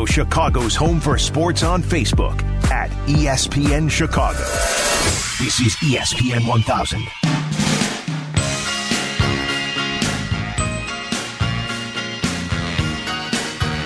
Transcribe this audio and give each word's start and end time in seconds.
Follow 0.00 0.06
Chicago's 0.06 0.74
Home 0.76 0.98
for 0.98 1.18
Sports 1.18 1.62
on 1.62 1.82
Facebook 1.82 2.42
at 2.70 2.88
ESPN 3.06 3.90
Chicago. 3.90 4.38
This 5.38 5.60
is 5.60 5.76
ESPN 5.76 6.48
1000. 6.48 7.02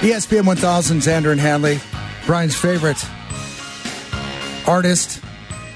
ESPN 0.02 0.46
1000, 0.46 0.98
Xander 0.98 1.32
and 1.32 1.40
Hanley, 1.40 1.80
Brian's 2.26 2.54
favorite 2.54 3.04
artist, 4.68 5.20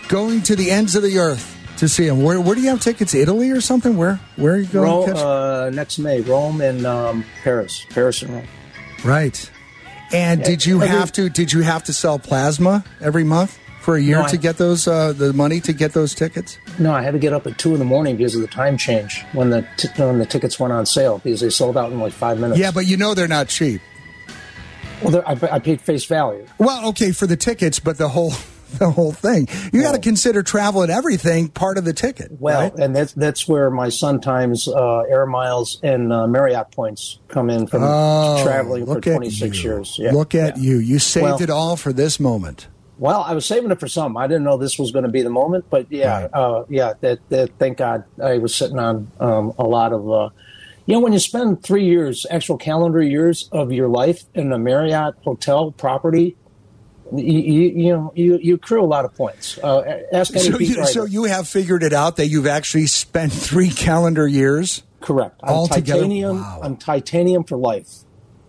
going 0.06 0.42
to 0.42 0.54
the 0.54 0.70
ends 0.70 0.94
of 0.94 1.02
the 1.02 1.18
earth 1.18 1.56
to 1.78 1.88
see 1.88 2.06
him. 2.06 2.22
Where, 2.22 2.40
where 2.40 2.54
do 2.54 2.60
you 2.60 2.68
have 2.68 2.80
tickets? 2.80 3.12
Italy 3.12 3.50
or 3.50 3.60
something? 3.60 3.96
Where 3.96 4.20
where 4.36 4.54
are 4.54 4.58
you 4.58 4.66
going? 4.66 4.88
Rome, 4.88 5.06
to 5.06 5.12
catch? 5.14 5.20
uh, 5.20 5.70
next 5.70 5.98
May, 5.98 6.20
Rome 6.20 6.60
and 6.60 6.86
um, 6.86 7.24
Paris, 7.42 7.84
Paris 7.90 8.22
and 8.22 8.34
Rome. 8.34 8.46
right. 9.04 9.50
And 10.12 10.42
did 10.42 10.64
you 10.64 10.80
have 10.80 11.12
to? 11.12 11.28
Did 11.28 11.52
you 11.52 11.60
have 11.62 11.84
to 11.84 11.92
sell 11.92 12.18
plasma 12.18 12.84
every 13.00 13.24
month 13.24 13.58
for 13.82 13.96
a 13.96 14.00
year 14.00 14.16
No, 14.18 14.24
I- 14.24 14.28
to 14.30 14.36
get 14.38 14.56
those 14.58 14.86
uh, 14.88 15.12
the 15.12 15.32
money 15.32 15.60
to 15.60 15.72
get 15.72 15.92
those 15.92 16.14
tickets? 16.14 16.58
No, 16.78 16.92
I 16.92 17.02
had 17.02 17.12
to 17.12 17.18
get 17.18 17.32
up 17.32 17.46
at 17.46 17.58
two 17.58 17.72
in 17.72 17.78
the 17.78 17.84
morning 17.84 18.16
because 18.16 18.34
of 18.34 18.40
the 18.40 18.46
time 18.46 18.76
change 18.78 19.24
when 19.32 19.50
the 19.50 19.66
t- 19.76 19.88
when 19.96 20.18
the 20.18 20.26
tickets 20.26 20.58
went 20.58 20.72
on 20.72 20.86
sale 20.86 21.18
because 21.22 21.40
they 21.40 21.50
sold 21.50 21.76
out 21.76 21.92
in 21.92 21.98
like 22.00 22.12
five 22.12 22.38
minutes. 22.38 22.58
Yeah, 22.58 22.70
but 22.70 22.86
you 22.86 22.96
know 22.96 23.14
they're 23.14 23.28
not 23.28 23.48
cheap. 23.48 23.80
well, 25.02 25.22
I, 25.26 25.38
I 25.52 25.58
paid 25.58 25.80
face 25.80 26.04
value. 26.06 26.46
Well, 26.58 26.88
okay 26.90 27.12
for 27.12 27.26
the 27.26 27.36
tickets, 27.36 27.78
but 27.80 27.98
the 27.98 28.08
whole 28.08 28.32
the 28.78 28.90
whole 28.90 29.12
thing. 29.12 29.48
You 29.72 29.82
got 29.82 29.92
to 29.92 29.98
consider 30.00 30.42
travel 30.42 30.82
and 30.82 30.90
everything 30.90 31.48
part 31.48 31.78
of 31.78 31.84
the 31.84 31.92
ticket. 31.92 32.32
Well, 32.40 32.60
right? 32.62 32.74
and 32.74 32.94
that's 32.94 33.12
that's 33.14 33.48
where 33.48 33.70
my 33.70 33.88
Sun 33.88 34.20
Times 34.20 34.68
uh, 34.68 35.00
air 35.08 35.26
miles 35.26 35.80
and 35.82 36.12
uh, 36.12 36.26
Marriott 36.26 36.70
points 36.72 37.18
come 37.28 37.50
in 37.50 37.66
from 37.66 37.82
Oh, 37.84 38.42
traveling 38.44 38.84
for 38.86 38.94
look 38.94 39.06
at 39.06 39.16
26 39.16 39.56
you. 39.62 39.70
years. 39.70 39.96
Yeah. 39.98 40.12
Look 40.12 40.34
at 40.34 40.56
Yeah. 40.56 40.62
you. 40.62 40.78
You 40.78 40.98
saved 40.98 41.24
Well- 41.24 41.42
it 41.42 41.50
all 41.50 41.76
for 41.76 41.92
this 41.92 42.20
moment. 42.20 42.68
Well, 43.00 43.22
I 43.22 43.32
was 43.32 43.46
saving 43.46 43.70
it 43.70 43.78
for 43.78 43.86
some. 43.86 44.16
I 44.16 44.26
didn't 44.26 44.42
know 44.42 44.56
this 44.56 44.76
was 44.76 44.90
going 44.90 45.04
to 45.04 45.08
be 45.08 45.22
the 45.22 45.30
moment, 45.30 45.66
but 45.70 45.86
yeah, 45.88 46.22
Right. 46.22 46.30
uh, 46.34 46.64
yeah. 46.68 46.94
That, 47.00 47.20
that 47.28 47.50
thank 47.56 47.78
God 47.78 48.02
I 48.20 48.38
was 48.38 48.52
sitting 48.52 48.78
on 48.80 49.08
um, 49.20 49.52
a 49.56 49.62
lot 49.64 49.92
of. 49.92 50.10
Uh, 50.10 50.30
you 50.86 50.94
know, 50.94 51.00
when 51.00 51.12
you 51.12 51.20
spend 51.20 51.62
three 51.62 51.84
years, 51.84 52.26
actual 52.28 52.56
calendar 52.56 53.00
years 53.00 53.48
of 53.52 53.70
your 53.70 53.86
life 53.88 54.24
in 54.34 54.50
a 54.52 54.58
Marriott 54.58 55.14
hotel 55.22 55.70
property, 55.70 56.34
you, 57.12 57.24
you, 57.24 57.62
you 57.70 57.92
know 57.92 58.12
you, 58.14 58.38
you 58.42 58.54
accrue 58.56 58.82
a 58.82 58.86
lot 58.86 59.04
of 59.04 59.14
points. 59.14 59.58
Uh, 59.58 60.02
ask 60.12 60.34
any 60.34 60.44
So 60.44 60.58
you, 60.58 60.86
so 60.86 61.04
you 61.04 61.24
have 61.24 61.48
figured 61.48 61.82
it 61.82 61.92
out 61.92 62.16
that 62.16 62.26
you've 62.28 62.46
actually 62.46 62.86
spent 62.86 63.32
three 63.48 63.70
calendar 63.70 64.26
years. 64.28 64.82
correct. 65.00 65.40
I'm 65.42 65.50
altogether? 65.54 66.00
titanium. 66.02 66.36
Wow. 66.40 66.60
I'm 66.62 66.76
titanium 66.76 67.44
for 67.44 67.56
life 67.56 67.88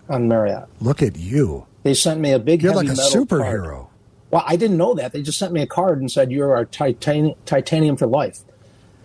on 0.09 0.27
Marriott. 0.27 0.65
Look 0.81 1.01
at 1.01 1.15
you. 1.17 1.65
They 1.83 1.93
sent 1.93 2.19
me 2.19 2.31
a 2.31 2.39
big. 2.39 2.61
You're 2.61 2.75
like 2.75 2.87
a 2.87 2.95
metal 2.95 3.25
card. 3.25 3.27
superhero. 3.29 3.87
Well, 4.31 4.43
I 4.45 4.57
didn't 4.57 4.77
know 4.77 4.93
that. 4.95 5.11
They 5.13 5.21
just 5.23 5.39
sent 5.39 5.53
me 5.53 5.61
a 5.61 5.67
card 5.67 6.01
and 6.01 6.11
said 6.11 6.31
you're 6.31 6.55
our 6.55 6.65
titan- 6.65 7.33
titanium 7.45 7.97
for 7.97 8.05
life. 8.05 8.39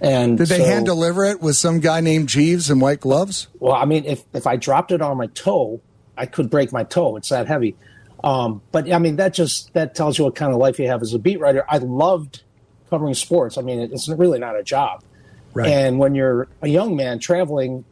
And 0.00 0.36
Did 0.36 0.48
they 0.48 0.58
so- 0.58 0.64
hand 0.64 0.84
deliver 0.86 1.24
it 1.24 1.40
with 1.40 1.56
some 1.56 1.80
guy 1.80 2.00
named 2.00 2.28
Jeeves 2.28 2.68
in 2.70 2.78
white 2.80 3.00
gloves? 3.00 3.46
Well, 3.58 3.72
I 3.74 3.84
mean, 3.86 4.04
if 4.04 4.24
if 4.34 4.46
I 4.46 4.56
dropped 4.56 4.90
it 4.92 5.00
on 5.00 5.16
my 5.16 5.28
toe, 5.28 5.80
I 6.16 6.26
could 6.26 6.50
break 6.50 6.72
my 6.72 6.84
toe. 6.84 7.16
It's 7.16 7.28
that 7.30 7.46
heavy. 7.46 7.76
Um, 8.24 8.62
but 8.72 8.90
I 8.90 8.98
mean, 8.98 9.16
that 9.16 9.34
just 9.34 9.72
that 9.74 9.94
tells 9.94 10.16
you 10.18 10.24
what 10.24 10.34
kind 10.34 10.50
of 10.50 10.58
life 10.58 10.78
you 10.78 10.88
have 10.88 11.02
as 11.02 11.12
a 11.12 11.18
beat 11.18 11.38
writer. 11.38 11.62
I 11.68 11.76
loved 11.76 12.42
covering 12.88 13.12
sports. 13.12 13.58
I 13.58 13.60
mean, 13.60 13.80
it's 13.80 14.08
really 14.08 14.38
not 14.38 14.58
a 14.58 14.62
job. 14.62 15.04
Right. 15.52 15.68
And 15.68 15.98
when 15.98 16.14
you're 16.14 16.48
a 16.62 16.68
young 16.68 16.96
man 16.96 17.18
traveling 17.18 17.84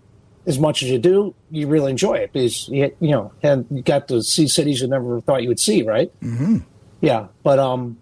as 0.46 0.58
much 0.58 0.82
as 0.82 0.88
you 0.88 0.98
do, 0.98 1.34
you 1.50 1.68
really 1.68 1.90
enjoy 1.90 2.14
it 2.14 2.32
because 2.32 2.66
you, 2.68 2.96
you 2.98 3.10
know, 3.10 3.30
and 3.42 3.66
you 3.70 3.82
got 3.82 4.08
to 4.08 4.22
see 4.22 4.48
cities 4.48 4.80
you 4.80 4.88
never 4.88 5.20
thought 5.20 5.42
you 5.42 5.48
would 5.48 5.60
see, 5.60 5.82
right? 5.82 6.10
Mm-hmm. 6.20 6.58
Yeah, 7.02 7.26
but 7.42 7.58
um, 7.58 7.98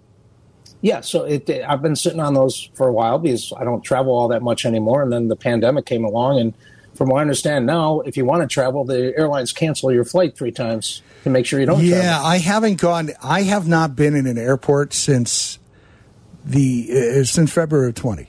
yeah. 0.82 1.00
So 1.00 1.24
it, 1.24 1.50
I've 1.50 1.82
been 1.82 1.96
sitting 1.96 2.20
on 2.20 2.34
those 2.34 2.70
for 2.74 2.86
a 2.86 2.92
while 2.92 3.18
because 3.18 3.52
I 3.58 3.64
don't 3.64 3.82
travel 3.82 4.16
all 4.16 4.28
that 4.28 4.40
much 4.40 4.64
anymore. 4.64 5.02
And 5.02 5.12
then 5.12 5.26
the 5.26 5.36
pandemic 5.36 5.84
came 5.84 6.04
along, 6.04 6.38
and 6.38 6.54
from 6.94 7.08
what 7.08 7.18
I 7.18 7.22
understand 7.22 7.66
now, 7.66 8.00
if 8.00 8.16
you 8.16 8.24
want 8.24 8.42
to 8.42 8.46
travel, 8.46 8.84
the 8.84 9.12
airlines 9.18 9.52
cancel 9.52 9.90
your 9.90 10.04
flight 10.04 10.36
three 10.36 10.52
times 10.52 11.02
to 11.24 11.30
make 11.30 11.46
sure 11.46 11.60
you 11.60 11.66
don't. 11.66 11.82
Yeah, 11.84 12.00
travel. 12.02 12.26
I 12.26 12.38
haven't 12.38 12.80
gone. 12.80 13.10
I 13.22 13.42
have 13.42 13.66
not 13.68 13.96
been 13.96 14.14
in 14.14 14.26
an 14.26 14.38
airport 14.38 14.92
since 14.94 15.58
the 16.44 17.18
uh, 17.20 17.24
since 17.24 17.52
February 17.52 17.88
of 17.88 17.94
twenty. 17.94 18.28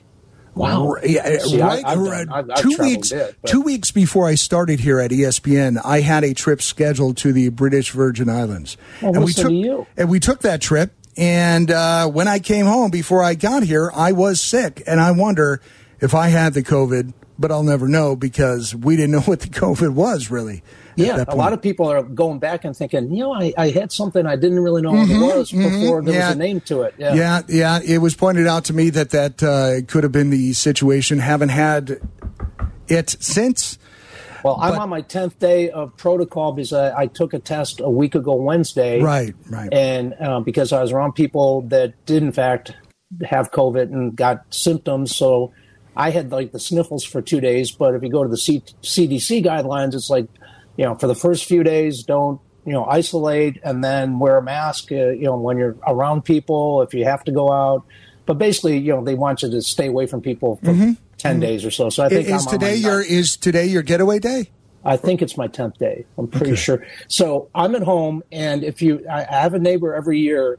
Wow. 0.53 0.97
Yeah, 1.01 1.37
See, 1.39 1.61
right, 1.61 1.81
I've 1.85 1.97
uh, 1.97 2.03
done- 2.03 2.29
I've- 2.29 2.51
I've 2.51 2.59
two 2.61 2.75
weeks. 2.77 3.11
bit, 3.11 3.37
two 3.45 3.61
weeks 3.61 3.91
before 3.91 4.27
I 4.27 4.35
started 4.35 4.81
here 4.81 4.99
at 4.99 5.09
ESPN, 5.11 5.79
I 5.85 6.01
had 6.01 6.25
a 6.25 6.33
trip 6.33 6.61
scheduled 6.61 7.15
to 7.17 7.31
the 7.31 7.47
British 7.49 7.91
Virgin 7.91 8.29
Islands, 8.29 8.75
Well, 9.01 9.15
and 9.15 9.23
we 9.23 9.31
took 9.31 9.47
to 9.47 9.53
you. 9.53 9.87
and 9.95 10.09
we 10.09 10.19
took 10.19 10.41
that 10.41 10.59
trip. 10.59 10.91
And 11.15 11.71
uh, 11.71 12.07
when 12.09 12.27
I 12.27 12.39
came 12.39 12.65
home 12.65 12.91
before 12.91 13.23
I 13.23 13.33
got 13.35 13.63
here, 13.63 13.91
I 13.95 14.11
was 14.11 14.41
sick, 14.41 14.81
and 14.85 14.99
I 14.99 15.11
wonder 15.11 15.61
if 16.01 16.13
I 16.13 16.27
had 16.27 16.53
the 16.53 16.63
COVID. 16.63 17.13
But 17.41 17.51
I'll 17.51 17.63
never 17.63 17.87
know 17.87 18.15
because 18.15 18.73
we 18.75 18.95
didn't 18.95 19.11
know 19.11 19.21
what 19.31 19.39
the 19.41 19.47
COVID 19.49 19.93
was 19.93 20.29
really. 20.31 20.63
Yeah, 20.95 21.23
a 21.27 21.35
lot 21.35 21.53
of 21.53 21.61
people 21.61 21.87
are 21.89 22.03
going 22.03 22.39
back 22.39 22.63
and 22.65 22.75
thinking, 22.75 23.11
you 23.13 23.21
know, 23.23 23.33
I, 23.33 23.53
I 23.57 23.69
had 23.69 23.91
something 23.91 24.25
I 24.27 24.35
didn't 24.35 24.59
really 24.59 24.81
know 24.81 24.91
what 24.91 25.09
it 25.09 25.17
was 25.37 25.51
before 25.51 25.69
there 25.71 25.79
Mm-hmm, 26.01 26.07
yeah. 26.09 26.27
was 26.27 26.35
a 26.35 26.39
name 26.39 26.61
to 26.61 26.81
it. 26.83 26.95
Yeah. 26.97 27.13
Yeah, 27.15 27.41
yeah. 27.47 27.79
It 27.83 27.99
was 27.99 28.13
pointed 28.13 28.45
out 28.45 28.65
to 28.65 28.73
me 28.73 28.89
that 28.91 29.09
that 29.11 29.41
uh, 29.41 29.85
could 29.87 30.03
have 30.03 30.11
been 30.11 30.29
the 30.29 30.53
situation. 30.53 31.19
Haven't 31.19 31.49
had 31.49 31.99
it 32.87 33.09
since. 33.19 33.79
Well, 34.43 34.57
I'm 34.59 34.73
But- 34.73 34.81
on 34.81 34.89
my 34.89 35.01
10th 35.01 35.39
day 35.39 35.69
of 35.69 35.95
protocol 35.97 36.51
because 36.51 36.73
I, 36.73 37.01
I 37.01 37.07
took 37.07 37.33
a 37.33 37.39
test 37.39 37.79
a 37.79 37.89
week 37.89 38.13
ago 38.15 38.33
Wednesday. 38.35 39.01
Right, 39.01 39.33
right. 39.49 39.71
And 39.73 40.13
uh, 40.19 40.41
because 40.41 40.73
I 40.73 40.81
was 40.81 40.91
around 40.91 41.13
people 41.13 41.61
that 41.69 41.93
did, 42.05 42.21
in 42.21 42.31
fact, 42.31 42.75
have 43.23 43.51
COVID 43.51 43.83
and 43.93 44.15
got 44.15 44.43
symptoms. 44.53 45.15
So 45.15 45.53
I 45.95 46.11
had 46.11 46.31
like 46.31 46.51
the 46.51 46.59
sniffles 46.59 47.03
for 47.03 47.21
two 47.21 47.41
days. 47.41 47.71
But 47.71 47.95
if 47.95 48.03
you 48.03 48.09
go 48.09 48.23
to 48.23 48.29
the 48.29 48.37
C- 48.37 48.63
CDC 48.81 49.43
guidelines, 49.43 49.93
it's 49.93 50.09
like, 50.09 50.27
you 50.77 50.85
know, 50.85 50.95
for 50.95 51.07
the 51.07 51.15
first 51.15 51.45
few 51.45 51.63
days, 51.63 52.03
don't, 52.03 52.39
you 52.65 52.73
know, 52.73 52.85
isolate 52.85 53.59
and 53.63 53.83
then 53.83 54.19
wear 54.19 54.37
a 54.37 54.43
mask, 54.43 54.91
uh, 54.91 55.09
you 55.09 55.23
know, 55.23 55.37
when 55.37 55.57
you're 55.57 55.75
around 55.87 56.23
people, 56.23 56.81
if 56.81 56.93
you 56.93 57.05
have 57.05 57.23
to 57.25 57.31
go 57.31 57.51
out. 57.51 57.85
But 58.25 58.37
basically, 58.37 58.77
you 58.77 58.93
know, 58.93 59.03
they 59.03 59.15
want 59.15 59.41
you 59.41 59.49
to 59.49 59.61
stay 59.61 59.87
away 59.87 60.05
from 60.05 60.21
people 60.21 60.57
for 60.63 60.95
10 61.17 61.39
days 61.39 61.65
or 61.65 61.71
so. 61.71 61.89
So 61.89 62.03
I 62.03 62.09
think 62.09 62.27
Is 62.27 62.33
I'm 62.33 62.47
on 62.47 62.59
today 62.59 62.75
your 62.75 63.01
is 63.01 63.35
today 63.35 63.65
your 63.65 63.81
getaway 63.81 64.19
day? 64.19 64.51
I 64.83 64.97
think 64.97 65.21
it's 65.21 65.37
my 65.37 65.47
tenth 65.47 65.77
day. 65.77 66.05
I'm 66.17 66.27
pretty 66.27 66.55
sure. 66.55 66.85
So 67.07 67.49
I'm 67.53 67.75
at 67.75 67.83
home, 67.83 68.23
and 68.31 68.63
if 68.63 68.81
you, 68.81 69.05
I 69.07 69.25
I 69.29 69.41
have 69.41 69.53
a 69.53 69.59
neighbor 69.59 69.93
every 69.93 70.19
year 70.19 70.57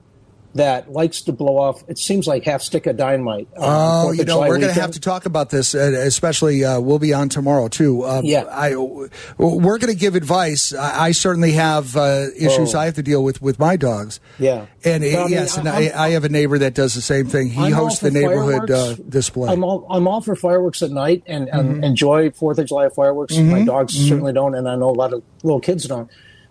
that 0.55 0.93
likes 0.93 1.23
to 1.23 1.33
blow 1.33 1.57
off. 1.59 1.83
It 1.89 1.99
seems 1.99 2.27
like 2.27 2.45
half 2.45 2.61
stick 2.61 2.87
of 2.87 2.97
dynamite. 2.99 3.49
um, 3.57 3.63
Oh, 3.65 4.11
you 4.13 4.19
know, 4.19 4.35
July 4.35 4.49
we're 4.49 4.59
going 4.59 4.75
to 4.75 4.81
have 4.81 4.91
to 4.91 5.01
talk 5.01 5.25
about 5.25 5.49
this, 5.49 5.75
uh, 5.75 5.79
especially 5.79 6.63
uh, 6.65 6.79
we'll 6.79 6.99
be 6.99 7.15
on 7.15 7.29
tomorrow 7.31 7.69
too. 7.69 8.03
Uh, 8.03 8.21
Yeah. 8.23 8.43
I, 8.45 8.77
we're 8.77 9.79
going 9.79 9.93
to 9.93 9.99
give 9.99 10.15
advice. 10.15 10.75
I, 10.75 11.05
I 11.07 11.13
certainly 11.13 11.53
have 11.53 11.97
uh, 11.97 12.27
issues 12.37 12.75
Oh. 12.75 12.79
I 12.81 12.85
have 12.85 12.95
to 12.97 13.03
deal 13.03 13.25
with 13.25 13.41
with 13.41 13.59
my 13.59 13.77
dogs. 13.77 14.21
Yeah. 14.39 14.67
and 14.85 15.03
uh, 15.03 15.07
Well, 15.11 15.21
I 15.21 15.25
mean, 15.25 15.33
yes, 15.33 15.57
and 15.57 15.69
I, 15.69 15.85
I'm- 15.87 16.13
have 16.13 16.25
a 16.25 16.29
neighbor 16.29 16.59
that 16.59 16.75
does 16.75 16.95
the 16.95 17.01
same 17.01 17.27
thing. 17.27 17.49
He 17.49 17.63
I'm 17.65 17.73
hosts 17.73 18.01
the 18.01 18.11
neighborhood 18.11 18.71
uh, 18.71 18.95
display. 19.09 19.51
I'm 19.51 19.65
all 19.65 19.87
I'm 19.89 20.07
all 20.07 20.21
for 20.21 20.37
fireworks 20.37 20.83
at 20.83 20.91
night 20.91 21.23
and, 21.27 21.49
and 21.49 21.63
Mm-hmm. 21.77 21.85
enjoy 21.85 22.31
Fourth 22.33 22.59
of 22.59 22.67
July 22.67 22.89
fireworks. 22.91 23.39
My 23.39 23.65
dogs 23.65 23.95
certainly 23.95 24.33
don't, 24.35 24.55
and 24.55 24.69
I 24.69 24.75
know 24.77 24.91
a 24.91 24.93
lot 24.93 25.15
of 25.15 25.23
little 25.43 25.61
kids 25.61 25.87
don't. 25.87 26.11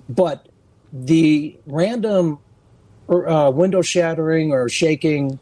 But 0.10 0.48
the 0.92 1.60
random 1.68 2.40
uh, 3.12 3.52
window 3.52 3.82
shattering 3.82 4.52
or 4.54 4.70
shaking 4.70 5.40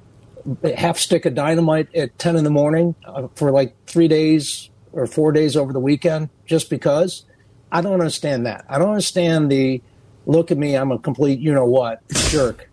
half 0.75 0.97
stick 0.97 1.25
of 1.25 1.35
dynamite 1.35 1.93
at 1.95 2.17
10 2.17 2.35
in 2.35 2.43
the 2.43 2.49
morning 2.49 2.95
uh, 3.05 3.27
for 3.35 3.51
like 3.51 3.75
three 3.87 4.07
days 4.07 4.69
or 4.91 5.05
four 5.07 5.31
days 5.31 5.55
over 5.57 5.73
the 5.73 5.79
weekend 5.79 6.29
just 6.45 6.69
because. 6.69 7.25
I 7.71 7.81
don't 7.81 7.93
understand 7.93 8.45
that. 8.47 8.65
I 8.69 8.79
don't 8.79 8.89
understand 8.89 9.51
the 9.51 9.83
look 10.25 10.51
at 10.51 10.57
me 10.57 10.75
i'm 10.75 10.91
a 10.91 10.99
complete 10.99 11.39
you 11.39 11.53
know 11.53 11.65
what 11.65 12.01
jerk. 12.29 12.69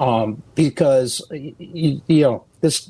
Um, 0.00 0.42
because 0.54 1.22
y- 1.30 1.54
y- 1.58 2.02
you 2.08 2.22
know 2.22 2.46
this 2.62 2.88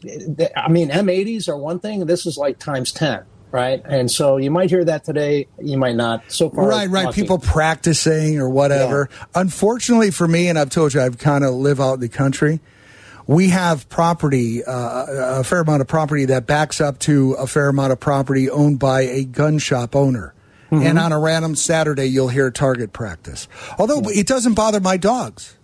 i 0.56 0.69
mean 0.69 0.90
m80s 0.90 1.48
are 1.48 1.56
one 1.56 1.81
thing 1.81 2.06
this 2.06 2.25
is 2.26 2.38
like 2.38 2.58
times 2.58 2.92
10 2.92 3.25
right 3.52 3.82
and 3.87 4.11
so 4.11 4.37
you 4.37 4.50
might 4.50 4.70
hear 4.70 4.85
that 4.85 5.05
today 5.05 5.47
you 5.61 5.76
might 5.76 5.97
not 5.97 6.23
so 6.29 6.50
far 6.50 6.69
Right, 6.69 6.88
right. 6.88 7.14
People 7.14 7.38
practicing 7.38 8.38
or 8.38 8.49
whatever. 8.49 9.08
Unfortunately 9.35 10.11
for 10.11 10.29
me, 10.29 10.49
and 10.49 10.58
I've 10.58 10.70
told 10.70 10.94
you, 10.94 11.00
I've 11.00 11.19
kind 11.19 11.44
of 11.44 11.55
live 11.55 11.81
out 11.81 11.94
in 11.94 12.00
the 12.00 12.08
country. 12.08 12.61
We 13.26 13.50
have 13.50 13.88
property, 13.88 14.64
uh, 14.64 15.41
a 15.41 15.44
fair 15.44 15.61
amount 15.61 15.81
of 15.82 15.88
property 15.88 16.25
that 16.26 16.47
backs 16.47 16.81
up 16.81 16.99
to 17.00 17.35
a 17.35 17.47
fair 17.47 17.69
amount 17.69 17.93
of 17.93 18.00
property 18.00 18.50
owned 18.50 18.79
by 18.79 19.02
a 19.02 19.25
gun 19.25 19.58
shop 19.58 19.94
owner. 19.94 20.35
Mm-hmm. 20.70 20.87
And 20.87 20.99
on 20.99 21.12
a 21.12 21.19
random 21.19 21.56
Saturday, 21.56 22.06
you'll 22.06 22.29
hear 22.29 22.50
target 22.50 22.93
practice. 22.93 23.49
Although 23.79 24.02
it 24.08 24.26
doesn't 24.26 24.55
bother 24.55 24.81
my 24.81 24.97
dogs. 24.97 25.56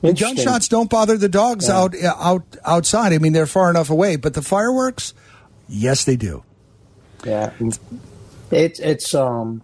The 0.00 0.12
gunshots 0.12 0.68
don't 0.68 0.88
bother 0.88 1.16
the 1.16 1.28
dogs 1.28 1.68
out 1.68 1.94
out 2.02 2.44
outside. 2.64 3.12
I 3.12 3.18
mean, 3.18 3.32
they're 3.32 3.46
far 3.46 3.68
enough 3.68 3.90
away. 3.90 4.16
But 4.16 4.34
the 4.34 4.42
fireworks, 4.42 5.12
yes, 5.68 6.04
they 6.04 6.16
do. 6.16 6.44
Yeah, 7.24 7.52
it's 8.50 8.80
it's 8.80 9.14
um, 9.14 9.62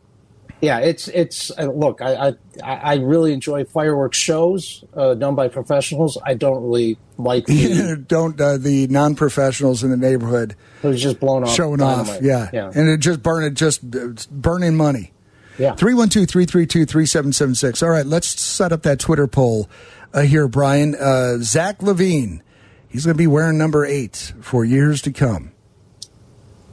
yeah, 0.60 0.78
it's 0.78 1.08
it's 1.08 1.50
uh, 1.58 1.64
look. 1.64 2.00
I, 2.00 2.34
I 2.62 2.74
I 2.74 2.94
really 2.96 3.32
enjoy 3.32 3.64
fireworks 3.64 4.16
shows 4.16 4.84
uh, 4.94 5.14
done 5.14 5.34
by 5.34 5.48
professionals. 5.48 6.18
I 6.24 6.34
don't 6.34 6.62
really 6.62 6.98
like 7.18 7.46
the, 7.46 8.02
don't 8.08 8.40
uh, 8.40 8.56
the 8.56 8.86
non 8.88 9.14
professionals 9.14 9.84
in 9.84 9.90
the 9.90 9.96
neighborhood. 9.96 10.56
It 10.82 10.86
was 10.86 11.02
just 11.02 11.20
blown 11.20 11.44
off, 11.44 11.54
showing 11.54 11.82
off. 11.82 12.18
Yeah. 12.20 12.50
yeah, 12.52 12.70
and 12.74 12.88
it 12.88 12.98
just 12.98 13.22
burning 13.22 13.54
just 13.54 13.88
burning 14.30 14.76
money. 14.76 15.12
Yeah. 15.58 15.74
312 15.74 16.28
332 16.28 16.86
3776. 16.86 17.82
All 17.82 17.90
right, 17.90 18.06
let's 18.06 18.40
set 18.40 18.72
up 18.72 18.82
that 18.82 18.98
Twitter 18.98 19.26
poll 19.26 19.68
uh, 20.12 20.22
here, 20.22 20.48
Brian. 20.48 20.96
Uh, 20.96 21.36
Zach 21.38 21.78
LaVine, 21.78 22.40
he's 22.88 23.04
going 23.04 23.14
to 23.14 23.18
be 23.18 23.28
wearing 23.28 23.56
number 23.56 23.84
eight 23.84 24.32
for 24.40 24.64
years 24.64 25.00
to 25.02 25.12
come. 25.12 25.52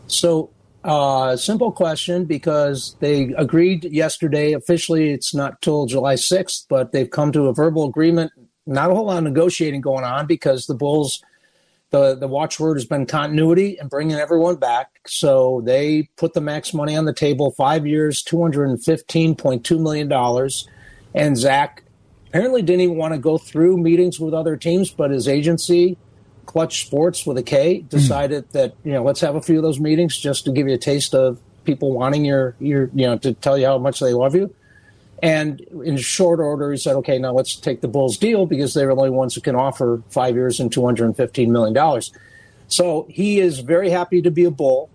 So 0.07 0.49
uh, 0.83 1.37
simple 1.37 1.71
question 1.71 2.25
because 2.25 2.95
they 2.99 3.33
agreed 3.37 3.85
yesterday. 3.85 4.53
Officially, 4.53 5.11
it's 5.11 5.33
not 5.33 5.61
till 5.61 5.85
July 5.85 6.15
6th, 6.15 6.65
but 6.69 6.91
they've 6.91 7.09
come 7.09 7.31
to 7.33 7.47
a 7.47 7.53
verbal 7.53 7.87
agreement. 7.87 8.31
Not 8.65 8.89
a 8.89 8.95
whole 8.95 9.05
lot 9.05 9.17
of 9.17 9.23
negotiating 9.23 9.81
going 9.81 10.03
on 10.03 10.25
because 10.25 10.65
the 10.65 10.73
Bulls, 10.73 11.23
the, 11.91 12.15
the 12.15 12.27
watchword 12.27 12.77
has 12.77 12.85
been 12.85 13.05
continuity 13.05 13.77
and 13.77 13.89
bringing 13.89 14.17
everyone 14.17 14.55
back. 14.55 14.89
So 15.05 15.61
they 15.65 16.09
put 16.15 16.33
the 16.33 16.41
max 16.41 16.73
money 16.73 16.95
on 16.95 17.05
the 17.05 17.13
table 17.13 17.51
five 17.51 17.85
years, 17.85 18.23
$215.2 18.23 19.79
million. 19.79 20.49
And 21.13 21.37
Zach 21.37 21.83
apparently 22.27 22.61
didn't 22.63 22.81
even 22.81 22.97
want 22.97 23.13
to 23.13 23.19
go 23.19 23.37
through 23.37 23.77
meetings 23.77 24.19
with 24.19 24.33
other 24.33 24.57
teams, 24.57 24.89
but 24.89 25.11
his 25.11 25.27
agency 25.27 25.97
Klutch 26.45 26.85
Sports 26.85 27.25
with 27.25 27.37
a 27.37 27.43
K 27.43 27.79
decided 27.81 28.47
mm. 28.49 28.51
that 28.51 28.75
you 28.83 28.91
know 28.91 29.03
let's 29.03 29.21
have 29.21 29.35
a 29.35 29.41
few 29.41 29.57
of 29.57 29.63
those 29.63 29.79
meetings 29.79 30.17
just 30.17 30.45
to 30.45 30.51
give 30.51 30.67
you 30.67 30.73
a 30.73 30.77
taste 30.77 31.13
of 31.13 31.39
people 31.63 31.91
wanting 31.91 32.25
your 32.25 32.55
your 32.59 32.89
you 32.93 33.05
know 33.05 33.17
to 33.19 33.33
tell 33.33 33.57
you 33.57 33.65
how 33.65 33.77
much 33.77 33.99
they 33.99 34.13
love 34.13 34.35
you. 34.35 34.53
And 35.23 35.61
in 35.83 35.97
short 35.97 36.39
order, 36.39 36.71
he 36.71 36.77
said, 36.77 36.95
"Okay, 36.97 37.19
now 37.19 37.31
let's 37.31 37.55
take 37.55 37.81
the 37.81 37.87
Bulls 37.87 38.17
deal 38.17 38.45
because 38.45 38.73
they're 38.73 38.87
the 38.87 38.95
only 38.95 39.11
ones 39.11 39.35
who 39.35 39.41
can 39.41 39.55
offer 39.55 40.01
five 40.09 40.35
years 40.35 40.59
and 40.59 40.71
two 40.71 40.83
hundred 40.83 41.05
and 41.05 41.15
fifteen 41.15 41.51
million 41.51 41.73
dollars." 41.73 42.11
So 42.67 43.05
he 43.09 43.39
is 43.39 43.59
very 43.59 43.89
happy 43.89 44.21
to 44.21 44.31
be 44.31 44.45
a 44.45 44.51
Bull. 44.51 44.89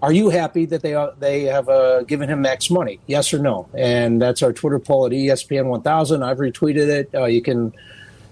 Are 0.00 0.12
you 0.12 0.30
happy 0.30 0.64
that 0.66 0.82
they 0.82 0.94
uh, 0.94 1.10
they 1.18 1.42
have 1.44 1.68
uh, 1.68 2.04
given 2.04 2.30
him 2.30 2.40
max 2.40 2.70
money? 2.70 3.00
Yes 3.06 3.34
or 3.34 3.40
no? 3.40 3.68
And 3.74 4.22
that's 4.22 4.42
our 4.42 4.52
Twitter 4.52 4.78
poll 4.78 5.06
at 5.06 5.12
ESPN 5.12 5.66
1000. 5.66 6.22
I've 6.22 6.38
retweeted 6.38 6.88
it. 6.88 7.10
Uh, 7.12 7.24
you 7.24 7.42
can 7.42 7.72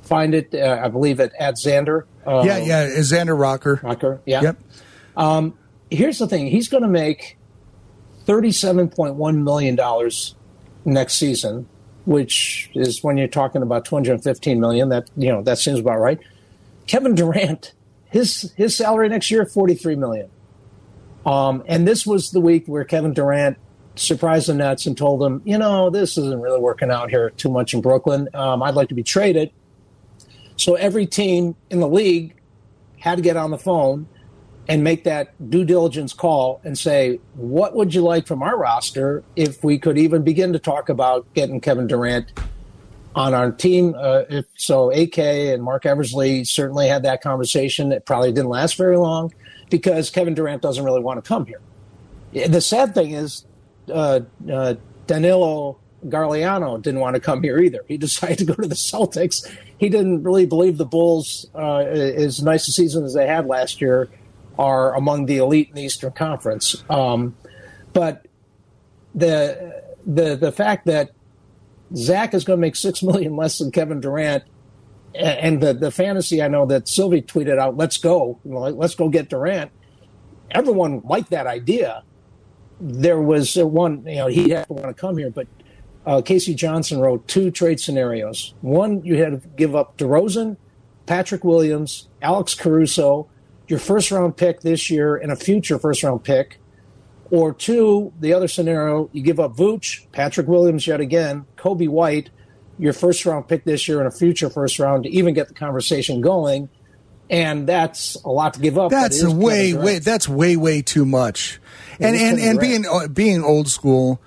find 0.06 0.35
it, 0.35 0.55
uh, 0.55 0.81
I 0.82 0.88
believe, 0.88 1.20
at, 1.20 1.32
at 1.38 1.55
Xander. 1.56 2.05
Uh, 2.26 2.43
yeah, 2.47 2.58
yeah, 2.58 2.87
Xander 2.99 3.38
Rocker. 3.38 3.81
Rocker, 3.82 4.20
yeah. 4.26 4.43
Yep. 4.43 4.58
Um, 5.17 5.58
here's 5.91 6.19
the 6.19 6.26
thing: 6.26 6.47
he's 6.47 6.69
going 6.69 6.82
to 6.82 6.88
make 6.88 7.37
thirty-seven 8.25 8.88
point 8.91 9.14
one 9.14 9.44
million 9.44 9.75
dollars 9.76 10.35
next 10.85 11.14
season, 11.14 11.69
which 12.05 12.70
is 12.75 13.03
when 13.03 13.17
you're 13.17 13.29
talking 13.29 13.62
about 13.62 13.85
two 13.85 13.97
hundred 13.97 14.23
fifteen 14.23 14.61
million. 14.61 14.88
That 14.88 15.11
you 15.17 15.31
know 15.31 15.43
that 15.43 15.58
seems 15.58 15.79
about 15.79 15.99
right. 15.99 16.19
Kevin 16.87 17.14
Durant, 17.14 17.73
his 18.11 18.53
his 18.56 18.76
salary 18.76 19.08
next 19.08 19.31
year 19.31 19.44
forty-three 19.47 19.97
million. 19.97 20.31
Um, 21.25 21.64
and 21.67 21.88
this 21.88 22.06
was 22.06 22.31
the 22.31 22.41
week 22.41 22.67
where 22.67 22.85
Kevin 22.85 23.12
Durant 23.12 23.58
surprised 23.97 24.49
the 24.49 24.55
Nets 24.55 24.87
and 24.87 24.97
told 24.97 25.20
them, 25.20 25.43
you 25.44 25.58
know, 25.58 25.91
this 25.91 26.17
isn't 26.17 26.41
really 26.41 26.61
working 26.61 26.91
out 26.91 27.11
here 27.11 27.31
too 27.31 27.49
much 27.49 27.75
in 27.75 27.81
Brooklyn. 27.81 28.29
Um, 28.35 28.62
I'd 28.62 28.75
like 28.75 28.91
to 28.91 28.94
be 28.94 29.03
traded. 29.03 29.50
So 30.56 30.75
every 30.75 31.06
team 31.06 31.55
in 31.70 31.81
the 31.81 31.88
league 31.88 32.35
had 32.99 33.17
to 33.17 33.23
get 33.23 33.37
on 33.37 33.50
the 33.50 33.58
phone 33.58 34.08
and 34.69 34.82
make 34.82 35.05
that 35.05 35.32
due 35.50 35.64
diligence 35.64 36.12
call 36.12 36.61
and 36.64 36.76
say, 36.76 37.20
what 37.35 37.75
would 37.76 37.94
you 37.94 38.03
like 38.03 38.26
from 38.26 38.43
our 38.43 38.58
roster 38.58 39.23
if 39.37 39.62
we 39.62 39.79
could 39.79 39.97
even 39.97 40.23
begin 40.23 40.53
to 40.53 40.58
talk 40.58 40.88
about 40.88 41.32
getting 41.35 41.61
Kevin 41.61 41.87
Durant 41.87 42.32
on 43.14 43.32
our 43.32 43.53
team? 43.53 43.94
Uh, 43.97 44.23
if 44.29 44.47
so, 44.56 44.91
AK 44.91 45.19
and 45.19 45.62
Marc 45.62 45.87
Eversley 45.87 46.44
certainly 46.44 46.88
had 46.88 47.05
that 47.05 47.23
conversation. 47.23 47.93
It 47.93 48.06
probably 48.06 48.32
didn't 48.32 48.50
last 48.50 48.76
very 48.76 48.97
long 48.97 49.32
because 49.70 50.11
Kevin 50.11 50.35
Durant 50.35 50.62
doesn't 50.62 50.85
really 50.85 51.00
want 51.00 51.23
to 51.23 51.29
come 51.29 51.47
here. 51.47 51.61
The 52.32 52.61
sad 52.61 52.93
thing 52.93 53.12
is, 53.12 53.44
uh, 53.88 54.20
uh, 54.50 54.75
Danilo 55.06 55.79
Gallinari 56.08 56.82
didn't 56.82 57.00
want 57.00 57.14
to 57.14 57.20
come 57.20 57.43
here 57.43 57.58
either. 57.58 57.85
He 57.88 57.97
decided 57.99 58.38
to 58.38 58.44
go 58.44 58.55
to 58.55 58.69
the 58.69 58.75
Celtics. 58.75 59.47
He 59.79 59.88
didn't 59.88 60.23
really 60.23 60.47
believe 60.47 60.79
the 60.79 60.87
Bulls, 60.87 61.47
uh, 61.55 61.79
as 61.79 62.43
nice 62.43 62.69
a 62.69 62.73
season 62.73 63.05
as 63.05 63.14
they 63.14 63.26
had 63.26 63.47
last 63.47 63.81
year, 63.81 64.08
are 64.58 64.94
among 64.94 65.26
the 65.26 65.38
elite 65.38 65.69
in 65.69 65.75
the 65.75 65.82
Eastern 65.82 66.12
Conference. 66.12 66.82
Um, 66.88 67.37
but 67.93 68.26
the 69.14 69.82
the 70.06 70.37
the 70.37 70.53
fact 70.53 70.87
that 70.87 71.11
Zach 71.94 72.35
is 72.35 72.44
going 72.44 72.58
to 72.58 72.61
make 72.61 72.76
six 72.76 73.03
million 73.03 73.37
less 73.37 73.58
than 73.58 73.70
Kevin 73.70 74.00
Durant, 74.00 74.44
and 75.14 75.61
the 75.61 75.75
the 75.75 75.91
fantasy 75.91 76.43
I 76.43 76.49
know 76.49 76.67
that 76.67 76.88
Sylvie 76.88 77.23
tweeted 77.23 77.58
out, 77.58 77.76
"Let's 77.76 77.99
go, 77.99 78.38
let's 78.44 78.94
go 78.94 79.08
get 79.08 79.29
Durant." 79.29 79.70
Everyone 80.50 81.00
liked 81.05 81.31
that 81.31 81.47
idea. 81.47 82.05
There 82.81 83.20
was 83.20 83.56
one, 83.56 84.05
you 84.06 84.17
know, 84.17 84.26
he 84.29 84.50
had 84.50 84.67
to 84.69 84.75
want 84.75 84.87
to 84.87 84.94
come 84.94 85.17
here, 85.17 85.31
but 85.31 85.49
uh, 86.06 86.23
K.C. 86.23 86.55
Johnson 86.55 87.00
wrote 87.00 87.26
two 87.26 87.50
trade 87.50 87.81
scenarios. 87.81 88.55
One, 88.61 89.05
you 89.05 89.17
had 89.17 89.43
to 89.43 89.49
give 89.49 89.75
up 89.75 89.99
DeRozan, 89.99 90.56
Patrick 91.05 91.44
Williams, 91.44 92.08
Alex 92.23 92.55
Caruso, 92.55 93.29
your 93.69 93.81
first 93.81 94.11
round 94.12 94.37
pick 94.37 94.61
this 94.61 94.88
year, 94.88 95.17
and 95.17 95.32
a 95.32 95.37
future 95.37 95.79
first 95.79 96.03
round 96.03 96.23
pick. 96.23 96.61
Or 97.32 97.53
two, 97.53 98.12
the 98.20 98.32
other 98.35 98.47
scenario, 98.47 99.11
you 99.12 99.20
give 99.20 99.41
up 99.41 99.56
Vooch, 99.56 100.06
Patrick 100.12 100.47
Williams 100.47 100.87
yet 100.87 101.00
again, 101.00 101.44
Coby 101.56 101.88
White, 101.88 102.31
your 102.79 102.93
first 102.93 103.26
round 103.26 103.49
pick 103.49 103.64
this 103.64 103.88
year 103.88 103.99
and 103.99 104.06
a 104.06 104.12
future 104.12 104.49
first 104.49 104.79
round 104.79 105.05
to 105.05 105.11
even 105.11 105.35
get 105.35 105.49
the 105.49 105.55
conversation 105.55 106.20
going. 106.20 106.69
And 107.29 107.69
that's 107.69 108.14
a 108.25 108.29
lot 108.29 108.55
to 108.55 108.61
give 108.61 108.79
up. 108.79 108.93
That's 108.93 109.25
way, 109.25 109.75
way. 109.75 109.99
That's 109.99 110.29
way, 110.29 110.55
way 110.55 110.82
too 110.82 111.05
much. 111.05 111.58
And 111.99 112.14
and 112.14 112.38
and 112.38 112.61
being 112.61 112.87
uh, 112.87 113.08
being 113.08 113.43
old 113.43 113.67
school, 113.67 114.20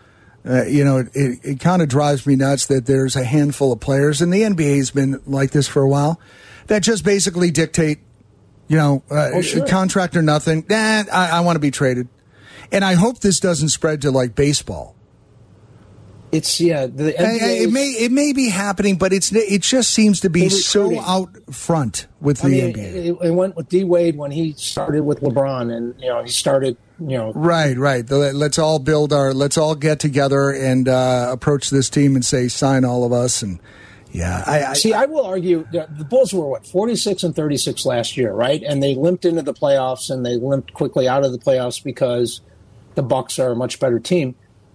uh, 0.50 0.66
you 0.66 0.84
know, 0.84 0.98
it, 1.14 1.40
it 1.44 1.60
kind 1.60 1.82
of 1.82 1.88
drives 1.88 2.26
me 2.26 2.36
nuts 2.36 2.66
that 2.68 2.88
there's 2.88 3.16
a 3.16 3.24
handful 3.24 3.72
of 3.72 3.80
players, 3.80 4.22
and 4.22 4.34
the 4.34 4.42
NBA 4.42 4.78
has 4.78 4.90
been 4.90 5.22
like 5.28 5.52
this 5.52 5.68
for 5.68 5.84
a 5.84 5.88
while, 5.88 6.20
that 6.68 6.82
just 6.82 7.06
basically 7.06 7.52
dictate, 7.52 8.00
you 8.68 8.78
know, 8.78 9.04
uh, 9.12 9.30
oh, 9.36 9.42
sure. 9.42 9.68
contract 9.68 10.16
or 10.16 10.24
nothing. 10.24 10.66
Nah, 10.68 11.04
I, 11.14 11.30
I 11.34 11.40
want 11.42 11.56
to 11.56 11.60
be 11.60 11.72
traded. 11.72 12.08
And 12.72 12.84
I 12.84 12.96
hope 12.96 13.20
this 13.20 13.40
doesn't 13.40 13.70
spread 13.70 14.02
to 14.02 14.12
like 14.12 14.36
baseball. 14.36 14.96
It's 16.32 16.62
yeah. 16.62 16.86
The 16.86 17.12
NBA 17.14 17.62
it 17.62 17.72
may 17.72 17.88
it 17.88 18.12
may 18.12 18.34
be 18.34 18.50
happening, 18.50 18.98
but 18.98 19.14
it's 19.14 19.32
it 19.32 19.62
just 19.62 19.92
seems 19.92 20.20
to 20.20 20.30
be 20.30 20.50
so 20.50 21.00
out 21.00 21.30
front 21.52 22.08
with 22.22 22.42
the 22.42 22.50
mean, 22.50 22.74
NBA. 22.74 22.78
It, 22.78 23.18
it, 23.24 23.32
went 23.32 23.56
with 23.56 23.68
D 23.68 23.84
Wade 23.84 24.16
when 24.16 24.30
he 24.30 24.54
started 24.54 25.04
with 25.04 25.22
LeBron, 25.22 25.76
and 25.76 26.00
you 26.00 26.08
know 26.08 26.24
he 26.24 26.30
started 26.30 26.78
you 27.00 27.18
know 27.18 27.34
right 27.34 27.76
right. 27.78 28.08
Let's 28.08 28.60
all 28.60 28.78
build 28.78 29.12
our. 29.12 29.34
Let's 29.34 29.58
all 29.58 29.74
get 29.74 30.00
together 30.00 30.52
and 30.52 30.88
uh, 30.88 31.30
approach 31.32 31.72
this 31.72 31.90
team 31.90 32.16
and 32.16 32.24
say 32.24 32.48
sign 32.48 32.86
all 32.86 33.04
of 33.04 33.12
us 33.12 33.42
and. 33.42 33.60
Yeah, 34.12 34.44
I, 34.48 34.64
I 34.64 34.74
see. 34.74 34.92
I 34.92 35.06
will 35.06 35.24
argue 35.24 35.68
the 35.72 36.04
Bulls 36.10 36.34
were 36.34 36.48
what 36.48 36.66
forty 36.66 36.96
six 36.96 37.22
and 37.22 37.36
thirty 37.36 37.58
six 37.58 37.86
last 37.86 38.18
year, 38.18 38.34
right? 38.34 38.64
And 38.64 38.82
they 38.82 38.96
limped 38.96 39.24
into 39.24 39.44
the 39.44 39.54
playoffs, 39.54 40.10
and 40.10 40.26
they 40.26 40.36
limped 40.36 40.74
quickly 40.74 41.08
out 41.08 41.24
of 41.24 41.32
the 41.32 41.38
playoffs 41.38 41.84
because 41.84 42.42
the 42.96 43.04
Bucks 43.04 43.38
are 43.38 43.52
a 43.52 43.56
much 43.56 43.80
better 43.80 44.00
team. 44.00 44.34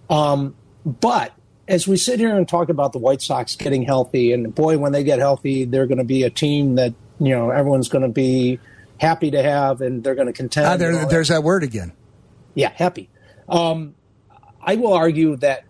Um, 0.09 0.55
but 0.85 1.33
as 1.67 1.87
we 1.87 1.97
sit 1.97 2.19
here 2.19 2.35
and 2.35 2.47
talk 2.47 2.69
about 2.69 2.93
the 2.93 2.99
White 2.99 3.21
Sox 3.21 3.55
getting 3.55 3.83
healthy, 3.83 4.31
and 4.31 4.53
boy, 4.53 4.77
when 4.77 4.91
they 4.91 5.03
get 5.03 5.19
healthy, 5.19 5.65
they're 5.65 5.87
going 5.87 5.97
to 5.97 6.03
be 6.03 6.23
a 6.23 6.29
team 6.29 6.75
that 6.75 6.93
you 7.19 7.29
know 7.29 7.49
everyone's 7.49 7.89
going 7.89 8.03
to 8.03 8.09
be 8.09 8.59
happy 8.99 9.31
to 9.31 9.41
have, 9.41 9.81
and 9.81 10.03
they're 10.03 10.15
going 10.15 10.27
to 10.27 10.33
contend. 10.33 10.67
Ah, 10.67 10.77
there, 10.77 11.05
there's 11.05 11.29
that. 11.29 11.35
that. 11.35 11.41
word 11.41 11.63
again. 11.63 11.91
Yeah, 12.53 12.71
happy. 12.73 13.09
Um, 13.49 13.95
I 14.61 14.75
will 14.75 14.93
argue 14.93 15.35
that 15.37 15.65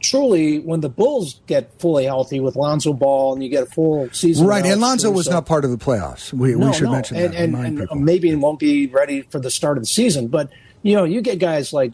truly, 0.00 0.58
when 0.58 0.80
the 0.80 0.88
Bulls 0.88 1.40
get 1.46 1.80
fully 1.80 2.04
healthy 2.04 2.40
with 2.40 2.56
Lonzo 2.56 2.92
Ball, 2.92 3.34
and 3.34 3.42
you 3.42 3.48
get 3.48 3.64
a 3.64 3.66
full 3.66 4.08
season, 4.10 4.46
right? 4.46 4.64
And 4.64 4.80
Lonzo 4.80 5.10
was 5.10 5.28
not 5.28 5.46
part 5.46 5.64
of 5.64 5.70
the 5.70 5.78
playoffs. 5.78 6.32
We, 6.32 6.54
no, 6.54 6.68
we 6.68 6.72
should 6.72 6.84
no. 6.84 6.92
mention 6.92 7.16
and, 7.16 7.32
that. 7.32 7.64
And, 7.64 7.80
and 7.80 8.04
maybe 8.04 8.30
it 8.30 8.36
won't 8.36 8.58
be 8.58 8.86
ready 8.86 9.22
for 9.22 9.38
the 9.38 9.50
start 9.50 9.76
of 9.76 9.82
the 9.82 9.88
season, 9.88 10.28
but 10.28 10.50
you 10.82 10.96
know, 10.96 11.04
you 11.04 11.20
get 11.20 11.38
guys 11.38 11.72
like 11.72 11.92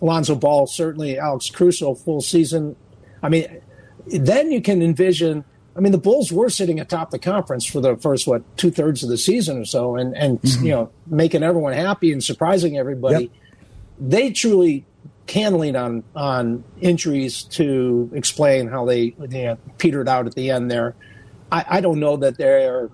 Alonzo 0.00 0.34
Ball, 0.34 0.66
certainly 0.66 1.18
Alex 1.18 1.50
Caruso, 1.50 1.94
full 1.94 2.20
season. 2.20 2.76
I 3.22 3.28
mean, 3.28 3.60
then 4.06 4.50
you 4.50 4.60
can 4.60 4.82
envision. 4.82 5.44
I 5.76 5.80
mean, 5.80 5.92
the 5.92 5.98
Bulls 5.98 6.32
were 6.32 6.50
sitting 6.50 6.80
atop 6.80 7.10
the 7.10 7.18
conference 7.18 7.64
for 7.64 7.80
the 7.80 7.96
first 7.96 8.26
what 8.26 8.42
two 8.56 8.70
thirds 8.70 9.02
of 9.02 9.10
the 9.10 9.18
season 9.18 9.58
or 9.58 9.64
so, 9.64 9.96
and 9.96 10.16
and 10.16 10.40
mm-hmm. 10.40 10.64
you 10.64 10.72
know 10.72 10.90
making 11.06 11.42
everyone 11.42 11.72
happy 11.72 12.12
and 12.12 12.22
surprising 12.22 12.76
everybody. 12.76 13.24
Yep. 13.24 13.30
They 14.00 14.30
truly 14.30 14.86
can 15.26 15.58
lean 15.58 15.76
on 15.76 16.04
on 16.14 16.64
injuries 16.80 17.42
to 17.44 18.10
explain 18.14 18.68
how 18.68 18.84
they 18.86 19.14
you 19.18 19.28
know, 19.28 19.58
petered 19.78 20.08
out 20.08 20.26
at 20.26 20.34
the 20.34 20.50
end 20.50 20.70
there. 20.70 20.94
I, 21.50 21.64
I 21.68 21.80
don't 21.80 22.00
know 22.00 22.16
that 22.18 22.36
they're, 22.36 22.90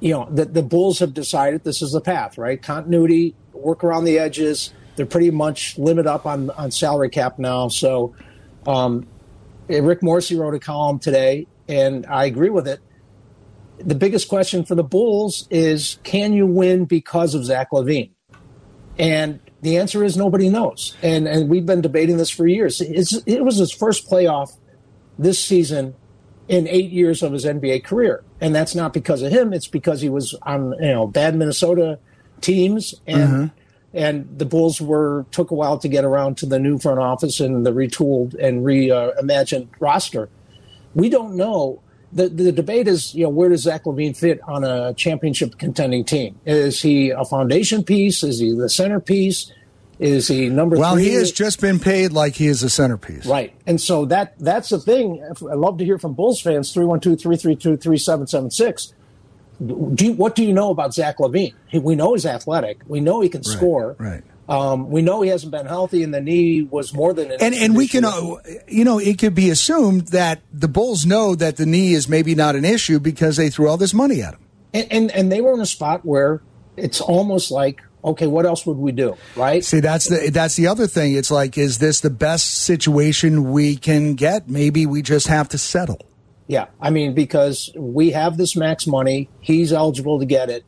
you 0.00 0.12
know, 0.12 0.28
that 0.32 0.54
the 0.54 0.62
Bulls 0.62 0.98
have 1.00 1.14
decided 1.14 1.64
this 1.64 1.82
is 1.82 1.92
the 1.92 2.00
path, 2.00 2.38
right? 2.38 2.60
Continuity, 2.60 3.34
work 3.52 3.82
around 3.82 4.04
the 4.04 4.18
edges 4.18 4.72
They're 4.96 5.06
pretty 5.06 5.30
much 5.30 5.78
limit 5.78 6.06
up 6.06 6.26
on 6.26 6.50
on 6.50 6.70
salary 6.70 7.10
cap 7.10 7.38
now. 7.38 7.68
So, 7.68 8.14
um, 8.66 9.06
Rick 9.68 10.02
Morrissey 10.02 10.36
wrote 10.36 10.54
a 10.54 10.58
column 10.58 10.98
today, 10.98 11.46
and 11.68 12.06
I 12.06 12.24
agree 12.24 12.50
with 12.50 12.66
it. 12.66 12.80
The 13.78 13.94
biggest 13.94 14.28
question 14.28 14.64
for 14.64 14.74
the 14.74 14.84
Bulls 14.84 15.46
is, 15.50 15.98
can 16.02 16.32
you 16.32 16.46
win 16.46 16.86
because 16.86 17.34
of 17.34 17.44
Zach 17.44 17.70
LaVine? 17.72 18.10
And 18.98 19.40
the 19.60 19.76
answer 19.76 20.02
is 20.02 20.16
nobody 20.16 20.48
knows. 20.48 20.96
And 21.02 21.28
and 21.28 21.48
we've 21.48 21.66
been 21.66 21.80
debating 21.80 22.16
this 22.16 22.30
for 22.30 22.46
years. 22.46 22.80
It's, 22.80 23.14
it 23.26 23.44
was 23.44 23.56
his 23.56 23.72
first 23.72 24.08
playoff 24.08 24.56
this 25.18 25.42
season 25.42 25.94
in 26.48 26.68
eight 26.68 26.90
years 26.90 27.22
of 27.22 27.32
his 27.32 27.44
NBA 27.44 27.84
career, 27.84 28.22
and 28.40 28.54
that's 28.54 28.74
not 28.74 28.92
because 28.92 29.22
of 29.22 29.32
him. 29.32 29.52
It's 29.52 29.66
because 29.66 30.00
he 30.00 30.08
was 30.08 30.34
on 30.42 30.74
you 30.80 30.92
know 30.92 31.06
bad 31.06 31.34
Minnesota 31.34 31.98
teams, 32.40 32.94
and 33.06 33.28
mm-hmm. 33.28 33.65
And 33.96 34.38
the 34.38 34.44
Bulls 34.44 34.80
were 34.80 35.24
took 35.30 35.50
a 35.50 35.54
while 35.54 35.78
to 35.78 35.88
get 35.88 36.04
around 36.04 36.36
to 36.38 36.46
the 36.46 36.58
new 36.58 36.78
front 36.78 37.00
office 37.00 37.40
and 37.40 37.64
the 37.64 37.72
retooled 37.72 38.34
and 38.34 38.62
reimagined 38.62 39.68
roster. 39.80 40.28
We 40.94 41.08
don't 41.08 41.34
know. 41.34 41.80
The, 42.12 42.28
the 42.28 42.52
debate 42.52 42.88
is, 42.88 43.14
you 43.14 43.24
know, 43.24 43.30
where 43.30 43.48
does 43.48 43.62
Zach 43.62 43.84
LaVine 43.84 44.16
fit 44.16 44.40
on 44.46 44.64
a 44.64 44.92
championship 44.94 45.58
contending 45.58 46.04
team? 46.04 46.38
Is 46.44 46.80
he 46.80 47.10
a 47.10 47.24
foundation 47.24 47.82
piece? 47.82 48.22
Is 48.22 48.38
he 48.38 48.52
the 48.52 48.68
centerpiece? 48.68 49.50
Is 49.98 50.28
he 50.28 50.50
number 50.50 50.76
well, 50.76 50.94
three? 50.94 51.04
he 51.04 51.14
has 51.14 51.32
just 51.32 51.60
been 51.60 51.80
paid 51.80 52.12
like 52.12 52.34
he 52.34 52.48
is 52.48 52.62
a 52.62 52.68
centerpiece. 52.68 53.24
Right. 53.24 53.54
And 53.66 53.80
so 53.80 54.04
that 54.06 54.38
that's 54.38 54.68
the 54.68 54.78
thing. 54.78 55.24
I 55.50 55.54
love 55.54 55.78
to 55.78 55.84
hear 55.86 55.98
from 55.98 56.12
Bulls 56.12 56.40
fans 56.40 56.72
312 56.72 57.20
332 57.22 57.76
3776. 57.78 58.92
Do 59.64 60.04
you, 60.04 60.12
what 60.12 60.34
do 60.34 60.44
you 60.44 60.52
know 60.52 60.70
about 60.70 60.94
Zach 60.94 61.18
LaVine? 61.18 61.54
He, 61.68 61.78
we 61.78 61.94
know 61.94 62.14
he's 62.14 62.26
athletic. 62.26 62.80
We 62.86 63.00
know 63.00 63.20
he 63.20 63.28
can 63.28 63.40
right, 63.40 63.56
score. 63.56 63.96
Right. 63.98 64.22
Um, 64.48 64.90
we 64.90 65.02
know 65.02 65.22
he 65.22 65.30
hasn't 65.30 65.50
been 65.50 65.66
healthy, 65.66 66.02
and 66.02 66.14
the 66.14 66.20
knee 66.20 66.62
was 66.62 66.94
more 66.94 67.12
than 67.12 67.32
an 67.32 67.38
and 67.40 67.54
and 67.54 67.76
we 67.76 67.88
can, 67.88 68.04
uh, 68.04 68.36
you 68.68 68.84
know, 68.84 68.98
it 68.98 69.18
could 69.18 69.34
be 69.34 69.50
assumed 69.50 70.08
that 70.08 70.40
the 70.52 70.68
Bulls 70.68 71.04
know 71.04 71.34
that 71.34 71.56
the 71.56 71.66
knee 71.66 71.94
is 71.94 72.08
maybe 72.08 72.34
not 72.34 72.54
an 72.54 72.64
issue 72.64 73.00
because 73.00 73.36
they 73.36 73.50
threw 73.50 73.68
all 73.68 73.76
this 73.76 73.92
money 73.92 74.22
at 74.22 74.34
him. 74.34 74.40
And 74.72 74.92
and, 74.92 75.10
and 75.10 75.32
they 75.32 75.40
were 75.40 75.52
in 75.52 75.60
a 75.60 75.66
spot 75.66 76.04
where 76.04 76.42
it's 76.76 77.00
almost 77.00 77.50
like 77.50 77.82
okay, 78.04 78.28
what 78.28 78.46
else 78.46 78.64
would 78.66 78.76
we 78.76 78.92
do? 78.92 79.16
Right? 79.34 79.64
See, 79.64 79.80
that's 79.80 80.08
the 80.08 80.30
that's 80.30 80.54
the 80.54 80.68
other 80.68 80.86
thing. 80.86 81.14
It's 81.14 81.30
like, 81.30 81.58
is 81.58 81.78
this 81.78 82.00
the 82.00 82.10
best 82.10 82.58
situation 82.58 83.50
we 83.50 83.76
can 83.76 84.14
get? 84.14 84.48
Maybe 84.48 84.86
we 84.86 85.02
just 85.02 85.26
have 85.26 85.48
to 85.50 85.58
settle. 85.58 86.06
Yeah, 86.48 86.66
I 86.80 86.90
mean, 86.90 87.14
because 87.14 87.72
we 87.74 88.10
have 88.10 88.36
this 88.36 88.54
max 88.54 88.86
money, 88.86 89.28
he's 89.40 89.72
eligible 89.72 90.18
to 90.20 90.26
get 90.26 90.48
it. 90.48 90.64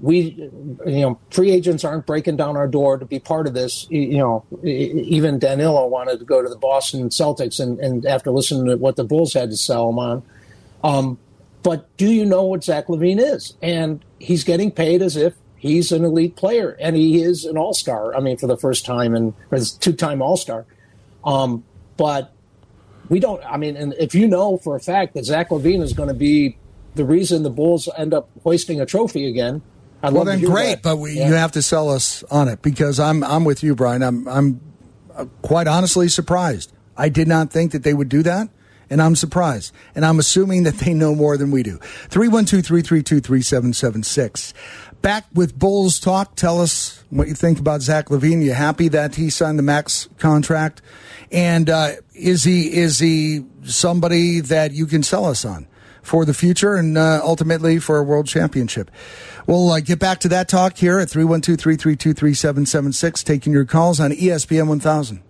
We, 0.00 0.50
you 0.86 1.00
know, 1.00 1.20
free 1.30 1.50
agents 1.50 1.84
aren't 1.84 2.06
breaking 2.06 2.36
down 2.36 2.56
our 2.56 2.66
door 2.66 2.96
to 2.96 3.04
be 3.04 3.18
part 3.18 3.46
of 3.46 3.54
this. 3.54 3.86
You 3.90 4.18
know, 4.18 4.44
even 4.64 5.38
Danilo 5.38 5.86
wanted 5.86 6.18
to 6.20 6.24
go 6.24 6.42
to 6.42 6.48
the 6.48 6.56
Boston 6.56 7.10
Celtics, 7.10 7.60
and, 7.60 7.78
and 7.80 8.06
after 8.06 8.30
listening 8.30 8.66
to 8.66 8.76
what 8.76 8.96
the 8.96 9.04
Bulls 9.04 9.34
had 9.34 9.50
to 9.50 9.56
sell 9.56 9.90
him 9.90 9.98
on, 9.98 10.22
um, 10.82 11.18
but 11.62 11.94
do 11.96 12.10
you 12.10 12.24
know 12.24 12.44
what 12.44 12.64
Zach 12.64 12.86
LaVine 12.86 13.18
is? 13.20 13.54
And 13.60 14.02
he's 14.18 14.44
getting 14.44 14.70
paid 14.70 15.02
as 15.02 15.16
if 15.16 15.34
he's 15.58 15.92
an 15.92 16.04
elite 16.04 16.36
player 16.36 16.76
and 16.80 16.96
he 16.96 17.22
is 17.22 17.44
an 17.44 17.58
all 17.58 17.74
star. 17.74 18.16
I 18.16 18.20
mean, 18.20 18.38
for 18.38 18.46
the 18.46 18.56
first 18.56 18.84
time 18.86 19.14
and 19.14 19.34
two 19.80 19.92
time 19.92 20.22
all 20.22 20.36
star. 20.38 20.64
Um, 21.24 21.64
but 21.98 22.32
we 23.10 23.20
don't, 23.20 23.44
I 23.44 23.58
mean, 23.58 23.76
and 23.76 23.92
if 23.98 24.14
you 24.14 24.26
know 24.26 24.56
for 24.56 24.76
a 24.76 24.80
fact 24.80 25.12
that 25.14 25.26
Zach 25.26 25.50
LaVine 25.50 25.82
is 25.82 25.92
going 25.92 26.08
to 26.08 26.14
be 26.14 26.56
the 26.94 27.04
reason 27.04 27.42
the 27.42 27.50
Bulls 27.50 27.88
end 27.98 28.14
up 28.14 28.30
hoisting 28.42 28.80
a 28.80 28.86
trophy 28.86 29.26
again. 29.26 29.60
I'd 30.02 30.14
well, 30.14 30.24
then 30.24 30.40
great, 30.40 30.76
that. 30.76 30.82
but 30.82 30.96
we, 30.96 31.18
yeah. 31.18 31.28
you 31.28 31.34
have 31.34 31.52
to 31.52 31.62
sell 31.62 31.90
us 31.90 32.24
on 32.30 32.48
it 32.48 32.62
because 32.62 32.98
I'm 32.98 33.22
I'm 33.22 33.44
with 33.44 33.62
you, 33.62 33.74
Brian. 33.74 34.02
I'm 34.02 34.26
I'm 34.26 34.60
uh, 35.14 35.26
quite 35.42 35.66
honestly 35.66 36.08
surprised. 36.08 36.72
I 36.96 37.10
did 37.10 37.28
not 37.28 37.50
think 37.50 37.72
that 37.72 37.82
they 37.82 37.92
would 37.92 38.08
do 38.08 38.22
that 38.22 38.48
and 38.88 39.00
I'm 39.00 39.14
surprised. 39.14 39.72
And 39.94 40.04
I'm 40.04 40.18
assuming 40.18 40.64
that 40.64 40.74
they 40.78 40.94
know 40.94 41.14
more 41.14 41.36
than 41.36 41.50
we 41.50 41.62
do. 41.62 41.78
312 42.08 42.64
332 42.64 43.20
3776 43.20 44.54
back 45.02 45.26
with 45.32 45.58
Bulls 45.58 45.98
talk. 45.98 46.36
Tell 46.36 46.60
us 46.60 47.02
what 47.10 47.28
you 47.28 47.34
think 47.34 47.58
about 47.58 47.82
Zach 47.82 48.06
LaVine. 48.06 48.42
You 48.42 48.52
happy 48.52 48.88
that 48.88 49.14
he 49.14 49.30
signed 49.30 49.58
the 49.58 49.62
max 49.62 50.08
contract? 50.18 50.82
And 51.30 51.70
uh, 51.70 51.92
is 52.14 52.44
he 52.44 52.72
is 52.76 52.98
he 52.98 53.44
somebody 53.62 54.40
that 54.40 54.72
you 54.72 54.86
can 54.86 55.02
sell 55.02 55.24
us 55.24 55.44
on 55.44 55.66
for 56.02 56.24
the 56.24 56.34
future 56.34 56.74
and 56.74 56.98
uh, 56.98 57.20
ultimately 57.22 57.78
for 57.78 57.98
a 57.98 58.02
world 58.02 58.26
championship? 58.26 58.90
We'll 59.46 59.70
uh, 59.70 59.80
get 59.80 59.98
back 59.98 60.20
to 60.20 60.28
that 60.28 60.48
talk 60.48 60.76
here 60.76 60.98
at 60.98 61.08
312 61.08 61.58
332 61.58 62.14
3776, 62.14 63.22
taking 63.22 63.52
your 63.52 63.64
calls 63.64 64.00
on 64.00 64.10
ESPN 64.10 64.66
1000. 64.66 65.22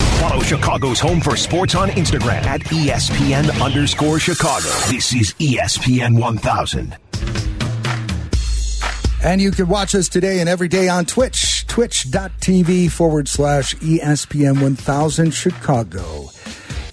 Follow 0.00 0.42
Chicago's 0.42 1.00
Home 1.00 1.20
for 1.20 1.36
Sports 1.36 1.74
on 1.74 1.88
Instagram 1.90 2.44
at 2.44 2.60
ESPN 2.62 3.62
underscore 3.62 4.18
Chicago. 4.18 4.68
This 4.88 5.14
is 5.14 5.34
ESPN 5.34 6.20
1000. 6.20 7.55
And 9.22 9.40
you 9.40 9.50
can 9.50 9.68
watch 9.68 9.94
us 9.94 10.08
today 10.08 10.40
and 10.40 10.48
every 10.48 10.68
day 10.68 10.88
on 10.88 11.06
Twitch, 11.06 11.66
twitch.tv 11.66 12.90
forward 12.90 13.28
slash 13.28 13.74
ESPN 13.76 14.62
1000 14.62 15.30
Chicago. 15.32 16.28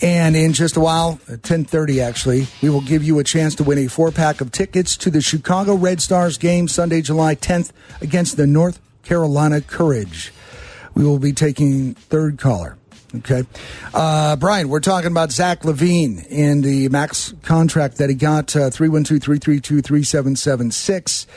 And 0.02 0.36
in 0.36 0.54
just 0.54 0.76
a 0.76 0.80
while, 0.80 1.20
at 1.28 1.40
1030 1.48 2.02
actually, 2.02 2.48
we 2.62 2.70
will 2.70 2.82
give 2.82 3.04
you 3.04 3.20
a 3.20 3.24
chance 3.24 3.56
to 3.56 3.64
win 3.64 3.78
a 3.78 3.88
four 3.88 4.12
pack 4.12 4.42
of 4.42 4.52
tickets 4.52 4.98
to 4.98 5.10
the 5.10 5.22
Chicago 5.22 5.76
Red 5.76 6.02
Stars 6.02 6.38
game 6.38 6.68
Sunday, 6.68 7.02
July 7.02 7.36
10th 7.36 7.72
against 8.02 8.36
the 8.36 8.48
North 8.48 8.80
Carolina 9.04 9.62
Courage. 9.62 10.34
We 10.94 11.06
will 11.06 11.20
be 11.20 11.34
taking 11.34 11.94
third 11.94 12.38
caller. 12.38 12.78
Okay. 13.16 13.44
Uh, 13.94 14.36
Brian, 14.38 14.70
we're 14.70 14.80
talking 14.80 15.12
about 15.12 15.32
Zach 15.32 15.62
LaVine 15.62 16.26
and 16.32 16.64
the 16.64 16.90
max 16.90 17.34
contract 17.44 17.98
that 17.98 18.10
he 18.10 18.16
got, 18.16 18.56
uh, 18.56 18.72
312 18.72 19.22
332 19.22 19.82
3776. 19.82 21.28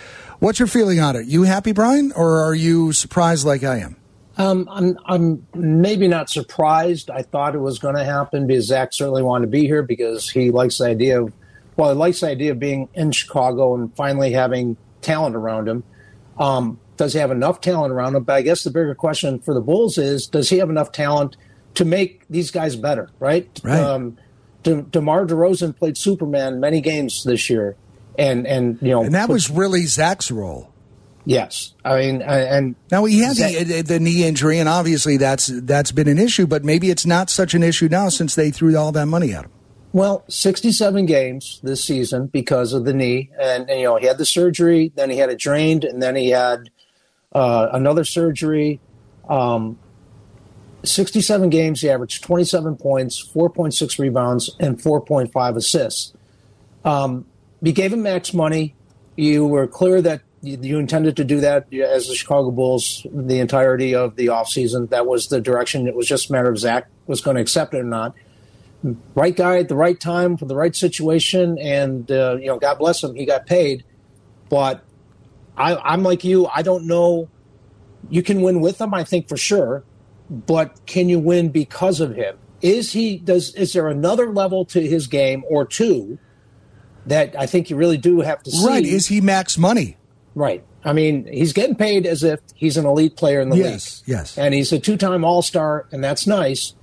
What's 0.46 0.60
your 0.60 0.68
feeling 0.68 1.00
on 1.00 1.16
it? 1.16 1.26
You 1.26 1.42
happy, 1.42 1.72
Brian, 1.72 2.12
or 2.14 2.38
are 2.38 2.54
you 2.54 2.92
surprised 2.92 3.44
like 3.44 3.64
I 3.64 3.78
am? 3.78 3.96
Um, 4.38 4.68
I'm, 4.70 4.96
I'm 5.04 5.44
maybe 5.56 6.06
not 6.06 6.30
surprised. 6.30 7.10
I 7.10 7.22
thought 7.22 7.56
it 7.56 7.58
was 7.58 7.80
going 7.80 7.96
to 7.96 8.04
happen 8.04 8.46
because 8.46 8.68
Zach 8.68 8.92
certainly 8.92 9.24
wanted 9.24 9.46
to 9.46 9.50
be 9.50 9.62
here 9.62 9.82
because 9.82 10.30
he 10.30 10.52
likes 10.52 10.78
the 10.78 10.84
idea 10.84 11.20
of, 11.20 11.32
well, 11.76 11.90
he 11.90 11.96
likes 11.96 12.20
the 12.20 12.28
idea 12.28 12.52
of 12.52 12.60
being 12.60 12.88
in 12.94 13.10
Chicago 13.10 13.74
and 13.74 13.92
finally 13.96 14.30
having 14.30 14.76
talent 15.02 15.34
around 15.34 15.66
him. 15.66 15.82
Um, 16.38 16.78
does 16.96 17.12
he 17.12 17.18
have 17.18 17.32
enough 17.32 17.60
talent 17.60 17.92
around 17.92 18.14
him? 18.14 18.22
But 18.22 18.34
I 18.34 18.42
guess 18.42 18.62
the 18.62 18.70
bigger 18.70 18.94
question 18.94 19.40
for 19.40 19.52
the 19.52 19.60
Bulls 19.60 19.98
is, 19.98 20.28
does 20.28 20.48
he 20.48 20.58
have 20.58 20.70
enough 20.70 20.92
talent 20.92 21.36
to 21.74 21.84
make 21.84 22.22
these 22.30 22.52
guys 22.52 22.76
better? 22.76 23.10
Right. 23.18 23.50
Right. 23.64 23.80
Um, 23.80 24.16
De- 24.62 24.82
DeMar 24.82 25.26
DeRozan 25.26 25.76
played 25.76 25.98
Superman 25.98 26.60
many 26.60 26.80
games 26.80 27.24
this 27.24 27.50
year 27.50 27.74
and 28.18 28.46
and 28.46 28.78
you 28.80 28.90
know, 28.90 29.02
and 29.02 29.14
that 29.14 29.28
was 29.28 29.50
really 29.50 29.84
Zach's 29.86 30.30
role. 30.30 30.72
Yes, 31.24 31.74
I 31.84 31.98
mean, 31.98 32.22
and 32.22 32.76
now 32.92 33.04
he 33.04 33.18
had 33.18 33.34
Zach, 33.34 33.66
the, 33.66 33.82
the 33.82 33.98
knee 33.98 34.24
injury, 34.24 34.60
and 34.60 34.68
obviously 34.68 35.16
that's 35.16 35.48
that's 35.48 35.90
been 35.90 36.06
an 36.06 36.18
issue. 36.18 36.46
But 36.46 36.64
maybe 36.64 36.90
it's 36.90 37.04
not 37.04 37.30
such 37.30 37.52
an 37.54 37.64
issue 37.64 37.88
now 37.88 38.08
since 38.08 38.36
they 38.36 38.50
threw 38.50 38.76
all 38.76 38.92
that 38.92 39.06
money 39.06 39.32
at 39.32 39.44
him. 39.44 39.50
Well, 39.92 40.24
67 40.28 41.06
games 41.06 41.58
this 41.62 41.82
season 41.82 42.26
because 42.26 42.72
of 42.72 42.84
the 42.84 42.92
knee, 42.92 43.30
and, 43.40 43.68
and 43.68 43.80
you 43.80 43.86
know 43.86 43.96
he 43.96 44.06
had 44.06 44.18
the 44.18 44.26
surgery, 44.26 44.92
then 44.94 45.10
he 45.10 45.18
had 45.18 45.30
it 45.30 45.38
drained, 45.38 45.84
and 45.84 46.00
then 46.00 46.14
he 46.14 46.30
had 46.30 46.70
uh, 47.32 47.70
another 47.72 48.04
surgery. 48.04 48.78
Um, 49.28 49.78
67 50.84 51.50
games, 51.50 51.80
he 51.80 51.90
averaged 51.90 52.22
27 52.22 52.76
points, 52.76 53.20
4.6 53.34 53.98
rebounds, 53.98 54.54
and 54.60 54.78
4.5 54.78 55.56
assists. 55.56 56.12
Um, 56.84 57.26
you 57.62 57.72
gave 57.72 57.92
him 57.92 58.02
max 58.02 58.32
money. 58.34 58.74
You 59.16 59.46
were 59.46 59.66
clear 59.66 60.02
that 60.02 60.22
you 60.42 60.78
intended 60.78 61.16
to 61.16 61.24
do 61.24 61.40
that 61.40 61.72
as 61.72 62.06
the 62.06 62.14
Chicago 62.14 62.50
Bulls 62.50 63.06
the 63.10 63.40
entirety 63.40 63.94
of 63.94 64.16
the 64.16 64.26
offseason. 64.26 64.90
That 64.90 65.06
was 65.06 65.28
the 65.28 65.40
direction. 65.40 65.88
It 65.88 65.94
was 65.94 66.06
just 66.06 66.28
a 66.30 66.32
matter 66.32 66.50
of 66.50 66.58
Zach 66.58 66.88
was 67.06 67.20
going 67.20 67.36
to 67.36 67.42
accept 67.42 67.74
it 67.74 67.78
or 67.78 67.84
not. 67.84 68.14
Right 69.14 69.34
guy 69.34 69.58
at 69.58 69.68
the 69.68 69.74
right 69.74 69.98
time 69.98 70.36
for 70.36 70.44
the 70.44 70.54
right 70.54 70.76
situation, 70.76 71.58
and 71.58 72.10
uh, 72.10 72.36
you 72.38 72.46
know, 72.46 72.58
God 72.58 72.78
bless 72.78 73.02
him, 73.02 73.14
he 73.16 73.24
got 73.24 73.46
paid. 73.46 73.84
But 74.48 74.84
I, 75.56 75.76
I'm 75.76 76.02
like 76.02 76.22
you. 76.22 76.46
I 76.46 76.62
don't 76.62 76.86
know. 76.86 77.28
You 78.10 78.22
can 78.22 78.42
win 78.42 78.60
with 78.60 78.80
him, 78.80 78.94
I 78.94 79.02
think 79.02 79.28
for 79.28 79.36
sure, 79.36 79.82
but 80.30 80.78
can 80.86 81.08
you 81.08 81.18
win 81.18 81.48
because 81.48 82.00
of 82.00 82.14
him? 82.14 82.38
Is 82.62 82.92
he 82.92 83.16
does? 83.16 83.54
Is 83.54 83.72
there 83.72 83.88
another 83.88 84.32
level 84.32 84.64
to 84.66 84.86
his 84.86 85.08
game 85.08 85.44
or 85.48 85.64
two? 85.64 86.18
That 87.06 87.38
I 87.38 87.46
think 87.46 87.70
you 87.70 87.76
really 87.76 87.96
do 87.96 88.20
have 88.20 88.42
to 88.42 88.50
see. 88.50 88.66
Right. 88.66 88.84
Is 88.84 89.06
he 89.06 89.20
max 89.20 89.56
money? 89.56 89.96
Right. 90.34 90.64
I 90.84 90.92
mean, 90.92 91.26
he's 91.26 91.52
getting 91.52 91.74
paid 91.74 92.06
as 92.06 92.22
if 92.22 92.40
he's 92.54 92.76
an 92.76 92.86
elite 92.86 93.16
player 93.16 93.40
in 93.40 93.48
the 93.48 93.56
yes, 93.56 93.64
league. 93.64 93.72
Yes. 93.72 94.02
Yes. 94.06 94.38
And 94.38 94.54
he's 94.54 94.72
a 94.72 94.78
two 94.78 94.96
time 94.96 95.24
All 95.24 95.42
Star, 95.42 95.86
and 95.90 96.02
that's 96.02 96.26
nice. 96.26 96.74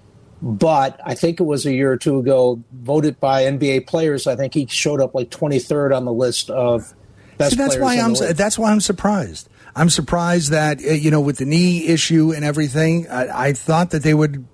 But 0.42 1.00
I 1.06 1.16
think 1.16 1.40
it 1.40 1.44
was 1.44 1.66
a 1.66 1.72
year 1.72 1.92
or 1.92 1.98
two 1.98 2.20
ago, 2.20 2.62
voted 2.74 3.18
by 3.20 3.44
NBA 3.44 3.88
players. 3.88 4.28
I 4.28 4.36
think 4.36 4.54
he 4.54 4.66
showed 4.66 5.00
up 5.00 5.16
like 5.16 5.30
23rd 5.30 5.96
on 5.96 6.04
the 6.04 6.12
list 6.12 6.50
of 6.50 6.94
best 7.38 7.52
See, 7.52 7.58
that's 7.58 7.78
players. 7.78 7.82
Why 7.82 8.28
I'm, 8.28 8.36
that's 8.36 8.60
why 8.60 8.72
I'm 8.72 8.82
surprised. 8.82 9.48
I'm 9.76 9.90
surprised 9.90 10.52
that 10.52 10.80
uh, 10.84 10.92
you 10.92 11.12
know 11.12 11.22
with 11.22 11.38
the 11.38 11.46
knee 11.46 11.88
issue 11.88 12.34
and 12.34 12.44
everything, 12.44 13.08
I, 13.08 13.48
I 13.48 13.54
thought 13.54 13.92
that 13.92 14.04
they 14.04 14.14
would 14.14 14.46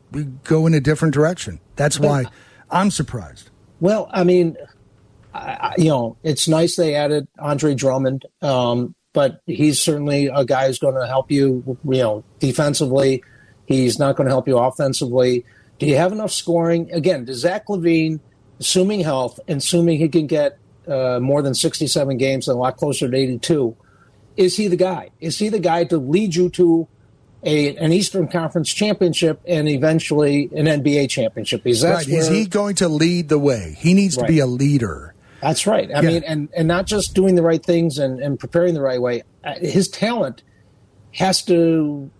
go 0.44 0.68
in 0.68 0.74
a 0.74 0.80
different 0.80 1.14
direction. 1.14 1.60
That's 1.76 2.00
why 2.00 2.26
I'm 2.70 2.92
surprised. 2.92 3.50
Well, 3.80 4.10
I 4.12 4.24
mean, 4.24 4.58
I, 5.34 5.76
you 5.78 5.90
know, 5.90 6.18
it's 6.24 6.48
nice 6.48 6.76
they 6.76 6.96
added 6.96 7.28
Andre 7.38 7.76
Drummond, 7.76 8.26
um, 8.42 8.96
but 9.14 9.42
he's 9.46 9.82
certainly 9.82 10.28
a 10.28 10.46
guy 10.46 10.68
who's 10.68 10.80
going 10.80 10.96
to 10.96 11.08
help 11.08 11.32
you, 11.32 11.78
you 11.84 12.02
know, 12.02 12.24
defensively. 12.40 13.24
He's 13.66 14.00
not 14.00 14.16
going 14.16 14.26
to 14.26 14.32
help 14.32 14.48
you 14.48 14.58
offensively. 14.58 15.46
Do 15.78 15.86
you 15.86 15.96
have 15.98 16.12
enough 16.12 16.32
scoring? 16.32 16.92
Again, 16.92 17.26
does 17.26 17.40
Zach 17.40 17.68
LaVine, 17.68 18.20
assuming 18.60 19.02
health, 19.02 19.40
assuming 19.48 20.00
he 20.00 20.10
can 20.10 20.28
get 20.28 20.58
uh, 20.88 21.20
more 21.22 21.42
than 21.42 21.54
67 21.54 22.18
games 22.18 22.48
and 22.48 22.56
a 22.56 22.60
lot 22.60 22.78
closer 22.78 23.10
to 23.10 23.16
82, 23.16 23.78
is 24.36 24.58
he 24.58 24.68
the 24.68 24.76
guy? 24.76 25.10
Is 25.20 25.38
he 25.38 25.50
the 25.50 25.60
guy 25.60 25.84
to 25.86 25.98
lead 25.98 26.36
you 26.36 26.50
to 26.52 26.88
a, 27.44 27.76
an 27.78 27.92
Eastern 27.92 28.28
Conference 28.28 28.74
championship 28.74 29.42
and 29.48 29.70
eventually 29.70 30.50
an 30.56 30.66
NBA 30.66 31.10
championship? 31.10 31.66
Is, 31.66 31.84
right. 31.84 32.06
Where, 32.08 32.20
is 32.20 32.28
he 32.28 32.46
going 32.46 32.76
to 32.76 32.88
lead 32.88 33.30
the 33.30 33.40
way? 33.40 33.76
He 33.78 33.94
needs 33.94 34.18
right. 34.18 34.26
to 34.26 34.32
be 34.32 34.40
a 34.40 34.48
leader. 34.48 35.14
That's 35.42 35.66
right. 35.66 35.90
I 35.90 36.02
yeah. 36.02 36.10
mean, 36.10 36.24
and, 36.24 36.50
and 36.56 36.68
not 36.68 36.86
just 36.86 37.14
doing 37.14 37.36
the 37.36 37.44
right 37.44 37.64
things 37.64 37.98
and, 37.98 38.20
and 38.20 38.40
preparing 38.40 38.74
the 38.74 38.82
right 38.82 39.02
way. 39.02 39.24
Uh, 39.44 39.56
his 39.60 39.88
talent 39.88 40.44
has 41.12 41.44
to 41.44 42.12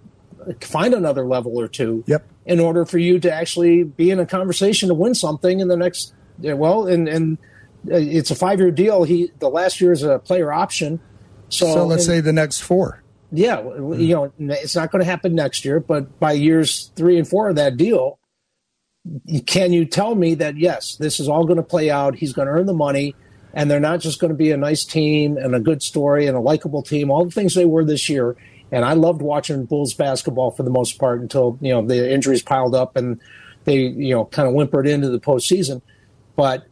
find 0.62 0.94
another 0.94 1.26
level 1.26 1.60
or 1.60 1.68
two 1.68 2.04
yep. 2.08 2.26
in 2.46 2.60
order 2.60 2.86
for 2.86 2.98
you 2.98 3.20
to 3.20 3.32
actually 3.32 3.84
be 3.84 4.12
in 4.12 4.20
a 4.20 4.26
conversation 4.26 4.90
to 4.90 4.96
win 4.96 5.14
something 5.14 5.60
in 5.60 5.68
the 5.68 5.78
next 5.78 6.14
well 6.40 6.88
and 6.88 7.08
and 7.08 7.38
uh, 7.92 7.96
it's 7.96 8.32
a 8.32 8.36
five 8.36 8.60
year 8.60 8.72
deal 8.72 9.04
he 9.04 9.32
the 9.40 9.50
last 9.50 9.82
year 9.82 9.92
is 9.92 10.04
a 10.04 10.20
player 10.20 10.52
option 10.52 11.00
so, 11.50 11.66
so 11.74 11.86
let's 11.86 12.08
and, 12.08 12.16
say 12.16 12.22
the 12.22 12.34
next 12.34 12.62
four 12.62 13.04
yeah 13.32 13.62
you 13.62 14.16
know 14.16 14.32
it's 14.40 14.76
not 14.76 14.92
going 14.92 15.00
to 15.00 15.06
happen 15.06 15.36
next 15.36 15.66
year 15.66 15.80
but 15.80 16.20
by 16.20 16.32
years 16.32 16.92
three 16.96 17.18
and 17.18 17.28
four 17.28 17.50
of 17.50 17.56
that 17.56 17.78
deal 17.78 18.19
can 19.48 19.72
you 19.72 19.86
tell 19.86 20.14
me 20.16 20.36
that 20.36 20.58
yes 20.58 20.96
this 20.98 21.20
is 21.20 21.28
all 21.28 21.46
going 21.46 21.58
to 21.58 21.64
play 21.64 21.90
out 21.90 22.16
he's 22.16 22.34
going 22.34 22.48
to 22.48 22.52
earn 22.52 22.66
the 22.66 22.74
money 22.74 23.16
and 23.54 23.72
they're 23.72 23.80
not 23.80 24.00
just 24.00 24.20
going 24.20 24.30
to 24.30 24.38
be 24.38 24.52
a 24.52 24.58
nice 24.58 24.84
team 24.84 25.38
and 25.38 25.56
a 25.56 25.60
good 25.60 25.82
story 25.82 26.28
and 26.28 26.36
a 26.36 26.40
likable 26.40 26.84
team 26.84 27.10
all 27.10 27.24
the 27.24 27.32
things 27.32 27.56
they 27.56 27.66
were 27.66 27.86
this 27.86 28.10
year 28.10 28.36
and 28.72 28.86
I 28.86 28.94
loved 28.94 29.22
watching 29.22 29.66
Bulls 29.66 29.94
basketball 29.94 30.52
for 30.52 30.64
the 30.64 30.70
most 30.70 31.00
part 31.00 31.22
until 31.22 31.58
you 31.62 31.74
know 31.74 31.86
the 31.86 32.12
injuries 32.12 32.42
piled 32.42 32.76
up 32.76 32.96
and 32.96 33.20
they 33.66 33.78
you 33.78 34.14
know 34.14 34.26
kind 34.26 34.48
of 34.48 34.54
whimpered 34.54 34.88
into 34.88 35.10
the 35.10 35.20
postseason. 35.20 35.82
But 36.36 36.66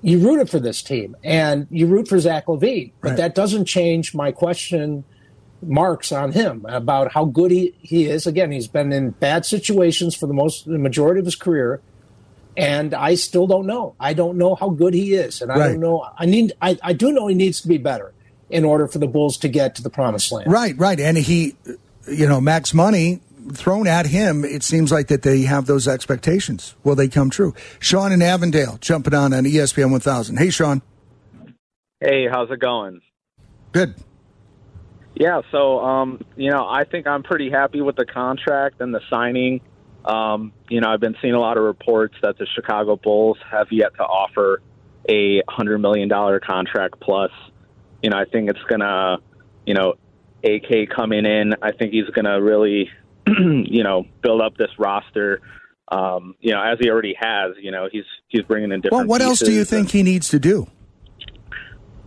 you 0.00 0.18
rooted 0.18 0.48
for 0.48 0.58
this 0.58 0.82
team 0.82 1.16
and 1.24 1.66
you 1.70 1.86
root 1.86 2.08
for 2.08 2.18
Zach 2.18 2.46
LaVine, 2.46 2.92
but 3.00 3.08
right. 3.10 3.16
that 3.16 3.34
doesn't 3.34 3.66
change 3.66 4.14
my 4.14 4.32
question 4.32 5.04
marks 5.62 6.12
on 6.12 6.32
him 6.32 6.64
about 6.68 7.12
how 7.12 7.24
good 7.24 7.50
he, 7.50 7.74
he 7.80 8.06
is. 8.06 8.26
Again, 8.26 8.52
he's 8.52 8.68
been 8.68 8.92
in 8.92 9.10
bad 9.10 9.44
situations 9.44 10.14
for 10.14 10.26
the 10.26 10.34
most 10.34 10.66
the 10.66 10.78
majority 10.78 11.20
of 11.20 11.24
his 11.24 11.36
career. 11.36 11.80
And 12.56 12.92
I 12.92 13.14
still 13.14 13.46
don't 13.46 13.66
know. 13.66 13.94
I 14.00 14.14
don't 14.14 14.36
know 14.36 14.56
how 14.56 14.70
good 14.70 14.92
he 14.92 15.14
is. 15.14 15.42
And 15.42 15.52
I 15.52 15.58
right. 15.58 15.68
don't 15.68 15.80
know 15.80 16.08
I 16.18 16.26
need 16.26 16.52
I, 16.60 16.78
I 16.82 16.92
do 16.92 17.12
know 17.12 17.26
he 17.26 17.34
needs 17.34 17.60
to 17.62 17.68
be 17.68 17.78
better 17.78 18.12
in 18.50 18.64
order 18.64 18.88
for 18.88 18.98
the 18.98 19.06
Bulls 19.06 19.36
to 19.38 19.48
get 19.48 19.74
to 19.76 19.82
the 19.82 19.90
promised 19.90 20.32
land. 20.32 20.50
Right, 20.50 20.76
right. 20.78 20.98
And 20.98 21.18
he, 21.18 21.54
you 22.06 22.26
know, 22.26 22.40
max 22.40 22.72
money 22.72 23.20
thrown 23.52 23.86
at 23.86 24.06
him, 24.06 24.44
it 24.44 24.62
seems 24.62 24.92
like 24.92 25.08
that 25.08 25.22
they 25.22 25.42
have 25.42 25.66
those 25.66 25.88
expectations. 25.88 26.74
Will 26.84 26.94
they 26.94 27.08
come 27.08 27.30
true? 27.30 27.54
Sean 27.78 28.12
in 28.12 28.22
Avondale 28.22 28.78
jumping 28.80 29.14
on 29.14 29.32
on 29.32 29.44
ESPN 29.44 29.90
1000. 29.90 30.36
Hey, 30.36 30.50
Sean. 30.50 30.82
Hey, 32.00 32.28
how's 32.30 32.50
it 32.50 32.60
going? 32.60 33.00
Good. 33.72 33.94
Yeah, 35.18 35.40
so 35.50 35.80
um, 35.80 36.20
you 36.36 36.50
know, 36.50 36.66
I 36.68 36.84
think 36.84 37.06
I'm 37.06 37.22
pretty 37.22 37.50
happy 37.50 37.80
with 37.80 37.96
the 37.96 38.06
contract 38.06 38.80
and 38.80 38.94
the 38.94 39.00
signing. 39.10 39.60
Um, 40.04 40.52
you 40.68 40.80
know, 40.80 40.88
I've 40.88 41.00
been 41.00 41.16
seeing 41.20 41.34
a 41.34 41.40
lot 41.40 41.58
of 41.58 41.64
reports 41.64 42.14
that 42.22 42.38
the 42.38 42.46
Chicago 42.54 42.96
Bulls 42.96 43.36
have 43.50 43.66
yet 43.70 43.94
to 43.96 44.04
offer 44.04 44.62
a 45.10 45.42
hundred 45.48 45.78
million 45.78 46.08
dollar 46.08 46.38
contract 46.40 47.00
plus 47.00 47.32
you 48.02 48.10
know, 48.10 48.16
I 48.16 48.24
think 48.24 48.50
it's 48.50 48.62
gonna, 48.68 49.18
you 49.66 49.74
know, 49.74 49.94
AK 50.44 50.90
coming 50.94 51.26
in. 51.26 51.54
I 51.62 51.72
think 51.72 51.92
he's 51.92 52.08
gonna 52.14 52.40
really, 52.40 52.90
you 53.26 53.82
know, 53.82 54.06
build 54.22 54.40
up 54.40 54.56
this 54.56 54.70
roster. 54.78 55.40
Um, 55.90 56.34
you 56.40 56.52
know, 56.52 56.62
as 56.62 56.78
he 56.78 56.90
already 56.90 57.16
has. 57.18 57.54
You 57.60 57.70
know, 57.70 57.88
he's 57.90 58.04
he's 58.28 58.42
bringing 58.42 58.72
in 58.72 58.80
different. 58.80 59.08
Well, 59.08 59.08
what 59.08 59.22
else 59.22 59.40
do 59.40 59.52
you 59.52 59.64
think 59.64 59.90
he 59.90 60.02
needs 60.02 60.28
to 60.28 60.38
do? 60.38 60.68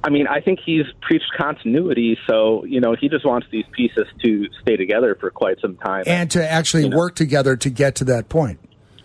I 0.03 0.09
mean, 0.09 0.27
I 0.27 0.41
think 0.41 0.59
he's 0.65 0.85
preached 1.01 1.31
continuity, 1.37 2.17
so 2.27 2.65
you 2.65 2.81
know 2.81 2.95
he 2.99 3.07
just 3.07 3.25
wants 3.25 3.47
these 3.51 3.65
pieces 3.71 4.05
to 4.23 4.47
stay 4.61 4.75
together 4.75 5.15
for 5.19 5.29
quite 5.29 5.59
some 5.61 5.77
time 5.77 6.03
and 6.07 6.29
to 6.31 6.49
actually 6.49 6.83
you 6.83 6.89
know. 6.89 6.97
work 6.97 7.15
together 7.15 7.55
to 7.57 7.69
get 7.69 7.95
to 7.95 8.05
that 8.05 8.27
point. 8.29 8.59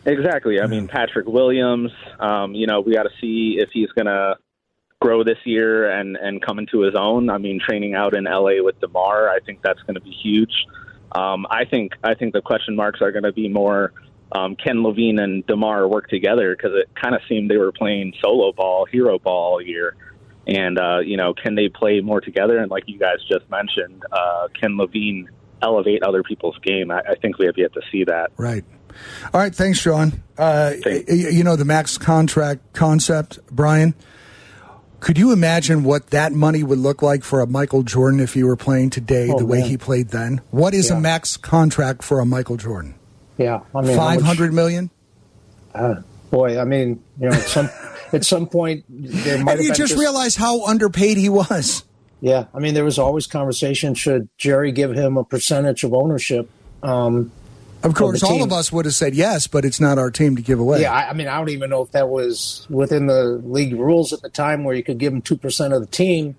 Exactly. 0.06 0.60
I 0.60 0.66
mean, 0.68 0.88
Patrick 0.88 1.26
Williams. 1.26 1.90
Um, 2.20 2.54
you 2.54 2.66
know, 2.66 2.80
we 2.80 2.94
got 2.94 3.02
to 3.02 3.10
see 3.20 3.56
if 3.58 3.70
he's 3.72 3.90
going 3.90 4.06
to 4.06 4.36
grow 5.00 5.24
this 5.24 5.38
year 5.44 5.90
and 5.90 6.16
and 6.16 6.40
come 6.40 6.58
into 6.58 6.80
his 6.80 6.94
own. 6.94 7.28
I 7.28 7.38
mean, 7.38 7.60
training 7.60 7.94
out 7.94 8.16
in 8.16 8.24
LA 8.24 8.62
with 8.62 8.80
Demar, 8.80 9.28
I 9.28 9.40
think 9.40 9.60
that's 9.62 9.80
going 9.82 9.94
to 9.94 10.00
be 10.00 10.10
huge. 10.10 10.52
Um, 11.12 11.46
I 11.50 11.64
think 11.64 11.92
I 12.02 12.14
think 12.14 12.32
the 12.32 12.40
question 12.42 12.76
marks 12.76 13.00
are 13.02 13.12
going 13.12 13.24
to 13.24 13.32
be 13.32 13.48
more. 13.48 13.92
Um, 14.32 14.56
can 14.56 14.78
LaVine 14.78 15.20
and 15.20 15.46
Demar 15.46 15.86
work 15.86 16.08
together? 16.08 16.56
Because 16.56 16.72
it 16.74 16.90
kind 17.00 17.14
of 17.14 17.20
seemed 17.28 17.50
they 17.50 17.58
were 17.58 17.72
playing 17.72 18.12
solo 18.22 18.52
ball, 18.52 18.86
hero 18.86 19.18
ball 19.18 19.52
all 19.54 19.62
year. 19.62 19.96
And 20.46 20.78
uh, 20.78 20.98
you 20.98 21.16
know, 21.16 21.34
can 21.34 21.54
they 21.54 21.68
play 21.68 22.00
more 22.00 22.20
together? 22.20 22.58
And 22.58 22.70
like 22.70 22.84
you 22.86 22.98
guys 22.98 23.16
just 23.28 23.48
mentioned, 23.50 24.04
uh, 24.12 24.48
can 24.58 24.76
LaVine 24.76 25.26
elevate 25.60 26.02
other 26.02 26.22
people's 26.22 26.58
game? 26.58 26.90
I, 26.90 27.00
I 27.00 27.14
think 27.16 27.38
we 27.38 27.46
have 27.46 27.58
yet 27.58 27.72
to 27.74 27.80
see 27.90 28.04
that. 28.04 28.30
Right. 28.36 28.64
All 29.34 29.40
right. 29.40 29.54
Thanks, 29.54 29.78
Sean. 29.78 30.22
Uh, 30.38 30.74
thanks. 30.82 31.12
You 31.12 31.44
know 31.44 31.56
the 31.56 31.64
max 31.64 31.98
contract 31.98 32.72
concept, 32.72 33.40
Brian. 33.50 33.94
Could 35.00 35.18
you 35.18 35.32
imagine 35.32 35.84
what 35.84 36.08
that 36.08 36.32
money 36.32 36.62
would 36.62 36.78
look 36.78 37.02
like 37.02 37.22
for 37.22 37.40
a 37.40 37.46
Michael 37.46 37.82
Jordan 37.82 38.18
if 38.18 38.34
he 38.34 38.42
were 38.42 38.56
playing 38.56 38.90
today 38.90 39.28
oh, 39.30 39.38
the 39.38 39.44
way 39.44 39.60
he 39.60 39.76
played 39.76 40.08
then? 40.08 40.40
What 40.50 40.74
is 40.74 40.90
yeah. 40.90 40.96
a 40.96 41.00
max 41.00 41.36
contract 41.36 42.02
for 42.02 42.18
a 42.18 42.26
Michael 42.26 42.56
Jordan? 42.56 42.94
Yeah, 43.36 43.60
I 43.74 43.82
mean, 43.82 43.96
five 43.96 44.22
hundred 44.22 44.54
million. 44.54 44.90
Uh, 45.74 45.96
boy, 46.30 46.58
I 46.58 46.64
mean, 46.64 47.02
you 47.20 47.28
know, 47.28 47.36
some 47.36 47.68
at 48.12 48.24
some 48.24 48.46
point 48.46 48.84
there 48.88 49.42
might. 49.42 49.58
And 49.58 49.62
you 49.62 49.68
just, 49.68 49.90
just 49.90 50.00
realize 50.00 50.36
how 50.36 50.64
underpaid 50.64 51.16
he 51.16 51.28
was. 51.28 51.84
Yeah, 52.20 52.46
I 52.54 52.60
mean, 52.60 52.74
there 52.74 52.84
was 52.84 52.98
always 52.98 53.26
conversation: 53.26 53.94
should 53.94 54.28
Jerry 54.38 54.72
give 54.72 54.92
him 54.92 55.16
a 55.16 55.24
percentage 55.24 55.84
of 55.84 55.92
ownership? 55.92 56.50
Um, 56.82 57.30
of 57.82 57.94
course, 57.94 58.22
all 58.22 58.42
of 58.42 58.52
us 58.52 58.72
would 58.72 58.84
have 58.84 58.94
said 58.94 59.14
yes, 59.14 59.46
but 59.46 59.64
it's 59.64 59.80
not 59.80 59.98
our 59.98 60.10
team 60.10 60.36
to 60.36 60.42
give 60.42 60.58
away. 60.58 60.80
Yeah, 60.82 60.92
I, 60.92 61.10
I, 61.10 61.12
mean, 61.12 61.28
I 61.28 61.38
don't 61.38 61.50
even 61.50 61.70
know 61.70 61.82
if 61.82 61.92
that 61.92 62.08
was 62.08 62.66
within 62.68 63.06
the 63.06 63.40
league 63.44 63.74
rules 63.74 64.12
at 64.12 64.22
the 64.22 64.28
time 64.28 64.64
where 64.64 64.74
you 64.74 64.82
could 64.82 64.98
give 64.98 65.12
him 65.12 65.22
2% 65.22 65.74
of 65.74 65.80
the 65.80 65.86
team. 65.86 66.36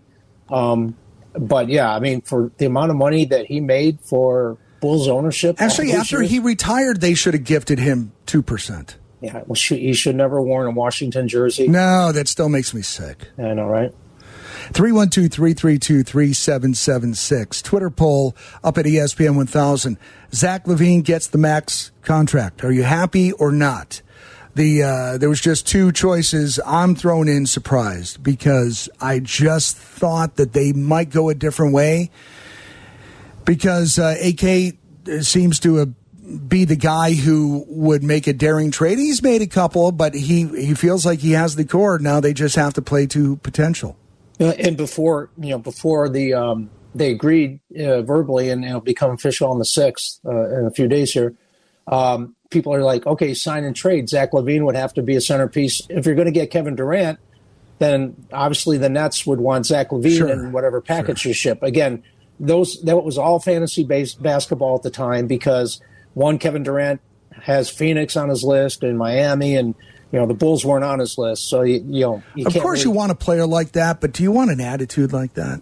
Um, 0.49 0.95
but 1.33 1.69
yeah, 1.69 1.93
I 1.93 1.99
mean, 1.99 2.21
for 2.21 2.51
the 2.57 2.65
amount 2.65 2.91
of 2.91 2.97
money 2.97 3.25
that 3.25 3.45
he 3.45 3.59
made 3.59 3.99
for 4.01 4.57
Bulls 4.79 5.07
ownership. 5.07 5.61
Actually, 5.61 5.93
after 5.93 6.21
he 6.21 6.39
retired, 6.39 7.01
they 7.01 7.13
should 7.13 7.33
have 7.33 7.43
gifted 7.43 7.79
him 7.79 8.11
2%. 8.25 8.95
Yeah, 9.21 9.43
well, 9.47 9.55
he 9.55 9.93
should 9.93 10.15
never 10.15 10.41
worn 10.41 10.67
a 10.67 10.71
Washington 10.71 11.27
jersey. 11.27 11.67
No, 11.67 12.11
that 12.11 12.27
still 12.27 12.49
makes 12.49 12.73
me 12.73 12.81
sick. 12.83 13.29
I 13.37 13.53
know, 13.53 13.67
right? 13.67 13.91
312 14.73 15.31
332 15.31 16.03
3776. 16.03 17.61
Twitter 17.61 17.89
poll 17.89 18.35
up 18.63 18.77
at 18.77 18.85
ESPN 18.85 19.35
1000. 19.35 19.97
Zach 20.33 20.65
LaVine 20.65 21.03
gets 21.03 21.27
the 21.27 21.37
max 21.37 21.91
contract. 22.01 22.63
Are 22.63 22.71
you 22.71 22.83
happy 22.83 23.31
or 23.31 23.51
not? 23.51 24.01
The 24.55 24.83
uh, 24.83 25.17
there 25.19 25.29
was 25.29 25.39
just 25.39 25.67
two 25.67 25.91
choices. 25.91 26.59
I'm 26.65 26.95
thrown 26.95 27.27
in 27.27 27.45
surprised 27.45 28.23
because 28.23 28.89
I 28.99 29.19
just 29.19 29.77
thought 29.77 30.35
that 30.37 30.53
they 30.53 30.73
might 30.73 31.11
go 31.11 31.29
a 31.29 31.35
different 31.35 31.73
way. 31.73 32.09
Because 33.45 33.99
uh, 33.99 34.15
AK 34.19 34.75
seems 35.21 35.59
to 35.59 35.75
have 35.75 35.93
be 36.27 36.65
the 36.65 36.75
guy 36.75 37.13
who 37.13 37.65
would 37.67 38.03
make 38.03 38.27
a 38.27 38.33
daring 38.33 38.71
trade. 38.71 38.97
He's 38.97 39.23
made 39.23 39.41
a 39.41 39.47
couple, 39.47 39.91
but 39.91 40.13
he 40.13 40.45
he 40.47 40.73
feels 40.73 41.05
like 41.05 41.19
he 41.19 41.31
has 41.31 41.55
the 41.55 41.65
core. 41.65 41.99
Now 41.99 42.19
they 42.19 42.33
just 42.33 42.55
have 42.55 42.73
to 42.73 42.81
play 42.81 43.07
to 43.07 43.37
potential. 43.37 43.97
Uh, 44.39 44.53
and 44.59 44.77
before 44.77 45.29
you 45.37 45.51
know, 45.51 45.57
before 45.57 46.09
the 46.09 46.33
um, 46.33 46.69
they 46.93 47.11
agreed 47.11 47.59
uh, 47.79 48.01
verbally, 48.01 48.49
and 48.49 48.65
it'll 48.65 48.81
become 48.81 49.11
official 49.11 49.49
on 49.49 49.59
the 49.59 49.65
sixth 49.65 50.19
uh, 50.25 50.59
in 50.59 50.65
a 50.65 50.71
few 50.71 50.87
days 50.87 51.11
here. 51.11 51.33
Um, 51.87 52.35
people 52.49 52.73
are 52.73 52.83
like, 52.83 53.05
okay, 53.05 53.33
sign 53.33 53.63
and 53.63 53.75
trade. 53.75 54.09
Zach 54.09 54.31
LaVine 54.31 54.65
would 54.65 54.75
have 54.75 54.93
to 54.95 55.01
be 55.01 55.15
a 55.15 55.21
centerpiece. 55.21 55.81
If 55.89 56.05
you're 56.05 56.15
going 56.15 56.25
to 56.25 56.31
get 56.31 56.51
Kevin 56.51 56.75
Durant, 56.75 57.19
then 57.79 58.27
obviously 58.33 58.77
the 58.77 58.89
Nets 58.89 59.25
would 59.25 59.39
want 59.39 59.65
Zach 59.65 59.89
LaVine 59.89 60.17
sure. 60.17 60.27
and 60.27 60.53
whatever 60.53 60.81
package 60.81 61.19
sure. 61.19 61.29
you 61.29 61.33
ship. 61.33 61.63
Again, 61.63 62.03
those 62.39 62.81
that 62.83 62.97
was 62.97 63.17
all 63.17 63.39
fantasy 63.39 63.83
based 63.83 64.21
basketball 64.21 64.75
at 64.75 64.83
the 64.83 64.91
time 64.91 65.27
because 65.27 65.81
one 66.17 66.39
Kevin 66.39 66.63
Durant 66.63 66.99
has 67.31 67.69
Phoenix 67.69 68.17
on 68.17 68.29
his 68.29 68.43
list 68.43 68.83
and 68.83 68.97
Miami 68.97 69.55
and 69.55 69.75
you 70.11 70.19
know 70.19 70.25
the 70.25 70.33
Bulls 70.33 70.65
weren't 70.65 70.85
on 70.85 70.99
his 70.99 71.17
list, 71.17 71.49
so 71.49 71.61
you, 71.63 71.83
you 71.85 72.01
know. 72.01 72.23
You 72.33 72.47
of 72.47 72.53
course, 72.53 72.79
really... 72.79 72.83
you 72.83 72.91
want 72.91 73.11
a 73.11 73.15
player 73.15 73.45
like 73.45 73.73
that, 73.73 73.99
but 73.99 74.13
do 74.13 74.23
you 74.23 74.31
want 74.31 74.51
an 74.51 74.61
attitude 74.61 75.11
like 75.11 75.33
that? 75.33 75.61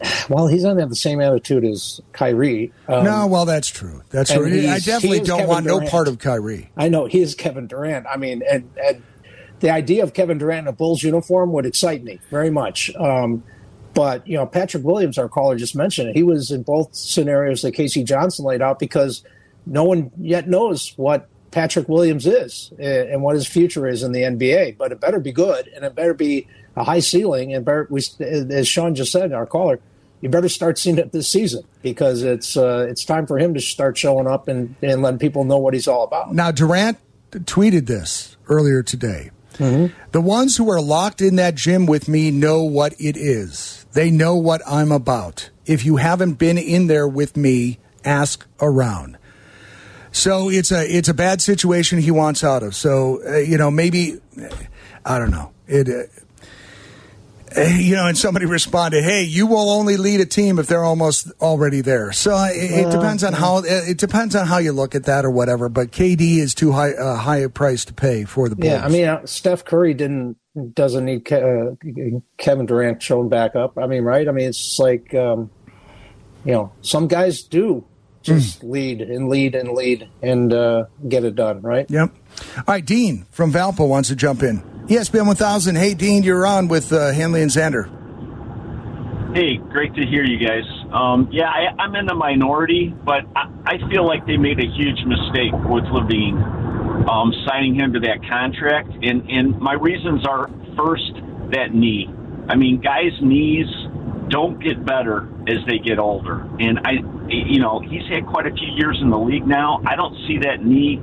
well, 0.28 0.46
he 0.46 0.56
doesn't 0.56 0.78
have 0.78 0.90
the 0.90 0.96
same 0.96 1.22
attitude 1.22 1.64
as 1.64 2.00
Kyrie. 2.12 2.70
Um, 2.86 3.04
no, 3.04 3.26
well, 3.26 3.46
that's 3.46 3.68
true. 3.68 4.02
That's 4.10 4.30
true. 4.30 4.46
I 4.46 4.78
definitely 4.78 5.20
don't 5.20 5.38
Kevin 5.38 5.48
want 5.48 5.66
Durant. 5.66 5.84
no 5.84 5.90
part 5.90 6.06
of 6.06 6.18
Kyrie. 6.18 6.70
I 6.76 6.88
know 6.88 7.06
he 7.06 7.22
is 7.22 7.34
Kevin 7.34 7.66
Durant. 7.66 8.06
I 8.06 8.18
mean, 8.18 8.42
and, 8.48 8.70
and 8.84 9.02
the 9.60 9.70
idea 9.70 10.02
of 10.02 10.12
Kevin 10.12 10.36
Durant 10.36 10.66
in 10.66 10.68
a 10.68 10.72
Bulls 10.72 11.02
uniform 11.02 11.50
would 11.52 11.64
excite 11.64 12.04
me 12.04 12.20
very 12.30 12.50
much. 12.50 12.94
Um, 12.96 13.42
but 13.94 14.28
you 14.28 14.36
know, 14.36 14.44
Patrick 14.44 14.84
Williams, 14.84 15.16
our 15.16 15.30
caller 15.30 15.56
just 15.56 15.74
mentioned 15.74 16.10
it. 16.10 16.14
He 16.14 16.22
was 16.22 16.50
in 16.50 16.62
both 16.62 16.94
scenarios 16.94 17.62
that 17.62 17.72
K.C. 17.72 18.04
Johnson 18.04 18.44
laid 18.44 18.60
out 18.60 18.78
because 18.78 19.24
no 19.68 19.84
one 19.84 20.10
yet 20.18 20.48
knows 20.48 20.94
what 20.96 21.28
Patrick 21.50 21.88
Williams 21.88 22.26
is 22.26 22.72
and 22.78 23.22
what 23.22 23.34
his 23.34 23.46
future 23.46 23.86
is 23.86 24.02
in 24.02 24.12
the 24.12 24.22
NBA. 24.22 24.76
But 24.76 24.92
it 24.92 25.00
better 25.00 25.20
be 25.20 25.32
good, 25.32 25.68
and 25.68 25.84
it 25.84 25.94
better 25.94 26.14
be 26.14 26.46
a 26.76 26.84
high 26.84 27.00
ceiling. 27.00 27.54
And 27.54 27.64
better, 27.64 27.86
we, 27.90 28.02
as 28.20 28.68
Sean 28.68 28.94
just 28.94 29.12
said, 29.12 29.32
our 29.32 29.46
caller, 29.46 29.80
you 30.20 30.28
better 30.28 30.48
start 30.48 30.78
seeing 30.78 30.98
it 30.98 31.12
this 31.12 31.28
season 31.28 31.64
because 31.82 32.22
it's 32.22 32.56
uh, 32.56 32.86
it's 32.88 33.04
time 33.04 33.26
for 33.26 33.38
him 33.38 33.54
to 33.54 33.60
start 33.60 33.96
showing 33.96 34.26
up 34.26 34.48
and, 34.48 34.74
and 34.82 35.02
letting 35.02 35.18
people 35.18 35.44
know 35.44 35.58
what 35.58 35.74
he's 35.74 35.86
all 35.86 36.04
about. 36.04 36.34
Now, 36.34 36.50
Durant 36.50 36.98
tweeted 37.30 37.86
this 37.86 38.36
earlier 38.48 38.82
today. 38.82 39.30
Mm-hmm. 39.54 39.94
The 40.12 40.20
ones 40.20 40.56
who 40.56 40.70
are 40.70 40.80
locked 40.80 41.20
in 41.20 41.36
that 41.36 41.54
gym 41.54 41.86
with 41.86 42.08
me 42.08 42.30
know 42.30 42.62
what 42.62 42.94
it 43.00 43.16
is. 43.16 43.86
They 43.92 44.10
know 44.10 44.36
what 44.36 44.62
I'm 44.66 44.92
about. 44.92 45.50
If 45.66 45.84
you 45.84 45.96
haven't 45.96 46.34
been 46.34 46.58
in 46.58 46.86
there 46.86 47.08
with 47.08 47.36
me, 47.36 47.78
ask 48.04 48.46
around. 48.60 49.18
So 50.12 50.48
it's 50.48 50.72
a 50.72 50.84
it's 50.84 51.08
a 51.08 51.14
bad 51.14 51.40
situation 51.40 51.98
he 51.98 52.10
wants 52.10 52.42
out 52.42 52.62
of. 52.62 52.74
So 52.74 53.20
uh, 53.26 53.36
you 53.38 53.58
know 53.58 53.70
maybe 53.70 54.20
I 55.04 55.18
don't 55.18 55.30
know 55.30 55.52
it. 55.66 55.88
Uh, 55.88 57.60
you 57.78 57.96
know, 57.96 58.06
and 58.06 58.16
somebody 58.16 58.46
responded, 58.46 59.02
"Hey, 59.04 59.22
you 59.22 59.46
will 59.46 59.70
only 59.70 59.96
lead 59.96 60.20
a 60.20 60.26
team 60.26 60.58
if 60.58 60.66
they're 60.66 60.84
almost 60.84 61.30
already 61.40 61.80
there." 61.80 62.12
So 62.12 62.34
uh, 62.34 62.48
it, 62.52 62.86
it 62.86 62.90
depends 62.90 63.24
on 63.24 63.32
how 63.32 63.62
it 63.64 63.96
depends 63.96 64.36
on 64.36 64.46
how 64.46 64.58
you 64.58 64.72
look 64.72 64.94
at 64.94 65.04
that 65.04 65.24
or 65.24 65.30
whatever. 65.30 65.68
But 65.68 65.90
KD 65.90 66.38
is 66.38 66.54
too 66.54 66.72
high 66.72 66.92
uh, 66.92 67.16
high 67.16 67.38
a 67.38 67.48
price 67.48 67.84
to 67.86 67.94
pay 67.94 68.24
for 68.24 68.48
the 68.48 68.56
Bulls. 68.56 68.68
Yeah, 68.68 68.84
I 68.84 68.88
mean, 68.88 69.04
uh, 69.06 69.24
Steph 69.26 69.64
Curry 69.64 69.94
didn't 69.94 70.36
doesn't 70.74 71.04
need 71.04 71.24
Ke- 71.24 71.32
uh, 71.32 72.20
Kevin 72.36 72.66
Durant 72.66 73.02
showing 73.02 73.28
back 73.28 73.56
up. 73.56 73.78
I 73.78 73.86
mean, 73.86 74.02
right? 74.02 74.28
I 74.28 74.32
mean, 74.32 74.48
it's 74.48 74.78
like 74.78 75.14
um, 75.14 75.50
you 76.44 76.52
know, 76.52 76.72
some 76.82 77.08
guys 77.08 77.42
do 77.42 77.84
just 78.22 78.62
mm. 78.62 78.70
lead 78.70 79.00
and 79.00 79.28
lead 79.28 79.54
and 79.54 79.72
lead 79.72 80.08
and 80.22 80.52
uh, 80.52 80.84
get 81.08 81.24
it 81.24 81.34
done, 81.34 81.60
right? 81.62 81.90
Yep. 81.90 82.14
All 82.56 82.64
right, 82.66 82.84
Dean 82.84 83.26
from 83.30 83.52
Valpo 83.52 83.88
wants 83.88 84.08
to 84.08 84.16
jump 84.16 84.42
in. 84.42 84.60
ESPN 84.88 85.26
1000. 85.26 85.76
Hey, 85.76 85.94
Dean, 85.94 86.22
you're 86.22 86.46
on 86.46 86.68
with 86.68 86.92
uh, 86.92 87.12
Hanley 87.12 87.42
and 87.42 87.50
Xander. 87.50 87.94
Hey, 89.34 89.58
great 89.58 89.94
to 89.94 90.06
hear 90.06 90.24
you 90.24 90.38
guys. 90.38 90.64
Um, 90.90 91.28
yeah, 91.30 91.50
I, 91.50 91.84
am 91.84 91.94
in 91.94 92.06
the 92.06 92.14
minority, 92.14 92.94
but 93.04 93.26
I, 93.36 93.50
I, 93.66 93.90
feel 93.90 94.06
like 94.06 94.24
they 94.26 94.38
made 94.38 94.58
a 94.58 94.66
huge 94.66 95.04
mistake 95.04 95.52
with 95.68 95.84
LaVine 95.84 97.06
um, 97.06 97.32
signing 97.46 97.74
him 97.74 97.92
to 97.92 98.00
that 98.00 98.26
contract. 98.26 98.88
And, 99.02 99.28
and 99.30 99.60
my 99.60 99.74
reasons 99.74 100.26
are 100.26 100.48
first, 100.74 101.12
that 101.52 101.74
knee. 101.74 102.08
I 102.48 102.56
mean, 102.56 102.80
guys' 102.80 103.12
knees 103.20 103.66
don't 104.28 104.58
get 104.62 104.84
better 104.84 105.28
as 105.48 105.58
they 105.66 105.78
get 105.78 105.98
older. 105.98 106.46
And 106.60 106.78
I, 106.84 106.92
you 107.28 107.58
know, 107.58 107.80
he's 107.80 108.06
had 108.10 108.26
quite 108.26 108.46
a 108.46 108.52
few 108.52 108.68
years 108.76 108.98
in 109.00 109.10
the 109.10 109.18
league 109.18 109.46
now. 109.46 109.80
I 109.86 109.96
don't 109.96 110.14
see 110.26 110.38
that 110.42 110.64
knee, 110.64 111.00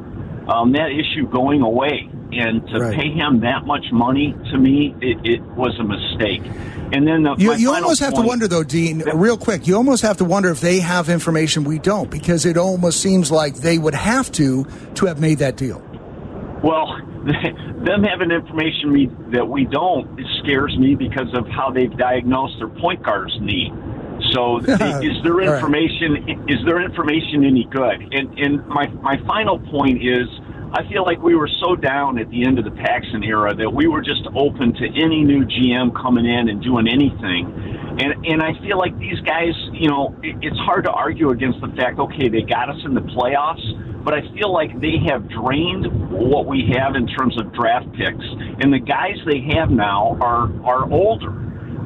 um, 0.47 0.71
that 0.73 0.91
issue 0.91 1.27
going 1.29 1.61
away. 1.61 2.09
And 2.31 2.67
to 2.67 2.79
right. 2.79 2.95
pay 2.95 3.11
him 3.11 3.41
that 3.41 3.65
much 3.65 3.85
money, 3.91 4.35
to 4.51 4.57
me, 4.57 4.93
it, 4.99 5.17
it 5.23 5.41
was 5.41 5.77
a 5.79 5.83
mistake. 5.83 6.41
And 6.91 7.07
then 7.07 7.23
the, 7.23 7.35
you, 7.37 7.53
you 7.55 7.73
almost 7.73 8.01
have 8.01 8.13
to 8.15 8.21
wonder, 8.21 8.47
though, 8.47 8.63
Dean, 8.63 8.99
that, 8.99 9.15
real 9.15 9.37
quick. 9.37 9.67
You 9.67 9.75
almost 9.77 10.03
have 10.03 10.17
to 10.17 10.25
wonder 10.25 10.49
if 10.49 10.59
they 10.59 10.79
have 10.79 11.09
information 11.09 11.63
we 11.63 11.79
don't, 11.79 12.09
because 12.09 12.45
it 12.45 12.57
almost 12.57 13.01
seems 13.01 13.31
like 13.31 13.55
they 13.55 13.77
would 13.77 13.95
have 13.95 14.31
to 14.33 14.65
to 14.95 15.05
have 15.05 15.19
made 15.19 15.39
that 15.39 15.55
deal. 15.55 15.81
Well, 16.63 16.99
them 17.25 18.03
having 18.03 18.31
information 18.31 18.91
we, 18.91 19.09
that 19.31 19.47
we 19.47 19.65
don't 19.65 20.19
it 20.19 20.27
scares 20.43 20.75
me 20.77 20.95
because 20.95 21.33
of 21.33 21.47
how 21.47 21.71
they've 21.71 21.95
diagnosed 21.97 22.55
their 22.59 22.67
point 22.67 23.01
guard's 23.03 23.35
knee. 23.39 23.71
So 24.35 24.57
is 24.59 25.15
their 25.23 25.39
information 25.39 26.27
right. 26.27 26.51
is 26.51 26.59
their 26.65 26.83
information 26.83 27.45
any 27.45 27.63
good? 27.71 28.03
And 28.11 28.37
and 28.37 28.67
my 28.67 28.87
my 28.99 29.15
final 29.25 29.59
point 29.71 30.03
is 30.03 30.27
I 30.75 30.83
feel 30.91 31.05
like 31.05 31.23
we 31.23 31.35
were 31.35 31.49
so 31.63 31.77
down 31.77 32.19
at 32.19 32.29
the 32.29 32.45
end 32.45 32.59
of 32.59 32.65
the 32.65 32.71
Paxson 32.71 33.23
era 33.23 33.55
that 33.55 33.71
we 33.71 33.87
were 33.87 34.01
just 34.01 34.27
open 34.35 34.73
to 34.73 34.85
any 34.99 35.23
new 35.23 35.45
GM 35.45 35.95
coming 35.95 36.25
in 36.25 36.49
and 36.49 36.61
doing 36.61 36.85
anything. 36.89 37.47
And 38.03 38.25
and 38.27 38.43
I 38.43 38.51
feel 38.59 38.77
like 38.77 38.91
these 38.99 39.19
guys, 39.21 39.55
you 39.71 39.87
know, 39.87 40.13
it, 40.21 40.35
it's 40.41 40.59
hard 40.67 40.83
to 40.83 40.91
argue 40.91 41.29
against 41.29 41.61
the 41.61 41.71
fact. 41.79 41.97
Okay, 41.99 42.27
they 42.27 42.41
got 42.41 42.69
us 42.69 42.81
in 42.83 42.93
the 42.93 43.07
playoffs, 43.15 43.63
but 44.03 44.13
I 44.13 44.19
feel 44.35 44.51
like 44.51 44.75
they 44.81 44.99
have 45.07 45.29
drained 45.29 45.87
what 46.11 46.45
we 46.45 46.67
have 46.75 46.95
in 46.95 47.07
terms 47.07 47.39
of 47.39 47.53
draft 47.53 47.87
picks, 47.95 48.25
and 48.59 48.73
the 48.73 48.83
guys 48.83 49.15
they 49.25 49.47
have 49.55 49.71
now 49.71 50.17
are 50.19 50.51
are 50.67 50.91
older. 50.91 51.31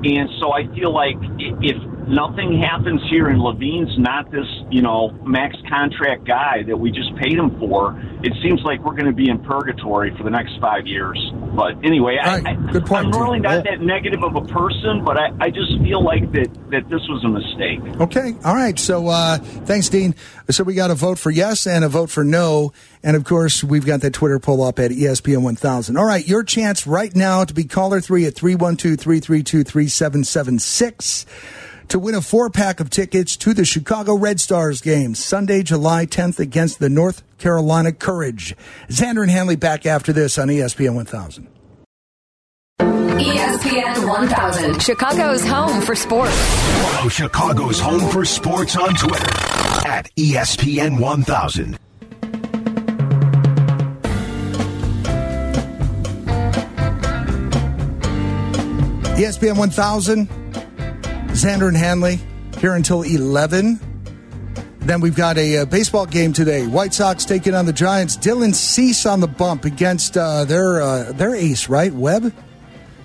And 0.01 0.29
so 0.39 0.53
I 0.53 0.65
feel 0.73 0.93
like 0.93 1.17
if 1.61 1.77
nothing 2.09 2.59
happens 2.59 3.01
here 3.09 3.27
and 3.29 3.39
LaVine's 3.39 3.97
not 3.97 4.31
this, 4.31 4.47
you 4.69 4.81
know, 4.81 5.11
max 5.23 5.55
contract 5.69 6.25
guy 6.25 6.63
that 6.67 6.75
we 6.75 6.91
just 6.91 7.15
paid 7.15 7.37
him 7.37 7.57
for, 7.59 7.99
it 8.23 8.33
seems 8.41 8.61
like 8.63 8.83
we're 8.83 8.95
going 8.95 9.05
to 9.05 9.13
be 9.13 9.29
in 9.29 9.39
purgatory 9.43 10.15
for 10.17 10.23
the 10.23 10.29
next 10.29 10.59
five 10.59 10.87
years. 10.87 11.17
But 11.55 11.85
anyway, 11.85 12.17
right. 12.17 12.45
I, 12.45 12.71
Good 12.71 12.85
point, 12.85 13.07
I'm 13.07 13.21
really 13.21 13.39
not 13.39 13.63
that 13.63 13.81
negative 13.81 14.23
of 14.23 14.35
a 14.35 14.41
person, 14.41 15.05
but 15.05 15.17
I, 15.17 15.29
I 15.39 15.49
just 15.49 15.71
feel 15.81 16.03
like 16.03 16.31
that, 16.33 16.49
that 16.71 16.89
this 16.89 17.01
was 17.07 17.23
a 17.23 17.29
mistake. 17.29 18.01
Okay. 18.01 18.35
All 18.43 18.55
right. 18.55 18.77
So 18.77 19.07
uh, 19.07 19.37
thanks, 19.37 19.89
Dean. 19.89 20.15
So 20.49 20.63
we 20.63 20.73
got 20.73 20.91
a 20.91 20.95
vote 20.95 21.19
for 21.19 21.29
yes 21.29 21.67
and 21.67 21.85
a 21.85 21.89
vote 21.89 22.09
for 22.09 22.23
no. 22.23 22.73
And 23.03 23.15
of 23.15 23.23
course, 23.23 23.63
we've 23.63 23.85
got 23.85 24.01
that 24.01 24.13
Twitter 24.13 24.39
poll 24.39 24.63
up 24.63 24.79
at 24.79 24.91
ESPN 24.91 25.43
1000. 25.43 25.95
All 25.95 26.05
right, 26.05 26.27
your 26.27 26.43
chance 26.43 26.85
right 26.85 27.15
now 27.15 27.45
to 27.45 27.53
be 27.53 27.63
caller 27.63 28.01
three 28.01 28.25
at 28.25 28.35
312 28.35 28.99
332 28.99 29.63
3776 29.63 31.25
to 31.89 31.99
win 31.99 32.15
a 32.15 32.21
four 32.21 32.49
pack 32.49 32.79
of 32.79 32.89
tickets 32.89 33.35
to 33.37 33.53
the 33.53 33.65
Chicago 33.65 34.15
Red 34.15 34.39
Stars 34.39 34.81
game 34.81 35.15
Sunday, 35.15 35.63
July 35.63 36.05
10th 36.05 36.39
against 36.39 36.79
the 36.79 36.89
North 36.89 37.23
Carolina 37.37 37.91
Courage. 37.91 38.55
Xander 38.87 39.23
and 39.23 39.31
Hanley 39.31 39.55
back 39.55 39.85
after 39.85 40.13
this 40.13 40.37
on 40.37 40.47
ESPN 40.47 40.95
1000. 40.95 41.47
ESPN 42.79 44.07
1000, 44.07 44.81
Chicago's 44.81 45.45
home 45.45 45.81
for 45.81 45.95
sports. 45.95 46.33
Follow 46.81 47.09
Chicago's 47.09 47.79
home 47.79 48.09
for 48.11 48.23
sports 48.23 48.77
on 48.77 48.93
Twitter 48.95 49.25
at 49.87 50.09
ESPN 50.15 50.99
1000. 50.99 51.77
ESPN 59.19 59.57
1000, 59.57 60.29
Xander 61.39 61.69
and 61.69 61.77
Hanley 61.77 62.19
here 62.57 62.73
until 62.73 63.03
11. 63.03 63.79
Then 64.79 64.99
we've 64.99 65.15
got 65.15 65.37
a, 65.37 65.55
a, 65.55 65.61
uh, 65.61 65.65
baseball 65.65 66.05
game 66.05 66.33
today. 66.33 66.67
White 66.67 66.93
Sox 66.93 67.23
taking 67.23 67.55
on 67.55 67.65
the 67.65 67.71
Giants. 67.71 68.17
Dylan 68.17 68.53
Cease 68.53 69.05
on 69.05 69.21
the 69.21 69.27
bump 69.27 69.63
against 69.63 70.17
uh, 70.17 70.43
their 70.43 70.81
uh, 70.81 71.13
their 71.13 71.33
ace, 71.33 71.69
right? 71.69 71.93
Webb. 71.93 72.33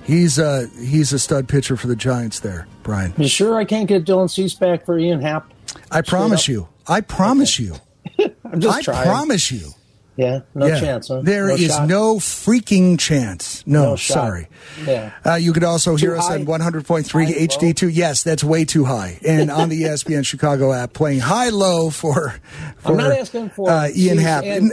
He's 0.03 0.41
uh, 0.41 0.67
he's 0.81 1.13
a 1.13 1.19
stud 1.21 1.49
pitcher 1.49 1.77
for 1.77 1.87
the 1.87 1.95
Giants 1.95 2.41
there, 2.41 2.67
Brian. 2.83 3.15
You 3.17 3.29
sure 3.29 3.57
I 3.57 3.65
can't 3.65 3.87
get 3.87 4.05
Dylan 4.05 4.29
Cease 4.29 4.55
back 4.55 4.85
for 4.85 4.99
Ian 4.99 5.21
Happ? 5.21 5.53
I 5.93 6.03
promise 6.03 6.49
you. 6.49 6.69
I 6.89 7.03
promise 7.03 7.61
okay. 7.61 7.79
you. 8.19 8.35
I'm 8.45 8.61
just 8.61 8.79
I 8.79 8.83
trying. 8.83 9.07
promise 9.07 9.53
you. 9.53 9.71
Yeah, 10.17 10.41
no 10.55 10.67
yeah. 10.67 10.81
chance. 10.81 11.09
Huh? 11.09 11.23
There 11.23 11.49
no 11.49 11.55
is 11.55 11.67
shot? 11.67 11.89
no 11.89 12.17
freaking 12.17 12.99
chance. 12.99 13.67
No, 13.67 13.91
no 13.91 13.97
sorry. 13.97 14.49
Yeah. 14.87 15.13
Uh, 15.27 15.35
you 15.35 15.53
could 15.53 15.65
also 15.65 15.97
too 15.97 16.07
hear 16.07 16.17
us 16.17 16.31
on 16.31 16.47
100.3 16.47 17.05
HD2. 17.05 17.91
Yes, 17.93 18.23
that's 18.23 18.45
way 18.45 18.65
too 18.65 18.85
high. 18.85 19.19
And 19.27 19.51
on 19.51 19.71
the 19.71 19.83
ESPN 19.85 20.25
Chicago 20.25 20.73
app, 20.73 20.93
playing 20.93 21.21
high 21.21 21.49
low 21.49 21.91
for, 21.91 22.35
for 22.79 22.93
I'm 22.93 22.97
not 22.97 23.13
asking 23.13 23.51
for 23.51 23.69
uh, 23.69 23.89
Ian 23.95 24.19
Happ. 24.19 24.45
And, 24.45 24.73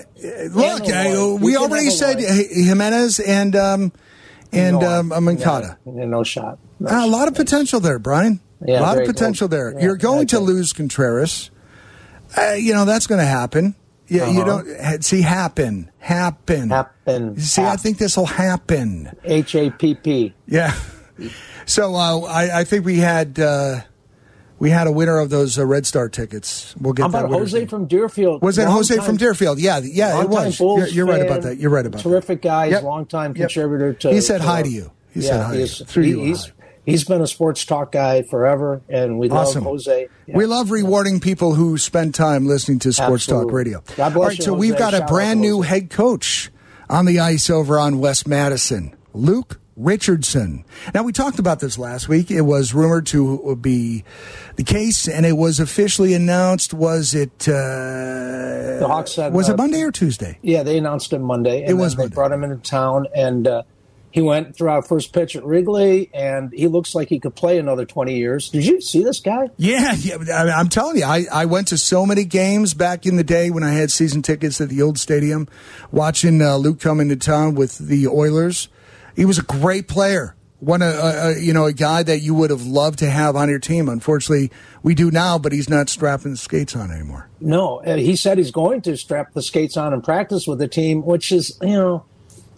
look, 0.53 0.87
uh, 0.87 1.37
we 1.39 1.57
already 1.57 1.89
said 1.89 2.19
Jimenez 2.19 3.19
and 3.19 3.55
um, 3.55 3.91
and 4.51 4.79
no, 4.79 4.99
um, 4.99 5.23
Moncada. 5.23 5.79
Yeah, 5.85 6.05
no 6.05 6.23
shot. 6.23 6.59
No 6.79 6.89
uh, 6.89 7.05
a 7.05 7.07
lot 7.07 7.27
of 7.27 7.35
potential 7.35 7.79
there, 7.79 7.99
Brian. 7.99 8.41
Yeah, 8.63 8.79
a 8.79 8.81
lot 8.81 8.99
of 8.99 9.07
potential 9.07 9.47
cool. 9.47 9.57
there. 9.57 9.81
You're 9.81 9.97
going 9.97 10.27
to 10.27 10.39
lose 10.39 10.71
Contreras. 10.73 11.49
Uh, 12.37 12.51
you 12.51 12.73
know 12.73 12.85
that's 12.85 13.07
going 13.07 13.19
to 13.19 13.25
happen. 13.25 13.75
Yeah, 14.11 14.23
uh-huh. 14.23 14.31
you 14.33 14.43
don't 14.43 15.03
see 15.05 15.21
happen, 15.21 15.89
happen, 15.99 16.69
happen. 16.69 17.39
See, 17.39 17.61
I 17.61 17.77
think 17.77 17.97
this 17.97 18.17
will 18.17 18.25
happen. 18.25 19.15
H 19.23 19.55
A 19.55 19.69
P 19.69 19.95
P. 19.95 20.33
Yeah. 20.47 20.77
So 21.67 21.95
uh, 21.95 22.21
I, 22.21 22.61
I, 22.61 22.63
think 22.63 22.85
we 22.85 22.97
had 22.97 23.39
uh, 23.39 23.81
we 24.57 24.71
had 24.71 24.87
a 24.87 24.91
winner 24.91 25.19
of 25.19 25.29
those 25.29 25.57
uh, 25.57 25.65
Red 25.65 25.85
Star 25.85 26.09
tickets. 26.09 26.75
We'll 26.81 26.91
get 26.91 27.03
How 27.03 27.09
about 27.09 27.29
that 27.29 27.37
Jose 27.37 27.65
from 27.67 27.85
Deerfield. 27.85 28.41
Was 28.41 28.57
it 28.57 28.67
Jose 28.67 28.97
from 28.97 29.15
Deerfield? 29.15 29.59
Yeah, 29.59 29.79
yeah, 29.83 30.21
it 30.21 30.27
was. 30.27 30.59
You're, 30.59 30.87
you're 30.87 31.05
right 31.05 31.21
about 31.21 31.43
that. 31.43 31.59
You're 31.59 31.69
right 31.69 31.85
about 31.85 32.01
terrific 32.01 32.41
that. 32.41 32.49
Terrific 32.49 32.71
guy. 32.71 32.77
Yep. 32.77 32.83
Long 32.83 33.05
time 33.05 33.33
contributor 33.35 33.93
to. 33.93 34.11
He 34.11 34.19
said 34.21 34.41
hi 34.41 34.63
to 34.63 34.69
you. 34.69 34.91
He 35.13 35.21
yeah, 35.21 35.29
said 35.29 35.43
hi. 35.43 35.55
He's, 35.57 35.77
through 35.85 36.03
he, 36.03 36.19
he's, 36.25 36.51
he's 36.85 37.03
been 37.03 37.21
a 37.21 37.27
sports 37.27 37.65
talk 37.65 37.91
guy 37.91 38.23
forever, 38.23 38.81
and 38.89 39.19
we 39.19 39.29
awesome. 39.29 39.63
love 39.63 39.73
Jose. 39.73 40.07
Yeah. 40.27 40.37
We 40.37 40.45
love 40.45 40.71
rewarding 40.71 41.19
people 41.19 41.55
who 41.55 41.77
spend 41.77 42.15
time 42.15 42.45
listening 42.45 42.79
to 42.79 42.93
Sports 42.93 43.23
Absolutely. 43.23 43.45
Talk 43.45 43.53
Radio. 43.53 43.83
God 43.95 44.13
bless 44.13 44.15
All 44.15 44.23
right, 44.23 44.37
you, 44.37 44.43
so 44.43 44.51
Jose. 44.53 44.59
we've 44.59 44.77
got 44.77 44.93
Shout 44.93 45.03
a 45.03 45.05
brand 45.05 45.41
new 45.41 45.61
head 45.61 45.89
coach 45.89 46.51
on 46.89 47.05
the 47.05 47.19
ice 47.19 47.49
over 47.49 47.79
on 47.79 47.99
West 47.99 48.27
Madison, 48.27 48.95
Luke 49.13 49.59
Richardson. 49.77 50.65
Now, 50.93 51.03
we 51.03 51.11
talked 51.11 51.39
about 51.39 51.59
this 51.59 51.77
last 51.77 52.07
week. 52.07 52.29
It 52.29 52.41
was 52.41 52.73
rumored 52.73 53.07
to 53.07 53.55
be 53.55 54.03
the 54.55 54.63
case, 54.63 55.07
and 55.07 55.25
it 55.25 55.37
was 55.37 55.59
officially 55.59 56.13
announced. 56.13 56.73
Was 56.73 57.15
it? 57.15 57.47
Uh, 57.47 58.79
the 58.79 58.87
Hawks 58.87 59.13
said, 59.13 59.33
was 59.33 59.49
uh, 59.49 59.53
it 59.53 59.57
Monday 59.57 59.81
or 59.81 59.91
Tuesday? 59.91 60.37
Yeah, 60.41 60.63
they 60.63 60.77
announced 60.77 61.13
it 61.13 61.19
Monday. 61.19 61.65
it 61.65 61.73
was. 61.73 61.95
They 61.95 62.03
Monday. 62.03 62.15
brought 62.15 62.31
him 62.31 62.43
into 62.43 62.57
town, 62.57 63.07
and 63.15 63.47
uh, 63.47 63.63
he 64.11 64.21
went 64.21 64.55
through 64.55 64.69
our 64.69 64.81
first 64.81 65.13
pitch 65.13 65.35
at 65.35 65.43
Wrigley, 65.43 66.09
and 66.13 66.51
he 66.53 66.67
looks 66.67 66.93
like 66.93 67.09
he 67.09 67.19
could 67.19 67.35
play 67.35 67.57
another 67.57 67.85
twenty 67.85 68.17
years. 68.17 68.49
Did 68.49 68.65
you 68.65 68.81
see 68.81 69.03
this 69.03 69.19
guy? 69.19 69.49
Yeah, 69.57 69.93
yeah. 69.93 70.17
I 70.33 70.59
am 70.59 70.69
telling 70.69 70.97
you, 70.97 71.05
I, 71.05 71.25
I 71.31 71.45
went 71.45 71.69
to 71.69 71.77
so 71.77 72.05
many 72.05 72.25
games 72.25 72.73
back 72.73 73.05
in 73.05 73.15
the 73.15 73.23
day 73.23 73.49
when 73.49 73.63
I 73.63 73.71
had 73.71 73.91
season 73.91 74.21
tickets 74.21 74.61
at 74.61 74.69
the 74.69 74.81
old 74.81 74.99
stadium, 74.99 75.47
watching 75.91 76.41
uh, 76.41 76.57
Luke 76.57 76.79
come 76.79 76.99
into 76.99 77.15
town 77.15 77.55
with 77.55 77.77
the 77.77 78.07
Oilers. 78.07 78.69
He 79.15 79.25
was 79.25 79.39
a 79.39 79.43
great 79.43 79.87
player. 79.87 80.35
One, 80.59 80.83
a, 80.83 81.33
you 81.39 81.53
know, 81.53 81.65
a 81.65 81.73
guy 81.73 82.03
that 82.03 82.19
you 82.19 82.35
would 82.35 82.51
have 82.51 82.67
loved 82.67 82.99
to 82.99 83.09
have 83.09 83.35
on 83.35 83.49
your 83.49 83.57
team. 83.57 83.89
Unfortunately, 83.89 84.51
we 84.83 84.93
do 84.93 85.09
now, 85.09 85.39
but 85.39 85.51
he's 85.51 85.67
not 85.67 85.89
strapping 85.89 86.33
the 86.33 86.37
skates 86.37 86.75
on 86.75 86.91
anymore. 86.91 87.27
No, 87.39 87.81
uh, 87.83 87.95
he 87.95 88.15
said 88.15 88.37
he's 88.37 88.51
going 88.51 88.81
to 88.83 88.95
strap 88.95 89.33
the 89.33 89.41
skates 89.41 89.75
on 89.75 89.91
and 89.91 90.03
practice 90.03 90.45
with 90.45 90.59
the 90.59 90.67
team, 90.67 91.03
which 91.03 91.31
is, 91.31 91.57
you 91.63 91.69
know, 91.69 92.05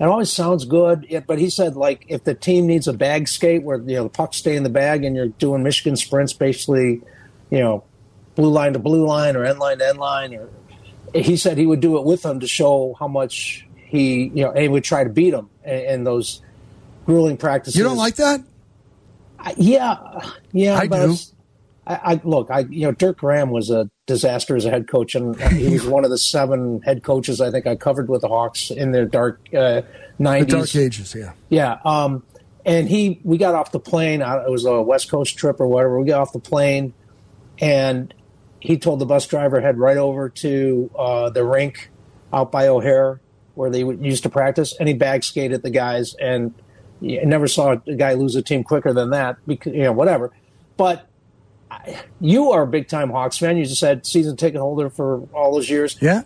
it 0.04 0.10
always 0.10 0.32
sounds 0.32 0.66
good. 0.66 1.24
But 1.26 1.40
he 1.40 1.50
said, 1.50 1.76
like, 1.76 2.06
if 2.10 2.26
the 2.26 2.34
team 2.34 2.68
needs 2.68 2.88
a 2.90 2.94
bag 2.94 3.28
skate 3.30 3.64
where 3.64 3.78
you 3.78 3.96
know 3.96 4.04
the 4.04 4.10
pucks 4.10 4.38
stay 4.38 4.56
in 4.56 4.64
the 4.64 4.70
bag 4.70 5.06
and 5.06 5.16
you're 5.16 5.30
doing 5.30 5.64
Michigan 5.64 5.96
sprints, 5.96 6.34
basically, 6.34 7.02
you 7.50 7.60
know, 7.60 7.84
blue 8.36 8.50
line 8.50 8.74
to 8.74 8.80
blue 8.80 9.08
line 9.08 9.38
or 9.38 9.46
end 9.46 9.60
line 9.60 9.78
to 9.78 9.88
end 9.88 10.00
line, 10.00 10.36
or 10.36 10.50
he 11.14 11.38
said 11.38 11.58
he 11.58 11.66
would 11.66 11.80
do 11.80 11.98
it 11.98 12.04
with 12.04 12.22
them 12.22 12.42
to 12.42 12.48
show 12.48 12.96
how 13.00 13.08
much 13.08 13.66
he, 13.76 14.26
you 14.26 14.44
know, 14.44 14.52
and 14.52 14.60
he 14.60 14.68
would 14.68 14.84
try 14.84 15.04
to 15.04 15.10
beat 15.10 15.32
them 15.32 15.50
in 15.64 16.04
those 16.04 16.42
grueling 17.06 17.38
practices. 17.38 17.78
You 17.78 17.86
don't 17.86 17.98
like 17.98 18.16
that? 18.16 18.44
I, 19.40 19.54
yeah, 19.58 20.32
yeah. 20.52 20.78
I 20.78 20.88
do. 20.88 21.16
I, 21.86 21.96
I, 21.96 22.22
look. 22.24 22.50
I 22.50 22.60
you 22.60 22.82
know 22.82 22.92
Dirk 22.92 23.18
Graham 23.18 23.50
was 23.50 23.70
a 23.70 23.90
disaster 24.06 24.56
as 24.56 24.66
a 24.66 24.70
head 24.70 24.88
coach, 24.88 25.16
and 25.16 25.40
he 25.52 25.70
was 25.70 25.86
one 25.86 26.06
of 26.06 26.12
the 26.12 26.18
seven 26.18 26.82
head 26.82 27.04
coaches 27.04 27.42
I 27.42 27.52
think 27.52 27.68
I 27.68 27.76
covered 27.76 28.10
with 28.10 28.22
the 28.22 28.28
Hawks 28.28 28.72
in 28.72 28.92
their 28.92 29.06
dark 29.06 29.42
nineties, 29.52 30.54
uh, 30.54 30.58
dark 30.58 30.76
ages. 30.76 31.16
Yeah, 31.16 31.34
yeah. 31.50 31.80
Um, 31.84 32.24
and 32.66 32.88
he, 32.88 33.20
we 33.26 33.38
got 33.38 33.56
off 33.56 33.74
the 33.74 33.80
plane. 33.80 34.22
It 34.22 34.50
was 34.50 34.64
a 34.64 34.82
West 34.82 35.12
Coast 35.12 35.38
trip 35.38 35.60
or 35.60 35.68
whatever. 35.68 36.00
We 36.00 36.08
got 36.08 36.22
off 36.22 36.32
the 36.32 36.40
plane, 36.40 36.94
and 37.60 38.14
he 38.62 38.78
told 38.78 39.00
the 39.00 39.06
bus 39.06 39.28
driver 39.28 39.60
head 39.60 39.78
right 39.78 39.98
over 39.98 40.30
to 40.30 40.90
uh, 40.98 41.30
the 41.30 41.44
rink 41.44 41.90
out 42.32 42.52
by 42.52 42.68
O'Hare 42.68 43.20
where 43.56 43.70
they 43.70 43.84
used 43.84 44.24
to 44.24 44.30
practice, 44.30 44.76
and 44.80 44.88
he 44.88 44.96
bag 44.96 45.24
skated 45.24 45.62
the 45.62 45.70
guys 45.70 46.16
and 46.16 46.56
I 47.04 47.26
never 47.26 47.48
saw 47.48 47.76
a 47.86 47.96
guy 47.96 48.14
lose 48.14 48.36
a 48.36 48.42
team 48.42 48.64
quicker 48.64 48.94
than 48.94 49.10
that. 49.12 49.38
Because 49.46 49.74
you 49.74 49.84
know, 49.84 49.92
whatever. 49.92 50.32
But 50.78 51.08
you 52.20 52.52
are 52.52 52.64
a 52.64 52.68
big 52.68 52.88
time 52.88 53.10
Hawks 53.10 53.38
fan. 53.38 53.58
You 53.58 53.66
just 53.66 53.80
said 53.80 54.06
season 54.06 54.38
ticket 54.38 54.62
holder 54.62 54.90
for 54.90 55.28
all 55.34 55.54
those 55.54 55.70
years. 55.70 55.98
Yeah. 56.02 56.24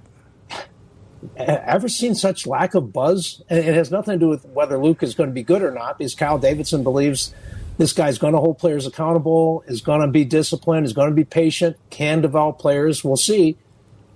Ever 1.36 1.89
seen 1.89 2.15
such 2.15 2.46
lack 2.46 2.76
of 2.76 2.93
buzz? 2.93 3.41
And 3.50 3.60
it 3.60 3.74
has 3.74 3.91
nothing 3.91 4.13
to 4.13 4.20
do 4.20 4.30
with 4.30 4.46
whether 4.46 4.78
Luke 4.78 5.02
is 5.04 5.15
going 5.15 5.30
to 5.30 5.34
be 5.34 5.43
good 5.43 5.63
or 5.63 5.72
not, 5.72 5.98
because 5.98 6.15
Kyle 6.15 6.38
Davidson 6.38 6.84
believes 6.84 7.34
this 7.78 7.93
guy's 7.93 8.17
going 8.17 8.34
to 8.34 8.39
hold 8.39 8.60
players 8.60 8.86
accountable, 8.86 9.63
is 9.67 9.82
going 9.82 10.02
to 10.02 10.08
be 10.08 10.26
disciplined, 10.26 10.86
is 10.86 10.93
going 10.93 11.10
to 11.10 11.15
be 11.15 11.24
patient, 11.24 11.76
can 11.89 12.22
develop 12.22 12.60
players. 12.60 13.04
We'll 13.04 13.17
see. 13.17 13.58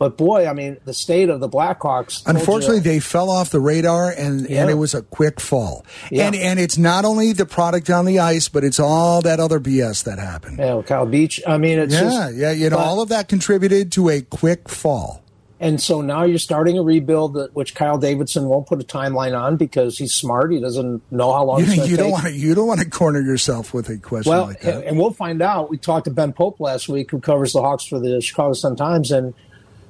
But 0.02 0.18
boy, 0.18 0.48
I 0.48 0.54
mean, 0.54 0.78
the 0.84 0.96
state 0.96 1.30
of 1.30 1.42
the 1.42 1.48
Blackhawks. 1.48 2.24
Unfortunately, 2.26 2.78
you, 2.78 2.82
they 2.82 3.00
fell 3.00 3.30
off 3.30 3.52
the 3.52 3.60
radar, 3.60 4.10
and, 4.10 4.50
yeah. 4.50 4.64
and 4.64 4.72
it 4.72 4.74
was 4.74 4.96
a 4.96 5.04
quick 5.04 5.40
fall. 5.40 5.86
Yeah. 6.10 6.26
And 6.26 6.36
and 6.36 6.60
it's 6.60 6.76
not 6.76 7.06
only 7.06 7.34
the 7.34 7.46
product 7.46 7.88
on 7.92 8.06
the 8.06 8.18
ice, 8.18 8.50
but 8.50 8.64
it's 8.64 8.80
all 8.80 9.22
that 9.22 9.40
other 9.40 9.60
BS 9.60 10.06
that 10.06 10.18
happened. 10.18 10.58
Yeah, 10.58 10.74
well, 10.74 10.82
Kyle 10.82 11.06
Beach. 11.06 11.40
I 11.46 11.60
mean, 11.60 11.78
it's 11.78 11.94
yeah, 11.94 12.02
just, 12.02 12.36
yeah. 12.36 12.52
You 12.52 12.72
know, 12.72 12.78
but, 12.78 12.84
all 12.84 13.02
of 13.04 13.10
that 13.10 13.30
contributed 13.30 13.92
to 13.92 14.10
a 14.10 14.22
quick 14.22 14.70
fall. 14.70 15.22
And 15.60 15.80
so 15.80 16.02
now 16.02 16.24
you're 16.24 16.40
starting 16.40 16.80
a 16.80 16.82
rebuild, 16.82 17.36
that, 17.36 17.56
which 17.56 17.76
Kyle 17.76 18.00
Davidson 18.00 18.46
won't 18.46 18.66
put 18.66 18.82
a 18.82 18.84
timeline 18.84 19.40
on 19.40 19.56
because 19.56 20.00
he's 20.00 20.16
smart. 20.16 20.52
He 20.52 20.60
doesn't 20.60 21.04
know 21.12 21.32
how 21.32 21.44
long. 21.44 21.64
You, 21.64 21.84
you 21.84 21.96
don't 21.96 22.10
want 22.10 22.26
to. 22.26 22.32
You 22.32 22.56
don't 22.56 22.66
want 22.66 22.80
to 22.80 22.90
corner 22.90 23.22
yourself 23.22 23.72
with 23.72 23.88
a 23.90 24.00
question 24.00 24.32
well, 24.32 24.48
like 24.48 24.62
that. 24.62 24.84
and 24.84 24.98
we'll 24.98 25.14
find 25.14 25.44
out. 25.44 25.70
We 25.70 25.78
talked 25.78 26.06
to 26.06 26.12
Ben 26.12 26.34
Pope 26.34 26.60
last 26.60 26.90
week, 26.90 27.12
who 27.12 27.20
covers 27.20 27.54
the 27.54 27.62
Hawks 27.62 27.86
for 27.86 28.00
the 28.00 28.20
Chicago 28.20 28.54
Sun 28.54 28.78
Times, 28.78 29.12
and 29.12 29.36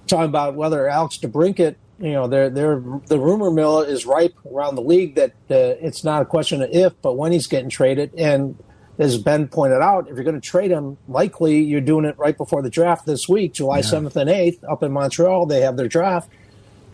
talking 0.08 0.26
about 0.26 0.56
whether 0.56 0.88
Alex 0.88 1.18
DeBrincat, 1.18 1.76
you 2.00 2.14
know, 2.14 2.28
they're, 2.28 2.50
they're, 2.50 2.82
the 3.08 3.20
rumor 3.20 3.52
mill 3.52 3.82
is 3.82 4.06
ripe 4.06 4.36
around 4.46 4.76
the 4.76 4.82
league 4.82 5.16
that 5.16 5.32
uh, 5.50 5.78
it's 5.80 6.04
not 6.04 6.22
a 6.22 6.26
question 6.26 6.62
of 6.62 6.70
if, 6.72 6.94
but 7.02 7.14
when 7.14 7.32
he's 7.32 7.48
getting 7.48 7.70
traded. 7.70 8.14
And 8.16 8.58
as 8.98 9.18
Ben 9.18 9.48
pointed 9.48 9.82
out, 9.82 10.10
if 10.10 10.16
you're 10.16 10.24
going 10.24 10.40
to 10.40 10.48
trade 10.48 10.72
him, 10.72 10.98
likely 11.08 11.62
you're 11.62 11.82
doing 11.82 12.06
it 12.06 12.18
right 12.18 12.36
before 12.36 12.62
the 12.62 12.70
draft 12.70 13.06
this 13.06 13.28
week, 13.30 13.54
July 13.54 13.78
yeah. 13.78 13.84
7th 13.84 14.16
and 14.16 14.30
8th, 14.30 14.64
up 14.70 14.84
in 14.84 14.92
Montreal. 14.92 15.46
They 15.46 15.62
have 15.62 15.78
their 15.78 15.88
draft. 15.88 16.30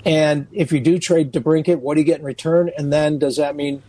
And 0.05 0.47
if 0.51 0.71
you 0.71 0.79
do 0.79 0.99
trade 0.99 1.33
DeBrincat, 1.33 1.77
what 1.77 1.95
do 1.95 2.01
you 2.01 2.05
get 2.05 2.19
in 2.19 2.25
return? 2.25 2.71
And 2.77 2.93
then 2.93 3.19
does 3.19 3.37
that 3.37 3.55
mean 3.55 3.83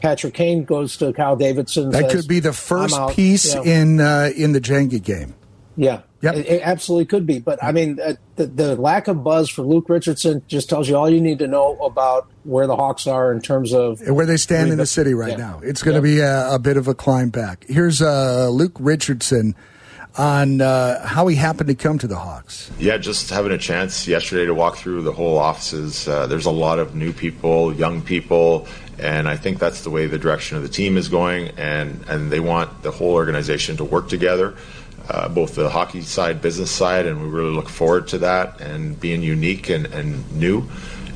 Patrick 0.00 0.34
Kane 0.34 0.64
goes 0.64 0.96
to 0.96 1.12
Kyle 1.12 1.36
Davidson? 1.36 1.90
That 1.90 2.10
says, 2.10 2.22
could 2.22 2.28
be 2.28 2.40
the 2.40 2.52
first 2.52 2.98
piece 3.10 3.54
know, 3.54 3.62
in 3.62 4.00
uh, 4.00 4.30
in 4.34 4.52
the 4.52 4.60
Jenga 4.60 5.02
game. 5.02 5.34
Yeah, 5.76 6.02
Yep. 6.22 6.34
It, 6.34 6.46
it, 6.46 6.62
absolutely 6.62 7.06
could 7.06 7.26
be. 7.26 7.38
But 7.38 7.62
I 7.64 7.72
mean, 7.72 7.98
uh, 7.98 8.14
the, 8.36 8.46
the, 8.46 8.76
lack 8.76 9.08
of 9.08 9.24
buzz 9.24 9.48
for 9.48 9.62
Luke 9.62 9.88
Richardson 9.88 10.42
just 10.48 10.68
tells 10.68 10.88
you 10.88 10.96
all 10.96 11.08
you 11.08 11.20
need 11.20 11.38
to 11.38 11.46
know 11.46 11.76
about 11.78 12.30
where 12.44 12.66
the 12.66 12.76
Hawks 12.76 13.06
are 13.06 13.32
in 13.32 13.40
terms 13.40 13.72
of 13.72 14.06
where 14.06 14.26
they 14.26 14.36
stand 14.36 14.70
in 14.70 14.78
the 14.78 14.86
city 14.86 15.14
right 15.14 15.32
yeah. 15.32 15.36
now. 15.36 15.60
It's 15.62 15.82
going 15.82 15.96
to 15.96 16.02
be 16.02 16.20
a, 16.20 16.54
a, 16.54 16.58
bit 16.58 16.76
of 16.76 16.88
a 16.88 16.94
climb 16.94 17.30
back. 17.30 17.64
Here's 17.68 18.02
uh, 18.02 18.50
Luke 18.50 18.76
Richardson 18.78 19.54
on 20.18 20.60
uh, 20.60 21.06
how 21.06 21.26
he 21.26 21.36
happened 21.36 21.68
to 21.68 21.74
come 21.74 21.96
to 21.98 22.06
the 22.06 22.16
Hawks. 22.16 22.70
Yeah, 22.78 22.98
just 22.98 23.30
having 23.30 23.52
a 23.52 23.58
chance 23.58 24.06
yesterday 24.06 24.44
to 24.44 24.54
walk 24.54 24.76
through 24.76 25.02
the 25.02 25.12
whole 25.12 25.38
offices. 25.38 26.06
Uh, 26.06 26.26
there's 26.26 26.46
a 26.46 26.50
lot 26.50 26.78
of 26.78 26.94
new 26.94 27.14
people, 27.14 27.74
young 27.74 28.02
people, 28.02 28.66
and 28.98 29.26
I 29.26 29.36
think 29.36 29.58
that's 29.58 29.84
the 29.84 29.90
way 29.90 30.06
the 30.06 30.18
direction 30.18 30.58
of 30.58 30.62
the 30.62 30.68
team 30.68 30.98
is 30.98 31.08
going. 31.08 31.48
And 31.56 32.04
and 32.08 32.30
they 32.30 32.40
want 32.40 32.82
the 32.82 32.90
whole 32.90 33.12
organization 33.12 33.78
to 33.78 33.84
work 33.84 34.10
together 34.10 34.56
uh, 35.10 35.28
both 35.28 35.56
the 35.56 35.68
hockey 35.68 36.02
side, 36.02 36.40
business 36.40 36.70
side, 36.70 37.06
and 37.06 37.20
we 37.20 37.28
really 37.28 37.52
look 37.52 37.68
forward 37.68 38.06
to 38.08 38.18
that 38.18 38.60
and 38.60 38.98
being 39.00 39.22
unique 39.22 39.68
and, 39.68 39.86
and 39.86 40.30
new 40.32 40.68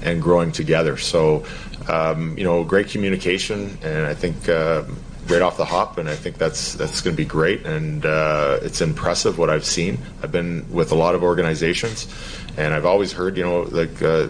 and 0.03 0.21
growing 0.21 0.51
together. 0.51 0.97
So, 0.97 1.45
um, 1.89 2.37
you 2.37 2.45
know, 2.45 2.65
great 2.65 2.89
communication, 2.89 3.79
and 3.83 4.05
I 4.05 4.15
think 4.15 4.49
uh, 4.49 4.83
right 5.29 5.43
off 5.43 5.57
the 5.57 5.65
hop, 5.65 5.99
and 5.99 6.09
I 6.09 6.17
think 6.17 6.39
that's 6.39 6.75
that's 6.75 7.01
going 7.01 7.17
to 7.17 7.23
be 7.23 7.29
great, 7.29 7.65
and 7.67 8.05
uh, 8.05 8.59
it's 8.63 8.81
impressive 8.81 9.39
what 9.39 9.49
I've 9.49 9.65
seen. 9.65 9.99
I've 10.23 10.33
been 10.33 10.67
with 10.73 10.91
a 10.91 10.97
lot 10.97 11.15
of 11.15 11.23
organizations, 11.23 12.09
and 12.57 12.75
I've 12.75 12.87
always 12.87 13.13
heard, 13.13 13.37
you 13.37 13.45
know, 13.45 13.63
like 13.63 14.03
uh, 14.03 14.29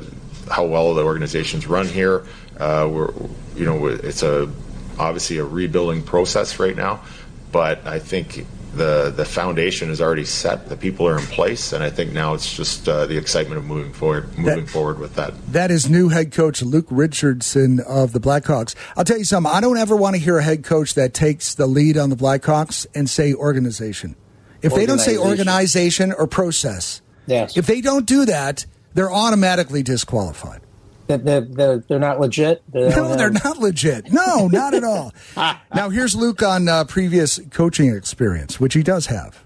how 0.51 0.67
well 0.67 0.95
the 0.95 1.05
organizations 1.05 1.67
run 1.67 1.87
here. 1.87 2.27
Uh, 2.59 2.89
we're, 2.91 3.13
you 3.57 3.65
know, 3.65 3.87
it's 3.87 4.23
a 4.23 4.51
obviously 4.99 5.39
a 5.39 5.45
rebuilding 5.45 6.03
process 6.03 6.61
right 6.61 6.77
now, 6.77 7.03
but 7.51 7.85
I 7.87 7.99
think 7.99 8.47
the 8.77 9.13
the 9.15 9.25
foundation 9.25 9.91
is 9.91 10.01
already 10.01 10.25
set. 10.25 10.69
The 10.69 10.77
people 10.77 11.07
are 11.07 11.19
in 11.19 11.25
place, 11.27 11.73
and 11.73 11.83
I 11.83 11.91
think 11.91 12.13
now 12.13 12.35
it's 12.35 12.55
just 12.55 12.89
uh, 12.89 13.07
the 13.07 13.17
excitement 13.17 13.59
of 13.59 13.65
moving 13.65 13.93
forward, 13.93 14.37
moving 14.39 14.65
that, 14.65 14.71
forward 14.71 14.99
with 14.99 15.15
that. 15.15 15.35
That 15.53 15.71
is 15.71 15.89
new 15.89 16.09
head 16.09 16.33
coach 16.33 16.63
Luke 16.63 16.87
Richardson 16.91 17.81
of 17.81 18.13
the 18.13 18.21
Blackhawks. 18.21 18.75
I'll 18.97 19.05
tell 19.05 19.19
you 19.19 19.25
something. 19.25 19.53
I 19.53 19.61
don't 19.61 19.79
ever 19.79 19.97
want 19.97 20.17
to 20.17 20.21
hear 20.21 20.39
a 20.39 20.43
head 20.43 20.65
coach 20.65 20.95
that 20.95 21.15
takes 21.15 21.55
the 21.55 21.67
lead 21.67 21.97
on 21.97 22.11
the 22.11 22.17
Blackhawks 22.17 22.87
and 22.95 23.09
say 23.09 23.35
organization. 23.35 24.17
If 24.63 24.75
they 24.75 24.87
don't 24.87 24.99
say 24.99 25.19
organization 25.19 26.13
or 26.13 26.27
process, 26.27 27.03
yes. 27.27 27.57
if 27.57 27.67
they 27.67 27.83
don't 27.83 28.07
do 28.07 28.25
that, 28.25 28.65
they're 28.95 29.13
automatically 29.13 29.83
disqualified. 29.83 30.63
They're, 31.07 31.41
they're, 31.43 31.79
they're 31.79 31.99
not 31.99 32.21
legit. 32.21 32.63
They 32.73 32.89
no, 32.89 33.09
have... 33.09 33.19
they're 33.19 33.31
not 33.31 33.59
legit. 33.59 34.13
No, 34.13 34.49
not 34.49 34.75
at 34.75 34.85
all. 34.85 35.13
now, 35.75 35.91
here's 35.91 36.15
Luke 36.15 36.43
on 36.43 36.69
uh, 36.69 36.85
previous 36.85 37.41
coaching 37.51 37.95
experience, 37.95 38.59
which 38.59 38.75
he 38.75 38.83
does 38.83 39.07
have. 39.07 39.43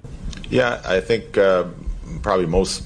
Yeah, 0.51 0.81
I 0.85 1.01
think 1.01 1.37
uh, 1.37 1.65
probably 2.23 2.47
most 2.47 2.85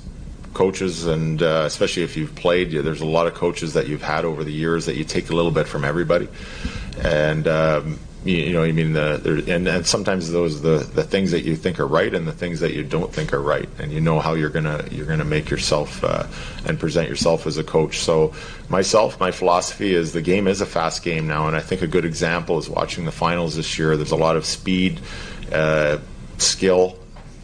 coaches, 0.54 1.06
and 1.06 1.42
uh, 1.42 1.64
especially 1.66 2.02
if 2.02 2.16
you've 2.16 2.34
played, 2.34 2.70
there's 2.70 3.00
a 3.00 3.06
lot 3.06 3.26
of 3.26 3.34
coaches 3.34 3.74
that 3.74 3.88
you've 3.88 4.02
had 4.02 4.24
over 4.24 4.44
the 4.44 4.52
years 4.52 4.86
that 4.86 4.96
you 4.96 5.04
take 5.04 5.30
a 5.30 5.34
little 5.34 5.50
bit 5.50 5.66
from 5.68 5.84
everybody. 5.84 6.28
And 7.02 7.46
um, 7.48 7.98
you, 8.24 8.36
you 8.36 8.52
know, 8.52 8.62
I 8.62 8.70
mean, 8.70 8.92
the, 8.92 9.44
and, 9.48 9.66
and 9.66 9.86
sometimes 9.86 10.30
those 10.30 10.62
the 10.62 10.78
the 10.78 11.02
things 11.02 11.32
that 11.32 11.42
you 11.44 11.56
think 11.56 11.80
are 11.80 11.86
right 11.86 12.14
and 12.14 12.26
the 12.26 12.32
things 12.32 12.60
that 12.60 12.72
you 12.72 12.84
don't 12.84 13.12
think 13.12 13.32
are 13.32 13.42
right, 13.42 13.68
and 13.78 13.90
you 13.90 14.00
know 14.00 14.20
how 14.20 14.34
you're 14.34 14.50
gonna 14.50 14.84
you're 14.90 15.06
gonna 15.06 15.24
make 15.24 15.50
yourself 15.50 16.02
uh, 16.04 16.26
and 16.64 16.78
present 16.78 17.08
yourself 17.08 17.46
as 17.46 17.58
a 17.58 17.64
coach. 17.64 17.98
So, 17.98 18.32
myself, 18.68 19.18
my 19.18 19.32
philosophy 19.32 19.94
is 19.94 20.12
the 20.12 20.22
game 20.22 20.46
is 20.46 20.60
a 20.60 20.66
fast 20.66 21.02
game 21.02 21.26
now, 21.26 21.48
and 21.48 21.56
I 21.56 21.60
think 21.60 21.82
a 21.82 21.88
good 21.88 22.04
example 22.04 22.58
is 22.58 22.68
watching 22.68 23.06
the 23.06 23.12
finals 23.12 23.56
this 23.56 23.78
year. 23.78 23.96
There's 23.96 24.12
a 24.12 24.16
lot 24.16 24.36
of 24.36 24.46
speed, 24.46 25.00
uh, 25.50 25.98
skill, 26.38 26.98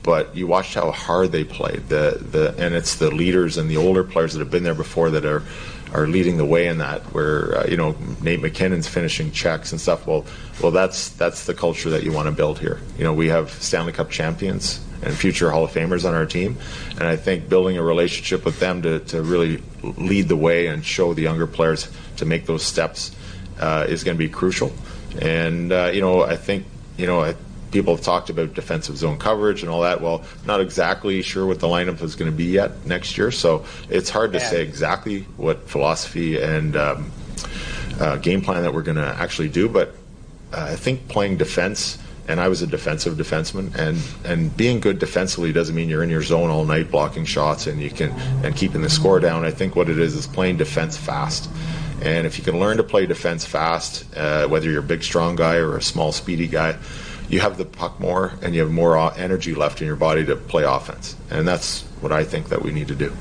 but 0.05 0.37
you 0.37 0.47
watched 0.47 0.75
how 0.75 0.93
hard 0.93 1.33
they 1.33 1.43
played. 1.43 1.89
The 1.89 2.19
the 2.21 2.55
and 2.57 2.75
it's 2.75 2.97
the 2.97 3.11
leaders 3.11 3.57
and 3.57 3.69
the 3.69 3.79
older 3.79 4.05
players 4.05 4.35
that 4.35 4.39
have 4.39 4.51
been 4.51 4.63
there 4.63 4.75
before 4.75 5.11
that 5.11 5.25
are 5.25 5.43
are 5.93 6.07
leading 6.07 6.37
the 6.37 6.45
way 6.45 6.67
in 6.67 6.79
that. 6.79 7.03
Where 7.15 7.59
uh, 7.59 7.67
you 7.67 7.77
know 7.77 7.97
Nate 8.23 8.41
MacKinnon's 8.41 8.89
finishing 8.89 9.33
checks 9.33 9.73
and 9.73 9.81
stuff. 9.81 10.07
Well, 10.07 10.25
well, 10.63 10.73
that's 10.73 11.11
that's 11.11 11.47
the 11.47 11.55
culture 11.55 11.91
that 11.91 12.03
you 12.03 12.13
want 12.13 12.27
to 12.27 12.33
build 12.33 12.59
here. 12.59 12.81
You 12.97 13.05
know, 13.05 13.13
we 13.13 13.29
have 13.29 13.51
Stanley 13.51 13.93
Cup 13.93 14.11
champions 14.11 14.81
and 15.03 15.15
future 15.15 15.51
Hall 15.51 15.65
of 15.65 15.71
Famers 15.71 16.07
on 16.07 16.15
our 16.15 16.27
team, 16.27 16.57
and 16.93 17.05
I 17.05 17.17
think 17.17 17.49
building 17.49 17.79
a 17.79 17.83
relationship 17.83 18.45
with 18.45 18.59
them 18.59 18.83
to, 18.83 18.99
to 19.01 19.23
really 19.23 19.63
lead 19.83 20.29
the 20.29 20.37
way 20.37 20.67
and 20.67 20.85
show 20.85 21.15
the 21.15 21.23
younger 21.23 21.47
players 21.47 21.89
to 22.17 22.27
make 22.27 22.47
those 22.47 22.65
steps 22.65 23.15
uh, 23.61 23.87
is 23.89 24.03
going 24.03 24.17
to 24.17 24.19
be 24.19 24.29
crucial. 24.29 24.73
And 25.21 25.73
uh, 25.73 25.91
you 25.93 26.01
know, 26.01 26.23
I 26.23 26.37
think 26.37 26.67
you 26.97 27.07
know. 27.07 27.23
I, 27.23 27.37
people 27.71 27.95
have 27.95 28.05
talked 28.05 28.31
about 28.31 28.55
defensive 28.55 28.97
zone 28.97 29.19
coverage 29.19 29.63
and 29.63 29.71
all 29.71 29.83
that. 29.83 30.01
Well, 30.01 30.25
not 30.47 30.61
exactly 30.61 31.23
sure 31.23 31.47
what 31.47 31.61
the 31.61 31.67
lineup 31.67 32.03
is 32.03 32.15
going 32.15 32.31
to 32.31 32.37
be 32.37 32.47
yet 32.47 32.87
next 32.87 33.19
year, 33.19 33.31
so 33.31 33.65
it's 33.89 34.11
hard 34.11 34.33
to 34.33 34.39
yeah. 34.39 34.51
say 34.51 34.63
exactly 34.63 35.23
what 35.37 35.69
philosophy 35.69 36.41
and 36.41 36.77
um, 36.77 37.11
uh, 38.01 38.17
game 38.17 38.43
plan 38.43 38.63
that 38.63 38.73
we're 38.73 38.83
going 38.83 38.97
to 38.97 39.17
actually 39.19 39.49
do. 39.49 39.69
But 39.69 39.95
uh, 40.53 40.69
I 40.71 40.77
think 40.77 41.09
playing 41.09 41.37
defense. 41.37 41.99
And 42.31 42.41
I 42.41 42.49
was 42.49 42.61
a 42.61 42.67
defensive 42.67 43.17
defenseman, 43.17 43.75
and, 43.75 43.99
and 44.23 44.55
being 44.55 44.81
good 44.81 44.99
defensively 44.99 45.51
doesn't 45.51 45.75
mean 45.75 45.89
you're 45.89 46.03
in 46.03 46.11
your 46.11 46.23
zone 46.23 46.51
all 46.51 46.67
night 46.67 46.91
blocking 46.91 47.25
shots 47.25 47.67
and 47.67 47.81
you 47.81 47.89
can 47.89 48.11
and 48.45 48.55
keeping 48.55 48.83
the 48.83 48.91
score 48.91 49.19
down. 49.19 49.47
I 49.47 49.51
think 49.51 49.75
what 49.75 49.89
it 49.89 49.99
is 49.99 50.15
is 50.15 50.27
playing 50.27 50.59
defense 50.59 50.95
fast, 50.95 51.49
and 52.03 52.27
if 52.27 52.37
you 52.37 52.45
can 52.45 52.61
learn 52.61 52.77
to 52.77 52.83
play 52.83 53.07
defense 53.07 53.47
fast, 53.47 54.05
uh, 54.15 54.47
whether 54.47 54.71
you're 54.71 54.81
a 54.81 54.83
big 54.83 55.03
strong 55.03 55.37
guy 55.37 55.57
or 55.57 55.79
a 55.79 55.83
small 55.83 56.13
speedy 56.13 56.47
guy, 56.47 56.77
you 57.29 57.41
have 57.41 57.59
the 57.59 57.65
puck 57.65 58.01
more 58.01 58.33
and 58.43 58.55
you 58.55 58.61
have 58.61 58.71
more 58.71 58.97
energy 59.17 59.55
left 59.55 59.81
in 59.81 59.87
your 59.87 59.97
body 59.97 60.25
to 60.25 60.37
play 60.37 60.65
offense. 60.65 61.17
And 61.31 61.47
that's 61.47 61.83
what 62.01 62.13
I 62.13 62.25
think 62.25 62.49
that 62.49 62.63
we 62.63 62.73
need 62.73 62.89
to 62.89 62.95
do. 62.95 63.15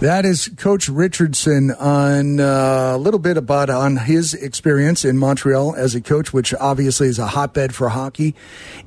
That 0.00 0.26
is 0.26 0.50
Coach 0.58 0.88
Richardson 0.88 1.70
on 1.70 2.40
uh, 2.40 2.92
a 2.94 2.98
little 2.98 3.20
bit 3.20 3.36
about 3.36 3.70
on 3.70 3.96
his 3.96 4.34
experience 4.34 5.04
in 5.04 5.16
Montreal 5.16 5.74
as 5.76 5.94
a 5.94 6.00
coach, 6.00 6.32
which 6.32 6.52
obviously 6.52 7.06
is 7.06 7.18
a 7.18 7.28
hotbed 7.28 7.74
for 7.74 7.88
hockey, 7.88 8.34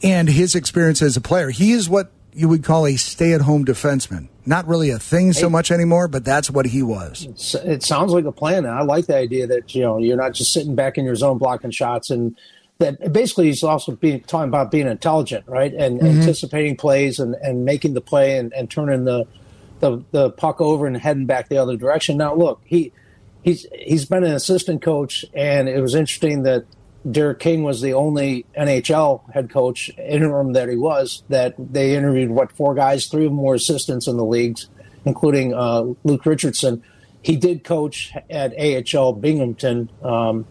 and 0.03 0.29
his 0.29 0.53
experience 0.53 1.01
as 1.01 1.15
a 1.15 1.21
player. 1.21 1.49
He 1.49 1.71
is 1.71 1.89
what 1.89 2.11
you 2.33 2.47
would 2.49 2.63
call 2.63 2.85
a 2.85 2.97
stay-at-home 2.97 3.65
defenseman. 3.65 4.27
Not 4.45 4.67
really 4.67 4.91
a 4.91 4.99
thing 4.99 5.33
so 5.33 5.49
much 5.49 5.71
anymore, 5.71 6.07
but 6.07 6.23
that's 6.23 6.51
what 6.51 6.67
he 6.67 6.83
was. 6.83 7.25
It 7.65 7.83
sounds 7.83 8.13
like 8.13 8.25
a 8.25 8.31
plan, 8.31 8.65
and 8.65 8.73
I 8.73 8.83
like 8.83 9.07
the 9.07 9.15
idea 9.15 9.47
that 9.47 9.73
you 9.73 9.81
know 9.81 9.97
you're 9.97 10.17
not 10.17 10.33
just 10.33 10.53
sitting 10.53 10.75
back 10.75 10.97
in 10.97 11.05
your 11.05 11.15
zone 11.15 11.37
blocking 11.37 11.71
shots 11.71 12.11
and 12.11 12.37
that 12.79 13.11
basically 13.11 13.47
he's 13.47 13.63
also 13.63 13.93
being 13.93 14.21
talking 14.21 14.49
about 14.49 14.71
being 14.71 14.87
intelligent, 14.87 15.45
right, 15.47 15.73
and 15.73 15.99
mm-hmm. 15.99 16.19
anticipating 16.19 16.75
plays 16.75 17.19
and, 17.19 17.35
and 17.35 17.65
making 17.65 17.93
the 17.93 18.01
play 18.01 18.37
and, 18.37 18.53
and 18.53 18.69
turning 18.69 19.05
the, 19.05 19.25
the 19.79 20.03
the 20.11 20.31
puck 20.31 20.61
over 20.61 20.85
and 20.85 20.97
heading 20.97 21.25
back 21.25 21.49
the 21.49 21.57
other 21.57 21.75
direction. 21.75 22.17
Now, 22.17 22.35
look, 22.35 22.61
he 22.65 22.91
he's 23.43 23.65
he's 23.73 24.05
been 24.05 24.23
an 24.23 24.33
assistant 24.33 24.81
coach, 24.81 25.25
and 25.33 25.67
it 25.67 25.81
was 25.81 25.95
interesting 25.95 26.43
that 26.43 26.65
Derek 27.09 27.39
King 27.39 27.63
was 27.63 27.81
the 27.81 27.93
only 27.93 28.45
NHL 28.57 29.31
head 29.31 29.49
coach 29.49 29.89
interim 29.97 30.53
that 30.53 30.69
he 30.69 30.75
was 30.75 31.23
that 31.29 31.55
they 31.57 31.95
interviewed. 31.95 32.29
What 32.29 32.51
four 32.51 32.75
guys? 32.75 33.07
Three 33.07 33.25
of 33.25 33.31
them 33.31 33.41
were 33.41 33.55
assistants 33.55 34.07
in 34.07 34.17
the 34.17 34.25
leagues, 34.25 34.67
including 35.05 35.53
uh, 35.53 35.93
Luke 36.03 36.25
Richardson. 36.25 36.83
He 37.23 37.35
did 37.35 37.63
coach 37.63 38.13
at 38.29 38.53
AHL 38.57 39.13
Binghamton, 39.13 39.89
um, 40.03 40.45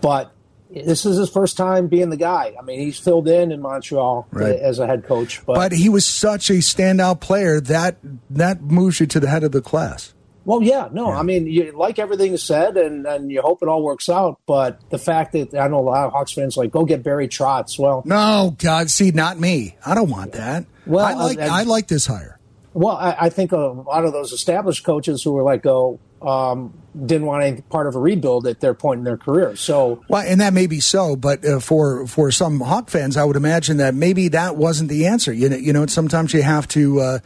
but 0.00 0.32
this 0.72 1.04
is 1.04 1.18
his 1.18 1.30
first 1.30 1.56
time 1.56 1.88
being 1.88 2.10
the 2.10 2.16
guy. 2.16 2.54
I 2.58 2.62
mean, 2.62 2.80
he's 2.80 2.98
filled 2.98 3.28
in 3.28 3.52
in 3.52 3.60
Montreal 3.60 4.26
right. 4.30 4.56
as 4.56 4.78
a 4.78 4.86
head 4.86 5.04
coach, 5.04 5.44
but, 5.44 5.54
but 5.54 5.72
he 5.72 5.88
was 5.88 6.06
such 6.06 6.50
a 6.50 6.54
standout 6.54 7.20
player 7.20 7.60
that 7.60 7.96
that 8.30 8.62
moves 8.62 9.00
you 9.00 9.06
to 9.06 9.20
the 9.20 9.28
head 9.28 9.44
of 9.44 9.52
the 9.52 9.62
class. 9.62 10.14
Well, 10.44 10.62
yeah, 10.62 10.88
no, 10.90 11.08
yeah. 11.08 11.20
I 11.20 11.22
mean, 11.22 11.46
you 11.46 11.72
like 11.72 11.98
everything 11.98 12.32
is 12.32 12.42
said, 12.42 12.76
and, 12.76 13.06
and 13.06 13.30
you 13.30 13.42
hope 13.42 13.62
it 13.62 13.68
all 13.68 13.82
works 13.82 14.08
out. 14.08 14.40
But 14.46 14.80
the 14.90 14.98
fact 14.98 15.32
that 15.32 15.54
I 15.54 15.68
know 15.68 15.78
a 15.78 15.80
lot 15.80 16.06
of 16.06 16.12
Hawks 16.12 16.32
fans 16.32 16.56
like 16.56 16.72
go 16.72 16.84
get 16.84 17.02
Barry 17.02 17.28
Trotz. 17.28 17.78
Well, 17.78 18.02
no, 18.04 18.56
God, 18.58 18.90
see, 18.90 19.10
not 19.12 19.38
me. 19.38 19.76
I 19.86 19.94
don't 19.94 20.10
want 20.10 20.32
that. 20.32 20.66
Well, 20.86 21.04
I 21.04 21.14
like 21.14 21.38
uh, 21.38 21.48
I 21.50 21.62
like 21.62 21.86
this 21.88 22.06
hire. 22.06 22.38
Well, 22.74 22.96
I, 22.96 23.16
I, 23.20 23.28
think 23.28 23.52
a 23.52 23.58
lot 23.58 24.06
of 24.06 24.14
those 24.14 24.32
established 24.32 24.82
coaches 24.82 25.22
who 25.22 25.32
were 25.32 25.42
like, 25.42 25.62
go, 25.62 26.00
um, 26.22 26.72
didn't 27.06 27.26
want 27.26 27.44
any 27.44 27.60
part 27.62 27.86
of 27.86 27.96
a 27.96 27.98
rebuild 27.98 28.46
at 28.46 28.60
their 28.60 28.74
point 28.74 28.98
in 28.98 29.04
their 29.04 29.16
career. 29.16 29.56
So, 29.56 30.04
well, 30.08 30.22
and 30.26 30.40
that 30.40 30.52
may 30.52 30.66
be 30.66 30.80
so, 30.80 31.16
but 31.16 31.44
uh, 31.44 31.60
for 31.60 32.06
for 32.06 32.30
some 32.30 32.60
Hawk 32.60 32.90
fans, 32.90 33.16
I 33.16 33.24
would 33.24 33.36
imagine 33.36 33.78
that 33.78 33.94
maybe 33.94 34.28
that 34.28 34.56
wasn't 34.56 34.90
the 34.90 35.06
answer. 35.06 35.32
You 35.32 35.48
know, 35.48 35.56
you 35.56 35.72
know, 35.72 35.86
sometimes 35.86 36.32
you 36.34 36.42
have 36.42 36.68
to, 36.68 37.00
uh, 37.00 37.18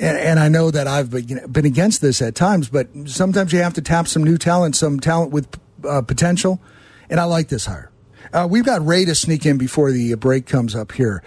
and, 0.00 0.18
and, 0.18 0.40
I 0.40 0.48
know 0.48 0.70
that 0.70 0.86
I've 0.86 1.10
been 1.10 1.40
been 1.50 1.64
against 1.64 2.00
this 2.00 2.20
at 2.20 2.34
times, 2.34 2.68
but 2.68 2.88
sometimes 3.06 3.52
you 3.52 3.60
have 3.60 3.74
to 3.74 3.82
tap 3.82 4.08
some 4.08 4.24
new 4.24 4.36
talent, 4.38 4.76
some 4.76 5.00
talent 5.00 5.32
with 5.32 5.48
uh, 5.88 6.02
potential, 6.02 6.60
and 7.08 7.20
I 7.20 7.24
like 7.24 7.48
this 7.48 7.66
hire. 7.66 7.90
Uh, 8.32 8.48
we've 8.50 8.64
got 8.64 8.84
Ray 8.84 9.04
to 9.04 9.14
sneak 9.14 9.46
in 9.46 9.58
before 9.58 9.92
the 9.92 10.14
break 10.14 10.46
comes 10.46 10.74
up 10.74 10.92
here. 10.92 11.22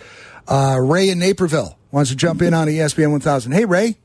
Uh, 0.48 0.78
Ray 0.80 1.10
in 1.10 1.20
Naperville 1.20 1.78
wants 1.92 2.10
to 2.10 2.16
jump 2.16 2.42
in 2.42 2.54
on 2.54 2.68
ESPN 2.68 3.12
1000. 3.12 3.52
Hey, 3.52 3.66
Ray. 3.66 3.98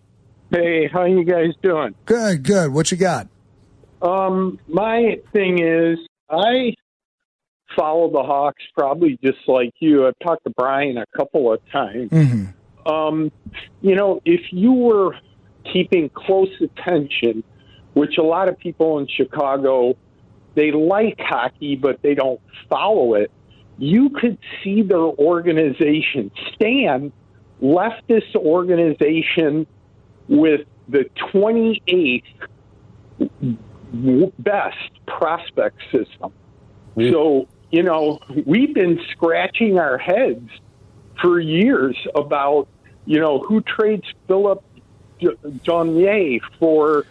Hey, 0.53 0.87
how 0.93 1.07
you 1.07 1.25
guys 1.25 1.55
doing? 1.63 1.95
Good, 2.05 2.43
good. 2.43 2.75
What 2.75 2.91
you 2.91 2.99
got? 2.99 3.27
Um, 4.03 4.59
my 4.69 5.19
thing 5.33 5.63
is, 5.63 5.99
I 6.29 6.75
follow 7.75 8.11
the 8.13 8.23
Hawks 8.23 8.63
probably 8.77 9.19
just 9.25 9.39
like 9.49 9.73
you. 9.81 10.07
I've 10.07 10.19
talked 10.23 10.45
to 10.45 10.51
Brian 10.51 10.99
a 10.99 11.07
couple 11.17 11.51
of 11.51 11.61
times. 11.71 12.11
Mm-hmm. 12.11 12.91
Um, 12.91 13.33
you 13.81 13.95
know, 13.95 14.21
if 14.27 14.41
you 14.51 14.73
were 14.73 15.17
keeping 15.73 16.11
close 16.11 16.51
attention, 16.61 17.45
which 17.95 18.19
a 18.19 18.23
lot 18.23 18.51
of 18.51 18.59
people 18.59 18.99
in 18.99 19.09
Chicago, 19.09 19.97
they 20.55 20.71
like 20.71 21.17
hockey, 21.19 21.77
but 21.77 22.03
they 22.03 22.15
don't 22.15 22.41
follow 22.69 23.15
it. 23.15 23.31
You 23.79 24.11
could 24.11 24.37
see 24.63 24.83
their 24.83 24.99
organization. 24.99 26.31
Stan 26.55 27.11
left 27.63 28.07
this 28.07 28.25
organization 28.37 29.67
with 30.33 30.63
the 30.89 31.05
28th 31.33 32.25
best 34.39 35.07
prospect 35.07 35.79
system. 35.93 36.33
Mm. 36.97 37.13
So, 37.13 37.49
you 37.71 37.83
know, 37.83 38.19
we've 38.47 38.75
been 38.75 38.99
scratching 39.13 39.79
our 39.79 39.99
heads 39.99 40.49
for 41.21 41.39
years 41.39 41.97
about, 42.15 42.67
you 43.05 43.21
know, 43.21 43.41
who 43.41 43.61
trades 43.61 44.05
Phillip 44.27 44.65
Danault 45.21 46.41
for 46.59 47.05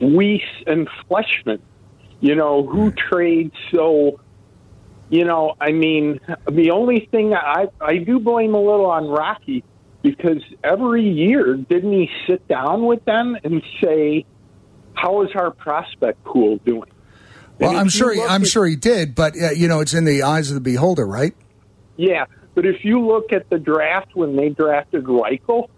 Weise 0.00 0.42
and 0.66 0.88
Fleischmann? 1.08 1.60
You 2.20 2.36
know, 2.36 2.64
who 2.64 2.92
trades 2.92 3.54
so 3.72 4.20
you 5.10 5.24
know, 5.24 5.54
I 5.58 5.72
mean, 5.72 6.20
the 6.50 6.70
only 6.70 7.08
thing 7.10 7.32
I 7.32 7.68
I 7.80 7.96
do 7.96 8.18
blame 8.18 8.54
a 8.54 8.60
little 8.60 8.86
on 8.86 9.08
Rocky 9.08 9.64
because 10.16 10.42
every 10.64 11.08
year, 11.08 11.54
didn't 11.54 11.92
he 11.92 12.10
sit 12.26 12.46
down 12.48 12.86
with 12.86 13.04
them 13.04 13.36
and 13.44 13.62
say, 13.82 14.24
"How 14.94 15.22
is 15.22 15.30
our 15.34 15.50
prospect 15.50 16.24
pool 16.24 16.58
doing?" 16.64 16.90
Well, 17.58 17.76
I'm 17.76 17.88
sure 17.88 18.12
he, 18.12 18.22
I'm 18.22 18.42
at, 18.42 18.48
sure 18.48 18.66
he 18.66 18.76
did, 18.76 19.14
but 19.14 19.34
uh, 19.40 19.50
you 19.50 19.68
know, 19.68 19.80
it's 19.80 19.94
in 19.94 20.04
the 20.04 20.22
eyes 20.22 20.50
of 20.50 20.54
the 20.54 20.60
beholder, 20.60 21.06
right? 21.06 21.34
Yeah, 21.96 22.26
but 22.54 22.64
if 22.66 22.84
you 22.84 23.04
look 23.04 23.32
at 23.32 23.50
the 23.50 23.58
draft 23.58 24.14
when 24.14 24.36
they 24.36 24.48
drafted 24.50 25.04
Reichel, 25.04 25.68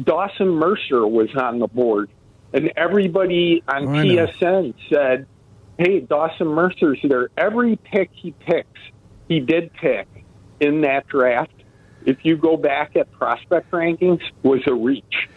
Dawson 0.00 0.48
Mercer 0.48 1.06
was 1.06 1.28
on 1.36 1.58
the 1.58 1.68
board, 1.68 2.10
and 2.52 2.72
everybody 2.76 3.62
on 3.68 3.88
oh, 3.88 3.90
TSN 3.90 4.74
said, 4.88 5.26
"Hey, 5.76 6.00
Dawson 6.00 6.48
Mercer's 6.48 7.00
there." 7.02 7.28
Every 7.36 7.76
pick 7.76 8.10
he 8.12 8.30
picks, 8.30 8.80
he 9.28 9.40
did 9.40 9.72
pick 9.74 10.06
in 10.60 10.82
that 10.82 11.06
draft 11.08 11.57
if 12.04 12.24
you 12.24 12.36
go 12.36 12.56
back 12.56 12.96
at 12.96 13.10
prospect 13.12 13.70
rankings, 13.70 14.22
was 14.42 14.62
a 14.66 14.74
reach. 14.74 15.28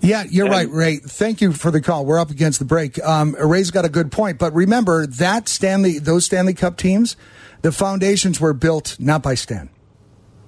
Yeah, 0.00 0.24
you're 0.28 0.46
and, 0.46 0.54
right, 0.54 0.68
Ray. 0.68 0.96
Thank 0.96 1.40
you 1.40 1.52
for 1.52 1.70
the 1.70 1.80
call. 1.80 2.04
We're 2.04 2.18
up 2.18 2.30
against 2.30 2.58
the 2.58 2.64
break. 2.64 3.02
Um, 3.04 3.36
Ray's 3.38 3.70
got 3.70 3.84
a 3.84 3.88
good 3.88 4.10
point, 4.10 4.38
but 4.38 4.52
remember 4.52 5.06
that 5.06 5.48
Stanley, 5.48 5.98
those 5.98 6.24
Stanley 6.26 6.54
Cup 6.54 6.76
teams, 6.76 7.16
the 7.62 7.70
foundations 7.70 8.40
were 8.40 8.52
built 8.52 8.96
not 8.98 9.22
by 9.22 9.34
Stan. 9.34 9.70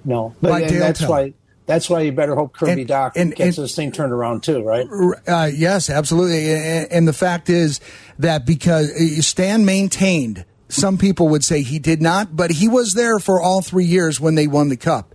No, 0.03 0.35
but 0.41 0.69
that's 0.69 1.01
why 1.07 1.33
that's 1.65 1.89
why 1.89 2.01
you 2.01 2.11
better 2.11 2.35
hope 2.35 2.53
Kirby 2.53 2.81
and, 2.81 2.89
Dach 2.89 3.11
and, 3.15 3.35
gets 3.35 3.57
and, 3.57 3.63
this 3.63 3.75
thing 3.75 3.91
turned 3.91 4.13
around 4.13 4.43
too, 4.43 4.61
right? 4.61 4.85
Uh, 5.27 5.49
yes, 5.51 5.89
absolutely. 5.89 6.53
And, 6.53 6.91
and, 6.91 7.07
the 7.07 7.13
fact 7.13 7.49
is 7.49 7.79
that 8.19 8.45
because 8.45 8.91
uh, 8.91 9.21
Stan 9.21 9.65
maintained 9.65 10.45
Some 10.67 10.97
people 10.97 11.29
would 11.29 11.43
say 11.43 11.61
he 11.61 11.79
did 11.79 12.01
not, 12.01 12.35
but 12.35 12.51
he 12.51 12.67
was 12.67 12.93
there 12.93 13.19
for 13.19 13.41
all 13.41 13.61
three 13.61 13.85
years 13.85 14.19
when 14.19 14.35
they 14.35 14.47
won 14.47 14.69
the 14.69 14.77
cup. 14.77 15.14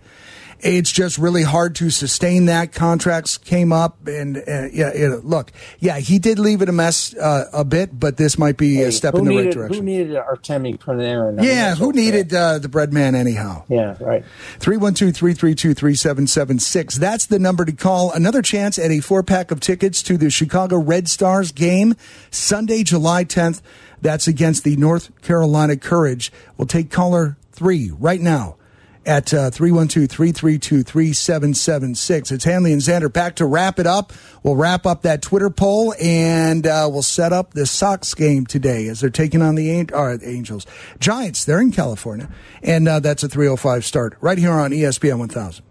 It's 0.63 0.91
just 0.91 1.17
really 1.17 1.43
hard 1.43 1.75
to 1.75 1.89
sustain 1.89 2.45
that. 2.45 2.71
Contracts 2.71 3.37
came 3.37 3.73
up, 3.73 4.07
and 4.07 4.37
uh, 4.37 4.67
yeah, 4.71 4.89
it, 4.89 5.25
look, 5.25 5.51
yeah, 5.79 5.97
he 5.97 6.19
did 6.19 6.37
leave 6.37 6.61
it 6.61 6.69
a 6.69 6.71
mess 6.71 7.15
uh, 7.15 7.45
a 7.51 7.65
bit, 7.65 7.99
but 7.99 8.17
this 8.17 8.37
might 8.37 8.57
be 8.57 8.75
hey, 8.75 8.83
a 8.83 8.91
step 8.91 9.15
in 9.15 9.25
the 9.25 9.31
needed, 9.31 9.45
right 9.45 9.53
direction. 9.53 9.87
Who 9.87 9.91
needed 9.91 10.15
Artemi 10.17 10.77
Panarin? 10.77 11.43
Yeah, 11.43 11.75
who 11.75 11.91
needed 11.91 12.33
uh, 12.33 12.59
the 12.59 12.69
bread 12.69 12.93
man 12.93 13.15
anyhow? 13.15 13.63
Yeah, 13.69 13.95
right. 13.99 14.23
312 14.59 15.15
332 15.15 15.73
3776. 15.73 16.95
That's 16.95 17.25
the 17.25 17.39
number 17.39 17.65
to 17.65 17.73
call. 17.73 18.11
Another 18.11 18.43
chance 18.43 18.77
at 18.77 18.91
a 18.91 18.99
four 18.99 19.23
pack 19.23 19.49
of 19.49 19.59
tickets 19.59 20.03
to 20.03 20.17
the 20.17 20.29
Chicago 20.29 20.77
Red 20.77 21.09
Stars 21.09 21.51
game 21.51 21.95
Sunday, 22.29 22.83
July 22.83 23.25
10th. 23.25 23.61
That's 23.99 24.27
against 24.27 24.63
the 24.63 24.75
North 24.75 25.19
Carolina 25.21 25.75
Courage. 25.75 26.31
We'll 26.57 26.67
take 26.67 26.91
caller 26.91 27.37
three 27.51 27.91
right 27.91 28.21
now 28.21 28.57
at 29.05 29.33
uh, 29.33 29.49
312 29.49 30.09
332 30.09 30.83
3776. 30.83 32.31
It's 32.31 32.43
Hanley 32.43 32.73
and 32.73 32.81
Xander 32.81 33.11
back 33.11 33.35
to 33.37 33.45
wrap 33.45 33.79
it 33.79 33.87
up. 33.87 34.13
We'll 34.43 34.55
wrap 34.55 34.85
up 34.85 35.01
that 35.03 35.21
Twitter 35.21 35.49
poll 35.49 35.93
and 36.01 36.65
uh, 36.67 36.87
we'll 36.91 37.01
set 37.01 37.33
up 37.33 37.53
the 37.53 37.65
Sox 37.65 38.13
game 38.13 38.45
today 38.45 38.87
as 38.87 39.01
they're 39.01 39.09
taking 39.09 39.41
on 39.41 39.55
the 39.55 39.87
uh, 39.93 40.17
Angels. 40.23 40.65
Giants, 40.99 41.45
they're 41.45 41.61
in 41.61 41.71
California. 41.71 42.29
And 42.61 42.87
uh, 42.87 42.99
that's 42.99 43.23
a 43.23 43.29
305 43.29 43.85
start 43.85 44.17
right 44.21 44.37
here 44.37 44.51
on 44.51 44.71
ESPN 44.71 45.19
1000. 45.19 45.65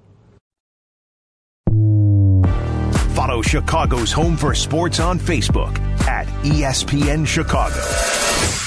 Follow 3.14 3.42
Chicago's 3.42 4.12
Home 4.12 4.36
for 4.36 4.54
Sports 4.54 4.98
on 4.98 5.18
Facebook 5.18 5.78
at 6.06 6.26
ESPN 6.42 7.26
Chicago. 7.26 7.74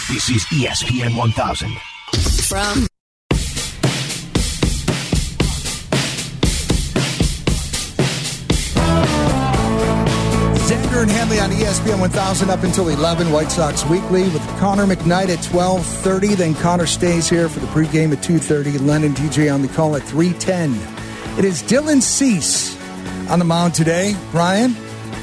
This 0.09 0.29
is 0.29 0.43
ESPN 0.45 1.17
1000. 1.17 1.71
From 2.47 2.85
And 11.03 11.11
Hanley 11.11 11.41
on 11.41 11.49
ESPN 11.49 11.99
1000 11.99 12.49
up 12.49 12.63
until 12.63 12.87
11. 12.87 13.29
White 13.29 13.51
Sox 13.51 13.85
Weekly 13.87 14.23
with 14.29 14.41
Connor 14.57 14.85
McKnight 14.85 15.27
at 15.27 15.39
12:30. 15.39 16.33
Then 16.33 16.55
Connor 16.55 16.85
stays 16.85 17.27
here 17.27 17.49
for 17.49 17.59
the 17.59 17.67
pregame 17.67 18.13
at 18.13 18.23
2:30. 18.23 18.77
Len 18.77 19.03
and 19.03 19.13
DJ 19.13 19.53
on 19.53 19.61
the 19.61 19.67
call 19.67 19.97
at 19.97 20.03
3:10. 20.03 20.79
It 21.37 21.43
is 21.43 21.61
Dylan 21.61 22.01
Cease 22.01 22.77
on 23.29 23.39
the 23.39 23.43
mound 23.43 23.73
today. 23.73 24.15
Brian 24.31 24.77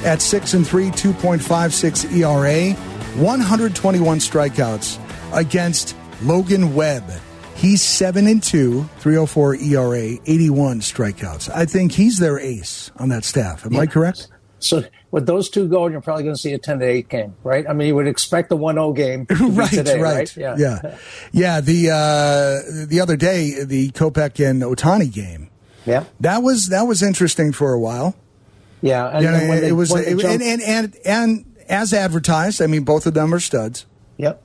at 0.04 0.20
six 0.20 0.52
and 0.52 0.68
three, 0.68 0.90
2.56 0.90 2.04
ERA, 2.12 2.72
121 3.16 4.18
strikeouts 4.18 4.98
against 5.32 5.96
Logan 6.22 6.74
Webb. 6.74 7.10
He's 7.54 7.80
seven 7.80 8.26
and 8.26 8.42
two, 8.42 8.86
304 8.98 9.54
ERA, 9.54 10.18
81 10.26 10.80
strikeouts. 10.80 11.48
I 11.48 11.64
think 11.64 11.92
he's 11.92 12.18
their 12.18 12.38
ace 12.38 12.90
on 12.98 13.08
that 13.08 13.24
staff. 13.24 13.64
Am 13.64 13.72
yeah. 13.72 13.80
I 13.80 13.86
correct? 13.86 14.28
So 14.60 14.84
with 15.10 15.26
those 15.26 15.50
two 15.50 15.68
going, 15.68 15.92
you're 15.92 16.00
probably 16.00 16.24
going 16.24 16.34
to 16.34 16.40
see 16.40 16.52
a 16.52 16.58
10 16.58 16.80
to 16.80 16.86
8 16.86 17.08
game, 17.08 17.34
right? 17.42 17.68
I 17.68 17.72
mean, 17.72 17.88
you 17.88 17.94
would 17.94 18.06
expect 18.06 18.48
the 18.48 18.56
1 18.56 18.76
0 18.76 18.92
game 18.92 19.26
right, 19.40 19.70
today, 19.70 20.00
right, 20.00 20.16
right? 20.16 20.36
Yeah. 20.36 20.56
Yeah. 20.58 20.98
yeah 21.32 21.60
the, 21.60 21.90
uh, 21.90 22.86
the 22.86 23.00
other 23.00 23.16
day, 23.16 23.64
the 23.64 23.90
Kopech 23.90 24.48
and 24.48 24.62
Ohtani 24.62 25.12
game. 25.12 25.48
Yeah. 25.86 26.04
That 26.20 26.42
was, 26.42 26.68
that 26.68 26.82
was 26.82 27.02
interesting 27.02 27.52
for 27.52 27.72
a 27.72 27.80
while. 27.80 28.14
Yeah. 28.82 29.08
And, 29.08 29.24
know, 29.24 29.52
it 29.54 29.72
was, 29.72 29.94
it, 29.94 30.24
and, 30.24 30.42
and, 30.42 30.62
and, 30.62 30.96
and 31.04 31.56
as 31.68 31.92
advertised, 31.92 32.62
I 32.62 32.66
mean, 32.66 32.84
both 32.84 33.06
of 33.06 33.14
them 33.14 33.34
are 33.34 33.40
studs. 33.40 33.86
Yep 34.16 34.42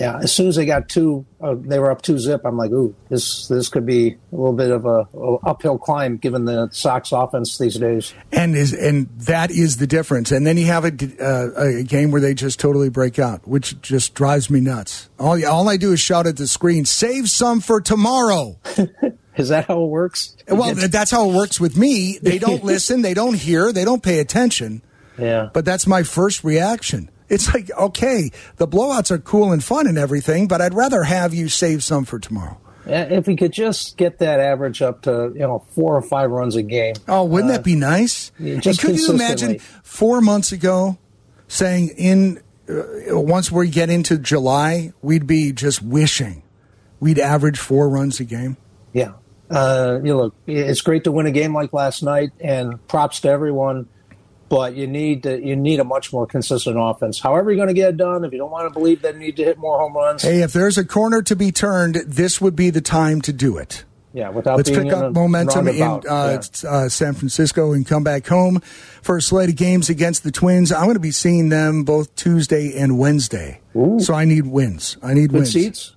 yeah, 0.00 0.18
as 0.22 0.32
soon 0.32 0.48
as 0.48 0.56
they 0.56 0.64
got 0.64 0.88
two, 0.88 1.26
uh, 1.42 1.54
they 1.58 1.78
were 1.78 1.90
up 1.90 2.00
two 2.00 2.18
zip. 2.18 2.40
I'm 2.46 2.56
like, 2.56 2.70
ooh, 2.70 2.94
this 3.10 3.48
this 3.48 3.68
could 3.68 3.84
be 3.84 4.16
a 4.32 4.34
little 4.34 4.54
bit 4.54 4.70
of 4.70 4.86
a, 4.86 5.06
a, 5.12 5.36
uphill 5.44 5.76
climb 5.76 6.16
given 6.16 6.46
the 6.46 6.70
Sox 6.72 7.12
offense 7.12 7.58
these 7.58 7.76
days. 7.76 8.14
And 8.32 8.56
is 8.56 8.72
and 8.72 9.10
that 9.18 9.50
is 9.50 9.76
the 9.76 9.86
difference. 9.86 10.32
And 10.32 10.46
then 10.46 10.56
you 10.56 10.64
have 10.66 10.86
a, 10.86 10.92
uh, 11.22 11.80
a 11.80 11.82
game 11.82 12.12
where 12.12 12.20
they 12.20 12.32
just 12.32 12.58
totally 12.58 12.88
break 12.88 13.18
out, 13.18 13.46
which 13.46 13.78
just 13.82 14.14
drives 14.14 14.48
me 14.48 14.60
nuts. 14.60 15.10
All 15.18 15.44
all 15.46 15.68
I 15.68 15.76
do 15.76 15.92
is 15.92 16.00
shout 16.00 16.26
at 16.26 16.38
the 16.38 16.46
screen, 16.46 16.86
"Save 16.86 17.28
some 17.28 17.60
for 17.60 17.82
tomorrow." 17.82 18.58
Is 19.36 19.50
that 19.50 19.66
how 19.66 19.82
it 19.82 19.86
works? 19.86 20.36
Well, 20.48 20.74
that's 20.74 21.10
how 21.10 21.30
it 21.30 21.34
works 21.34 21.60
with 21.60 21.76
me. 21.76 22.18
They 22.20 22.38
don't 22.38 22.64
listen, 22.64 23.02
they 23.02 23.14
don't 23.14 23.34
hear, 23.34 23.72
they 23.72 23.84
don't 23.84 24.02
pay 24.02 24.18
attention. 24.18 24.82
Yeah. 25.18 25.50
But 25.52 25.64
that's 25.64 25.86
my 25.86 26.02
first 26.02 26.42
reaction. 26.42 27.10
It's 27.30 27.54
like, 27.54 27.70
okay, 27.78 28.30
the 28.56 28.68
blowouts 28.68 29.10
are 29.10 29.18
cool 29.18 29.52
and 29.52 29.62
fun 29.64 29.86
and 29.86 29.96
everything, 29.96 30.48
but 30.48 30.60
I'd 30.60 30.74
rather 30.74 31.04
have 31.04 31.32
you 31.32 31.48
save 31.48 31.82
some 31.82 32.04
for 32.04 32.18
tomorrow. 32.18 32.58
If 32.86 33.26
we 33.26 33.36
could 33.36 33.52
just 33.52 33.96
get 33.96 34.18
that 34.18 34.40
average 34.40 34.82
up 34.82 35.02
to 35.02 35.30
you 35.34 35.40
know 35.40 35.64
four 35.70 35.94
or 35.94 36.02
five 36.02 36.30
runs 36.30 36.56
a 36.56 36.62
game. 36.62 36.94
Oh, 37.06 37.24
wouldn't 37.24 37.50
uh, 37.52 37.58
that 37.58 37.64
be 37.64 37.76
nice? 37.76 38.32
and 38.38 38.62
could 38.62 38.98
you 38.98 39.10
imagine 39.10 39.60
four 39.82 40.20
months 40.20 40.50
ago 40.50 40.98
saying 41.46 41.90
in 41.96 42.42
uh, 42.68 42.82
once 43.10 43.52
we 43.52 43.68
get 43.68 43.90
into 43.90 44.18
July, 44.18 44.92
we'd 45.02 45.26
be 45.26 45.52
just 45.52 45.82
wishing 45.82 46.42
we'd 47.00 47.18
average 47.18 47.58
four 47.58 47.88
runs 47.88 48.20
a 48.20 48.24
game. 48.24 48.56
Yeah, 48.92 49.12
uh, 49.50 49.98
you 50.02 50.10
know, 50.10 50.16
look, 50.16 50.34
it's 50.46 50.80
great 50.80 51.04
to 51.04 51.12
win 51.12 51.26
a 51.26 51.30
game 51.30 51.54
like 51.54 51.72
last 51.72 52.02
night, 52.02 52.30
and 52.40 52.86
props 52.88 53.20
to 53.20 53.28
everyone 53.28 53.88
but 54.50 54.74
you 54.74 54.86
need 54.86 55.22
to, 55.22 55.40
you 55.40 55.56
need 55.56 55.78
a 55.80 55.84
much 55.84 56.12
more 56.12 56.26
consistent 56.26 56.76
offense. 56.78 57.20
However, 57.20 57.50
you're 57.50 57.56
going 57.56 57.68
to 57.68 57.74
get 57.74 57.90
it 57.90 57.96
done. 57.96 58.24
If 58.24 58.32
you 58.32 58.38
don't 58.38 58.50
want 58.50 58.70
to 58.70 58.78
believe 58.78 59.00
that 59.02 59.14
you 59.14 59.20
need 59.20 59.36
to 59.36 59.44
hit 59.44 59.56
more 59.56 59.78
home 59.78 59.94
runs, 59.94 60.22
hey, 60.22 60.42
if 60.42 60.52
there's 60.52 60.76
a 60.76 60.84
corner 60.84 61.22
to 61.22 61.36
be 61.36 61.52
turned, 61.52 61.94
this 62.06 62.40
would 62.40 62.56
be 62.56 62.68
the 62.68 62.80
time 62.80 63.22
to 63.22 63.32
do 63.32 63.56
it. 63.56 63.84
Yeah, 64.12 64.30
without 64.30 64.56
let's 64.56 64.68
pick 64.68 64.92
up 64.92 65.12
momentum 65.12 65.68
in 65.68 65.82
uh, 65.82 66.00
yeah. 66.04 66.68
uh, 66.68 66.88
San 66.88 67.14
Francisco 67.14 67.72
and 67.72 67.86
come 67.86 68.02
back 68.02 68.26
home 68.26 68.58
for 69.02 69.18
a 69.18 69.22
slate 69.22 69.50
of 69.50 69.54
games 69.54 69.88
against 69.88 70.24
the 70.24 70.32
Twins. 70.32 70.72
I'm 70.72 70.86
going 70.86 70.94
to 70.94 71.00
be 71.00 71.12
seeing 71.12 71.48
them 71.48 71.84
both 71.84 72.12
Tuesday 72.16 72.76
and 72.76 72.98
Wednesday, 72.98 73.60
Ooh. 73.76 74.00
so 74.00 74.14
I 74.14 74.24
need 74.24 74.48
wins. 74.48 74.96
I 75.00 75.14
need 75.14 75.30
Good 75.30 75.36
wins. 75.36 75.52
seats. 75.52 75.94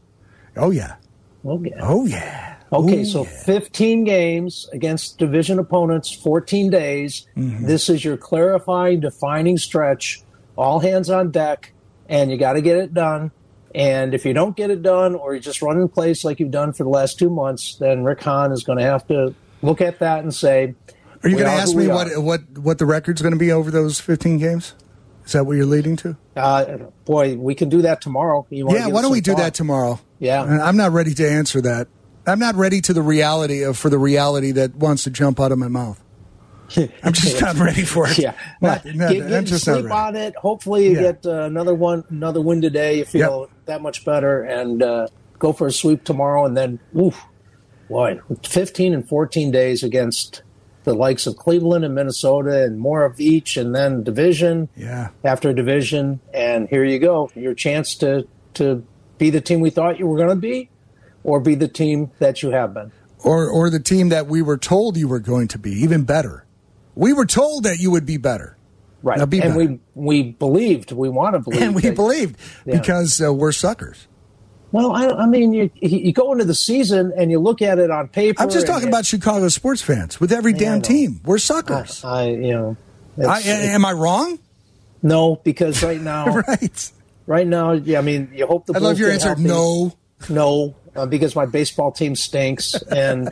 Oh 0.55 0.69
yeah. 0.69 0.97
Oh 1.43 1.59
yeah. 1.63 1.79
Oh 1.81 2.05
yeah. 2.05 2.52
Okay, 2.73 3.01
Ooh, 3.01 3.05
so 3.05 3.23
yeah. 3.23 3.43
15 3.43 4.03
games 4.03 4.67
against 4.73 5.19
division 5.19 5.59
opponents, 5.59 6.11
14 6.11 6.71
days. 6.71 7.27
Mm-hmm. 7.37 7.65
This 7.65 7.87
is 7.87 8.03
your 8.03 8.17
clarifying, 8.17 8.99
defining 8.99 9.57
stretch. 9.57 10.23
All 10.55 10.79
hands 10.79 11.09
on 11.09 11.31
deck, 11.31 11.73
and 12.09 12.31
you 12.31 12.37
got 12.37 12.53
to 12.53 12.61
get 12.61 12.77
it 12.77 12.93
done. 12.93 13.31
And 13.75 14.13
if 14.13 14.25
you 14.25 14.33
don't 14.33 14.55
get 14.55 14.69
it 14.69 14.83
done, 14.83 15.15
or 15.15 15.33
you 15.33 15.39
just 15.39 15.61
run 15.61 15.79
in 15.79 15.87
place 15.87 16.23
like 16.23 16.39
you've 16.39 16.51
done 16.51 16.73
for 16.73 16.83
the 16.83 16.89
last 16.89 17.17
two 17.17 17.29
months, 17.29 17.75
then 17.77 18.03
Rick 18.03 18.21
Hahn 18.21 18.51
is 18.51 18.63
going 18.63 18.77
to 18.77 18.83
have 18.83 19.07
to 19.07 19.33
look 19.63 19.81
at 19.81 19.99
that 19.99 20.23
and 20.23 20.33
say, 20.33 20.75
"Are 21.23 21.29
you 21.29 21.37
going 21.37 21.49
to 21.49 21.55
ask 21.55 21.75
me 21.75 21.87
what 21.87 22.21
what 22.21 22.41
what 22.57 22.77
the 22.77 22.85
record's 22.85 23.21
going 23.23 23.33
to 23.33 23.39
be 23.39 23.51
over 23.51 23.71
those 23.71 23.99
15 23.99 24.37
games?" 24.37 24.75
Is 25.25 25.31
that 25.31 25.45
what 25.45 25.53
you're 25.53 25.65
leading 25.65 25.95
to? 25.97 26.17
Uh, 26.35 26.77
boy, 27.05 27.37
we 27.37 27.55
can 27.55 27.69
do 27.69 27.81
that 27.83 28.01
tomorrow. 28.01 28.45
yeah, 28.49 28.87
why 28.87 29.01
don't 29.01 29.11
we 29.11 29.21
do 29.21 29.35
that 29.35 29.53
tomorrow? 29.53 29.99
Yeah, 30.19 30.43
I'm 30.43 30.77
not 30.77 30.91
ready 30.91 31.13
to 31.15 31.27
answer 31.27 31.61
that. 31.61 31.87
I'm 32.25 32.39
not 32.39 32.55
ready 32.55 32.79
to 32.81 32.93
the 32.93 33.01
reality 33.01 33.63
of 33.63 33.77
for 33.77 33.89
the 33.89 33.97
reality 33.97 34.51
that 34.51 34.75
wants 34.75 35.03
to 35.03 35.09
jump 35.11 35.39
out 35.39 35.51
of 35.51 35.57
my 35.57 35.67
mouth. 35.67 36.01
I'm 37.03 37.13
just 37.13 37.41
not 37.41 37.55
ready 37.57 37.83
for 37.83 38.07
it. 38.07 38.17
Yeah, 38.17 38.33
not, 38.61 38.85
not, 38.85 39.11
get, 39.11 39.27
get 39.29 39.47
sleep 39.49 39.91
on 39.91 40.15
it. 40.15 40.35
Hopefully, 40.37 40.85
you 40.87 40.93
Yeah. 40.95 41.01
get 41.01 41.25
uh, 41.25 41.43
another 41.43 41.75
one, 41.75 42.03
another 42.09 42.41
win 42.41 42.61
today. 42.61 42.99
You 42.99 43.05
feel 43.05 43.41
Yep. 43.41 43.49
that 43.65 43.81
much 43.81 44.05
better, 44.05 44.41
and 44.43 44.81
uh, 44.81 45.07
go 45.39 45.51
for 45.53 45.67
a 45.67 45.71
sweep 45.71 46.03
tomorrow. 46.05 46.45
And 46.45 46.55
then, 46.55 46.79
oof, 46.97 47.21
boy, 47.89 48.19
15 48.43 48.93
and 48.93 49.07
14 49.07 49.51
days 49.51 49.83
against 49.83 50.41
the 50.85 50.93
likes 50.93 51.27
of 51.27 51.35
Cleveland 51.37 51.85
and 51.85 51.93
Minnesota, 51.93 52.63
and 52.63 52.79
more 52.79 53.03
of 53.03 53.19
each, 53.19 53.55
and 53.57 53.75
then 53.75 54.01
division 54.03 54.69
Yeah. 54.75 55.09
after 55.23 55.53
division, 55.53 56.21
and 56.33 56.67
here 56.69 56.83
you 56.85 56.97
go, 56.99 57.29
your 57.35 57.53
chance 57.53 57.95
to 57.95 58.25
to 58.55 58.83
be 59.17 59.29
the 59.29 59.41
team 59.41 59.59
we 59.59 59.69
thought 59.69 59.99
you 59.99 60.07
were 60.07 60.17
going 60.17 60.29
to 60.29 60.35
be, 60.35 60.69
or 61.23 61.39
be 61.39 61.55
the 61.55 61.67
team 61.67 62.11
that 62.19 62.41
you 62.43 62.51
have 62.51 62.73
been. 62.73 62.91
Or 63.23 63.47
or 63.49 63.69
the 63.69 63.79
team 63.79 64.09
that 64.09 64.27
we 64.27 64.41
were 64.41 64.57
told 64.57 64.97
you 64.97 65.07
were 65.07 65.19
going 65.19 65.47
to 65.49 65.57
be, 65.59 65.71
even 65.83 66.03
better. 66.03 66.45
We 66.95 67.13
were 67.13 67.25
told 67.25 67.63
that 67.63 67.79
you 67.79 67.89
would 67.91 68.05
be 68.05 68.17
better. 68.17 68.57
Right, 69.01 69.17
Now 69.17 69.25
be 69.25 69.41
and 69.41 69.53
better. 69.53 69.79
we 69.95 70.21
we 70.21 70.31
believed, 70.31 70.91
we 70.91 71.09
want 71.09 71.33
to 71.33 71.39
believe, 71.39 71.61
And 71.61 71.75
we 71.75 71.81
that- 71.83 71.95
believed 71.95 72.37
Yeah. 72.65 72.79
because 72.79 73.21
uh, 73.21 73.33
we're 73.33 73.51
suckers. 73.51 74.07
Well, 74.71 74.91
I, 74.91 75.07
I 75.07 75.25
mean, 75.27 75.53
you 75.53 75.69
you 75.81 76.11
go 76.13 76.31
into 76.31 76.45
the 76.45 76.55
season 76.55 77.13
and 77.15 77.29
you 77.29 77.39
look 77.39 77.61
at 77.61 77.77
it 77.79 77.91
on 77.91 78.07
paper. 78.07 78.41
I'm 78.41 78.49
just 78.49 78.65
talking 78.65 78.87
about 78.87 79.05
Chicago 79.05 79.47
sports 79.49 79.81
fans 79.83 80.19
with 80.19 80.31
every 80.31 80.51
damn 80.53 80.81
team. 80.81 81.21
We're 81.23 81.37
suckers. 81.37 82.03
I, 82.03 82.29
you 82.29 82.53
know, 82.53 82.77
I, 83.27 83.41
am 83.41 83.85
I 83.85 83.91
wrong? 83.91 84.39
no, 85.03 85.35
because 85.35 85.83
right 85.83 86.01
now, 86.13 86.25
right. 86.47 86.91
right 87.27 87.45
now, 87.45 87.73
yeah, 87.73 87.99
I 87.99 88.01
mean, 88.01 88.31
you 88.33 88.47
hope 88.47 88.65
the 88.65 88.73
I 88.73 88.79
love 88.79 88.97
your 88.97 89.11
answer. 89.11 89.27
healthy. 89.27 89.43
No. 89.43 89.93
no. 90.29 90.75
Uh, 90.95 91.05
because 91.05 91.35
my 91.35 91.45
baseball 91.45 91.91
team 91.91 92.15
stinks, 92.15 92.75
and 92.83 93.31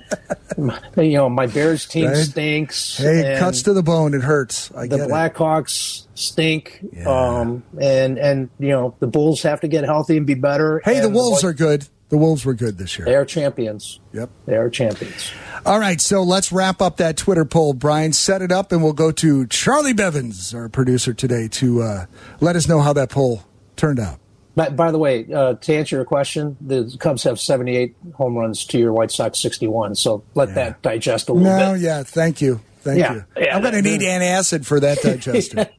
you 0.98 1.14
know 1.14 1.30
my 1.30 1.48
Bears 1.48 1.86
team 1.86 2.08
right? 2.08 2.16
stinks. 2.16 2.98
Hey, 2.98 3.38
cuts 3.40 3.64
to 3.64 3.74
the 3.74 3.84
bone. 3.84 4.14
It 4.14 4.22
hurts. 4.22 4.72
I 4.76 4.88
the 4.88 4.98
Blackhawks 4.98 6.06
stink, 6.16 6.86
yeah. 6.94 7.10
um, 7.10 7.64
and 7.80 8.18
and 8.18 8.50
you 8.60 8.70
know 8.70 8.96
the 9.00 9.08
Bulls 9.08 9.44
have 9.44 9.62
to 9.62 9.68
get 9.68 9.84
healthy 9.84 10.18
and 10.18 10.26
be 10.26 10.36
better. 10.36 10.82
Hey, 10.84 11.00
the 11.00 11.10
Wolves 11.10 11.42
the 11.42 11.50
are 11.50 11.54
good. 11.54 11.88
The 12.10 12.18
Wolves 12.18 12.44
were 12.44 12.54
good 12.54 12.78
this 12.78 12.98
year. 12.98 13.06
They 13.06 13.16
are 13.16 13.24
champions. 13.24 14.02
Yep. 14.12 14.30
They 14.46 14.58
are 14.58 14.70
champions. 14.70 15.32
All 15.66 15.80
right, 15.80 16.02
so 16.02 16.24
let's 16.24 16.52
wrap 16.52 16.82
up 16.82 16.98
that 16.98 17.16
Twitter 17.16 17.46
poll. 17.46 17.74
Brian, 17.74 18.12
set 18.12 18.42
it 18.42 18.52
up, 18.52 18.74
and 18.74 18.84
we'll 18.84 18.92
go 18.92 19.12
to 19.14 19.48
Charlie 19.48 19.94
Bevins, 19.94 20.54
our 20.54 20.68
producer 20.68 21.14
today, 21.14 21.48
to 21.50 21.82
uh, 21.82 22.06
let 22.42 22.58
us 22.58 22.68
know 22.68 22.82
how 22.82 22.92
that 22.94 23.10
poll 23.12 23.44
turned 23.78 24.00
out. 24.00 24.21
By, 24.56 24.70
by 24.70 24.92
the 24.92 24.98
way, 24.98 25.26
uh, 25.34 25.54
to 25.54 25.74
answer 25.74 25.96
your 25.96 26.06
question, 26.06 26.58
the 26.60 26.96
Cubs 27.00 27.24
have 27.24 27.40
78 27.40 27.96
home 28.14 28.36
runs 28.36 28.66
to 28.66 28.78
your 28.78 28.94
White 28.94 29.12
Sox 29.12 29.42
61. 29.42 29.96
So 29.96 30.24
let 30.36 30.50
yeah. 30.50 30.56
that 30.56 30.82
digest 30.82 31.30
a 31.30 31.34
little 31.34 31.58
no, 31.58 31.74
bit. 31.74 31.82
yeah, 31.82 32.04
thank 32.04 32.42
you. 32.42 32.60
Thank 32.82 33.00
yeah, 33.00 33.14
you. 33.14 33.26
Yeah, 33.38 33.56
I'm 33.56 33.62
going 33.62 33.76
to 33.76 33.82
need 33.82 34.02
antacid 34.02 34.66
for 34.66 34.80
that 34.80 34.98
digester. 35.04 35.70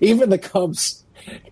Even 0.00 0.30
the 0.30 0.38
Cubs 0.38 1.04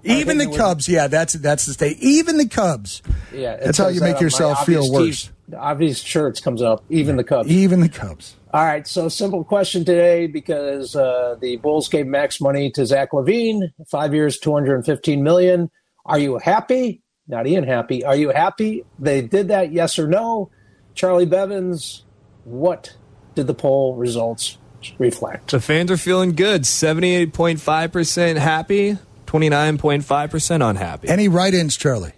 even 0.05 0.39
the 0.39 0.47
Cubs, 0.57 0.89
yeah, 0.89 1.07
that's 1.07 1.35
that's 1.35 1.66
the 1.66 1.72
state. 1.72 1.99
Even 2.01 2.39
the 2.39 2.49
Cubs. 2.49 3.03
Yeah, 3.33 3.57
that's 3.57 3.78
how 3.78 3.89
you 3.89 4.01
make 4.01 4.20
yourself 4.20 4.66
feel 4.66 4.91
worse. 4.93 5.30
The 5.49 5.59
obvious 5.59 6.01
shirts 6.01 6.41
comes 6.41 6.62
up. 6.62 6.85
Even 6.89 7.16
the 7.16 7.24
Cubs. 7.24 7.51
Even 7.51 7.80
the 7.80 7.89
Cubs. 7.89 8.37
All 8.53 8.64
right, 8.64 8.87
so 8.87 9.09
simple 9.09 9.45
question 9.45 9.85
today 9.85 10.26
because 10.26 10.95
uh, 10.95 11.37
the 11.41 11.57
Bulls 11.57 11.89
gave 11.89 12.07
max 12.07 12.41
money 12.41 12.70
to 12.72 12.85
Zach 12.85 13.12
LaVine, 13.12 13.72
five 13.89 14.12
years, 14.14 14.39
two 14.39 14.53
hundred 14.53 14.74
and 14.76 14.85
fifteen 14.85 15.22
million. 15.22 15.70
Are 16.05 16.18
you 16.18 16.38
happy? 16.38 17.03
Not 17.28 17.46
Ian 17.46 17.64
happy. 17.64 18.05
Are 18.05 18.16
you 18.16 18.30
happy 18.30 18.84
they 18.98 19.22
did 19.22 19.48
that? 19.48 19.72
Yes 19.72 19.98
or 19.98 20.09
no? 20.09 20.50
Charlie 20.94 21.26
Bevins, 21.26 22.05
what 22.44 22.96
did 23.34 23.46
the 23.46 23.55
poll 23.55 23.94
results 23.94 24.59
reflect? 24.98 25.50
The 25.53 25.61
fans 25.61 25.90
are 25.90 25.96
feeling 25.96 26.34
good. 26.34 26.66
Seventy-eight 26.66 27.32
point 27.32 27.61
five 27.61 27.92
percent 27.92 28.38
happy. 28.38 28.98
29.5% 29.32 30.68
unhappy. 30.68 31.09
Any 31.09 31.26
write 31.26 31.55
ins, 31.55 31.74
Charlie? 31.78 32.12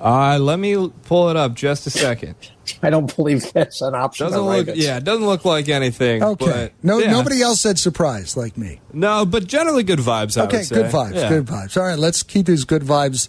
Uh, 0.00 0.38
let 0.38 0.58
me 0.58 0.88
pull 1.04 1.28
it 1.28 1.36
up 1.36 1.54
just 1.54 1.86
a 1.86 1.90
second. 1.90 2.34
I 2.82 2.88
don't 2.88 3.14
believe 3.14 3.52
that's 3.52 3.82
an 3.82 3.94
option. 3.94 4.26
Doesn't 4.26 4.40
look, 4.40 4.68
yeah, 4.74 4.96
it 4.96 5.04
doesn't 5.04 5.26
look 5.26 5.44
like 5.44 5.68
anything. 5.68 6.22
Okay, 6.22 6.70
no, 6.82 6.98
yeah. 6.98 7.10
nobody 7.10 7.42
else 7.42 7.60
said 7.60 7.78
surprise 7.78 8.36
like 8.36 8.56
me. 8.56 8.80
No, 8.92 9.26
but 9.26 9.46
generally 9.46 9.82
good 9.82 9.98
vibes. 9.98 10.40
I 10.40 10.44
okay, 10.44 10.64
good 10.64 10.90
vibes, 10.90 11.14
yeah. 11.14 11.28
good 11.28 11.46
vibes. 11.46 11.76
All 11.76 11.82
right, 11.82 11.98
let's 11.98 12.22
keep 12.22 12.46
these 12.46 12.64
good 12.64 12.82
vibes 12.82 13.28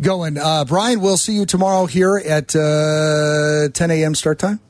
going. 0.00 0.38
Uh, 0.38 0.64
Brian, 0.64 1.00
we'll 1.00 1.16
see 1.16 1.34
you 1.34 1.46
tomorrow 1.46 1.86
here 1.86 2.16
at 2.16 2.54
uh, 2.54 3.68
10 3.72 3.90
a.m. 3.90 4.14
start 4.14 4.38
time. 4.38 4.60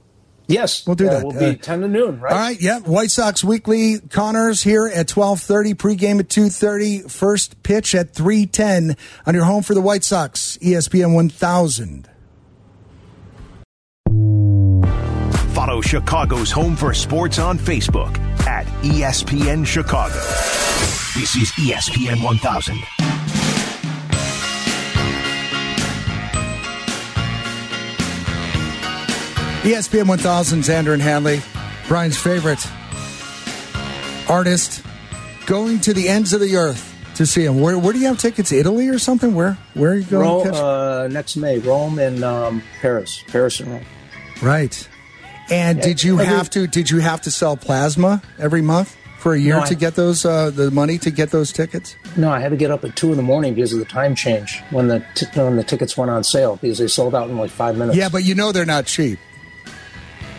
Yes, 0.46 0.86
we'll 0.86 0.96
do 0.96 1.06
that. 1.06 1.24
We'll 1.24 1.32
be 1.38 1.46
uh, 1.46 1.54
ten 1.54 1.80
to 1.80 1.88
noon, 1.88 2.20
right? 2.20 2.32
All 2.32 2.38
right. 2.38 2.60
Yeah. 2.60 2.80
White 2.80 3.10
Sox 3.10 3.42
Weekly 3.42 3.98
Connors 4.10 4.62
here 4.62 4.86
at 4.86 5.08
twelve 5.08 5.40
thirty. 5.40 5.74
Pregame 5.74 6.20
at 6.20 6.28
two 6.28 6.48
thirty. 6.50 7.00
First 7.00 7.62
pitch 7.62 7.94
at 7.94 8.12
three 8.12 8.44
ten 8.46 8.96
on 9.26 9.34
your 9.34 9.44
home 9.44 9.62
for 9.62 9.74
the 9.74 9.80
White 9.80 10.04
Sox. 10.04 10.58
ESPN 10.60 11.14
one 11.14 11.30
thousand. 11.30 12.08
Follow 15.54 15.80
Chicago's 15.80 16.50
Home 16.50 16.76
for 16.76 16.92
Sports 16.92 17.38
on 17.38 17.58
Facebook 17.58 18.18
at 18.46 18.66
ESPN 18.82 19.66
Chicago. 19.66 20.14
This 21.14 21.36
is 21.36 21.50
ESPN 21.52 22.22
1000. 22.22 23.03
ESPN 29.64 30.06
1000, 30.06 30.60
Xander 30.60 30.92
and 30.92 31.00
Hanley, 31.00 31.40
Brian's 31.88 32.18
favorite 32.18 32.62
artist, 34.28 34.84
going 35.46 35.80
to 35.80 35.94
the 35.94 36.06
ends 36.06 36.34
of 36.34 36.42
the 36.42 36.56
earth 36.56 36.94
to 37.14 37.24
see 37.24 37.46
him. 37.46 37.62
Where, 37.62 37.78
where 37.78 37.94
do 37.94 37.98
you 37.98 38.08
have 38.08 38.18
tickets? 38.18 38.52
Italy 38.52 38.88
or 38.88 38.98
something? 38.98 39.34
Where 39.34 39.54
where 39.72 39.92
are 39.92 39.94
you 39.94 40.04
going? 40.04 40.26
Rome, 40.26 40.54
uh, 40.54 41.08
next 41.08 41.36
May, 41.36 41.60
Rome 41.60 41.98
and 41.98 42.22
um, 42.22 42.62
Paris, 42.82 43.24
Paris 43.28 43.58
and 43.60 43.70
Rome. 43.70 43.84
Right. 44.42 44.86
And 45.48 45.78
yeah, 45.78 45.84
did 45.84 46.02
you 46.04 46.20
every, 46.20 46.26
have 46.26 46.50
to? 46.50 46.66
Did 46.66 46.90
you 46.90 46.98
have 46.98 47.22
to 47.22 47.30
sell 47.30 47.56
plasma 47.56 48.22
every 48.38 48.60
month 48.60 48.94
for 49.18 49.32
a 49.32 49.38
year 49.38 49.56
no, 49.60 49.64
to 49.64 49.74
I, 49.74 49.78
get 49.78 49.94
those 49.94 50.26
uh, 50.26 50.50
the 50.50 50.70
money 50.72 50.98
to 50.98 51.10
get 51.10 51.30
those 51.30 51.52
tickets? 51.52 51.96
No, 52.18 52.30
I 52.30 52.38
had 52.38 52.50
to 52.50 52.56
get 52.56 52.70
up 52.70 52.84
at 52.84 52.96
two 52.96 53.12
in 53.12 53.16
the 53.16 53.22
morning 53.22 53.54
because 53.54 53.72
of 53.72 53.78
the 53.78 53.86
time 53.86 54.14
change 54.14 54.62
when 54.68 54.88
the 54.88 55.02
t- 55.14 55.24
when 55.32 55.56
the 55.56 55.64
tickets 55.64 55.96
went 55.96 56.10
on 56.10 56.22
sale 56.22 56.56
because 56.56 56.76
they 56.76 56.86
sold 56.86 57.14
out 57.14 57.30
in 57.30 57.38
like 57.38 57.50
five 57.50 57.78
minutes. 57.78 57.96
Yeah, 57.96 58.10
but 58.10 58.24
you 58.24 58.34
know 58.34 58.52
they're 58.52 58.66
not 58.66 58.84
cheap. 58.84 59.18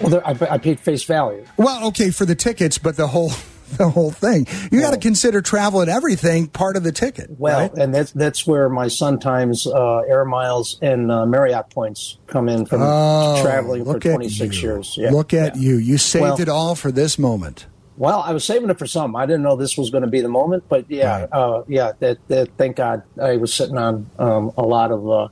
Well, 0.01 0.21
I, 0.25 0.37
I 0.49 0.57
paid 0.57 0.79
face 0.79 1.03
value. 1.03 1.45
Well, 1.57 1.87
okay 1.87 2.11
for 2.11 2.25
the 2.25 2.35
tickets, 2.35 2.77
but 2.77 2.97
the 2.97 3.07
whole 3.07 3.31
the 3.77 3.89
whole 3.89 4.11
thing. 4.11 4.47
You 4.71 4.79
well, 4.79 4.91
got 4.91 4.95
to 4.95 4.99
consider 4.99 5.41
travel 5.41 5.81
and 5.81 5.89
everything 5.89 6.47
part 6.47 6.77
of 6.77 6.83
the 6.83 6.91
ticket. 6.91 7.31
Well, 7.37 7.59
right? 7.59 7.73
and 7.73 7.93
that's 7.93 8.11
that's 8.11 8.45
where 8.45 8.69
my 8.69 8.87
Sun 8.87 9.19
Times 9.19 9.67
uh, 9.67 9.99
air 9.99 10.25
miles 10.25 10.77
and 10.81 11.11
uh, 11.11 11.25
Marriott 11.25 11.69
points 11.69 12.17
come 12.27 12.49
in 12.49 12.65
from 12.65 12.81
oh, 12.83 13.41
traveling 13.41 13.85
for 13.85 13.99
26 13.99 14.61
years. 14.61 14.95
Yeah. 14.97 15.11
Look 15.11 15.33
at 15.33 15.55
yeah. 15.55 15.61
you. 15.61 15.75
You 15.77 15.97
saved 15.97 16.23
well, 16.23 16.41
it 16.41 16.49
all 16.49 16.75
for 16.75 16.91
this 16.91 17.17
moment. 17.17 17.65
Well, 17.97 18.19
I 18.19 18.33
was 18.33 18.43
saving 18.43 18.69
it 18.69 18.77
for 18.77 18.87
some. 18.87 19.15
I 19.15 19.25
didn't 19.25 19.43
know 19.43 19.55
this 19.55 19.77
was 19.77 19.89
going 19.89 20.03
to 20.03 20.09
be 20.09 20.19
the 20.19 20.29
moment, 20.29 20.65
but 20.67 20.89
yeah, 20.91 21.21
right. 21.21 21.29
uh, 21.31 21.63
yeah. 21.67 21.93
That, 21.99 22.17
that, 22.27 22.49
thank 22.57 22.75
God 22.75 23.03
I 23.21 23.37
was 23.37 23.53
sitting 23.53 23.77
on 23.77 24.09
um, 24.19 24.51
a 24.57 24.63
lot 24.63 24.91
of 24.91 25.09
uh, 25.09 25.27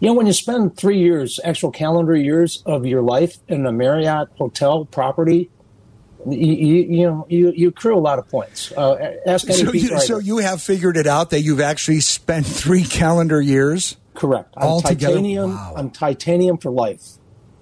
you 0.00 0.08
know, 0.08 0.14
when 0.14 0.26
you 0.26 0.32
spend 0.32 0.76
three 0.76 0.98
years, 0.98 1.38
actual 1.44 1.70
calendar 1.70 2.16
years 2.16 2.62
of 2.64 2.86
your 2.86 3.02
life 3.02 3.36
in 3.48 3.66
a 3.66 3.72
Marriott 3.72 4.28
hotel 4.38 4.86
property, 4.86 5.50
you, 6.26 6.52
you, 6.52 6.74
you 6.82 7.06
know 7.06 7.26
you, 7.28 7.52
you 7.54 7.68
accrue 7.68 7.96
a 7.96 8.00
lot 8.00 8.18
of 8.18 8.28
points. 8.28 8.72
Uh, 8.72 9.16
ask 9.26 9.48
any 9.48 9.58
so, 9.58 9.72
you, 9.72 10.00
so 10.00 10.18
you 10.18 10.38
have 10.38 10.62
figured 10.62 10.96
it 10.96 11.06
out 11.06 11.30
that 11.30 11.42
you've 11.42 11.60
actually 11.60 12.00
spent 12.00 12.46
three 12.46 12.84
calendar 12.84 13.40
years. 13.40 13.96
Correct. 14.14 14.52
I'm 14.56 14.80
titanium. 14.80 15.50
Wow. 15.50 15.74
I'm 15.76 15.90
titanium 15.90 16.58
for 16.58 16.70
life 16.70 17.02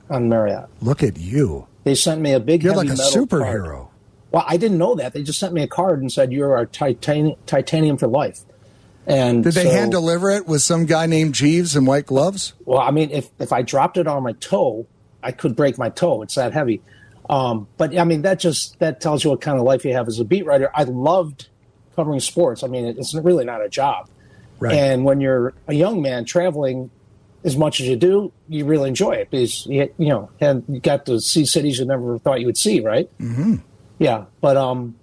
on 0.08 0.28
Marriott. 0.28 0.68
Look 0.80 1.02
at 1.02 1.18
you. 1.18 1.66
They 1.84 1.94
sent 1.94 2.20
me 2.20 2.32
a 2.32 2.40
big. 2.40 2.62
You're 2.62 2.74
like 2.74 2.88
a 2.88 2.92
superhero. 2.92 3.74
Card. 3.74 3.88
Well, 4.30 4.44
I 4.46 4.56
didn't 4.56 4.78
know 4.78 4.94
that. 4.96 5.12
They 5.12 5.22
just 5.22 5.38
sent 5.38 5.54
me 5.54 5.62
a 5.62 5.68
card 5.68 6.00
and 6.00 6.12
said 6.12 6.32
you're 6.32 6.56
our 6.56 6.66
titanium, 6.66 7.36
titanium 7.46 7.96
for 7.96 8.08
life. 8.08 8.40
And 9.08 9.42
did 9.42 9.54
they 9.54 9.64
so, 9.64 9.70
hand 9.70 9.90
deliver 9.90 10.30
it 10.30 10.46
with 10.46 10.60
some 10.60 10.84
guy 10.84 11.06
named 11.06 11.34
Jeeves 11.34 11.74
in 11.74 11.86
white 11.86 12.06
gloves? 12.06 12.52
Well, 12.66 12.78
I 12.78 12.90
mean, 12.90 13.10
if 13.10 13.30
if 13.38 13.52
I 13.52 13.62
dropped 13.62 13.96
it 13.96 14.06
on 14.06 14.22
my 14.22 14.32
toe, 14.32 14.86
I 15.22 15.32
could 15.32 15.56
break 15.56 15.78
my 15.78 15.88
toe. 15.88 16.22
It's 16.22 16.34
that 16.34 16.52
heavy. 16.52 16.82
Um, 17.30 17.68
but 17.76 17.96
I 17.96 18.04
mean, 18.04 18.22
that 18.22 18.38
just 18.38 18.78
that 18.80 19.00
tells 19.00 19.24
you 19.24 19.30
what 19.30 19.40
kind 19.40 19.58
of 19.58 19.64
life 19.64 19.84
you 19.84 19.94
have 19.94 20.08
as 20.08 20.20
a 20.20 20.24
beat 20.24 20.44
writer. 20.44 20.70
I 20.74 20.84
loved 20.84 21.48
covering 21.96 22.20
sports. 22.20 22.62
I 22.62 22.68
mean, 22.68 22.84
it's 22.84 23.14
really 23.14 23.44
not 23.44 23.64
a 23.64 23.68
job. 23.68 24.08
Right. 24.60 24.74
And 24.74 25.04
when 25.04 25.20
you're 25.20 25.54
a 25.66 25.74
young 25.74 26.02
man 26.02 26.24
traveling 26.24 26.90
as 27.44 27.56
much 27.56 27.80
as 27.80 27.88
you 27.88 27.96
do, 27.96 28.32
you 28.48 28.64
really 28.64 28.88
enjoy 28.88 29.12
it 29.12 29.30
because 29.30 29.66
you, 29.66 29.92
you 29.98 30.08
know, 30.08 30.30
and 30.40 30.64
you 30.68 30.80
got 30.80 31.06
to 31.06 31.20
see 31.20 31.46
cities 31.46 31.78
you 31.78 31.84
never 31.84 32.18
thought 32.18 32.40
you 32.40 32.46
would 32.46 32.58
see, 32.58 32.80
right? 32.80 33.08
Mm-hmm. 33.18 33.56
Yeah, 33.98 34.24
but 34.40 34.56
um, 34.56 34.96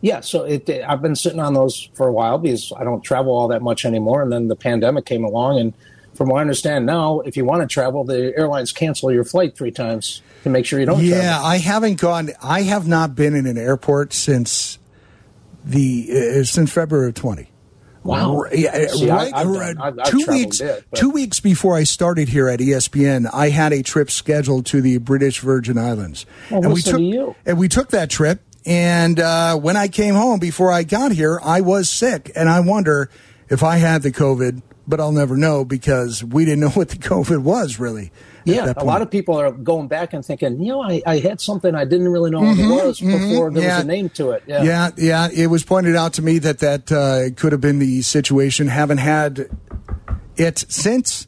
yeah, 0.00 0.20
so 0.20 0.44
it, 0.44 0.68
I've 0.70 1.02
been 1.02 1.16
sitting 1.16 1.40
on 1.40 1.54
those 1.54 1.88
for 1.94 2.06
a 2.06 2.12
while 2.12 2.38
because 2.38 2.72
I 2.76 2.84
don't 2.84 3.02
travel 3.02 3.32
all 3.32 3.48
that 3.48 3.62
much 3.62 3.84
anymore. 3.84 4.22
And 4.22 4.32
then 4.32 4.48
the 4.48 4.56
pandemic 4.56 5.06
came 5.06 5.24
along, 5.24 5.58
and 5.58 5.74
from 6.14 6.28
what 6.28 6.38
I 6.38 6.40
understand 6.42 6.86
now, 6.86 7.20
if 7.20 7.36
you 7.36 7.44
want 7.44 7.62
to 7.62 7.72
travel, 7.72 8.04
the 8.04 8.32
airlines 8.36 8.72
cancel 8.72 9.12
your 9.12 9.24
flight 9.24 9.56
three 9.56 9.72
times 9.72 10.22
to 10.44 10.50
make 10.50 10.66
sure 10.66 10.78
you 10.78 10.86
don't. 10.86 11.02
Yeah, 11.02 11.20
travel. 11.20 11.46
I 11.46 11.58
haven't 11.58 12.00
gone. 12.00 12.30
I 12.42 12.62
have 12.62 12.86
not 12.86 13.14
been 13.16 13.34
in 13.34 13.46
an 13.46 13.58
airport 13.58 14.12
since 14.12 14.78
the 15.64 16.08
uh, 16.40 16.44
since 16.44 16.72
February 16.72 17.08
of 17.08 17.14
twenty. 17.14 17.50
Wow! 18.04 18.44
Yeah, 18.52 18.86
See, 18.86 19.10
right, 19.10 19.34
I've, 19.34 19.98
I've, 19.98 20.04
two 20.04 20.24
weeks. 20.28 20.60
Bit, 20.60 20.86
two 20.94 21.10
weeks 21.10 21.40
before 21.40 21.76
I 21.76 21.82
started 21.82 22.28
here 22.28 22.48
at 22.48 22.60
ESPN, 22.60 23.28
I 23.34 23.50
had 23.50 23.72
a 23.72 23.82
trip 23.82 24.10
scheduled 24.10 24.64
to 24.66 24.80
the 24.80 24.98
British 24.98 25.40
Virgin 25.40 25.76
Islands, 25.76 26.24
well, 26.50 26.62
and 26.62 26.72
we 26.72 26.80
took 26.80 27.36
and 27.44 27.58
we 27.58 27.68
took 27.68 27.90
that 27.90 28.08
trip 28.08 28.40
and 28.68 29.18
uh, 29.18 29.56
when 29.56 29.78
I 29.78 29.88
came 29.88 30.14
home 30.14 30.40
before 30.40 30.70
I 30.70 30.82
got 30.82 31.10
here, 31.10 31.40
I 31.42 31.62
was 31.62 31.88
sick. 31.88 32.30
And 32.36 32.50
I 32.50 32.60
wonder 32.60 33.08
if 33.48 33.62
I 33.62 33.78
had 33.78 34.02
the 34.02 34.12
COVID, 34.12 34.60
but 34.86 35.00
I'll 35.00 35.10
never 35.10 35.38
know 35.38 35.64
because 35.64 36.22
we 36.22 36.44
didn't 36.44 36.60
know 36.60 36.68
what 36.74 36.90
the 36.90 36.98
COVID 36.98 37.38
was 37.38 37.80
really. 37.80 38.12
Yeah, 38.44 38.72
a 38.76 38.84
lot 38.84 39.02
of 39.02 39.10
people 39.10 39.36
are 39.36 39.50
going 39.50 39.88
back 39.88 40.14
and 40.14 40.24
thinking, 40.24 40.62
you 40.62 40.72
know, 40.72 40.82
I, 40.82 41.02
I 41.06 41.18
had 41.18 41.38
something 41.38 41.74
I 41.74 41.84
didn't 41.84 42.08
really 42.08 42.30
know 42.30 42.40
mm-hmm, 42.40 42.70
what 42.70 42.84
it 42.84 42.86
was 42.86 43.00
mm-hmm, 43.00 43.30
before 43.30 43.50
there 43.50 43.62
yeah. 43.62 43.76
was 43.76 43.84
a 43.84 43.86
name 43.86 44.08
to 44.10 44.30
it. 44.30 44.42
Yeah. 44.46 44.62
yeah, 44.62 44.90
yeah. 44.96 45.28
It 45.34 45.48
was 45.48 45.64
pointed 45.64 45.96
out 45.96 46.14
to 46.14 46.22
me 46.22 46.38
that 46.38 46.58
that 46.60 46.92
uh, 46.92 47.34
could 47.36 47.52
have 47.52 47.60
been 47.60 47.78
the 47.78 48.00
situation. 48.02 48.68
Haven't 48.68 48.98
had 48.98 49.50
it 50.36 50.58
since. 50.70 51.26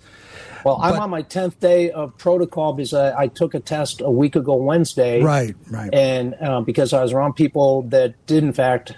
Well, 0.64 0.78
I'm 0.80 1.00
on 1.00 1.10
my 1.10 1.22
10th 1.22 1.58
day 1.60 1.90
of 1.90 2.16
protocol 2.18 2.72
because 2.72 2.94
I, 2.94 3.22
I, 3.22 3.26
took 3.28 3.54
a 3.54 3.60
test 3.60 4.00
a 4.00 4.10
week 4.10 4.36
ago 4.36 4.54
Wednesday. 4.56 5.22
Right, 5.22 5.54
right. 5.70 5.92
And 5.92 6.34
uh, 6.40 6.60
because 6.60 6.92
I 6.92 7.02
was 7.02 7.12
around 7.12 7.34
people 7.34 7.82
that 7.88 8.14
did, 8.26 8.44
in 8.44 8.52
fact, 8.52 8.94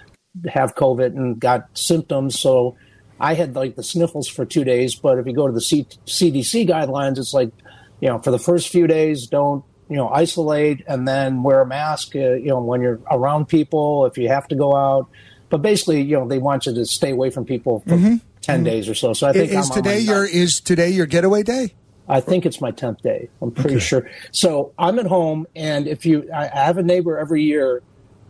have 0.47 0.75
COVID 0.75 1.15
and 1.15 1.39
got 1.39 1.69
symptoms. 1.77 2.39
So 2.39 2.75
I 3.19 3.35
had 3.35 3.55
like 3.55 3.75
the 3.75 3.83
sniffles 3.83 4.27
for 4.27 4.45
two 4.45 4.63
days. 4.63 4.95
But 4.95 5.17
if 5.17 5.27
you 5.27 5.33
go 5.33 5.47
to 5.47 5.53
the 5.53 5.61
C- 5.61 5.87
CDC 6.05 6.67
guidelines, 6.67 7.17
it's 7.17 7.33
like 7.33 7.51
you 7.99 8.09
know, 8.09 8.19
for 8.19 8.31
the 8.31 8.39
first 8.39 8.69
few 8.69 8.87
days, 8.87 9.27
don't 9.27 9.63
you 9.89 9.95
know 9.95 10.09
isolate 10.09 10.83
and 10.87 11.07
then 11.07 11.43
wear 11.43 11.61
a 11.61 11.65
mask. 11.65 12.15
Uh, 12.15 12.33
you 12.33 12.47
know, 12.47 12.59
when 12.59 12.81
you're 12.81 12.99
around 13.09 13.47
people, 13.47 14.05
if 14.05 14.17
you 14.17 14.27
have 14.27 14.47
to 14.49 14.55
go 14.55 14.75
out. 14.75 15.09
But 15.49 15.61
basically, 15.61 16.01
you 16.01 16.17
know, 16.17 16.27
they 16.27 16.39
want 16.39 16.65
you 16.65 16.73
to 16.73 16.85
stay 16.85 17.11
away 17.11 17.29
from 17.29 17.45
people 17.45 17.81
for 17.81 17.95
mm-hmm. 17.95 18.15
10 18.43 18.57
mm-hmm. 18.57 18.63
days 18.65 18.89
or 18.89 18.93
so. 18.93 19.13
So 19.13 19.27
I 19.27 19.33
think 19.33 19.51
is 19.51 19.69
today 19.69 19.99
your 19.99 20.25
is 20.25 20.61
today 20.61 20.89
your 20.89 21.05
getaway 21.05 21.43
day? 21.43 21.73
I 22.07 22.19
think 22.19 22.45
it's 22.45 22.59
my 22.59 22.71
tenth 22.71 23.01
day. 23.01 23.29
I'm 23.41 23.51
pretty 23.51 23.77
okay. 23.77 23.85
sure. 23.85 24.09
So 24.31 24.73
I'm 24.77 24.99
at 24.99 25.05
home, 25.05 25.47
and 25.55 25.87
if 25.87 26.05
you, 26.05 26.29
I 26.33 26.47
have 26.47 26.77
a 26.77 26.83
neighbor 26.83 27.17
every 27.17 27.43
year 27.43 27.81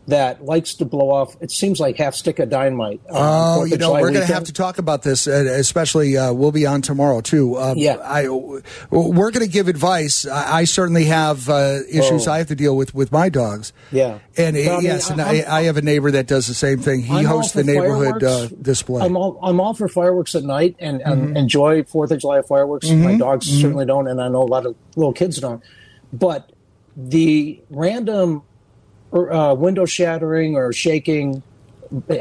that 0.07 0.43
likes 0.43 0.75
to 0.75 0.85
blow 0.85 1.11
off. 1.11 1.35
It 1.41 1.51
seems 1.51 1.79
like 1.79 1.97
half 1.97 2.15
stick 2.15 2.39
of 2.39 2.49
dynamite. 2.49 2.99
Um, 3.09 3.15
oh, 3.15 3.63
you 3.63 3.77
know, 3.77 3.93
we're 3.93 4.11
going 4.11 4.27
to 4.27 4.33
have 4.33 4.45
to 4.45 4.53
talk 4.53 4.77
about 4.77 5.03
this, 5.03 5.27
uh, 5.27 5.31
especially 5.31 6.17
uh, 6.17 6.33
we'll 6.33 6.51
be 6.51 6.65
on 6.65 6.81
tomorrow 6.81 7.21
too. 7.21 7.55
Uh, 7.55 7.73
yeah, 7.77 7.95
I 7.95 8.27
we're 8.27 9.31
going 9.31 9.45
to 9.45 9.51
give 9.51 9.67
advice. 9.67 10.25
I, 10.27 10.57
I 10.59 10.63
certainly 10.65 11.05
have 11.05 11.49
uh, 11.49 11.79
issues 11.89 12.27
oh. 12.27 12.31
I 12.31 12.39
have 12.39 12.47
to 12.47 12.55
deal 12.55 12.75
with 12.75 12.93
with 12.93 13.11
my 13.11 13.29
dogs. 13.29 13.71
Yeah, 13.91 14.19
and 14.37 14.55
yes, 14.57 15.09
I 15.09 15.15
mean, 15.15 15.19
and 15.21 15.45
I, 15.47 15.59
I, 15.59 15.61
have 15.63 15.77
a 15.77 15.81
neighbor 15.81 16.11
that 16.11 16.27
does 16.27 16.47
the 16.47 16.53
same 16.53 16.79
thing. 16.79 17.01
He 17.01 17.15
I'm 17.15 17.25
hosts 17.25 17.53
the 17.53 17.63
neighborhood 17.63 18.23
uh, 18.23 18.47
display. 18.47 19.03
I'm 19.03 19.15
all 19.15 19.39
I'm 19.41 19.59
all 19.61 19.73
for 19.73 19.87
fireworks 19.87 20.35
at 20.35 20.43
night 20.43 20.75
and, 20.79 21.01
and 21.01 21.21
mm-hmm. 21.21 21.37
enjoy 21.37 21.83
Fourth 21.83 22.11
of 22.11 22.19
July 22.19 22.41
fireworks. 22.41 22.87
Mm-hmm. 22.87 23.03
My 23.03 23.17
dogs 23.17 23.49
mm-hmm. 23.49 23.61
certainly 23.61 23.85
don't, 23.85 24.07
and 24.07 24.21
I 24.21 24.27
know 24.27 24.43
a 24.43 24.45
lot 24.45 24.65
of 24.65 24.75
little 24.95 25.13
kids 25.13 25.39
don't. 25.39 25.63
But 26.11 26.51
the 26.95 27.61
random 27.69 28.43
uh, 29.13 29.53
window 29.53 29.85
shattering 29.85 30.55
or 30.55 30.73
shaking 30.73 31.43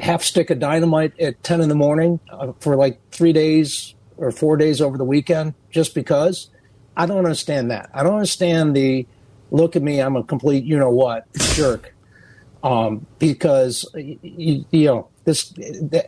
half 0.00 0.22
stick 0.22 0.50
of 0.50 0.58
dynamite 0.58 1.18
at 1.18 1.42
10 1.42 1.60
in 1.60 1.68
the 1.68 1.74
morning 1.74 2.20
uh, 2.30 2.52
for 2.60 2.76
like 2.76 3.00
three 3.10 3.32
days 3.32 3.94
or 4.18 4.30
four 4.30 4.56
days 4.56 4.80
over 4.80 4.98
the 4.98 5.04
weekend 5.04 5.54
just 5.70 5.94
because. 5.94 6.48
I 6.94 7.06
don't 7.06 7.18
understand 7.18 7.70
that. 7.70 7.88
I 7.94 8.02
don't 8.02 8.14
understand 8.14 8.76
the 8.76 9.06
look 9.52 9.76
at 9.76 9.82
me 9.82 10.00
i'm 10.00 10.16
a 10.16 10.24
complete 10.24 10.64
you 10.64 10.78
know 10.78 10.90
what 10.90 11.32
jerk. 11.54 11.94
Um, 12.64 13.06
because 13.18 13.84
you, 13.94 14.64
you 14.70 14.86
know 14.86 15.08
this 15.24 15.52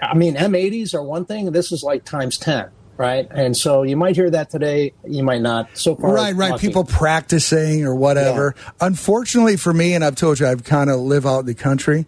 i 0.00 0.14
mean 0.14 0.36
m80s 0.36 0.94
are 0.94 1.02
one 1.02 1.24
thing 1.24 1.50
this 1.52 1.72
is 1.72 1.82
like 1.82 2.04
times 2.04 2.38
10 2.38 2.70
right? 2.96 3.26
And 3.30 3.56
so 3.56 3.82
you 3.82 3.96
might 3.96 4.16
hear 4.16 4.30
that 4.30 4.50
today, 4.50 4.92
you 5.06 5.22
might 5.22 5.40
not. 5.40 5.76
So 5.76 5.96
far, 5.96 6.12
right, 6.12 6.34
right. 6.34 6.58
People 6.60 6.84
practicing 6.84 7.84
or 7.84 7.94
whatever. 7.94 8.54
Yeah. 8.56 8.72
Unfortunately 8.80 9.56
for 9.56 9.72
me, 9.72 9.94
and 9.94 10.04
I've 10.04 10.16
told 10.16 10.40
you, 10.40 10.46
I've 10.46 10.64
kind 10.64 10.90
of 10.90 11.00
live 11.00 11.26
out 11.26 11.40
in 11.40 11.46
the 11.46 11.54
country. 11.54 12.06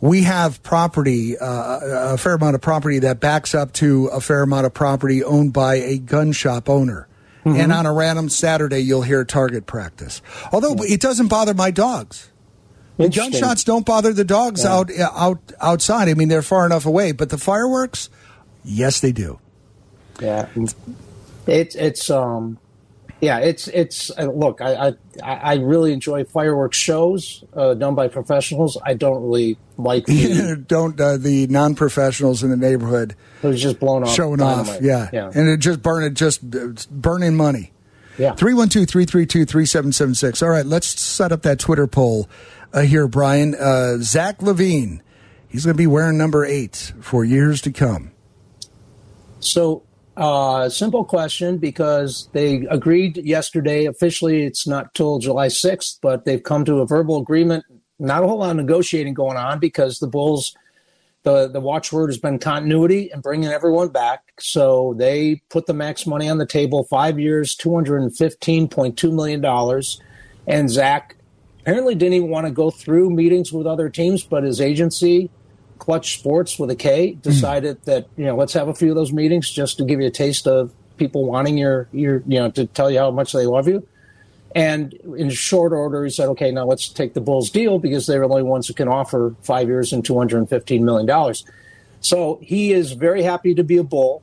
We 0.00 0.22
have 0.24 0.62
property, 0.62 1.38
uh, 1.38 2.14
a 2.14 2.18
fair 2.18 2.34
amount 2.34 2.56
of 2.56 2.60
property 2.60 2.98
that 3.00 3.20
backs 3.20 3.54
up 3.54 3.72
to 3.74 4.06
a 4.06 4.20
fair 4.20 4.42
amount 4.42 4.66
of 4.66 4.74
property 4.74 5.22
owned 5.22 5.52
by 5.52 5.76
a 5.76 5.98
gun 5.98 6.32
shop 6.32 6.68
owner. 6.68 7.06
Mm-hmm. 7.44 7.60
And 7.60 7.72
on 7.72 7.86
a 7.86 7.92
random 7.92 8.28
Saturday, 8.28 8.80
you'll 8.80 9.02
hear 9.02 9.24
target 9.24 9.66
practice. 9.66 10.22
Although 10.52 10.74
yeah. 10.84 10.94
it 10.94 11.00
doesn't 11.00 11.28
bother 11.28 11.54
my 11.54 11.70
dogs. 11.70 12.30
The 12.98 13.08
gunshots 13.08 13.64
don't 13.64 13.86
bother 13.86 14.12
the 14.12 14.24
dogs 14.24 14.64
yeah. 14.64 14.74
out 14.74 14.90
out 15.00 15.52
outside. 15.60 16.08
I 16.08 16.14
mean, 16.14 16.28
they're 16.28 16.42
far 16.42 16.66
enough 16.66 16.86
away. 16.86 17.12
But 17.12 17.30
the 17.30 17.38
fireworks, 17.38 18.10
yes, 18.64 19.00
they 19.00 19.12
do. 19.12 19.40
Yeah, 20.22 20.48
it's 21.46 21.74
it's 21.74 22.10
um, 22.10 22.58
yeah, 23.20 23.38
it's 23.38 23.68
it's 23.68 24.10
uh, 24.16 24.24
look, 24.24 24.60
I, 24.60 24.94
I 25.22 25.32
I 25.34 25.54
really 25.54 25.92
enjoy 25.92 26.24
fireworks 26.24 26.76
shows 26.76 27.44
uh, 27.54 27.74
done 27.74 27.94
by 27.94 28.08
professionals. 28.08 28.78
I 28.84 28.94
don't 28.94 29.22
really 29.22 29.58
like 29.76 30.06
the, 30.06 30.56
don't 30.68 31.00
uh, 31.00 31.16
the 31.16 31.46
non 31.48 31.74
professionals 31.74 32.42
in 32.42 32.50
the 32.50 32.56
neighborhood. 32.56 33.14
It 33.42 33.46
was 33.46 33.62
just 33.62 33.80
blown 33.80 34.02
off, 34.02 34.14
showing 34.14 34.38
dynamite. 34.38 34.76
off, 34.76 34.82
yeah. 34.82 35.08
yeah, 35.12 35.30
and 35.34 35.48
it 35.48 35.58
just 35.58 35.82
burn 35.82 36.04
it 36.04 36.14
just 36.14 36.42
burning 36.90 37.36
money. 37.36 37.72
Yeah. 38.18 38.34
312 38.34 38.88
332 38.88 39.46
3776. 39.46 40.42
All 40.42 40.50
right, 40.50 40.66
let's 40.66 41.00
set 41.00 41.32
up 41.32 41.42
that 41.42 41.58
Twitter 41.58 41.86
poll 41.86 42.28
uh, 42.72 42.82
here, 42.82 43.08
Brian. 43.08 43.54
Uh, 43.54 43.98
Zach 43.98 44.38
LaVine, 44.38 45.00
he's 45.48 45.64
going 45.64 45.74
to 45.74 45.78
be 45.78 45.86
wearing 45.86 46.18
number 46.18 46.44
eight 46.44 46.92
for 47.00 47.24
years 47.24 47.60
to 47.62 47.72
come. 47.72 48.12
So 49.40 49.84
uh, 50.16 50.68
simple 50.68 51.04
question 51.04 51.58
because 51.58 52.28
they 52.32 52.66
agreed 52.70 53.16
yesterday. 53.18 53.86
Officially, 53.86 54.44
it's 54.44 54.66
not 54.66 54.94
till 54.94 55.18
July 55.18 55.48
6th, 55.48 55.98
but 56.02 56.24
they've 56.24 56.42
come 56.42 56.64
to 56.66 56.80
a 56.80 56.86
verbal 56.86 57.20
agreement. 57.20 57.64
Not 57.98 58.22
a 58.22 58.26
whole 58.26 58.38
lot 58.38 58.50
of 58.50 58.56
negotiating 58.56 59.14
going 59.14 59.36
on 59.36 59.58
because 59.58 60.00
the 60.00 60.06
Bulls, 60.06 60.54
the, 61.22 61.48
the 61.48 61.60
watchword 61.60 62.10
has 62.10 62.18
been 62.18 62.38
continuity 62.38 63.10
and 63.10 63.22
bringing 63.22 63.48
everyone 63.48 63.88
back. 63.88 64.22
So 64.38 64.94
they 64.98 65.42
put 65.48 65.66
the 65.66 65.74
max 65.74 66.06
money 66.06 66.28
on 66.28 66.38
the 66.38 66.46
table 66.46 66.84
five 66.84 67.18
years, 67.18 67.56
$215.2 67.56 69.12
million. 69.12 69.82
And 70.46 70.68
Zach 70.68 71.16
apparently 71.60 71.94
didn't 71.94 72.14
even 72.14 72.28
want 72.28 72.46
to 72.46 72.52
go 72.52 72.70
through 72.70 73.10
meetings 73.10 73.52
with 73.52 73.66
other 73.66 73.88
teams, 73.88 74.24
but 74.24 74.42
his 74.42 74.60
agency 74.60 75.30
Klutch 75.82 76.20
Sports 76.20 76.60
with 76.60 76.70
a 76.70 76.76
K 76.76 77.14
decided 77.14 77.80
mm. 77.80 77.84
that 77.86 78.06
you 78.16 78.24
know 78.24 78.36
let's 78.36 78.52
have 78.52 78.68
a 78.68 78.74
few 78.74 78.90
of 78.90 78.94
those 78.94 79.12
meetings 79.12 79.50
just 79.50 79.78
to 79.78 79.84
give 79.84 80.00
you 80.00 80.06
a 80.06 80.12
taste 80.12 80.46
of 80.46 80.72
people 80.96 81.24
wanting 81.24 81.58
your 81.58 81.88
your 81.92 82.22
you 82.24 82.38
know 82.38 82.52
to 82.52 82.66
tell 82.66 82.88
you 82.88 83.00
how 83.00 83.10
much 83.10 83.32
they 83.32 83.46
love 83.46 83.66
you. 83.66 83.84
And 84.54 84.92
in 84.92 85.28
short 85.30 85.72
order, 85.72 86.04
he 86.04 86.10
said, 86.10 86.28
"Okay, 86.28 86.52
now 86.52 86.66
let's 86.66 86.88
take 86.88 87.14
the 87.14 87.20
Bulls 87.20 87.50
deal 87.50 87.80
because 87.80 88.06
they're 88.06 88.20
the 88.20 88.28
only 88.28 88.44
ones 88.44 88.68
who 88.68 88.74
can 88.74 88.86
offer 88.86 89.34
five 89.42 89.66
years 89.66 89.92
and 89.92 90.04
two 90.04 90.16
hundred 90.16 90.38
and 90.38 90.48
fifteen 90.48 90.84
million 90.84 91.04
dollars." 91.04 91.44
So 92.00 92.38
he 92.40 92.72
is 92.72 92.92
very 92.92 93.24
happy 93.24 93.52
to 93.56 93.64
be 93.64 93.78
a 93.78 93.82
Bull. 93.82 94.22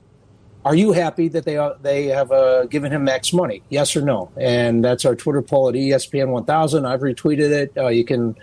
Are 0.64 0.76
you 0.76 0.94
happy 0.94 1.28
that 1.28 1.44
they 1.44 1.58
uh, 1.58 1.74
they 1.82 2.06
have 2.06 2.32
uh, 2.32 2.68
given 2.68 2.90
him 2.90 3.04
max 3.04 3.34
money? 3.34 3.64
Yes 3.68 3.98
or 3.98 4.02
no? 4.02 4.32
And 4.38 4.82
that's 4.82 5.04
our 5.04 5.16
Twitter 5.16 5.42
poll 5.42 5.68
at 5.68 5.76
ESPN 5.76 6.30
1000. 6.30 6.86
I've 6.86 7.02
retweeted 7.02 7.52
it. 7.52 7.74
Uh, 7.76 7.88
you 7.90 8.06
can 8.06 8.38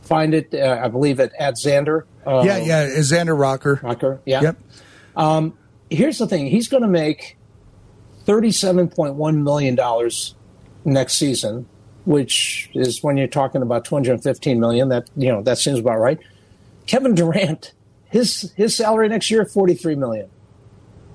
find 0.00 0.32
it, 0.32 0.54
uh, 0.54 0.80
I 0.82 0.88
believe, 0.88 1.20
at, 1.20 1.34
at 1.38 1.56
Xander. 1.56 2.04
Uh, 2.26 2.42
yeah, 2.44 2.58
yeah, 2.58 2.86
Xander 2.98 3.38
Rocker. 3.38 3.80
Rocker, 3.82 4.20
yeah. 4.24 4.42
Yep. 4.42 4.58
Um, 5.16 5.58
here's 5.90 6.18
the 6.18 6.26
thing: 6.26 6.46
he's 6.46 6.68
going 6.68 6.82
to 6.82 6.88
make 6.88 7.36
thirty-seven 8.24 8.88
point 8.88 9.14
one 9.14 9.44
million 9.44 9.74
dollars 9.74 10.34
next 10.84 11.14
season, 11.14 11.66
which 12.04 12.70
is 12.74 13.02
when 13.02 13.16
you're 13.16 13.26
talking 13.26 13.62
about 13.62 13.84
two 13.84 13.94
hundred 13.94 14.22
fifteen 14.22 14.60
million. 14.60 14.88
That 14.88 15.10
you 15.16 15.28
know 15.28 15.42
that 15.42 15.58
seems 15.58 15.78
about 15.78 15.98
right. 15.98 16.18
Kevin 16.86 17.14
Durant, 17.14 17.72
his 18.10 18.52
his 18.56 18.76
salary 18.76 19.08
next 19.08 19.30
year 19.30 19.44
forty-three 19.44 19.94
million. 19.94 20.28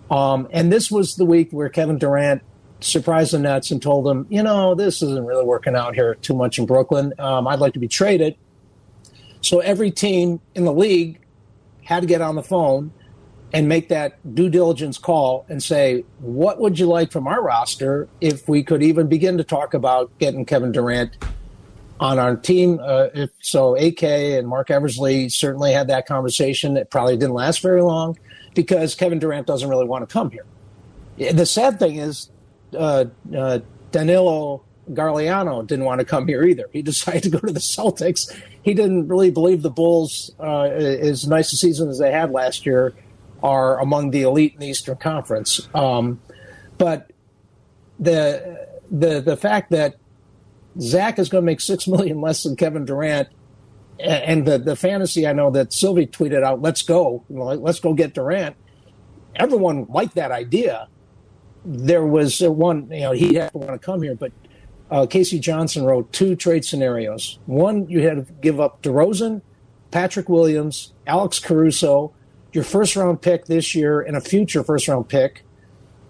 Um, 0.10 0.48
and 0.52 0.72
this 0.72 0.90
was 0.90 1.16
the 1.16 1.26
week 1.26 1.52
where 1.52 1.70
Kevin 1.70 2.00
Durant 2.00 2.42
surprised 2.80 3.34
the 3.34 3.40
Nets 3.40 3.72
and 3.72 3.82
told 3.82 4.06
them, 4.06 4.26
you 4.30 4.42
know, 4.42 4.74
this 4.74 5.02
isn't 5.04 5.26
really 5.26 5.46
working 5.46 5.76
out 5.76 5.94
here 5.94 6.16
too 6.16 6.34
much 6.34 6.58
in 6.58 6.66
Brooklyn. 6.66 7.14
Um, 7.20 7.48
I'd 7.48 7.60
like 7.60 7.74
to 7.74 7.80
be 7.80 7.88
traded. 7.88 8.36
So 9.42 9.60
every 9.60 9.92
team 9.92 10.40
in 10.56 10.66
the 10.66 10.74
league 10.74 11.20
had 11.84 12.02
to 12.02 12.08
get 12.08 12.22
on 12.22 12.36
the 12.36 12.44
phone 12.44 12.92
and 13.52 13.68
make 13.68 13.90
that 13.90 14.36
due 14.36 14.50
diligence 14.50 14.98
call 14.98 15.46
and 15.50 15.62
say, 15.62 16.04
what 16.20 16.60
would 16.60 16.78
you 16.78 16.86
like 16.86 17.12
from 17.12 17.28
our 17.28 17.42
roster 17.42 18.08
if 18.22 18.48
we 18.48 18.62
could 18.64 18.84
even 18.84 19.08
begin 19.08 19.38
to 19.38 19.44
talk 19.44 19.74
about 19.74 20.16
getting 20.20 20.46
Kevin 20.46 20.72
Durant 20.72 21.18
on 22.00 22.20
our 22.20 22.36
team? 22.36 22.80
Uh, 22.82 23.08
if 23.14 23.32
so, 23.42 23.76
AK 23.76 24.04
and 24.04 24.48
Marc 24.48 24.70
Eversley 24.70 25.30
certainly 25.30 25.74
had 25.74 25.88
that 25.88 26.06
conversation. 26.06 26.78
It 26.78 26.92
probably 26.92 27.18
didn't 27.18 27.34
last 27.34 27.62
very 27.62 27.82
long 27.82 28.20
because 28.54 28.94
Kevin 28.94 29.18
Durant 29.20 29.48
doesn't 29.48 29.68
really 29.68 29.86
want 29.86 30.08
to 30.08 30.14
come 30.14 30.30
here. 30.30 30.46
The 31.18 31.46
sad 31.46 31.80
thing 31.80 31.96
is, 31.96 32.30
uh, 32.78 33.06
uh, 33.36 33.60
Danilo 33.92 34.64
Gallinari 34.92 35.68
didn't 35.68 35.86
want 35.86 36.00
to 36.00 36.06
come 36.06 36.28
here 36.28 36.44
either. 36.44 36.70
He 36.72 36.82
decided 36.84 37.24
to 37.24 37.30
go 37.30 37.40
to 37.40 37.54
the 37.54 37.60
Celtics. 37.60 38.36
He 38.62 38.74
didn't 38.74 39.08
really 39.08 39.32
believe 39.32 39.62
the 39.62 39.70
Bulls, 39.70 40.32
uh, 40.40 40.64
as 40.64 41.28
nice 41.28 41.54
a 41.54 41.58
season 41.58 41.90
as 41.90 42.00
they 42.00 42.12
had 42.12 42.32
last 42.32 42.66
year, 42.66 42.94
are 43.42 43.80
among 43.80 44.12
the 44.12 44.24
elite 44.24 44.54
in 44.54 44.60
the 44.60 44.68
Eastern 44.68 44.98
Conference. 44.98 45.68
Um, 45.74 46.20
but 46.78 47.12
the 48.00 48.68
the 48.92 49.22
the 49.22 49.38
fact 49.38 49.72
that 49.72 49.96
Zach 50.80 51.20
is 51.20 51.30
going 51.30 51.44
to 51.44 51.46
make 51.46 51.62
six 51.62 51.88
million 51.88 52.22
less 52.22 52.44
than 52.44 52.56
Kevin 52.56 52.86
Durant, 52.86 53.30
and 54.00 54.46
the 54.46 54.58
the 54.58 54.76
fantasy 54.76 55.28
I 55.28 55.34
know 55.34 55.52
that 55.52 55.74
Silvy 55.74 56.08
tweeted 56.08 56.44
out, 56.44 56.62
"Let's 56.62 56.82
go, 56.82 57.24
let's 57.30 57.80
go 57.80 57.94
get 57.94 58.14
Durant." 58.14 58.56
Everyone 59.36 59.86
liked 59.90 60.16
that 60.16 60.32
idea. 60.32 60.88
There 61.64 62.06
was 62.06 62.42
one, 62.42 62.90
you 62.92 63.02
know, 63.02 63.12
he 63.12 63.36
had 63.36 63.52
to 63.52 63.58
want 63.58 63.72
to 63.72 63.80
come 63.80 64.02
here, 64.02 64.16
but 64.16 64.32
uh, 64.92 65.06
K.C. 65.06 65.40
Johnson 65.40 65.86
wrote 65.86 66.12
two 66.12 66.36
trade 66.36 66.66
scenarios. 66.66 67.40
One, 67.46 67.88
you 67.90 68.08
had 68.08 68.28
to 68.28 68.34
give 68.42 68.60
up 68.60 68.82
DeRozan, 68.82 69.42
Patrick 69.92 70.30
Williams, 70.30 70.94
Alex 71.06 71.40
Caruso, 71.40 72.14
your 72.54 72.64
first 72.64 72.96
round 72.96 73.22
pick 73.22 73.46
this 73.46 73.76
year, 73.76 74.02
and 74.02 74.18
a 74.18 74.22
future 74.22 74.64
first 74.64 74.88
round 74.88 75.08
pick. 75.08 75.44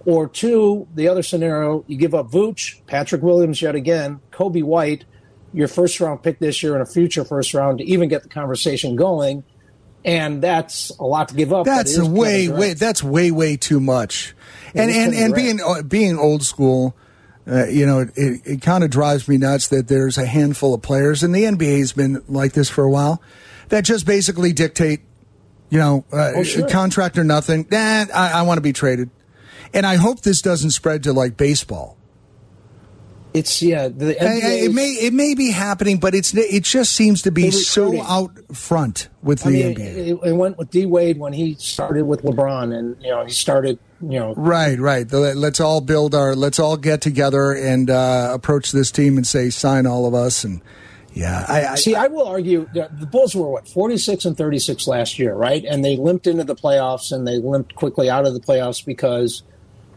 Or 0.06 0.30
two, 0.30 0.88
the 0.96 1.10
other 1.10 1.22
scenario, 1.22 1.84
you 1.88 1.98
give 1.98 2.16
up 2.16 2.32
Vooch, 2.32 2.82
Patrick 2.88 3.22
Williams 3.22 3.62
yet 3.62 3.76
again, 3.76 4.22
Coby 4.32 4.64
White, 4.64 5.04
your 5.54 5.68
first 5.68 6.00
round 6.00 6.24
pick 6.24 6.40
this 6.40 6.64
year, 6.64 6.74
and 6.74 6.82
a 6.82 6.86
future 6.86 7.26
first 7.26 7.54
round 7.54 7.80
to 7.80 7.84
even 7.84 8.08
get 8.08 8.24
the 8.24 8.30
conversation 8.30 8.96
going. 8.96 9.44
And 10.06 10.42
that's 10.42 10.92
a 10.98 11.04
lot 11.04 11.28
to 11.30 11.36
give 11.36 11.52
up. 11.52 11.66
That's 11.66 12.00
way, 12.00 12.48
way. 12.48 12.74
That's 12.74 13.04
way, 13.04 13.32
way 13.32 13.58
too 13.58 13.82
much. 13.82 14.34
and 14.74 14.90
and 14.90 15.14
and 15.14 15.36
being 15.36 15.60
uh, 15.62 15.82
being 15.82 16.18
old 16.18 16.44
school 16.44 16.96
Uh, 17.50 17.66
you 17.66 17.86
know, 17.86 18.00
it, 18.00 18.12
it, 18.16 18.42
it 18.46 18.62
kind 18.62 18.84
of 18.84 18.92
drives 18.92 19.28
me 19.28 19.38
nuts 19.38 19.70
that 19.70 19.88
there's 19.88 20.18
a 20.18 20.26
handful 20.26 20.74
of 20.74 20.82
players, 20.82 21.24
and 21.24 21.34
the 21.34 21.44
NBA 21.44 21.80
has 21.80 21.94
been 21.94 22.24
like 22.28 22.54
this 22.54 22.70
for 22.70 22.84
a 22.84 22.90
while, 22.90 23.22
that 23.70 23.84
just 23.84 24.06
basically 24.06 24.54
dictate, 24.54 25.02
you 25.70 25.80
know, 25.80 26.06
uh, 26.14 26.34
oh, 26.36 26.44
sure. 26.44 26.68
contract 26.70 27.18
or 27.18 27.24
nothing. 27.24 27.68
Nah, 27.72 28.06
I, 28.14 28.32
I 28.36 28.42
want 28.44 28.58
to 28.58 28.62
be 28.62 28.74
traded. 28.74 29.10
And 29.74 29.86
I 29.86 29.96
hope 29.96 30.22
this 30.22 30.42
doesn't 30.42 30.72
spread 30.72 31.04
to 31.04 31.14
like 31.14 31.38
baseball. 31.38 31.98
It's 33.34 33.62
yeah. 33.62 33.88
The 33.88 34.16
NBA 34.16 34.64
it 34.64 34.74
may 34.74 34.90
it 34.90 35.14
may 35.14 35.36
be 35.36 35.52
happening, 35.52 36.00
but 36.00 36.16
it's 36.16 36.34
it 36.34 36.64
just 36.64 36.94
seems 36.94 37.22
to 37.24 37.32
be 37.32 37.52
so 37.52 38.02
out 38.02 38.32
front 38.56 39.08
with 39.22 39.44
the 39.44 39.50
I 39.50 39.52
mean, 39.52 39.76
NBA. 39.76 39.80
It, 39.80 40.20
it, 40.30 40.34
went 40.34 40.58
with 40.58 40.72
D 40.72 40.88
Wade 40.88 41.20
when 41.20 41.34
he 41.34 41.54
started 41.56 42.06
with 42.06 42.24
LeBron, 42.24 42.76
and 42.76 43.02
you 43.02 43.10
know 43.10 43.24
he 43.24 43.32
started 43.32 43.78
you 44.02 44.20
know 44.20 44.34
right 44.36 44.80
right. 44.80 45.10
Let's 45.12 45.60
all 45.60 45.82
build 45.82 46.16
our. 46.16 46.36
Let's 46.36 46.60
all 46.60 46.78
get 46.78 47.02
together 47.02 47.52
and 47.52 47.90
uh, 47.90 48.30
approach 48.34 48.72
this 48.72 48.92
team 48.92 49.18
and 49.18 49.26
say 49.26 49.50
sign 49.50 49.86
all 49.86 50.06
of 50.06 50.14
us 50.14 50.44
and. 50.44 50.62
Yeah, 51.12 51.44
I, 51.48 51.66
I, 51.66 51.76
see. 51.76 51.96
I 51.96 52.06
will 52.06 52.28
argue 52.28 52.70
the 52.72 53.08
Bulls 53.12 53.36
were 53.36 53.50
what 53.50 53.68
forty 53.68 53.98
six 53.98 54.26
and 54.26 54.38
thirty 54.38 54.60
six 54.60 54.88
last 54.88 55.18
year, 55.18 55.34
right? 55.34 55.66
And 55.66 55.84
they 55.84 55.98
limped 55.98 56.28
into 56.28 56.44
the 56.44 56.56
playoffs, 56.56 57.12
and 57.12 57.28
they 57.28 57.40
limped 57.40 57.74
quickly 57.74 58.12
out 58.12 58.28
of 58.28 58.36
the 58.36 58.40
playoffs 58.40 58.86
because 58.86 59.42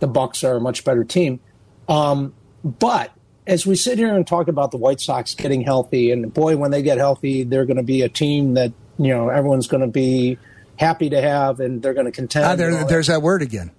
the 0.00 0.07
Bucks 0.07 0.42
are 0.42 0.57
a 0.57 0.61
much 0.61 0.84
better 0.84 1.05
team. 1.05 1.38
Um, 1.86 2.32
but 2.64 3.12
as 3.46 3.66
we 3.66 3.76
sit 3.76 3.98
here 3.98 4.14
and 4.14 4.26
talk 4.26 4.48
about 4.48 4.70
the 4.70 4.78
White 4.78 5.00
Sox 5.00 5.34
getting 5.34 5.61
healthy, 5.61 6.11
and 6.12 6.32
boy, 6.32 6.57
when 6.57 6.70
they 6.70 6.82
get 6.82 6.96
healthy, 6.96 7.44
they're 7.44 7.66
going 7.66 7.76
to 7.76 7.82
be 7.82 8.00
a 8.00 8.09
team 8.09 8.55
that 8.55 8.72
you 8.98 9.09
know 9.09 9.28
everyone's 9.28 9.68
going 9.68 9.82
to 9.82 9.88
be 9.88 10.38
happy 10.76 11.11
to 11.11 11.20
have, 11.20 11.61
and 11.61 11.82
they're 11.82 11.94
going 11.94 12.07
to 12.07 12.12
contend. 12.12 12.46
Ah, 12.46 12.57
there, 12.57 12.84
there's 12.84 13.09
that. 13.09 13.14
that. 13.14 13.20
word 13.20 13.42
again. 13.42 13.70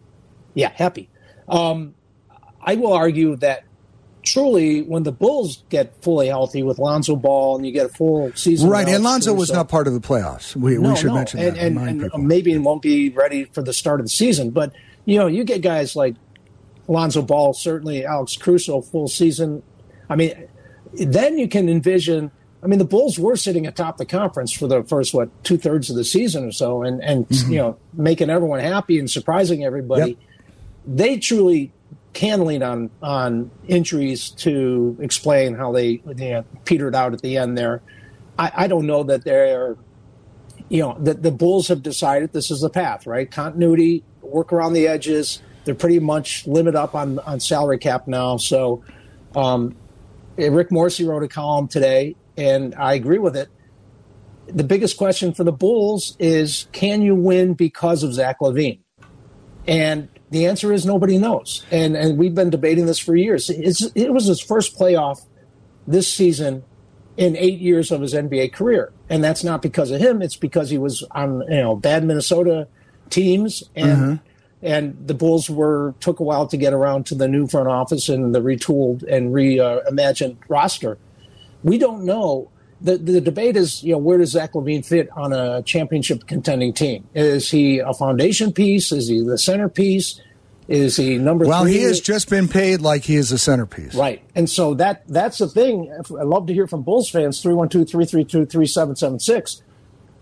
Yeah, 0.54 0.72
happy. 0.74 1.10
Um, 1.48 1.96
I 2.62 2.76
will 2.76 2.94
argue 2.94 3.36
that 3.38 3.66
truly, 4.24 4.82
when 4.82 5.04
the 5.04 5.12
Bulls 5.12 5.64
get 5.70 6.02
fully 6.02 6.28
healthy 6.28 6.64
with 6.64 6.80
Lonzo 6.80 7.16
Ball, 7.16 7.58
and 7.58 7.66
you 7.66 7.72
get 7.72 7.86
a 7.86 7.90
full 7.90 8.32
season, 8.36 8.70
right? 8.70 8.88
And 8.88 9.04
Lonzo 9.04 9.34
was 9.34 9.50
so, 9.50 9.56
not 9.56 9.70
part 9.70 9.88
of 9.88 9.94
the 9.94 10.00
playoffs. 10.00 10.56
We, 10.56 10.78
no, 10.78 10.92
we 10.92 10.96
should 10.96 11.08
no. 11.08 11.16
mention 11.16 11.40
and, 11.40 11.56
that. 11.56 11.88
And, 11.88 12.04
and 12.04 12.28
maybe 12.28 12.58
won't 12.58 12.82
be 12.82 13.10
ready 13.10 13.46
for 13.46 13.62
the 13.62 13.74
start 13.74 14.00
of 14.00 14.06
the 14.06 14.12
season, 14.12 14.50
but 14.52 14.74
you 15.06 15.18
know, 15.18 15.28
you 15.28 15.44
get 15.44 15.62
guys 15.62 15.96
like 15.96 16.16
Lonzo 16.88 17.22
Ball, 17.22 17.54
certainly 17.54 18.06
Alex 18.06 18.38
Caruso, 18.38 18.82
full 18.82 19.08
season. 19.08 19.64
I 20.10 20.16
mean, 20.16 20.48
then 20.94 21.38
you 21.38 21.48
can 21.48 21.70
envision. 21.70 22.32
I 22.64 22.68
mean, 22.68 22.80
the 22.80 22.86
Bulls 22.86 23.20
were 23.20 23.36
sitting 23.36 23.68
atop 23.68 23.98
the 23.98 24.06
conference 24.06 24.54
for 24.54 24.68
the 24.68 24.84
first 24.84 25.14
what 25.14 25.30
two 25.44 25.58
thirds 25.58 25.90
of 25.90 25.98
the 25.98 26.06
season 26.06 26.46
or 26.46 26.52
so, 26.52 26.84
and 26.84 27.04
and 27.04 27.28
mm-hmm. 27.28 27.52
you 27.52 27.58
know 27.58 27.78
making 27.94 28.30
everyone 28.30 28.60
happy 28.60 29.00
and 29.00 29.10
surprising 29.10 29.64
everybody. 29.66 30.12
Yep. 30.12 30.20
They 30.86 31.18
truly 31.18 31.72
can 32.14 32.46
lean 32.46 32.62
on 32.62 32.90
on 33.02 33.50
injuries 33.68 34.30
to 34.30 34.98
explain 35.00 35.56
how 35.56 35.72
they 35.72 36.02
know, 36.06 36.44
petered 36.66 36.96
out 36.96 37.14
at 37.14 37.22
the 37.22 37.38
end 37.38 37.58
there. 37.58 37.82
I, 38.38 38.52
I 38.56 38.68
don't 38.68 38.86
know 38.86 39.04
that 39.04 39.24
they're, 39.24 39.78
you 40.70 40.82
know, 40.82 40.98
that 41.00 41.24
the 41.24 41.32
Bulls 41.32 41.68
have 41.68 41.82
decided 41.84 42.34
this 42.34 42.52
is 42.52 42.62
the 42.62 42.70
path, 42.70 43.08
right? 43.08 43.30
Continuity, 43.30 44.04
work 44.22 44.52
around 44.52 44.74
the 44.74 44.88
edges 44.88 45.42
they're 45.66 45.76
pretty 45.76 46.00
much 46.00 46.46
limit 46.46 46.76
up 46.76 46.96
on, 46.96 47.20
on 47.20 47.40
salary 47.40 47.78
cap 47.78 48.08
now. 48.08 48.38
So 48.38 48.84
um, 49.36 49.76
Rick 50.38 50.72
Morrissey 50.72 51.06
wrote 51.06 51.24
a 51.24 51.28
column 51.28 51.68
today, 51.68 52.16
and 52.38 52.76
I 52.76 52.94
agree 52.94 53.20
with 53.20 53.36
it. 53.36 53.50
The 54.48 54.64
biggest 54.64 54.98
question 54.98 55.34
for 55.34 55.44
the 55.44 55.54
Bulls 55.54 56.18
is 56.20 56.68
can 56.74 57.02
you 57.02 57.16
win 57.16 57.54
because 57.54 58.04
of 58.04 58.14
Zach 58.14 58.40
LaVine? 58.40 58.80
And 59.68 60.10
the 60.34 60.46
answer 60.46 60.74
is 60.74 60.86
nobody 60.86 61.18
knows. 61.18 61.64
And 61.72 61.96
and 61.96 62.18
we've 62.18 62.36
been 62.36 62.50
debating 62.50 62.86
this 62.86 63.00
for 63.00 63.16
years. 63.16 63.50
It's, 63.50 63.84
it 63.96 64.14
was 64.14 64.26
his 64.26 64.42
first 64.42 64.78
playoff 64.78 65.26
this 65.88 66.12
season 66.12 66.64
in 67.16 67.38
eight 67.38 67.60
years 67.60 67.92
of 67.92 68.02
his 68.02 68.14
NBA 68.14 68.54
career. 68.54 68.92
And 69.10 69.24
that's 69.24 69.44
not 69.44 69.62
because 69.62 69.92
of 69.92 70.02
him. 70.02 70.22
It's 70.22 70.36
because 70.36 70.70
he 70.70 70.78
was 70.78 71.04
on 71.12 71.44
you 71.50 71.62
know 71.62 71.76
bad 71.76 72.04
Minnesota 72.04 72.68
teams 73.10 73.64
and 73.76 73.98
mm-hmm 73.98 74.28
and 74.64 74.96
the 75.06 75.14
Bulls 75.14 75.50
were 75.50 75.94
took 76.00 76.22
a 76.22 76.24
while 76.24 76.48
to 76.48 76.56
get 76.56 76.72
around 76.74 77.06
to 77.08 77.16
the 77.16 77.28
new 77.28 77.48
front 77.48 77.68
office 77.68 78.08
and 78.08 78.34
the 78.34 78.40
retooled 78.40 79.04
and 79.04 79.34
reimagined 79.34 80.38
roster. 80.48 80.98
We 81.64 81.78
don't 81.78 82.06
know. 82.06 82.50
The, 82.84 82.98
the 82.98 83.22
debate 83.22 83.56
is, 83.56 83.84
you 83.84 83.94
know, 83.94 83.98
where 83.98 84.18
does 84.18 84.32
Zach 84.32 84.54
LaVine 84.54 84.86
fit 84.86 85.10
on 85.16 85.32
a 85.32 85.64
championship 85.64 86.28
contending 86.28 86.74
team? 86.74 87.08
Is 87.16 87.50
he 87.50 87.80
a 87.80 87.94
foundation 87.94 88.52
piece? 88.52 88.92
Is 88.92 89.08
he 89.08 89.24
the 89.24 89.38
centerpiece? 89.38 90.22
Is 90.68 90.98
he 90.98 91.18
number 91.18 91.46
well, 91.46 91.64
three? 91.64 91.74
he 91.74 91.82
has 91.84 92.00
just 92.00 92.30
been 92.30 92.48
paid 92.48 92.82
like 92.82 93.04
he 93.04 93.16
is 93.16 93.32
a 93.32 93.38
centerpiece. 93.38 93.96
Right. 93.96 94.22
And 94.36 94.50
so 94.50 94.74
that 94.76 95.08
that's 95.08 95.38
the 95.38 95.48
thing. 95.48 95.94
I 96.18 96.24
love 96.24 96.48
to 96.48 96.54
hear 96.54 96.68
from 96.68 96.84
Bulls 96.84 97.10
fans, 97.10 97.42
312 97.42 97.90
332 97.90 98.46
3776 98.46 99.64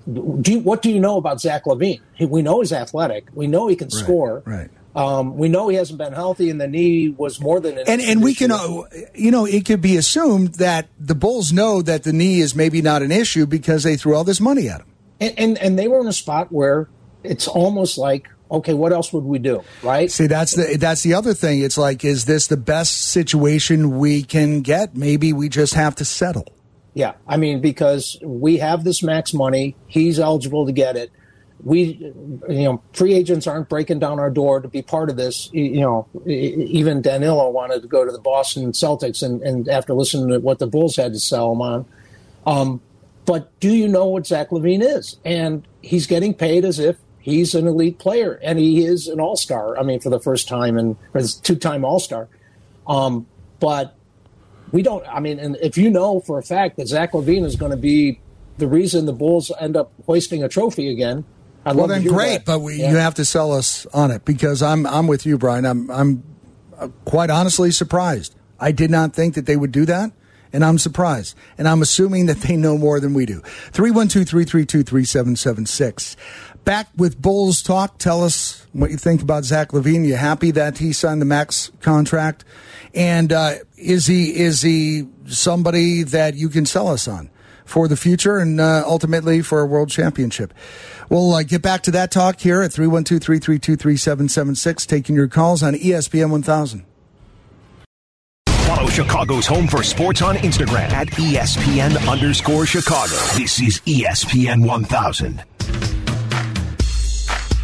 do 0.06 0.52
you, 0.52 0.60
what 0.60 0.82
do 0.82 0.92
you 0.92 1.00
know 1.00 1.18
about 1.18 1.42
Zach 1.42 1.66
LaVine? 1.66 2.02
He, 2.14 2.26
we 2.26 2.42
know 2.42 2.62
he's 2.62 2.74
athletic. 2.74 3.28
We 3.34 3.48
know 3.48 3.68
he 3.68 3.76
can 3.76 3.88
right, 3.88 4.04
score. 4.04 4.44
Right. 4.46 4.70
Um, 4.96 5.38
we 5.38 5.48
know 5.48 5.70
he 5.70 5.78
hasn't 5.78 6.00
been 6.00 6.14
healthy, 6.14 6.50
and 6.50 6.60
the 6.60 6.68
knee 6.68 7.10
was 7.10 7.40
more 7.40 7.60
than 7.60 7.78
an 7.78 7.86
and 7.88 8.02
and 8.02 8.22
we 8.22 8.36
can, 8.36 8.52
uh, 8.52 8.84
you 9.16 9.32
know, 9.32 9.46
it 9.46 9.66
could 9.66 9.82
be 9.82 9.96
assumed 9.96 10.56
that 10.56 10.90
the 11.00 11.16
Bulls 11.16 11.54
know 11.54 11.82
that 11.82 12.04
the 12.04 12.12
knee 12.12 12.42
is 12.42 12.56
maybe 12.56 12.82
not 12.82 13.02
an 13.02 13.12
issue 13.12 13.46
because 13.46 13.84
they 13.84 13.96
threw 13.96 14.16
all 14.16 14.26
this 14.26 14.42
money 14.42 14.68
at 14.68 14.82
him, 14.82 14.94
and 15.20 15.34
and, 15.38 15.58
and 15.60 15.80
they 15.80 15.88
were 15.88 16.02
in 16.02 16.08
a 16.08 16.14
spot 16.14 16.52
where 16.52 16.90
it's 17.24 17.48
almost 17.48 17.98
like 17.98 18.28
okay, 18.52 18.74
what 18.74 18.92
else 18.92 19.14
would 19.14 19.24
we 19.24 19.40
do? 19.40 19.64
Right? 19.82 20.12
See, 20.12 20.28
that's 20.28 20.56
the 20.56 20.78
that's 20.78 21.04
the 21.04 21.14
other 21.14 21.34
thing. 21.34 21.62
It's 21.62 21.78
like, 21.78 22.04
is 22.04 22.26
this 22.26 22.48
the 22.48 22.58
best 22.58 23.10
situation 23.10 23.98
we 23.98 24.24
can 24.24 24.62
get? 24.62 24.96
Maybe 24.96 25.32
we 25.34 25.50
just 25.50 25.74
have 25.74 25.96
to 25.96 26.06
settle. 26.06 26.48
Yeah, 26.94 27.14
I 27.26 27.38
mean 27.38 27.62
because 27.62 28.18
we 28.22 28.58
have 28.58 28.84
this 28.84 29.02
max 29.02 29.34
money, 29.34 29.78
he's 29.88 30.20
eligible 30.20 30.66
to 30.66 30.74
get 30.74 30.98
it. 30.98 31.12
We, 31.64 32.14
you 32.50 32.64
know, 32.64 32.82
free 32.94 33.14
agents 33.14 33.46
aren't 33.46 33.70
breaking 33.70 34.00
down 34.00 34.20
our 34.20 34.32
door 34.32 34.62
to 34.62 34.68
be 34.68 34.82
part 34.82 35.10
of 35.10 35.16
this. 35.16 35.50
You 35.54 35.82
know, 35.82 36.08
even 36.26 37.02
Danilo 37.02 37.50
wanted 37.50 37.82
to 37.84 37.88
go 37.88 38.06
to 38.06 38.12
the 38.12 38.20
Boston 38.20 38.72
Celtics, 38.72 39.22
and, 39.22 39.42
and 39.42 39.70
after 39.70 39.94
listening 39.94 40.30
to 40.30 40.40
what 40.40 40.60
the 40.60 40.68
Bulls 40.68 40.96
had 40.96 41.14
to 41.14 41.20
sell 41.20 41.52
him 41.52 41.62
on, 41.62 41.86
um, 42.46 42.82
but 43.26 43.58
do 43.60 43.74
you 43.74 43.88
know 43.88 44.08
what 44.08 44.26
Zach 44.26 44.50
LaVine 44.50 44.82
is? 44.82 45.18
And 45.24 45.68
he's 45.82 46.08
getting 46.08 46.34
paid 46.34 46.66
as 46.66 46.80
if 46.80 46.98
he's 47.20 47.54
an 47.56 47.68
elite 47.68 48.00
player, 48.00 48.40
and 48.44 48.60
he 48.60 48.84
is 48.84 49.08
an 49.08 49.20
all 49.20 49.38
star. 49.38 49.78
I 49.78 49.84
mean, 49.84 50.00
for 50.00 50.10
the 50.10 50.20
first 50.20 50.48
time, 50.48 50.78
and 50.78 50.98
two 51.44 51.56
time 51.56 51.86
all 51.86 52.00
star. 52.00 52.28
Um, 52.88 53.28
but 53.60 53.96
we 54.72 54.82
don't. 54.82 55.06
I 55.08 55.20
mean, 55.20 55.40
and 55.40 55.58
if 55.62 55.78
you 55.78 55.90
know 55.90 56.20
for 56.22 56.40
a 56.40 56.44
fact 56.44 56.78
that 56.78 56.88
Zach 56.88 57.12
LaVine 57.12 57.46
is 57.46 57.56
going 57.56 57.72
to 57.72 57.78
be 57.78 58.20
the 58.58 58.68
reason 58.68 59.06
the 59.06 59.14
Bulls 59.14 59.52
end 59.60 59.78
up 59.78 59.92
hoisting 60.06 60.44
a 60.44 60.50
trophy 60.50 60.90
again, 60.90 61.24
I'd 61.66 61.76
well 61.76 61.88
then 61.88 62.04
great, 62.04 62.38
that. 62.38 62.46
but 62.46 62.60
we, 62.60 62.76
yeah. 62.78 62.92
you 62.92 62.98
have 62.98 63.16
to 63.16 63.26
sell 63.26 63.52
us 63.52 63.86
on 63.94 64.12
it 64.12 64.26
because 64.26 64.64
I'm 64.64 64.86
I'm 64.86 65.08
with 65.08 65.26
you, 65.26 65.38
Brian. 65.38 65.66
I'm 65.66 65.90
I'm 65.92 66.24
uh, 66.78 66.88
quite 67.06 67.30
honestly 67.30 67.72
surprised. 67.72 68.36
I 68.60 68.72
did 68.72 68.92
not 68.92 69.14
think 69.14 69.36
that 69.36 69.46
they 69.46 69.58
would 69.58 69.72
do 69.72 69.86
that. 69.86 70.12
And 70.54 70.66
I'm 70.66 70.78
surprised. 70.78 71.36
And 71.58 71.68
I'm 71.68 71.82
assuming 71.82 72.26
that 72.26 72.42
they 72.42 72.58
know 72.58 72.78
more 72.78 73.00
than 73.00 73.14
we 73.14 73.26
do. 73.26 73.42
312 73.72 74.28
332 74.28 74.84
3776. 74.84 76.18
Back 76.66 76.90
with 76.96 77.22
Bulls 77.22 77.62
Talk. 77.62 77.98
Tell 77.98 78.24
us 78.24 78.68
what 78.74 78.92
you 78.92 78.98
think 78.98 79.22
about 79.22 79.46
Zach 79.46 79.70
LaVine. 79.70 80.06
You 80.06 80.16
happy 80.16 80.52
that 80.52 80.78
he 80.78 80.94
signed 80.94 81.22
the 81.22 81.26
max 81.26 81.72
contract? 81.80 82.44
And 82.94 83.32
uh, 83.32 83.56
is 83.78 84.08
he 84.08 84.38
is 84.38 84.62
he 84.62 85.08
somebody 85.26 86.04
that 86.04 86.36
you 86.36 86.50
can 86.50 86.66
sell 86.66 86.90
us 86.90 87.08
on 87.08 87.30
for 87.66 87.88
the 87.88 87.96
future 87.96 88.38
and 88.38 88.60
uh, 88.60 88.84
ultimately 88.86 89.42
for 89.42 89.62
a 89.62 89.66
world 89.66 89.90
championship? 89.90 90.54
We'll 91.12 91.34
uh, 91.34 91.44
get 91.44 91.62
back 91.62 91.82
to 91.84 91.92
that 91.92 92.10
talk 92.10 92.40
here 92.40 92.62
at 92.62 92.72
312 92.72 93.22
332 93.22 93.76
3776, 93.76 94.86
taking 94.86 95.14
your 95.14 95.28
calls 95.28 95.62
on 95.62 95.74
ESPN 95.74 96.32
1000. 96.32 96.86
Follow 98.48 98.88
Chicago's 98.88 99.46
Home 99.46 99.68
for 99.68 99.84
Sports 99.84 100.22
on 100.22 100.38
Instagram 100.38 100.90
at 100.92 101.08
ESPN 101.08 102.10
underscore 102.10 102.66
Chicago. 102.66 103.18
This 103.36 103.62
is 103.62 103.82
ESPN 103.82 104.66
1000. 104.66 105.44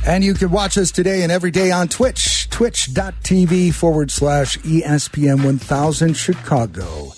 And 0.06 0.26
you 0.26 0.34
can 0.34 0.52
watch 0.52 0.78
us 0.78 0.92
today 0.92 1.24
and 1.24 1.32
every 1.32 1.52
day 1.52 1.72
on 1.72 1.88
Twitch, 1.88 2.50
twitch.tv 2.50 3.74
forward 3.74 4.12
slash 4.12 4.58
ESPN 4.58 5.46
1000 5.46 6.18
Chicago. 6.18 7.14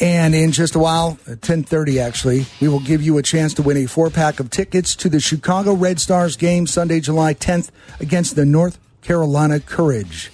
And 0.00 0.34
in 0.34 0.52
just 0.52 0.74
a 0.74 0.78
while, 0.78 1.18
at 1.26 1.42
1030 1.42 2.00
actually, 2.00 2.46
we 2.60 2.68
will 2.68 2.80
give 2.80 3.02
you 3.02 3.18
a 3.18 3.22
chance 3.22 3.52
to 3.54 3.62
win 3.62 3.76
a 3.76 3.86
four 3.86 4.08
pack 4.08 4.40
of 4.40 4.48
tickets 4.48 4.96
to 4.96 5.10
the 5.10 5.20
Chicago 5.20 5.74
Red 5.74 6.00
Stars 6.00 6.36
game 6.36 6.66
Sunday, 6.66 7.00
July 7.00 7.34
10th 7.34 7.70
against 8.00 8.34
the 8.34 8.46
North 8.46 8.78
Carolina 9.02 9.60
Courage. 9.60 10.32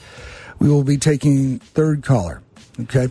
We 0.61 0.69
will 0.69 0.85
be 0.85 0.97
taking 0.97 1.59
third 1.59 2.05
caller. 2.05 2.43
Okay. 2.79 3.09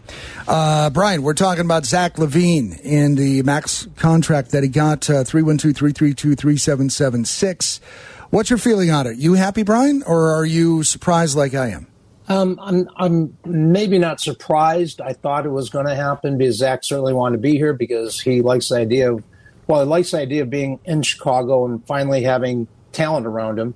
Uh, 0.48 0.90
Brian, 0.92 1.24
we're 1.24 1.34
talking 1.34 1.66
about 1.66 1.86
Zach 1.86 2.16
LaVine 2.16 2.80
and 2.86 3.18
the 3.18 3.42
max 3.44 3.88
contract 3.98 4.52
that 4.52 4.64
he 4.64 4.70
got, 4.70 5.10
uh, 5.10 5.24
312 5.24 5.76
332 5.76 6.36
3776. 6.36 7.82
What's 8.30 8.50
your 8.50 8.60
feeling 8.60 8.92
on 8.92 9.08
it? 9.08 9.18
You 9.18 9.34
happy, 9.34 9.64
Brian, 9.64 10.04
or 10.04 10.30
are 10.36 10.46
you 10.46 10.84
surprised 10.84 11.36
like 11.36 11.54
I 11.54 11.70
am? 11.70 11.88
Um, 12.28 12.60
I'm, 12.62 12.90
I'm 12.98 13.38
maybe 13.46 14.00
not 14.00 14.20
surprised. 14.20 15.00
I 15.02 15.14
thought 15.14 15.46
it 15.46 15.50
was 15.50 15.70
going 15.70 15.86
to 15.86 15.96
happen 15.96 16.38
because 16.38 16.58
Zach 16.58 16.84
certainly 16.84 17.14
wanted 17.14 17.38
to 17.38 17.42
be 17.42 17.54
here 17.54 17.74
because 17.74 18.20
he 18.20 18.42
likes 18.42 18.70
the 18.70 18.78
idea 18.78 19.14
of, 19.14 19.24
well, 19.68 19.82
he 19.82 19.88
likes 19.88 20.12
the 20.12 20.20
idea 20.20 20.42
of 20.42 20.50
being 20.50 20.80
in 20.86 21.04
Chicago 21.04 21.66
and 21.66 21.86
finally 21.86 22.24
having 22.24 22.68
talent 22.92 23.28
around 23.28 23.60
him. 23.60 23.74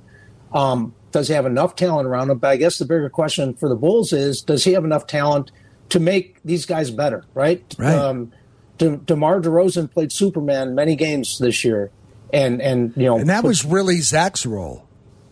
Um, 0.54 0.96
does 1.12 1.28
he 1.28 1.34
have 1.34 1.46
enough 1.46 1.76
talent 1.76 2.08
around 2.08 2.30
him? 2.30 2.40
But 2.40 2.50
I 2.50 2.56
guess 2.58 2.78
the 2.78 2.86
bigger 2.86 3.10
question 3.10 3.54
for 3.54 3.70
the 3.70 3.76
Bulls 3.76 4.14
is, 4.14 4.42
does 4.42 4.64
he 4.64 4.74
have 4.74 4.86
enough 4.86 5.06
talent 5.08 5.52
to 5.90 6.00
make 6.00 6.42
these 6.44 6.66
guys 6.66 6.92
better? 6.92 7.26
Right. 7.34 7.64
Right. 7.78 7.96
Um, 7.96 8.32
De- 8.80 8.98
DeMar 8.98 9.42
DeRozan 9.42 9.92
played 9.92 10.12
Superman 10.12 10.74
many 10.74 10.96
games 10.96 11.38
this 11.38 11.64
year, 11.66 11.92
and 12.32 12.62
and 12.62 12.94
you 12.96 13.04
know, 13.04 13.18
and 13.18 13.30
that 13.30 13.44
was 13.44 13.66
really 13.66 13.98
Zach's 14.00 14.46
role. 14.46 14.88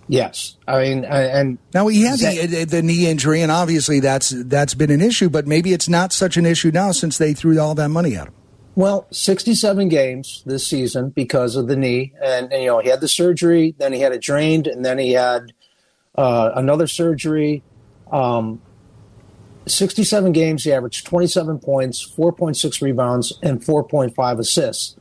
Yes, 0.10 0.56
I 0.66 0.84
mean, 0.84 1.04
and 1.04 1.58
now 1.74 1.88
he 1.88 2.04
had 2.04 2.20
the, 2.20 2.64
the 2.64 2.82
knee 2.82 3.08
injury, 3.08 3.42
and 3.42 3.52
obviously 3.52 4.00
that's 4.00 4.30
that's 4.30 4.74
been 4.74 4.90
an 4.90 5.02
issue. 5.02 5.30
But 5.30 5.48
maybe 5.48 5.74
it's 5.74 5.90
not 5.90 6.14
such 6.14 6.38
an 6.38 6.46
issue 6.46 6.72
now 6.72 6.92
since 6.92 7.18
they 7.18 7.34
threw 7.34 7.60
all 7.60 7.76
that 7.76 7.90
money 7.90 8.16
at 8.16 8.28
him. 8.28 8.34
Well, 8.76 9.08
67 9.12 9.90
games 9.90 10.44
this 10.46 10.66
season 10.68 11.10
because 11.10 11.56
of 11.56 11.68
the 11.68 11.76
knee, 11.76 12.14
and, 12.22 12.54
and 12.54 12.62
you 12.62 12.70
know 12.70 12.80
he 12.80 12.90
had 12.90 13.02
the 13.02 13.08
surgery, 13.08 13.76
then 13.80 13.92
he 13.92 14.00
had 14.00 14.14
it 14.14 14.22
drained, 14.22 14.68
and 14.68 14.86
then 14.86 14.98
he 14.98 15.14
had 15.14 15.52
uh, 16.16 16.52
another 16.56 16.88
surgery. 16.88 17.64
Um, 18.12 18.62
67 19.66 20.32
games, 20.32 20.64
he 20.64 20.72
averaged 20.72 21.06
27 21.06 21.60
points, 21.60 22.08
4.6 22.18 22.82
rebounds, 22.82 23.34
and 23.44 23.62
4.5 23.62 24.40
assists. 24.40 24.96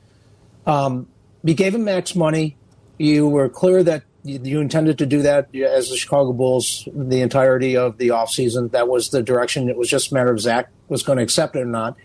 Um, 0.67 1.09
you 1.45 1.55
gave 1.55 1.75
him 1.75 1.85
max 1.85 2.17
money. 2.17 2.57
You 2.99 3.29
were 3.29 3.49
clear 3.49 3.83
that 3.85 4.03
you 4.27 4.61
intended 4.61 4.99
to 4.99 5.07
do 5.07 5.23
that 5.23 5.55
as 5.55 5.91
the 5.91 5.97
Chicago 5.97 6.33
Bulls 6.33 6.89
the 6.93 7.21
entirety 7.21 7.77
of 7.77 7.99
the 7.99 8.09
offseason. 8.09 8.73
That 8.73 8.89
was 8.89 9.11
the 9.11 9.23
direction. 9.23 9.69
It 9.69 9.77
was 9.77 9.89
just 9.89 10.11
a 10.11 10.15
matter 10.15 10.33
of 10.33 10.41
Zach 10.41 10.71
was 10.89 11.03
going 11.03 11.19
to 11.19 11.25
accept 11.25 11.57
it 11.57 11.61
or 11.61 11.67
not. 11.67 11.97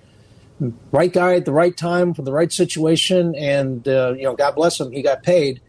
Right 0.92 1.12
guy 1.12 1.36
at 1.36 1.46
the 1.46 1.52
right 1.52 1.76
time 1.76 2.14
for 2.14 2.22
the 2.22 2.32
right 2.32 2.52
situation, 2.52 3.36
and 3.36 3.88
uh, 3.88 4.14
you 4.16 4.24
know, 4.24 4.36
God 4.36 4.56
bless 4.56 4.80
him, 4.80 4.92
he 4.92 5.02
got 5.02 5.24
paid. 5.24 5.62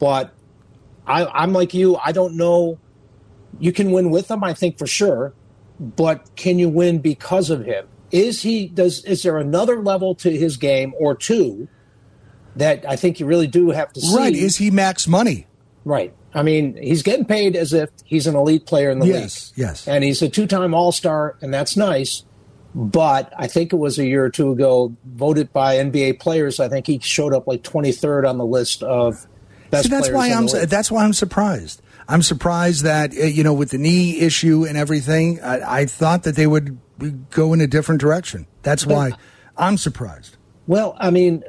But 0.00 0.34
I, 1.06 1.26
I'm 1.26 1.52
like 1.52 1.72
you. 1.72 1.96
I 1.96 2.10
don't 2.12 2.36
know. 2.36 2.78
You 3.60 3.70
can 3.70 3.92
win 3.92 4.10
with 4.10 4.28
him, 4.28 4.42
I 4.42 4.52
think 4.52 4.76
for 4.76 4.88
sure 4.88 5.32
but 5.78 6.34
can 6.36 6.58
you 6.58 6.68
win 6.68 6.98
because 6.98 7.50
of 7.50 7.64
him? 7.64 7.86
Is 8.10 8.42
he 8.42 8.68
does 8.68 9.04
is 9.04 9.22
there 9.22 9.38
another 9.38 9.82
level 9.82 10.14
to 10.16 10.30
his 10.30 10.56
game 10.56 10.94
or 10.98 11.16
two 11.16 11.68
that 12.56 12.88
I 12.88 12.96
think 12.96 13.18
you 13.18 13.26
really 13.26 13.48
do 13.48 13.70
have 13.70 13.92
to 13.94 14.00
see? 14.00 14.16
Right, 14.16 14.34
is 14.34 14.56
he 14.56 14.70
max 14.70 15.08
money? 15.08 15.46
Right. 15.84 16.14
I 16.32 16.42
mean, 16.42 16.76
he's 16.76 17.02
getting 17.02 17.24
paid 17.24 17.56
as 17.56 17.72
if 17.72 17.90
he's 18.04 18.26
an 18.26 18.34
elite 18.34 18.66
player 18.66 18.90
in 18.90 18.98
the 18.98 19.06
yes, 19.06 19.14
league. 19.14 19.22
Yes. 19.24 19.52
Yes. 19.56 19.88
And 19.88 20.02
he's 20.02 20.22
a 20.22 20.28
two-time 20.28 20.74
All-Star 20.74 21.36
and 21.40 21.52
that's 21.52 21.76
nice. 21.76 22.24
But 22.74 23.32
I 23.38 23.46
think 23.46 23.72
it 23.72 23.76
was 23.76 23.98
a 24.00 24.04
year 24.04 24.24
or 24.24 24.30
two 24.30 24.50
ago 24.50 24.96
voted 25.04 25.52
by 25.52 25.76
NBA 25.76 26.18
players, 26.18 26.58
I 26.58 26.68
think 26.68 26.88
he 26.88 26.98
showed 26.98 27.32
up 27.32 27.46
like 27.46 27.62
23rd 27.62 28.28
on 28.28 28.36
the 28.36 28.46
list 28.46 28.82
of 28.82 29.26
best 29.70 29.84
See, 29.84 29.90
that's 29.90 30.08
players 30.08 30.16
why 30.16 30.26
in 30.26 30.32
I'm 30.32 30.68
that's 30.68 30.90
why 30.90 31.04
I'm 31.04 31.12
surprised. 31.12 31.82
I'm 32.08 32.22
surprised 32.22 32.82
that 32.84 33.16
uh, 33.16 33.26
you 33.26 33.44
know 33.44 33.54
with 33.54 33.70
the 33.70 33.78
knee 33.78 34.18
issue 34.18 34.66
and 34.66 34.76
everything, 34.76 35.40
I, 35.40 35.82
I 35.82 35.86
thought 35.86 36.24
that 36.24 36.34
they 36.34 36.48
would 36.48 36.78
go 37.30 37.52
in 37.52 37.60
a 37.60 37.68
different 37.68 38.00
direction. 38.00 38.46
That's 38.62 38.84
why 38.84 39.12
I'm 39.56 39.76
surprised. 39.76 40.36
Well, 40.66 40.96
I 40.98 41.10
mean, 41.10 41.44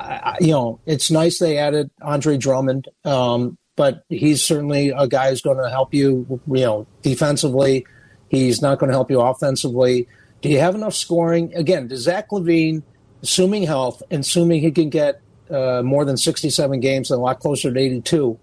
I, 0.00 0.36
you 0.40 0.52
know, 0.52 0.80
it's 0.86 1.10
nice 1.10 1.38
they 1.38 1.58
added 1.58 1.90
Andre 2.02 2.36
Drummond, 2.36 2.88
um, 3.04 3.58
but 3.76 4.04
he's 4.08 4.44
certainly 4.44 4.90
a 4.90 5.06
guy 5.06 5.30
who's 5.30 5.42
going 5.42 5.58
to 5.58 5.70
help 5.70 5.94
you, 5.94 6.40
you 6.46 6.64
know, 6.64 6.86
defensively. 7.02 7.86
He's 8.28 8.62
not 8.62 8.78
going 8.78 8.88
to 8.88 8.94
help 8.94 9.10
you 9.10 9.20
offensively. 9.20 10.08
Do 10.42 10.48
you 10.48 10.58
have 10.60 10.74
enough 10.74 10.94
scoring? 10.94 11.54
Again, 11.54 11.88
does 11.88 12.02
Zach 12.02 12.30
LaVine, 12.30 12.82
assuming 13.22 13.64
health, 13.64 14.02
and 14.10 14.20
assuming 14.20 14.60
he 14.60 14.70
can 14.70 14.88
get 14.88 15.20
uh, 15.50 15.82
more 15.82 16.04
than 16.04 16.16
67 16.16 16.80
games 16.80 17.10
and 17.10 17.18
a 17.18 17.22
lot 17.22 17.40
closer 17.40 17.72
to 17.72 17.78
82, 17.78 18.38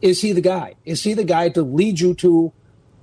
is 0.00 0.20
he 0.20 0.32
the 0.32 0.40
guy? 0.40 0.74
Is 0.84 1.02
he 1.02 1.14
the 1.14 1.24
guy 1.24 1.48
to 1.50 1.62
lead 1.62 2.00
you 2.00 2.14
to 2.14 2.52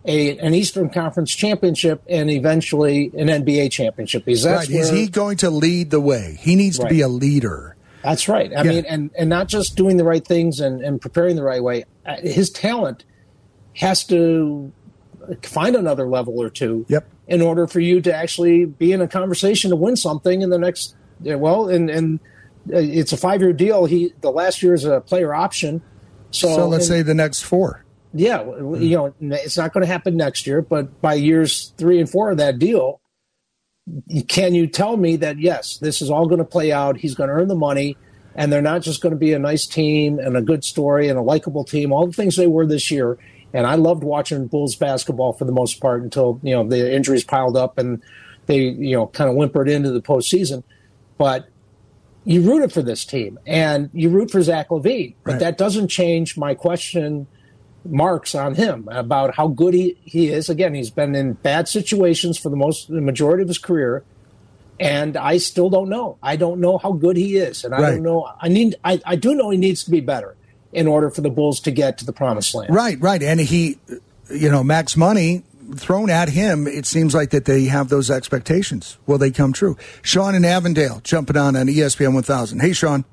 a, 0.05 0.37
an 0.37 0.53
Eastern 0.53 0.89
Conference 0.89 1.33
championship 1.33 2.03
and 2.07 2.29
eventually 2.29 3.11
an 3.17 3.27
NBA 3.27 3.71
championship? 3.71 4.25
Because 4.25 4.43
that's 4.43 4.69
right. 4.69 4.79
Is 4.79 4.89
he 4.89 5.07
going 5.07 5.37
to 5.37 5.49
lead 5.49 5.91
the 5.91 5.99
way? 5.99 6.37
He 6.39 6.55
needs 6.55 6.77
to 6.79 6.87
be 6.87 7.01
a 7.01 7.07
leader. 7.07 7.75
That's 8.03 8.27
right. 8.29 8.51
I 8.55 8.63
Yeah. 8.63 8.71
mean, 8.71 8.85
and, 8.87 9.11
and 9.17 9.29
not 9.29 9.47
just 9.47 9.75
doing 9.75 9.97
the 9.97 10.03
right 10.05 10.25
things 10.25 10.59
and, 10.59 10.81
and 10.81 11.01
preparing 11.01 11.35
the 11.35 11.43
right 11.43 11.61
way. 11.63 11.83
Uh, 12.05 12.15
His 12.21 12.49
talent 12.49 13.03
has 13.75 14.03
to 14.05 14.71
find 15.43 15.75
another 15.75 16.07
level 16.07 16.41
or 16.41 16.49
two 16.49 16.85
Yep. 16.89 17.07
in 17.27 17.41
order 17.41 17.67
for 17.67 17.79
you 17.79 18.01
to 18.01 18.13
actually 18.15 18.65
be 18.65 18.91
in 18.93 19.01
a 19.01 19.07
conversation 19.07 19.69
to 19.69 19.75
win 19.75 19.95
something 19.95 20.41
in 20.41 20.49
the 20.49 20.57
next, 20.57 20.95
well, 21.21 21.69
and, 21.69 21.89
and 21.89 22.19
uh, 22.73 22.77
it's 22.77 23.13
a 23.13 23.17
five 23.17 23.41
year 23.41 23.53
deal. 23.53 23.85
He, 23.85 24.13
the 24.21 24.31
last 24.31 24.63
year 24.63 24.73
is 24.73 24.85
a 24.85 25.01
player 25.01 25.33
option. 25.33 25.81
So, 26.31 26.47
So, 26.55 26.67
let's 26.67 26.85
and- 26.89 26.97
say 26.97 27.01
the 27.01 27.13
next 27.13 27.41
four. 27.41 27.83
yeah, 28.13 28.43
you 28.43 28.95
know, 28.95 29.13
it's 29.19 29.57
not 29.57 29.73
going 29.73 29.81
to 29.85 29.87
happen 29.91 30.15
next 30.17 30.47
year, 30.47 30.61
but 30.61 30.99
by 31.01 31.13
years 31.15 31.73
three 31.77 31.99
and 31.99 32.09
four 32.09 32.31
of 32.31 32.37
that 32.37 32.57
deal, 32.59 33.01
can 34.27 34.55
you 34.55 34.67
tell 34.67 34.97
me 34.97 35.15
that 35.17 35.39
yes, 35.39 35.77
this 35.77 36.01
is 36.01 36.09
all 36.09 36.27
going 36.27 36.39
to 36.39 36.45
play 36.45 36.71
out? 36.71 36.97
He's 36.97 37.15
going 37.15 37.29
to 37.29 37.35
earn 37.35 37.47
the 37.47 37.55
money, 37.55 37.97
and 38.35 38.51
they're 38.51 38.61
not 38.61 38.81
just 38.81 39.01
going 39.01 39.11
to 39.11 39.17
be 39.17 39.33
a 39.33 39.39
nice 39.39 39.65
team 39.65 40.19
and 40.19 40.35
a 40.37 40.41
good 40.41 40.63
story 40.63 41.07
and 41.07 41.17
a 41.17 41.21
likable 41.21 41.63
team. 41.63 41.91
All 41.91 42.05
the 42.07 42.13
things 42.13 42.35
they 42.35 42.47
were 42.47 42.65
this 42.65 42.91
year, 42.91 43.17
and 43.53 43.65
I 43.65 43.75
loved 43.75 44.03
watching 44.03 44.47
Bulls 44.47 44.75
basketball 44.75 45.33
for 45.33 45.45
the 45.45 45.51
most 45.51 45.79
part 45.81 46.03
until 46.03 46.39
you 46.43 46.53
know 46.53 46.67
the 46.67 46.93
injuries 46.93 47.23
piled 47.23 47.57
up 47.57 47.77
and 47.77 48.01
they 48.45 48.59
you 48.59 48.95
know 48.95 49.07
kind 49.07 49.29
of 49.29 49.35
whimpered 49.35 49.69
into 49.69 49.91
the 49.91 50.01
postseason. 50.01 50.63
But 51.17 51.47
you 52.25 52.41
rooted 52.41 52.71
for 52.71 52.81
this 52.81 53.05
team 53.05 53.39
and 53.47 53.89
you 53.93 54.09
root 54.09 54.29
for 54.29 54.41
Zach 54.41 54.69
LaVine, 54.69 55.15
but 55.23 55.31
Right. 55.31 55.39
that 55.39 55.57
doesn't 55.57 55.87
change 55.87 56.37
my 56.37 56.53
question 56.53 57.27
marks 57.85 58.35
on 58.35 58.55
him 58.55 58.87
about 58.91 59.35
how 59.35 59.47
good 59.47 59.73
he, 59.73 59.97
he 60.03 60.27
is. 60.29 60.49
Again, 60.49 60.73
he's 60.73 60.89
been 60.89 61.15
in 61.15 61.33
bad 61.33 61.67
situations 61.67 62.37
for 62.37 62.49
the 62.49 62.55
most 62.57 62.87
the 62.89 63.01
majority 63.01 63.41
of 63.41 63.47
his 63.47 63.57
career, 63.57 64.03
and 64.79 65.15
I 65.17 65.37
still 65.37 65.69
don't 65.69 65.89
know. 65.89 66.17
I 66.21 66.35
don't 66.35 66.59
know 66.59 66.77
how 66.77 66.91
good 66.93 67.17
he 67.17 67.37
is, 67.37 67.63
and 67.63 67.73
I 67.73 67.81
Right. 67.81 67.91
don't 67.91 68.03
know. 68.03 68.29
I 68.41 68.47
need. 68.49 68.75
I, 68.83 69.01
I 69.05 69.15
do 69.15 69.33
know 69.35 69.49
he 69.49 69.57
needs 69.57 69.83
to 69.85 69.91
be 69.91 70.01
better 70.01 70.35
in 70.71 70.87
order 70.87 71.09
for 71.09 71.21
the 71.21 71.29
Bulls 71.29 71.59
to 71.61 71.71
get 71.71 71.97
to 71.97 72.05
the 72.05 72.13
promised 72.13 72.53
land. 72.53 72.73
Right, 72.73 72.99
right. 73.01 73.23
And 73.23 73.39
he, 73.39 73.79
you 74.29 74.49
know, 74.51 74.63
max 74.63 74.95
money 74.95 75.43
thrown 75.75 76.09
at 76.09 76.29
him, 76.29 76.67
it 76.67 76.85
seems 76.85 77.13
like 77.15 77.29
that 77.31 77.45
they 77.45 77.65
have 77.65 77.89
those 77.89 78.09
expectations. 78.11 78.97
Will 79.07 79.17
they 79.17 79.31
come 79.31 79.53
true? 79.53 79.77
Sean 80.01 80.35
in 80.35 80.43
Avondale 80.45 80.99
jumping 81.03 81.37
on 81.37 81.55
on 81.55 81.69
E 81.69 81.75
ESPN 81.75 82.13
1000. 82.13 82.59
Hey, 82.59 82.73
Sean. 82.73 83.03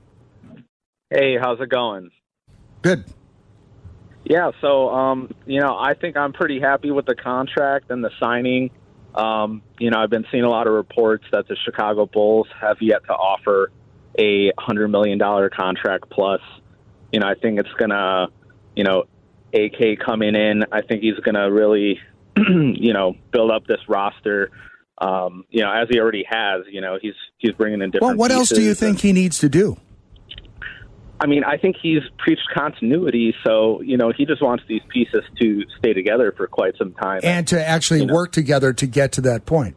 Hey, 1.10 1.36
how's 1.40 1.60
it 1.60 1.68
going? 1.68 2.10
Good. 2.82 3.04
Yeah, 4.28 4.50
so 4.60 4.88
um, 4.88 5.30
you 5.46 5.60
know, 5.60 5.76
I 5.78 5.94
think 5.94 6.16
I'm 6.16 6.32
pretty 6.32 6.58
happy 6.58 6.90
with 6.90 7.06
the 7.06 7.14
contract 7.14 7.90
and 7.90 8.02
the 8.02 8.10
signing. 8.18 8.70
Um, 9.14 9.62
you 9.78 9.90
know, 9.90 9.98
I've 9.98 10.10
been 10.10 10.26
seeing 10.32 10.42
a 10.42 10.50
lot 10.50 10.66
of 10.66 10.72
reports 10.72 11.24
that 11.30 11.46
the 11.46 11.56
Chicago 11.64 12.06
Bulls 12.06 12.48
have 12.60 12.78
yet 12.80 13.04
to 13.04 13.12
offer 13.12 13.70
a 14.18 14.52
hundred 14.58 14.88
million 14.88 15.18
dollar 15.18 15.48
contract 15.48 16.10
plus. 16.10 16.40
You 17.12 17.20
know, 17.20 17.28
I 17.28 17.34
think 17.34 17.60
it's 17.60 17.72
gonna, 17.78 18.26
you 18.74 18.82
know, 18.82 19.04
AK 19.54 20.00
coming 20.04 20.34
in. 20.34 20.64
I 20.72 20.82
think 20.82 21.02
he's 21.02 21.18
gonna 21.24 21.50
really, 21.50 22.00
you 22.36 22.92
know, 22.92 23.14
build 23.30 23.52
up 23.52 23.66
this 23.68 23.80
roster. 23.88 24.50
Um, 24.98 25.44
you 25.50 25.62
know, 25.62 25.70
as 25.70 25.88
he 25.88 26.00
already 26.00 26.24
has. 26.28 26.64
You 26.68 26.80
know, 26.80 26.98
he's 27.00 27.14
he's 27.38 27.52
bringing 27.52 27.80
in 27.80 27.92
different. 27.92 28.18
Well, 28.18 28.28
what 28.28 28.32
else 28.32 28.48
do 28.48 28.60
you 28.60 28.74
think 28.74 28.98
he 28.98 29.12
needs 29.12 29.38
to 29.38 29.48
do? 29.48 29.76
I 31.18 31.26
mean, 31.26 31.44
I 31.44 31.56
think 31.56 31.76
he's 31.80 32.02
preached 32.18 32.46
continuity, 32.54 33.34
so 33.44 33.80
you 33.80 33.96
know 33.96 34.12
he 34.16 34.26
just 34.26 34.42
wants 34.42 34.64
these 34.68 34.82
pieces 34.88 35.22
to 35.40 35.64
stay 35.78 35.92
together 35.92 36.32
for 36.36 36.46
quite 36.46 36.76
some 36.76 36.92
time. 36.92 37.20
And 37.22 37.46
to 37.48 37.66
actually 37.66 38.00
You 38.00 38.06
know. 38.06 38.14
work 38.14 38.32
together 38.32 38.72
to 38.74 38.86
get 38.86 39.12
to 39.12 39.20
that 39.22 39.46
point. 39.46 39.76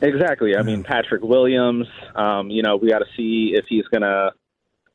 exactly. 0.00 0.56
I 0.56 0.62
mean, 0.62 0.82
Patrick 0.82 1.22
Williams. 1.22 1.86
Um, 2.16 2.50
you 2.50 2.62
know, 2.62 2.76
we 2.76 2.88
got 2.88 3.00
to 3.00 3.06
see 3.16 3.52
if 3.54 3.66
he's 3.68 3.84
going 3.86 4.02
to 4.02 4.32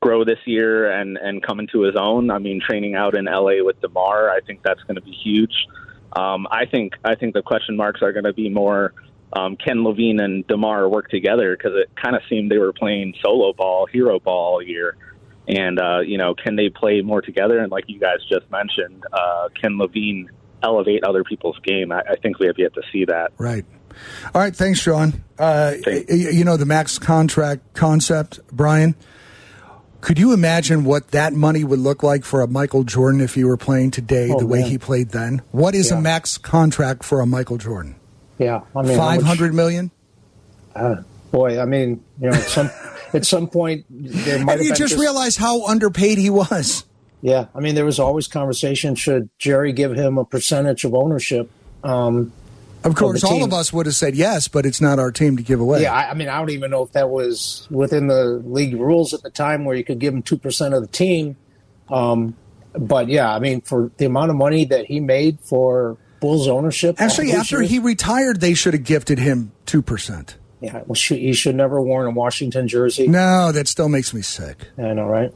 grow 0.02 0.26
this 0.26 0.40
year 0.46 0.92
and 0.92 1.18
and 1.18 1.42
come 1.42 1.60
into 1.60 1.82
his 1.82 1.96
own. 1.96 2.30
I 2.30 2.40
mean, 2.40 2.62
training 2.68 2.96
out 2.96 3.16
in 3.16 3.26
LA 3.26 3.64
with 3.64 3.80
Demar, 3.82 4.30
I 4.30 4.42
think 4.42 4.62
that's 4.64 4.82
going 4.84 4.96
to 4.96 5.02
be 5.02 5.12
huge. 5.12 5.54
Um, 6.16 6.48
I 6.52 6.66
think 6.66 6.94
I 7.04 7.16
think 7.16 7.34
the 7.34 7.42
question 7.42 7.78
marks 7.78 8.02
are 8.02 8.12
going 8.12 8.26
to 8.26 8.34
be 8.34 8.50
more. 8.50 8.94
Um, 9.34 9.58
Ken 9.58 9.78
LaVine 9.78 10.22
and 10.22 10.48
Demar 10.48 10.88
work 10.88 11.10
together 11.10 11.58
because 11.58 11.74
it 11.76 11.90
kind 12.02 12.16
of 12.16 12.22
seemed 12.30 12.50
they 12.52 12.58
were 12.58 12.72
playing 12.72 13.14
solo 13.22 13.52
ball, 13.54 13.86
hero 13.86 14.20
ball 14.20 14.54
all 14.54 14.62
year. 14.62 14.96
And 15.48 15.80
uh, 15.80 16.00
you 16.00 16.18
know, 16.18 16.34
can 16.36 16.56
they 16.56 16.70
play 16.70 17.02
more 17.02 17.22
together? 17.22 17.60
And 17.60 17.72
like 17.72 17.86
you 17.88 18.00
guys 18.00 18.18
just 18.28 18.50
mentioned, 18.52 19.04
uh, 19.14 19.50
can 19.60 19.78
LaVine 19.78 20.28
elevate 20.64 21.04
other 21.04 21.24
people's 21.24 21.60
game? 21.60 21.92
I, 21.92 22.02
I 22.02 22.16
think 22.16 22.40
we 22.40 22.48
have 22.48 22.58
yet 22.58 22.74
to 22.74 22.82
see 22.92 23.06
that. 23.06 23.32
Right. 23.38 23.66
All 24.34 24.42
right. 24.42 24.56
Thanks, 24.56 24.80
Sean. 24.80 25.24
Uh, 25.38 25.76
y- 25.86 26.04
y- 26.10 26.16
you 26.32 26.44
know 26.44 26.58
the 26.58 26.66
max 26.66 26.98
contract 27.00 27.74
concept, 27.74 28.40
Brian. 28.52 28.96
Could 30.02 30.20
you 30.20 30.34
imagine 30.34 30.84
what 30.84 31.10
that 31.12 31.34
money 31.34 31.64
would 31.64 31.80
look 31.80 32.04
like 32.04 32.26
for 32.26 32.42
a 32.42 32.48
Michael 32.48 32.84
Jordan 32.84 33.22
if 33.22 33.34
he 33.34 33.44
were 33.44 33.58
playing 33.58 33.90
today 33.92 34.30
Oh, 34.32 34.38
the 34.40 34.46
way 34.46 34.62
man. 34.62 34.70
he 34.70 34.78
played 34.78 35.10
then? 35.10 35.42
What 35.52 35.74
is 35.74 35.90
a 35.92 36.00
max 36.00 36.38
contract 36.38 37.04
for 37.04 37.22
a 37.22 37.26
Michael 37.26 37.58
Jordan? 37.58 37.96
Yeah, 38.38 38.62
I 38.76 38.82
mean, 38.84 38.92
how 38.92 38.98
Five 39.06 39.22
much- 39.22 39.28
hundred 39.28 39.54
million? 39.56 39.90
Uh, 40.76 40.98
boy, 41.32 41.60
I 41.60 41.66
mean, 41.66 42.04
you 42.22 42.30
know, 42.30 42.38
some 42.40 42.70
at 43.16 43.26
some 43.26 43.48
point 43.48 43.86
there 43.90 44.44
might 44.44 44.58
have 44.60 44.62
you 44.66 44.74
just 44.76 44.98
realize 44.98 45.38
how 45.38 45.66
underpaid 45.66 46.18
he 46.18 46.30
was. 46.30 46.86
Yeah, 47.22 47.46
I 47.56 47.60
mean, 47.60 47.74
there 47.76 47.86
was 47.86 48.00
always 48.00 48.28
conversation: 48.28 48.94
should 48.96 49.30
Jerry 49.40 49.74
give 49.74 49.94
him 49.96 50.18
a 50.18 50.26
percentage 50.26 50.84
of 50.84 50.94
ownership? 50.94 51.50
Um, 51.84 52.32
Of 52.84 52.94
course, 52.96 53.22
the 53.22 53.28
all 53.28 53.44
of 53.44 53.52
us 53.52 53.74
would 53.74 53.88
have 53.88 53.96
said 53.96 54.16
yes, 54.16 54.48
but 54.48 54.66
it's 54.66 54.80
not 54.80 55.00
our 55.00 55.12
team 55.12 55.38
to 55.38 55.44
give 55.44 55.60
away. 55.60 55.82
Yeah, 55.82 55.94
I, 55.94 56.12
I 56.12 56.14
mean, 56.14 56.28
I 56.30 56.38
don't 56.38 56.52
even 56.52 56.70
know 56.70 56.84
if 56.84 56.92
that 56.92 57.10
was 57.10 57.68
within 57.72 58.06
the 58.08 58.42
league 58.46 58.76
rules 58.76 59.14
at 59.16 59.24
the 59.24 59.32
time, 59.32 59.66
where 59.66 59.76
you 59.76 59.84
could 59.84 59.98
give 60.00 60.14
him 60.14 60.22
two 60.22 60.38
percent 60.38 60.76
of 60.76 60.82
the 60.82 60.88
team. 60.88 61.36
Um, 61.90 62.36
but 62.78 63.08
yeah, 63.10 63.34
I 63.34 63.40
mean, 63.40 63.62
for 63.62 63.90
the 63.98 64.06
amount 64.06 64.30
of 64.30 64.36
money 64.38 64.66
that 64.66 64.86
he 64.86 65.00
made 65.00 65.40
for 65.40 65.98
Bulls 66.20 66.48
ownership, 66.48 67.00
Actually, 67.02 67.32
after 67.32 67.62
years- 67.62 67.72
he 67.72 67.80
retired, 67.80 68.40
they 68.40 68.54
should 68.54 68.74
have 68.76 68.84
gifted 68.84 69.18
him 69.18 69.52
two 69.66 69.82
percent. 69.82 70.36
Yeah, 70.66 70.82
well, 70.88 70.96
should, 70.96 71.20
he 71.20 71.34
should 71.34 71.56
never 71.56 71.80
worn 71.80 72.08
a 72.08 72.10
Washington 72.10 72.68
jersey. 72.68 73.08
No, 73.08 73.52
that 73.52 73.68
still 73.68 73.88
makes 73.88 74.16
me 74.16 74.24
sick. 74.24 74.70
I 74.80 74.94
know, 74.94 75.06
right? 75.06 75.32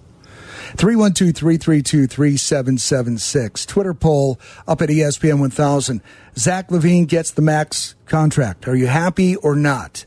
312 0.76 1.36
332 1.36 2.08
3776. 2.08 3.66
Twitter 3.68 3.94
poll 3.94 4.40
up 4.68 4.82
at 4.82 4.90
ESPN 4.90 5.40
1000. 5.40 6.02
Zach 6.36 6.70
LaVine 6.70 7.08
gets 7.08 7.30
the 7.30 7.44
max 7.44 7.94
contract. 8.08 8.68
Are 8.68 8.76
you 8.76 8.88
happy 8.88 9.36
or 9.36 9.56
not? 9.56 10.06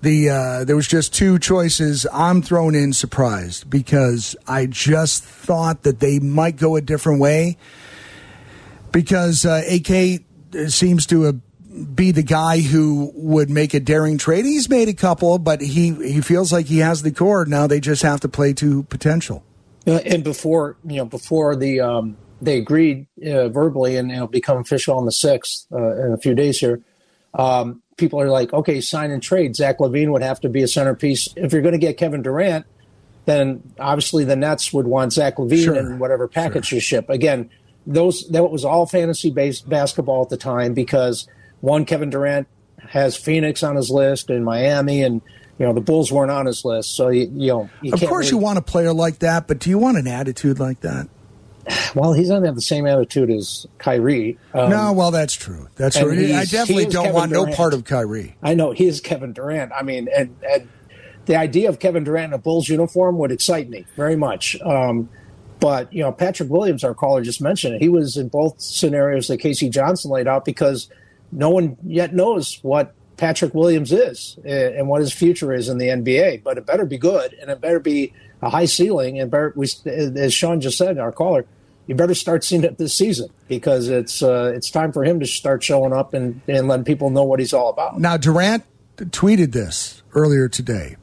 The 0.00 0.30
uh, 0.30 0.64
there 0.64 0.74
was 0.74 0.88
just 0.88 1.12
two 1.14 1.38
choices. 1.38 2.06
I'm 2.10 2.40
thrown 2.40 2.74
in 2.74 2.94
surprised 2.94 3.68
because 3.68 4.34
I 4.48 4.64
just 4.64 5.22
thought 5.22 5.82
that 5.82 6.00
they 6.00 6.18
might 6.18 6.56
go 6.56 6.76
a 6.76 6.80
different 6.80 7.20
way 7.20 7.58
because 8.90 9.44
uh, 9.44 9.62
AK 9.70 10.22
seems 10.68 11.04
to 11.06 11.26
uh, 11.26 11.32
be 11.72 12.10
the 12.10 12.22
guy 12.22 12.60
who 12.60 13.10
would 13.14 13.50
make 13.50 13.74
a 13.74 13.80
daring 13.80 14.18
trade. 14.18 14.44
He's 14.44 14.68
made 14.68 14.88
a 14.88 14.94
couple, 14.94 15.38
but 15.38 15.60
he 15.60 15.92
he 15.92 16.20
feels 16.20 16.52
like 16.52 16.66
he 16.66 16.78
has 16.78 17.02
the 17.02 17.12
core. 17.12 17.44
Now 17.44 17.66
they 17.66 17.80
just 17.80 18.02
have 18.02 18.20
to 18.20 18.28
play 18.28 18.52
to 18.54 18.82
potential. 18.84 19.44
Uh, 19.86 20.00
and 20.04 20.22
before 20.22 20.76
you 20.84 20.96
know, 20.96 21.04
before 21.04 21.56
the 21.56 21.80
um, 21.80 22.16
they 22.40 22.58
agreed 22.58 23.06
uh, 23.26 23.48
verbally, 23.48 23.96
and 23.96 24.10
it'll 24.10 24.26
become 24.26 24.58
official 24.58 24.96
on 24.96 25.06
the 25.06 25.12
sixth 25.12 25.66
uh, 25.72 26.06
in 26.06 26.12
a 26.12 26.18
few 26.18 26.34
days 26.34 26.58
here. 26.58 26.80
Um, 27.34 27.82
people 27.96 28.20
are 28.20 28.28
like, 28.28 28.52
okay, 28.52 28.80
sign 28.80 29.10
and 29.10 29.22
trade. 29.22 29.56
Zach 29.56 29.78
LaVine 29.78 30.10
would 30.10 30.22
have 30.22 30.40
to 30.40 30.48
be 30.48 30.62
a 30.62 30.68
centerpiece. 30.68 31.28
If 31.36 31.52
you're 31.52 31.62
going 31.62 31.72
to 31.72 31.78
get 31.78 31.96
Kevin 31.96 32.22
Durant, 32.22 32.66
then 33.24 33.62
obviously 33.78 34.24
the 34.24 34.36
Nets 34.36 34.72
would 34.72 34.86
want 34.86 35.12
Zach 35.12 35.36
LaVine 35.36 35.64
Sure, 35.64 35.74
and 35.74 36.00
whatever 36.00 36.28
package 36.28 36.72
you 36.72 36.80
ship. 36.80 37.08
Again, 37.08 37.48
those 37.86 38.28
that 38.30 38.44
was 38.50 38.64
all 38.64 38.86
fantasy 38.86 39.30
based 39.30 39.68
basketball 39.68 40.22
at 40.22 40.28
the 40.28 40.36
time 40.36 40.74
because 40.74 41.28
one 41.62 41.86
Kevin 41.86 42.10
Durant 42.10 42.46
has 42.90 43.16
Phoenix 43.16 43.62
on 43.62 43.76
his 43.76 43.88
list 43.88 44.28
and 44.28 44.44
Miami 44.44 45.02
and. 45.02 45.22
You 45.58 45.66
know 45.66 45.74
the 45.74 45.82
Bulls 45.82 46.10
weren't 46.10 46.30
on 46.30 46.46
his 46.46 46.64
list, 46.64 46.96
so 46.96 47.08
you, 47.08 47.30
you 47.32 47.48
know. 47.48 47.70
You 47.82 47.92
of 47.92 48.00
course, 48.00 48.26
really- 48.26 48.30
you 48.30 48.38
want 48.38 48.58
a 48.58 48.62
player 48.62 48.92
like 48.92 49.20
that, 49.20 49.46
but 49.46 49.60
do 49.60 49.70
you 49.70 49.78
want 49.78 49.96
an 49.96 50.08
attitude 50.08 50.58
like 50.58 50.80
that? 50.80 51.08
Well, 51.94 52.14
he 52.14 52.22
doesn't 52.22 52.44
have 52.44 52.54
the 52.54 52.62
same 52.62 52.86
attitude 52.86 53.30
as 53.30 53.66
Kyrie. 53.78 54.38
Um, 54.54 54.70
no, 54.70 54.92
well, 54.92 55.10
that's 55.10 55.34
true. 55.34 55.68
That's 55.76 55.96
true. 55.96 56.10
I 56.10 56.46
definitely 56.46 56.86
don't 56.86 57.04
Kevin 57.04 57.14
want 57.14 57.32
no 57.32 57.46
part 57.46 57.74
of 57.74 57.84
Kyrie. 57.84 58.34
I 58.42 58.54
know 58.54 58.72
he 58.72 58.86
is 58.86 59.00
Kevin 59.00 59.34
Durant. 59.34 59.72
I 59.72 59.82
mean, 59.82 60.08
and, 60.12 60.34
and 60.42 60.68
the 61.26 61.36
idea 61.36 61.68
of 61.68 61.78
Kevin 61.78 62.02
Durant 62.02 62.32
in 62.32 62.32
a 62.32 62.38
Bulls 62.38 62.68
uniform 62.68 63.18
would 63.18 63.30
excite 63.30 63.68
me 63.68 63.86
very 63.94 64.16
much. 64.16 64.60
Um, 64.62 65.10
but 65.60 65.92
you 65.92 66.02
know, 66.02 66.10
Patrick 66.12 66.48
Williams, 66.48 66.82
our 66.82 66.94
caller 66.94 67.22
just 67.22 67.40
mentioned 67.40 67.74
it. 67.74 67.82
He 67.82 67.88
was 67.88 68.16
in 68.16 68.28
both 68.28 68.60
scenarios 68.60 69.28
that 69.28 69.38
K.C. 69.38 69.68
Johnson 69.68 70.10
laid 70.10 70.26
out 70.26 70.44
because 70.44 70.88
no 71.32 71.50
one 71.50 71.76
yet 71.82 72.14
knows 72.14 72.58
what 72.62 72.94
Patrick 73.16 73.54
Williams 73.54 73.92
is 73.92 74.36
uh, 74.44 74.48
and 74.48 74.88
what 74.88 75.00
his 75.00 75.12
future 75.12 75.52
is 75.52 75.68
in 75.68 75.78
the 75.78 75.88
NBA. 75.88 76.42
But 76.42 76.58
it 76.58 76.66
better 76.66 76.84
be 76.84 76.98
good, 76.98 77.34
and 77.34 77.50
it 77.50 77.60
better 77.60 77.80
be 77.80 78.12
a 78.40 78.50
high 78.50 78.66
ceiling. 78.66 79.18
And 79.18 79.30
better, 79.30 79.52
we, 79.56 79.68
as 79.86 80.34
Sean 80.34 80.60
just 80.60 80.78
said, 80.78 80.98
our 80.98 81.12
caller, 81.12 81.46
you 81.86 81.94
better 81.94 82.14
start 82.14 82.44
seeing 82.44 82.64
it 82.64 82.78
this 82.78 82.94
season 82.94 83.30
because 83.48 83.88
it's 83.88 84.22
uh, 84.22 84.52
it's 84.54 84.70
time 84.70 84.92
for 84.92 85.04
him 85.04 85.20
to 85.20 85.26
start 85.26 85.62
showing 85.64 85.92
up 85.92 86.14
and, 86.14 86.40
and 86.46 86.68
letting 86.68 86.84
people 86.84 87.10
know 87.10 87.24
what 87.24 87.40
he's 87.40 87.52
all 87.52 87.70
about. 87.70 87.98
Now, 87.98 88.16
Durant 88.16 88.64
tweeted 88.96 89.52
this 89.52 90.02
earlier 90.14 90.48
today. 90.48 90.96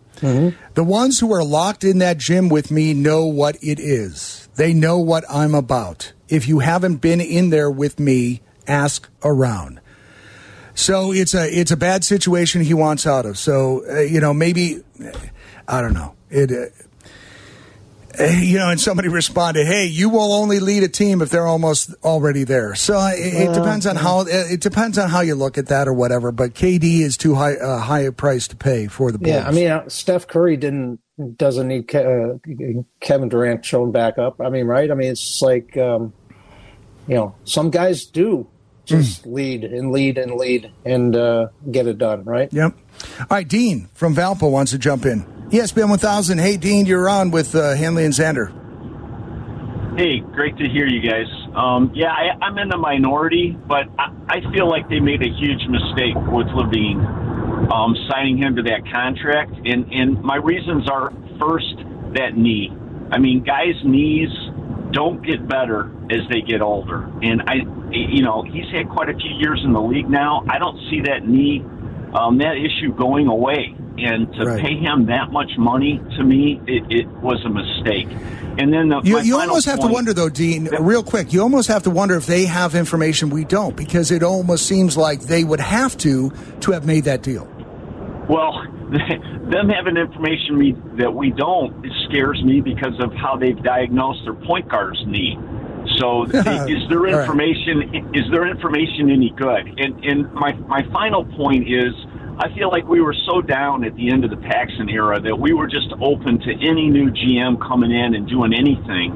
The 0.74 0.84
ones 0.84 1.20
who 1.20 1.32
are 1.34 1.44
locked 1.44 1.86
in 1.86 2.00
that 2.00 2.18
gym 2.18 2.50
with 2.50 2.72
me 2.72 2.94
know 2.94 3.26
what 3.26 3.56
it 3.64 3.80
is. 3.80 4.50
They 4.56 4.74
know 4.74 5.00
what 5.00 5.24
I'm 5.30 5.56
about. 5.56 6.12
If 6.28 6.46
you 6.46 6.60
haven't 6.60 6.98
been 6.98 7.22
in 7.22 7.52
there 7.52 7.72
with 7.72 8.00
me, 8.02 8.42
ask 8.68 9.10
around. 9.24 9.80
So 10.80 11.12
it's 11.12 11.34
a 11.34 11.46
it's 11.46 11.72
a 11.72 11.78
bad 11.78 12.06
situation 12.06 12.62
he 12.62 12.74
wants 12.74 13.06
out 13.06 13.26
of. 13.26 13.38
So 13.38 13.84
uh, 13.86 14.00
you 14.00 14.22
know 14.22 14.34
maybe 14.34 14.82
I 15.68 15.82
don't 15.82 15.94
know 15.94 16.16
it. 16.30 16.52
Uh, 16.52 16.72
uh, 18.18 18.24
you 18.24 18.58
know, 18.58 18.70
and 18.70 18.80
somebody 18.80 19.08
responded, 19.22 19.68
"Hey, 19.68 19.86
you 19.86 20.08
will 20.08 20.32
only 20.32 20.60
lead 20.62 20.84
a 20.84 20.88
team 20.88 21.22
if 21.22 21.30
they're 21.30 21.46
almost 21.46 21.94
already 22.02 22.46
there." 22.46 22.76
So 22.76 22.98
uh, 22.98 23.12
it, 23.14 23.50
it 23.50 23.54
depends 23.54 23.86
on 23.86 23.98
how 23.98 24.22
it 24.22 24.62
depends 24.62 24.98
on 24.98 25.10
how 25.10 25.20
you 25.20 25.36
look 25.36 25.58
at 25.58 25.68
that 25.68 25.88
or 25.88 25.94
whatever. 25.94 26.32
But 26.32 26.54
KD 26.54 27.02
is 27.02 27.18
too 27.18 27.36
high 27.36 27.56
uh, 27.56 27.80
high 27.80 28.02
a 28.02 28.14
price 28.14 28.48
to 28.48 28.56
pay 28.56 28.88
for 28.88 29.12
the 29.12 29.18
Bulls. 29.18 29.36
Yeah, 29.36 29.48
I 29.48 29.52
mean, 29.52 29.68
uh, 29.68 29.90
Steph 29.90 30.28
Curry 30.28 30.56
didn't 30.56 31.02
doesn't 31.36 31.68
need 31.68 31.90
Ke- 31.90 31.96
uh, 31.96 32.84
Kevin 33.02 33.28
Durant 33.28 33.66
showing 33.66 33.92
back 33.92 34.18
up. 34.18 34.40
I 34.40 34.50
mean, 34.50 34.66
right? 34.66 34.90
I 34.90 34.94
mean, 34.94 35.12
it's 35.12 35.42
like 35.42 35.76
um, 35.76 36.14
you 37.06 37.16
know, 37.16 37.36
some 37.44 37.70
guys 37.70 38.06
do 38.06 38.48
just 38.90 39.26
lead 39.26 39.64
and 39.64 39.92
lead 39.92 40.18
and 40.18 40.34
lead 40.34 40.72
and 40.86 41.16
uh, 41.16 41.48
get 41.72 41.88
it 41.88 41.98
done, 41.98 42.24
right? 42.24 42.52
Yep. 42.52 42.76
All 43.20 43.28
right, 43.32 43.48
Dean 43.48 43.90
from 43.94 44.16
Valpo 44.16 44.52
wants 44.52 44.72
to 44.72 44.78
jump 44.78 45.06
in. 45.06 45.24
ESPN 45.50 45.90
1000. 45.90 46.38
Hey, 46.38 46.58
Dean, 46.58 46.86
you're 46.86 47.10
on 47.10 47.32
with 47.32 47.56
uh, 47.56 47.76
Hanley 47.76 48.06
and 48.06 48.14
Xander. 48.14 48.54
Hey, 49.98 50.20
great 50.20 50.56
to 50.58 50.70
hear 50.70 50.86
you 50.88 51.02
guys. 51.02 51.28
Um, 51.56 51.92
yeah, 51.94 52.12
I, 52.12 52.46
I'm 52.46 52.58
in 52.58 52.70
the 52.70 52.78
minority, 52.78 53.58
but 53.68 53.88
I, 53.98 54.14
I 54.30 54.52
feel 54.54 54.70
like 54.70 54.88
they 54.88 55.00
made 55.00 55.22
a 55.22 55.30
huge 55.30 55.68
mistake 55.68 56.16
with 56.16 56.48
LaVine 56.48 57.72
um, 57.72 57.96
signing 58.10 58.38
him 58.38 58.56
to 58.56 58.64
that 58.64 58.82
contract. 58.94 59.52
And, 59.66 59.92
and 59.92 60.22
my 60.22 60.38
reasons 60.38 60.90
are 60.90 61.12
first, 61.40 61.76
that 62.16 62.38
knee. 62.38 62.72
I 63.12 63.18
mean, 63.18 63.44
guys' 63.44 63.76
knees 63.84 64.30
don't 64.92 65.26
get 65.26 65.48
better 65.48 65.92
as 66.10 66.22
they 66.30 66.42
get 66.42 66.62
older. 66.62 67.10
And 67.22 67.44
I, 67.48 67.56
you 67.92 68.24
know, 68.24 68.44
he's 68.44 68.70
had 68.74 68.90
quite 68.90 69.10
a 69.10 69.14
few 69.14 69.36
years 69.38 69.62
in 69.64 69.74
the 69.74 69.82
league 69.82 70.10
now. 70.10 70.44
I 70.50 70.58
don't 70.58 70.78
see 70.90 71.02
that 71.06 71.28
knee, 71.28 71.64
um, 72.14 72.38
that 72.40 72.56
issue 72.58 72.94
going 72.96 73.28
away. 73.28 73.76
And 74.02 74.32
to 74.36 74.46
Right. 74.46 74.62
pay 74.62 74.76
him 74.78 75.08
that 75.08 75.32
much 75.32 75.52
money, 75.58 76.00
to 76.18 76.24
me, 76.24 76.62
it, 76.66 76.84
it 76.90 77.08
was 77.22 77.44
a 77.46 77.50
mistake. 77.50 78.08
And 78.58 78.72
then 78.74 78.88
the, 78.90 79.02
You, 79.04 79.20
you 79.20 79.38
almost 79.38 79.66
have 79.66 79.80
to 79.82 79.88
wonder, 79.88 80.14
though, 80.14 80.30
Dean, 80.30 80.70
real 80.80 81.04
quick, 81.04 81.34
you 81.34 81.42
almost 81.42 81.68
have 81.68 81.84
to 81.84 81.90
wonder 81.90 82.16
if 82.16 82.26
they 82.26 82.46
have 82.46 82.76
information 82.76 83.30
we 83.30 83.44
don't, 83.44 83.76
because 83.76 84.12
it 84.12 84.24
almost 84.24 84.68
seems 84.68 84.96
like 84.96 85.22
they 85.22 85.44
would 85.44 85.60
have 85.60 85.98
to 85.98 86.32
to 86.62 86.72
have 86.72 86.86
made 86.86 87.04
that 87.06 87.24
deal. 87.24 87.48
Well, 88.30 88.66
them 89.52 89.70
having 89.70 89.98
information 89.98 90.58
we, 90.58 90.76
that 90.98 91.14
we 91.14 91.32
don't 91.32 91.86
it 91.86 91.94
scares 92.10 92.42
me 92.44 92.62
because 92.62 92.94
of 93.00 93.14
how 93.14 93.38
they've 93.38 93.62
diagnosed 93.64 94.22
their 94.26 94.34
point 94.34 94.70
guard's 94.70 95.02
knee. 95.06 95.38
So, 95.98 96.24
is 96.68 96.82
their 96.90 97.08
All 97.08 97.14
right. 97.14 97.22
information 97.22 98.12
is 98.14 98.26
their 98.32 98.48
information 98.50 99.10
any 99.10 99.34
good? 99.36 99.68
And 99.78 100.04
and 100.04 100.32
my 100.34 100.54
my 100.68 100.84
final 100.92 101.26
point 101.26 101.68
is, 101.68 101.94
I 102.40 102.48
feel 102.56 102.70
like 102.70 102.88
we 102.88 103.02
were 103.02 103.16
so 103.28 103.42
down 103.42 103.84
at 103.84 103.94
the 103.98 104.10
end 104.10 104.24
of 104.24 104.30
the 104.30 104.38
Paxson 104.38 104.88
era 104.88 105.20
that 105.20 105.36
we 105.36 105.52
were 105.52 105.68
just 105.68 105.92
open 106.02 106.40
to 106.40 106.52
any 106.64 106.90
new 106.90 107.12
GM 107.12 107.60
coming 107.60 107.92
in 107.92 108.16
and 108.16 108.30
doing 108.30 108.54
anything. 108.54 109.12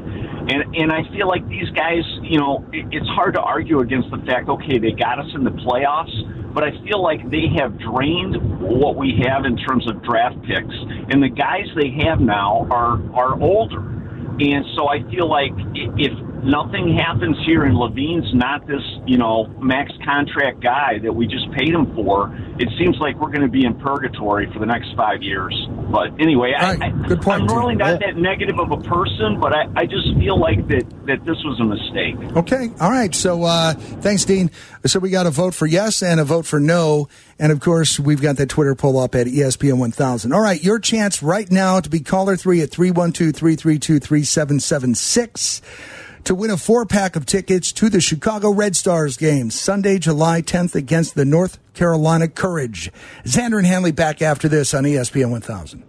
And 0.51 0.75
and 0.75 0.91
I 0.91 1.07
feel 1.15 1.29
like 1.29 1.47
these 1.47 1.69
guys, 1.69 2.03
you 2.21 2.37
know, 2.37 2.67
it, 2.73 2.85
it's 2.91 3.07
hard 3.07 3.35
to 3.35 3.39
argue 3.39 3.79
against 3.79 4.11
the 4.11 4.17
fact. 4.27 4.49
Okay, 4.49 4.77
they 4.77 4.91
got 4.91 5.19
us 5.19 5.31
in 5.35 5.45
the 5.45 5.55
playoffs, 5.55 6.11
but 6.53 6.65
I 6.65 6.71
feel 6.83 7.01
like 7.01 7.23
they 7.31 7.47
have 7.55 7.79
drained 7.79 8.35
what 8.59 8.97
we 8.97 9.15
have 9.25 9.45
in 9.45 9.55
terms 9.55 9.87
of 9.87 10.03
draft 10.03 10.35
picks, 10.43 10.75
and 11.07 11.23
the 11.23 11.31
guys 11.31 11.71
they 11.79 11.95
have 12.03 12.19
now 12.19 12.67
are 12.69 12.99
are 13.15 13.41
older. 13.41 13.79
And 13.79 14.65
so 14.75 14.89
I 14.89 14.99
feel 15.09 15.29
like 15.29 15.53
if 15.95 16.11
nothing 16.43 16.97
happens 16.97 17.37
here, 17.45 17.63
and 17.63 17.75
LaVine's 17.75 18.33
not 18.33 18.67
this, 18.67 18.81
you 19.05 19.17
know, 19.17 19.47
max 19.59 19.91
contract 20.05 20.61
guy 20.61 20.99
that 21.03 21.13
we 21.13 21.27
just 21.27 21.49
paid 21.51 21.69
him 21.69 21.93
for, 21.95 22.35
it 22.59 22.69
seems 22.77 22.97
like 22.99 23.19
we're 23.19 23.31
going 23.31 23.41
to 23.41 23.47
be 23.47 23.65
in 23.65 23.73
purgatory 23.79 24.51
for 24.51 24.59
the 24.59 24.65
next 24.65 24.95
five 24.95 25.21
years. 25.21 25.53
But 25.91 26.19
anyway, 26.19 26.53
right. 26.59 26.81
I, 26.81 26.89
Good 27.07 27.21
point, 27.21 27.43
I'm 27.43 27.57
really 27.57 27.75
not 27.75 27.99
that 27.99 28.17
negative 28.17 28.59
of 28.59 28.71
a 28.71 28.77
person, 28.77 29.39
but 29.39 29.53
I, 29.53 29.67
I 29.75 29.85
just 29.85 30.13
feel 30.17 30.39
like 30.39 30.67
that, 30.67 30.89
that 31.07 31.25
this 31.25 31.37
was 31.43 31.59
a 31.59 31.65
mistake. 31.65 32.15
Okay. 32.37 32.69
All 32.79 32.91
right. 32.91 33.13
So 33.13 33.43
uh, 33.43 33.73
thanks, 33.73 34.25
Dean. 34.25 34.51
So 34.85 34.99
we 34.99 35.09
got 35.09 35.27
a 35.27 35.31
vote 35.31 35.53
for 35.53 35.65
yes 35.65 36.03
and 36.03 36.19
a 36.19 36.23
vote 36.23 36.45
for 36.45 36.59
no. 36.59 37.07
And 37.39 37.51
of 37.51 37.59
course, 37.59 37.99
we've 37.99 38.21
got 38.21 38.37
that 38.37 38.49
Twitter 38.49 38.75
poll 38.75 38.99
up 38.99 39.15
at 39.15 39.27
ESPN 39.27 39.77
1000. 39.77 40.31
All 40.31 40.41
right. 40.41 40.63
Your 40.63 40.79
chance 40.79 41.23
right 41.23 41.49
now 41.49 41.79
to 41.79 41.89
be 41.89 41.99
caller 41.99 42.37
three 42.37 42.61
at 42.61 42.71
312 42.71 43.35
332 43.35 43.99
3776 43.99 45.61
to 46.25 46.35
win 46.35 46.51
a 46.51 46.57
four 46.57 46.85
pack 46.85 47.15
of 47.15 47.25
tickets 47.25 47.71
to 47.73 47.89
the 47.89 48.01
Chicago 48.01 48.51
Red 48.51 48.75
Stars 48.75 49.17
game 49.17 49.49
Sunday, 49.49 49.99
July 49.99 50.41
10th 50.41 50.75
against 50.75 51.15
the 51.15 51.25
North 51.25 51.59
Carolina 51.73 52.27
Courage. 52.27 52.91
Xander 53.25 53.57
and 53.57 53.67
Hanley 53.67 53.91
back 53.91 54.21
after 54.21 54.47
this 54.47 54.73
on 54.73 54.83
ESPN 54.83 55.31
1000. 55.31 55.83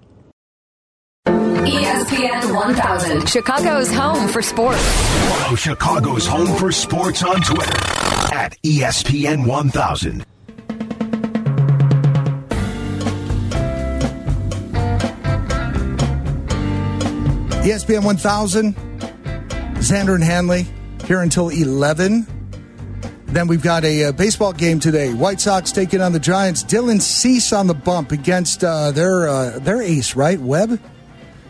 ESPN 1.27 2.55
1000, 2.55 3.29
Chicago's 3.29 3.93
home 3.93 4.29
for 4.29 4.43
sports. 4.43 4.83
Follow 5.29 5.57
Chicago's 5.57 6.27
Home 6.27 6.57
for 6.59 6.71
Sports 6.71 7.23
on 7.23 7.41
Twitter 7.41 7.79
at 8.35 8.57
ESPN 8.63 9.47
1000. 9.47 10.25
ESPN 17.65 18.05
1000, 18.05 18.77
Xander 19.85 20.15
and 20.15 20.25
Hanley 20.25 20.67
here 21.05 21.21
until 21.21 21.51
11. 21.51 22.27
Then 23.27 23.49
we've 23.49 23.63
got 23.63 23.85
a, 23.85 24.05
uh 24.05 24.13
baseball 24.13 24.53
game 24.53 24.81
today. 24.81 25.13
White 25.13 25.41
Sox 25.41 25.73
taking 25.73 26.01
on 26.01 26.13
the 26.13 26.21
Giants. 26.21 26.63
Dylan 26.65 27.01
Cease 27.01 27.53
on 27.53 27.67
the 27.67 27.75
bump 27.75 28.13
against 28.13 28.63
uh, 28.65 28.93
their 28.93 29.29
uh, 29.29 29.59
their 29.59 29.83
ace, 29.83 30.15
right? 30.17 30.41
Webb. 30.41 30.81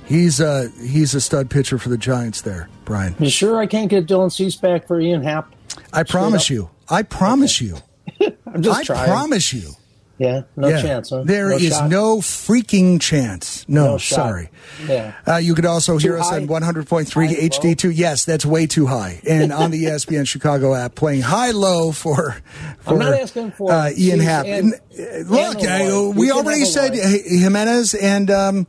He's 0.06 0.40
uh, 0.40 0.68
he's 0.82 1.14
a 1.14 1.20
stud 1.20 1.50
pitcher 1.50 1.78
for 1.78 1.90
the 1.90 1.98
Giants 1.98 2.40
there, 2.42 2.68
Brian. 2.84 3.14
You 3.18 3.30
sure 3.30 3.58
I 3.58 3.66
can't 3.66 3.88
get 3.90 4.06
Dylan 4.06 4.32
Cease 4.32 4.56
back 4.56 4.86
for 4.86 5.00
Ian 5.00 5.22
Happ? 5.22 5.54
I 5.92 6.02
promise 6.02 6.46
up? 6.46 6.50
you. 6.50 6.70
I 6.88 7.02
promise 7.02 7.60
you. 7.60 7.76
I'm 8.46 8.62
just 8.62 8.80
I 8.80 8.84
trying. 8.84 9.08
promise 9.08 9.52
you. 9.52 9.70
Yeah, 10.16 10.42
no 10.56 10.68
Yeah. 10.68 10.80
chance. 10.82 11.10
Huh? 11.10 11.22
There 11.24 11.48
no 11.50 11.56
is 11.56 11.70
shot? 11.76 11.90
no 11.90 12.18
freaking 12.18 13.00
chance. 13.00 13.64
No, 13.66 13.92
No 13.92 13.98
sorry. 13.98 14.50
Yeah. 14.88 15.12
Uh, 15.26 15.36
you 15.36 15.54
could 15.56 15.66
also 15.66 15.98
Too 15.98 16.06
hear 16.08 16.18
us 16.20 16.30
on 16.30 16.46
100.3 16.46 17.26
High, 17.26 17.34
HD2. 17.34 17.90
Yes, 17.90 18.24
that's 18.24 18.46
way 18.46 18.66
too 18.68 18.86
high. 18.86 19.20
And 19.26 19.52
on 19.52 19.72
the 19.72 19.84
ESPN 19.86 20.26
Chicago 20.28 20.72
app, 20.74 20.94
playing 20.94 21.22
high 21.22 21.50
low 21.50 21.90
for, 21.90 22.36
for 22.80 22.92
I'm 22.92 22.98
not 23.00 23.14
asking 23.14 23.50
for 23.52 23.72
uh, 23.72 23.90
Ian 23.96 24.20
Happ. 24.20 24.46
and- 24.46 24.74
And, 24.96 25.28
uh, 25.28 25.30
Look, 25.34 25.62
and 25.62 25.68
I, 25.68 26.08
we 26.16 26.30
already 26.30 26.64
said 26.64 26.94
Jimenez 26.94 27.94
and 27.94 28.30
um, 28.30 28.66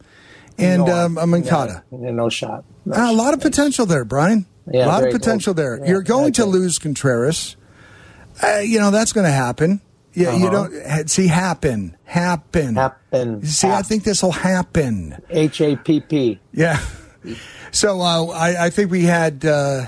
and 0.58 0.86
No, 0.86 1.06
um, 1.06 1.30
Moncada. 1.30 1.84
Yeah, 1.92 2.10
no 2.12 2.30
shot. 2.30 2.64
No 2.86 2.96
Uh, 2.96 3.12
a 3.12 3.14
lot 3.14 3.34
of 3.36 3.42
potential 3.42 3.86
there, 3.86 4.04
Brian. 4.06 4.46
Yeah, 4.72 4.86
a 4.86 4.88
lot 4.88 5.04
of 5.04 5.12
potential 5.12 5.54
cool. 5.54 5.62
there. 5.64 5.78
Yeah, 5.84 5.90
You're 5.92 6.02
going 6.02 6.34
to 6.34 6.46
lose 6.46 6.80
Contreras. 6.80 7.56
Uh, 8.42 8.58
you 8.60 8.80
know 8.80 8.90
that's 8.90 9.14
going 9.14 9.26
to 9.26 9.32
happen. 9.32 9.80
Yeah, 10.16 10.36
you 10.36 10.48
Uh-huh. 10.48 10.68
don't 10.70 11.10
see 11.10 11.28
happen, 11.28 11.96
happen, 12.06 12.76
Happen. 12.76 13.46
See, 13.46 13.68
I 13.68 13.82
think 13.82 14.04
this 14.04 14.24
will 14.24 14.32
happen. 14.32 15.22
H 15.30 15.62
A 15.62 15.76
P 15.76 16.00
P. 16.00 16.40
Yeah. 16.54 16.80
So 17.72 18.00
uh, 18.00 18.28
I, 18.28 18.68
I 18.68 18.70
think 18.70 18.90
we 18.90 19.04
had 19.04 19.44
uh, 19.44 19.88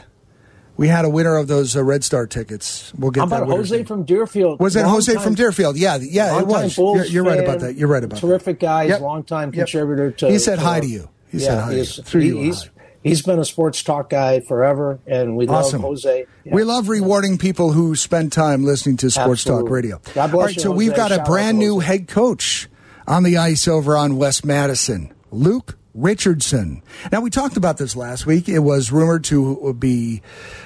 we 0.75 0.89
had 0.89 1.05
a 1.05 1.09
winner 1.09 1.38
of 1.38 1.47
those 1.47 1.73
uh, 1.78 1.84
Red 1.84 2.03
Star 2.03 2.28
tickets. 2.28 2.91
We'll 2.97 3.11
get 3.11 3.21
How 3.21 3.28
about 3.28 3.47
winner's 3.47 3.69
Jose 3.69 3.84
from 3.86 4.03
Deerfield? 4.03 4.59
Was 4.59 4.75
it 4.75 4.82
Long 4.82 4.89
Jose 4.95 5.13
time- 5.13 5.23
from 5.23 5.36
Deerfield? 5.36 5.78
Yeah, 5.78 5.97
yeah, 6.01 6.38
it 6.39 6.47
was. 6.47 6.78
You're, 6.78 7.05
you're 7.05 7.23
right 7.23 7.39
about 7.39 7.61
that. 7.61 7.75
You're 7.75 7.88
right 7.88 8.03
about 8.03 8.15
that. 8.19 8.28
Terrific 8.28 8.59
guy. 8.59 8.84
Yep. 8.84 8.91
He's 8.97 9.01
a 9.01 9.05
longtime 9.05 9.53
Yep. 9.53 9.67
contributor 9.67 10.11
to. 10.11 10.30
He 10.30 10.38
said 10.39 10.59
hi 10.59 10.82
to- 10.82 10.86
to 10.86 10.91
you. 10.91 11.09
He 11.32 11.38
yeah, 11.38 11.47
said 11.47 11.59
hi 11.61 11.69
to 11.71 12.19
you. 12.19 12.19
He- 12.21 12.28
you 12.28 12.43
he's. 12.43 12.69
He's 13.03 13.21
been 13.21 13.39
a 13.39 13.45
sports 13.45 13.81
talk 13.83 14.09
guy 14.09 14.39
forever, 14.41 14.99
and 15.07 15.35
we 15.37 15.47
Awesome. 15.47 15.81
love 15.81 15.91
Jose. 15.91 16.25
Yeah. 16.43 16.53
We 16.53 16.63
love 16.63 16.89
rewarding 16.89 17.37
people 17.37 17.71
who 17.73 17.95
spend 17.95 18.31
time 18.31 18.63
listening 18.65 18.97
to 18.97 19.09
Sports 19.11 19.43
Talk 19.43 19.69
Radio. 19.69 19.99
God 20.13 20.31
bless 20.31 20.33
All 20.33 20.41
right, 20.41 20.55
you, 20.55 20.61
so 20.61 20.69
Jose. 20.71 20.77
we've 20.77 20.95
got 20.95 21.11
a 21.11 21.15
Shout 21.15 21.19
out 21.21 21.25
brand 21.27 21.59
new 21.59 21.79
head 21.79 22.07
coach 22.07 22.67
on 23.07 23.23
the 23.23 23.37
ice 23.37 23.67
over 23.67 23.95
on 23.97 24.17
West 24.17 24.45
Madison, 24.45 25.13
Luke 25.31 25.77
Richardson. 25.93 26.83
Now, 27.11 27.21
we 27.21 27.29
talked 27.31 27.57
about 27.57 27.77
this 27.77 27.95
last 27.95 28.25
week. 28.27 28.47
It 28.47 28.59
was 28.59 28.91
rumored 28.91 29.23
to 29.25 29.73
be 29.73 30.21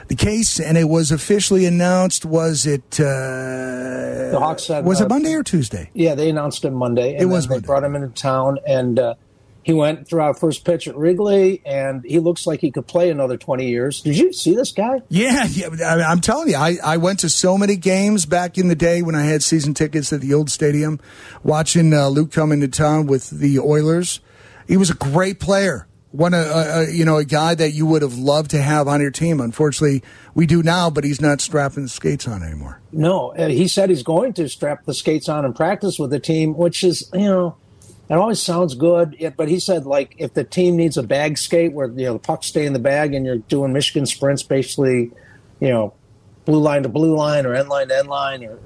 the 0.10 0.16
case, 0.16 0.60
and 0.60 0.78
it 0.78 0.90
was 0.90 1.10
officially 1.12 1.66
announced. 1.66 2.26
Was 2.26 2.66
it? 2.66 3.00
Uh, 3.00 4.32
The 4.32 4.38
Hawks 4.40 4.64
said, 4.64 4.84
was 4.86 5.00
uh, 5.02 5.06
it 5.06 5.10
Monday 5.10 5.34
or 5.34 5.44
Tuesday? 5.44 5.90
Yeah, 5.94 6.16
they 6.16 6.30
announced 6.30 6.66
him 6.66 6.74
Monday. 6.74 7.14
And 7.14 7.22
It 7.22 7.26
was 7.26 7.46
then 7.46 7.50
they 7.50 7.56
Monday. 7.56 7.66
brought 7.68 7.84
him 7.86 7.96
into 7.96 8.10
town, 8.10 8.58
and 8.68 9.00
uh, 9.00 9.14
he 9.64 9.74
went 9.74 10.08
through 10.08 10.22
our 10.22 10.34
first 10.34 10.66
pitch 10.66 10.88
at 10.88 10.96
Wrigley, 10.96 11.62
and 11.66 12.04
he 12.06 12.20
looks 12.20 12.48
like 12.48 12.62
he 12.62 12.72
could 12.72 12.88
play 12.88 13.10
another 13.10 13.38
twenty 13.38 13.70
years. 13.70 14.02
Did 14.02 14.18
you 14.18 14.34
see 14.34 14.56
this 14.56 14.72
guy? 14.72 15.02
Yeah, 15.10 15.46
yeah. 15.52 15.68
I- 15.86 16.02
I'm 16.12 16.20
telling 16.22 16.50
you, 16.50 16.56
I, 16.56 16.78
I 16.84 16.98
went 16.98 17.20
to 17.20 17.30
so 17.30 17.58
many 17.58 17.76
games 17.76 18.26
back 18.26 18.58
in 18.58 18.68
the 18.70 18.76
day 18.76 19.02
when 19.02 19.16
I 19.16 19.24
had 19.24 19.44
season 19.44 19.74
tickets 19.74 20.12
at 20.12 20.22
the 20.22 20.34
old 20.34 20.50
stadium, 20.50 21.00
watching 21.44 21.94
uh, 21.94 22.08
Luke 22.08 22.32
come 22.32 22.52
into 22.52 22.68
town 22.68 23.06
with 23.08 23.30
the 23.30 23.60
Oilers. 23.60 24.20
He 24.68 24.78
was 24.78 24.90
a 24.90 24.96
great 24.96 25.40
player. 25.40 25.88
One, 26.12 26.34
uh, 26.34 26.38
uh, 26.38 26.86
you 26.92 27.06
know, 27.06 27.18
a 27.18 27.24
guy 27.24 27.56
that 27.56 27.72
you 27.72 27.86
would 27.86 28.02
have 28.02 28.18
loved 28.18 28.52
to 28.52 28.62
have 28.62 28.90
on 28.90 29.00
your 29.00 29.12
team. 29.12 29.40
Unfortunately, 29.40 30.04
we 30.34 30.46
do 30.46 30.62
now, 30.62 30.90
but 30.90 31.06
he's 31.06 31.22
not 31.22 31.40
strapping 31.40 31.84
the 31.84 31.90
skates 31.90 32.28
on 32.28 32.44
anymore. 32.44 32.82
No, 32.92 33.32
he 33.38 33.70
said 33.70 33.90
he's 33.90 34.04
going 34.04 34.34
to 34.34 34.50
strap 34.50 34.84
the 34.84 34.94
skates 34.94 35.30
on 35.30 35.46
and 35.46 35.56
practice 35.56 35.98
with 35.98 36.10
the 36.12 36.20
team, 36.20 36.54
which 36.58 36.84
is 36.84 37.10
you 37.14 37.20
know. 37.22 37.56
It 38.10 38.16
always 38.16 38.42
sounds 38.42 38.76
good, 38.76 39.16
but 39.38 39.48
he 39.48 39.60
said 39.60 39.86
like 39.86 40.16
if 40.18 40.34
the 40.34 40.44
team 40.44 40.76
needs 40.76 40.98
a 40.98 41.04
bag 41.04 41.38
skate 41.38 41.72
where 41.72 41.88
you 41.88 42.06
know 42.06 42.14
the 42.14 42.20
pucks 42.20 42.48
stay 42.48 42.66
in 42.66 42.74
the 42.74 42.80
bag 42.80 43.14
and 43.14 43.26
you're 43.26 43.38
doing 43.38 43.72
Michigan 43.72 44.06
sprints, 44.06 44.44
basically, 44.44 45.12
you 45.62 45.70
know, 45.70 45.94
blue 46.44 46.60
line 46.60 46.84
to 46.84 46.90
blue 46.90 47.16
line 47.16 47.46
or 47.46 47.54
end 47.56 47.70
line 47.70 47.88
to 47.88 47.98
end 47.98 48.10
line, 48.10 48.44
or 48.44 48.60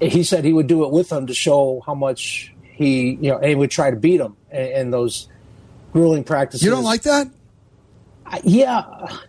he 0.00 0.22
said 0.22 0.44
he 0.44 0.54
would 0.54 0.68
do 0.68 0.84
it 0.84 0.90
with 0.90 1.10
them 1.10 1.26
to 1.26 1.34
show 1.34 1.82
how 1.84 1.94
much 1.94 2.54
he 2.62 3.10
you 3.20 3.30
know 3.30 3.36
and 3.36 3.46
he 3.46 3.54
would 3.54 3.70
try 3.70 3.90
to 3.90 3.96
beat 3.96 4.18
them 4.18 4.36
in, 4.50 4.66
in 4.66 4.90
those 4.90 5.28
grueling 5.92 6.24
practices. 6.24 6.64
You 6.64 6.70
don't 6.70 6.84
like 6.84 7.02
that? 7.02 7.28
I- 8.24 8.40
yeah, 8.44 8.84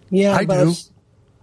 yeah. 0.10 0.36
I 0.36 0.45
but 0.45 0.64
do. 0.64 0.74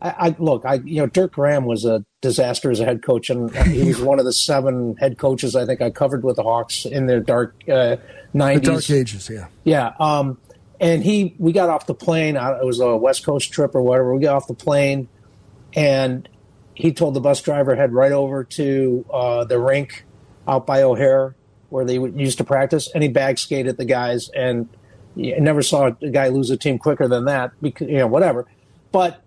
I, 0.00 0.10
I 0.18 0.36
look. 0.38 0.64
I 0.64 0.74
you 0.74 0.96
know 0.96 1.06
Dirk 1.06 1.32
Graham 1.32 1.64
was 1.64 1.84
a 1.84 2.04
disaster 2.20 2.70
as 2.70 2.80
a 2.80 2.84
head 2.84 3.02
coach, 3.02 3.30
and 3.30 3.54
he 3.66 3.84
was 3.84 4.00
one 4.00 4.18
of 4.18 4.24
the 4.24 4.32
seven 4.32 4.96
head 4.96 5.18
coaches 5.18 5.56
I 5.56 5.64
think 5.64 5.80
I 5.80 5.90
covered 5.90 6.24
with 6.24 6.36
the 6.36 6.42
Hawks 6.42 6.84
in 6.84 7.06
their 7.06 7.20
dark 7.20 7.54
uh, 7.68 7.96
The 7.96 8.00
nineties. 8.34 8.68
Dark 8.68 8.90
Ages, 8.90 9.30
yeah. 9.32 9.46
Yeah. 9.64 9.92
Um, 9.98 10.38
and 10.78 11.02
he, 11.02 11.34
we 11.38 11.52
got 11.52 11.70
off 11.70 11.86
the 11.86 11.94
plane. 11.94 12.36
It 12.36 12.64
was 12.64 12.80
a 12.80 12.96
West 12.96 13.24
Coast 13.24 13.50
trip 13.50 13.74
or 13.74 13.80
whatever. 13.80 14.14
We 14.14 14.20
got 14.20 14.36
off 14.36 14.46
the 14.46 14.54
plane, 14.54 15.08
and 15.74 16.28
he 16.74 16.92
told 16.92 17.14
the 17.14 17.20
bus 17.20 17.40
driver 17.40 17.74
head 17.74 17.92
right 17.92 18.12
over 18.12 18.44
to 18.44 19.06
uh, 19.10 19.44
the 19.44 19.58
rink 19.58 20.04
out 20.46 20.66
by 20.66 20.82
O'Hare 20.82 21.34
where 21.70 21.84
they 21.84 21.94
used 21.94 22.38
to 22.38 22.44
practice, 22.44 22.88
and 22.94 23.02
he 23.02 23.08
bag 23.08 23.38
skated 23.38 23.76
the 23.76 23.84
guys, 23.84 24.28
and 24.28 24.68
you 25.16 25.40
never 25.40 25.62
saw 25.62 25.90
a 26.00 26.10
guy 26.10 26.28
lose 26.28 26.50
a 26.50 26.56
team 26.56 26.78
quicker 26.78 27.08
than 27.08 27.24
that. 27.24 27.50
Because 27.62 27.88
you 27.88 27.98
know 27.98 28.06
whatever, 28.06 28.46
but. 28.92 29.22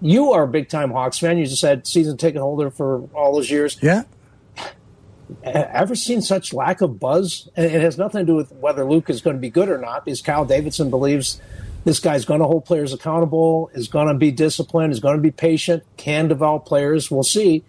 You 0.00 0.32
are 0.32 0.44
a 0.44 0.48
big 0.48 0.68
time 0.68 0.90
Hawks 0.90 1.18
fan. 1.18 1.38
You 1.38 1.46
just 1.46 1.60
said 1.60 1.86
season 1.86 2.16
ticket 2.16 2.40
holder 2.40 2.70
for 2.70 3.08
all 3.14 3.34
those 3.34 3.50
years 3.50 3.78
Yeah. 3.82 4.02
ever 5.44 5.94
seen 5.94 6.20
such 6.20 6.52
lack 6.52 6.80
of 6.80 6.98
buzz? 7.00 7.48
And 7.56 7.66
it 7.66 7.80
has 7.82 7.98
nothing 7.98 8.20
to 8.20 8.26
do 8.26 8.34
with 8.34 8.52
whether 8.52 8.84
Luke 8.84 9.08
is 9.10 9.20
going 9.20 9.36
to 9.36 9.40
be 9.40 9.50
good 9.50 9.68
or 9.68 9.78
not, 9.78 10.04
because 10.04 10.20
Kyle 10.20 10.44
Davidson 10.44 10.90
believes 10.90 11.40
this 11.84 11.98
guy's 11.98 12.24
going 12.24 12.40
to 12.40 12.46
hold 12.46 12.64
players 12.64 12.92
accountable, 12.92 13.70
is 13.74 13.88
going 13.88 14.08
to 14.08 14.14
be 14.14 14.30
disciplined, 14.30 14.92
is 14.92 15.00
going 15.00 15.16
to 15.16 15.22
be 15.22 15.30
patient, 15.30 15.82
can 15.96 16.28
develop 16.28 16.64
players. 16.66 17.10
We'll 17.10 17.22
see. 17.22 17.64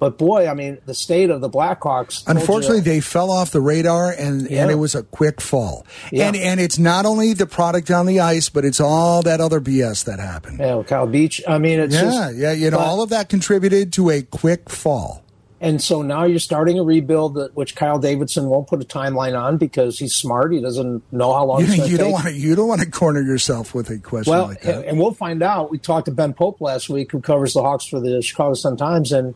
But 0.00 0.18
boy, 0.18 0.48
I 0.48 0.54
mean, 0.54 0.78
the 0.86 0.94
state 0.94 1.30
of 1.30 1.40
the 1.42 1.48
Blackhawks. 1.50 2.26
you- 2.26 2.34
Unfortunately, 2.34 2.80
they 2.80 2.98
fell 3.00 3.30
off 3.30 3.52
the 3.52 3.60
radar, 3.60 4.10
and, 4.10 4.50
Yeah. 4.50 4.62
and 4.62 4.70
it 4.72 4.76
was 4.76 4.94
a 4.96 5.02
quick 5.04 5.40
fall. 5.40 5.86
Yeah. 6.10 6.26
And 6.26 6.36
and 6.36 6.58
it's 6.58 6.78
not 6.78 7.06
only 7.06 7.34
the 7.34 7.46
product 7.46 7.90
on 7.90 8.06
the 8.06 8.18
ice, 8.18 8.48
but 8.48 8.64
it's 8.64 8.80
all 8.80 9.22
that 9.22 9.40
other 9.40 9.60
BS 9.60 10.02
that 10.04 10.18
happened. 10.18 10.58
yeah, 10.58 10.74
with 10.74 10.88
Kyle 10.88 11.06
Beach. 11.06 11.40
I 11.46 11.58
mean, 11.58 11.78
it's 11.78 11.94
yeah, 11.94 12.00
just 12.02 12.36
yeah. 12.36 12.52
You 12.52 12.70
know, 12.70 12.78
but- 12.78 12.86
all 12.86 13.02
of 13.02 13.10
that 13.10 13.28
contributed 13.28 13.92
to 13.92 14.10
a 14.10 14.22
quick 14.22 14.68
fall. 14.70 15.22
And 15.62 15.82
so 15.82 16.00
now 16.00 16.24
you're 16.24 16.38
starting 16.38 16.78
a 16.78 16.82
rebuild, 16.82 17.34
that, 17.34 17.54
which 17.54 17.76
Kyle 17.76 17.98
Davidson 17.98 18.46
won't 18.46 18.66
put 18.66 18.80
a 18.80 18.86
timeline 18.86 19.38
on 19.38 19.58
because 19.58 19.98
he's 19.98 20.14
smart. 20.14 20.54
He 20.54 20.60
doesn't 20.62 21.02
know 21.12 21.34
how 21.34 21.44
long 21.44 21.60
You, 21.60 21.66
it's 21.74 21.88
you 21.90 21.98
don't 21.98 22.12
want 22.12 22.24
to. 22.28 22.32
You 22.32 22.54
don't 22.56 22.66
want 22.66 22.80
to 22.80 22.90
corner 22.90 23.20
yourself 23.20 23.74
with 23.74 23.90
a 23.90 23.98
question 23.98 24.32
Well, 24.32 24.46
like 24.46 24.62
that. 24.62 24.86
and 24.86 24.98
we'll 24.98 25.12
find 25.12 25.42
out. 25.42 25.70
We 25.70 25.76
talked 25.76 26.06
to 26.06 26.12
Ben 26.12 26.32
Pope 26.32 26.62
last 26.62 26.88
week, 26.88 27.12
who 27.12 27.20
covers 27.20 27.52
the 27.52 27.60
Hawks 27.60 27.84
for 27.84 28.00
the 28.00 28.22
Chicago 28.22 28.54
Sun 28.54 28.78
Times, 28.78 29.12
and 29.12 29.34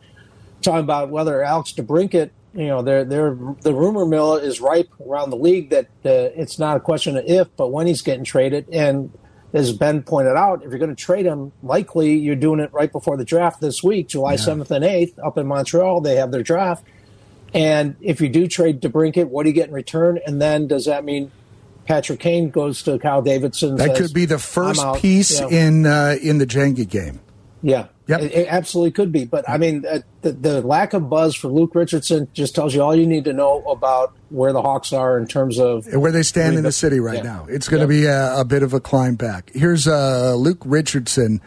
talking 0.65 0.85
about 0.85 1.11
whether 1.11 1.43
Alex 1.43 1.73
DeBrincat, 1.73 2.31
you 2.55 2.66
know, 2.66 2.82
they're, 2.82 3.05
they're, 3.05 3.36
the 3.62 3.74
rumor 3.74 4.07
mill 4.07 4.36
is 4.36 4.61
ripe 4.61 4.89
around 5.01 5.31
the 5.31 5.36
league 5.36 5.70
that 5.70 5.86
uh, 6.05 6.32
it's 6.36 6.59
not 6.59 6.77
a 6.77 6.81
question 6.81 7.16
of 7.16 7.24
if, 7.27 7.49
but 7.57 7.69
when 7.69 7.86
he's 7.86 8.03
getting 8.03 8.24
traded. 8.24 8.69
And 8.70 9.12
as 9.53 9.73
Ben 9.73 10.03
pointed 10.03 10.36
out, 10.36 10.65
if 10.65 10.70
you're 10.70 10.78
going 10.78 10.95
to 10.95 11.01
trade 11.01 11.27
him, 11.27 11.53
likely 11.62 12.15
you're 12.15 12.36
doing 12.36 12.61
it 12.61 12.73
right 12.73 12.91
before 12.91 13.16
the 13.16 13.24
draft 13.24 13.61
this 13.61 13.82
week, 13.82 14.09
July 14.09 14.32
yeah. 14.32 14.39
7th 14.39 14.70
and 14.70 14.85
8th, 14.85 15.24
up 15.24 15.39
in 15.39 15.47
Montreal. 15.47 16.01
They 16.01 16.16
have 16.16 16.32
their 16.32 16.43
draft. 16.43 16.85
And 17.55 17.95
if 18.01 18.20
you 18.20 18.28
do 18.28 18.49
trade 18.49 18.81
DeBrincat, 18.81 19.27
what 19.27 19.45
do 19.45 19.49
you 19.49 19.55
get 19.55 19.69
in 19.69 19.74
return? 19.74 20.19
And 20.27 20.43
then 20.43 20.66
does 20.66 20.86
that 20.86 21.05
mean 21.05 21.31
Patrick 21.86 22.19
Kane 22.19 22.51
goes 22.51 22.82
to 22.82 22.99
Kyle 22.99 23.23
Davidson? 23.23 23.77
That 23.77 23.97
says, 23.97 24.07
could 24.09 24.15
be 24.15 24.24
the 24.24 24.41
first 24.41 24.82
piece 24.97 25.41
know, 25.41 25.49
in 25.49 25.86
uh, 25.86 26.16
in 26.20 26.39
the 26.39 26.47
Jenga 26.47 26.89
game. 26.89 27.20
Yeah, 27.62 27.86
Yep. 28.06 28.20
It, 28.20 28.32
it, 28.35 28.47
absolutely 28.48 28.90
could 28.90 29.12
be. 29.12 29.24
But 29.24 29.48
I 29.48 29.56
mean, 29.56 29.85
uh, 29.86 30.01
the, 30.20 30.32
the, 30.32 30.60
lack 30.60 30.93
of 30.93 31.09
buzz 31.09 31.35
for 31.35 31.48
Luke 31.48 31.74
Richardson 31.74 32.28
just 32.35 32.55
tells 32.55 32.74
you 32.74 32.82
all 32.82 32.94
you 32.94 33.06
need 33.06 33.24
to 33.24 33.32
know 33.32 33.62
about 33.64 34.14
where 34.28 34.52
the 34.52 34.60
Hawks 34.60 34.93
are 34.93 35.16
in 35.16 35.26
terms 35.26 35.59
of 35.59 35.86
where 35.86 36.12
they 36.12 36.22
stand 36.22 36.56
in 36.56 36.64
the 36.64 36.72
city 36.72 37.01
right 37.01 37.18
yeah. 37.18 37.22
now. 37.22 37.47
It's 37.48 37.68
going 37.68 37.86
to 37.86 37.94
yep. 37.94 38.02
be 38.02 38.06
a, 38.06 38.40
a, 38.40 38.44
bit 38.44 38.62
of 38.62 38.74
a 38.74 38.81
climb 38.81 39.14
back. 39.14 39.51
Here's 39.55 39.89
uh, 39.89 40.35
Luke 40.35 40.60
Richardson 40.66 41.40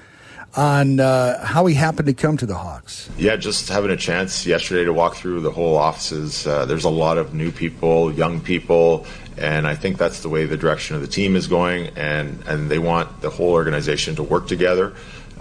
on 0.55 0.99
uh, 0.99 1.45
how 1.45 1.67
he 1.67 1.75
happened 1.75 2.07
to 2.07 2.13
come 2.13 2.37
to 2.37 2.47
the 2.47 2.55
Hawks. 2.55 3.07
Yeah, 3.17 3.35
just 3.35 3.69
having 3.69 3.91
a 3.91 3.97
chance 3.97 4.47
yesterday 4.47 4.85
to 4.85 4.93
walk 4.93 5.15
through 5.15 5.41
the 5.41 5.51
whole 5.51 5.77
offices. 5.77 6.47
Uh, 6.47 6.65
there's 6.65 6.85
a 6.85 6.89
lot 6.89 7.19
of 7.19 7.35
new 7.35 7.51
people, 7.51 8.11
young 8.11 8.41
people, 8.41 9.05
and 9.37 9.67
I 9.67 9.75
think 9.75 9.99
that's 9.99 10.21
the 10.21 10.29
way 10.29 10.47
the 10.47 10.57
direction 10.57 10.95
of 10.95 11.03
the 11.03 11.07
team 11.07 11.35
is 11.35 11.45
going. 11.45 11.87
And 11.95 12.41
and 12.47 12.71
they 12.71 12.79
want 12.79 13.21
the 13.21 13.29
whole 13.29 13.51
organization 13.51 14.15
to 14.15 14.23
work 14.23 14.47
together 14.47 14.95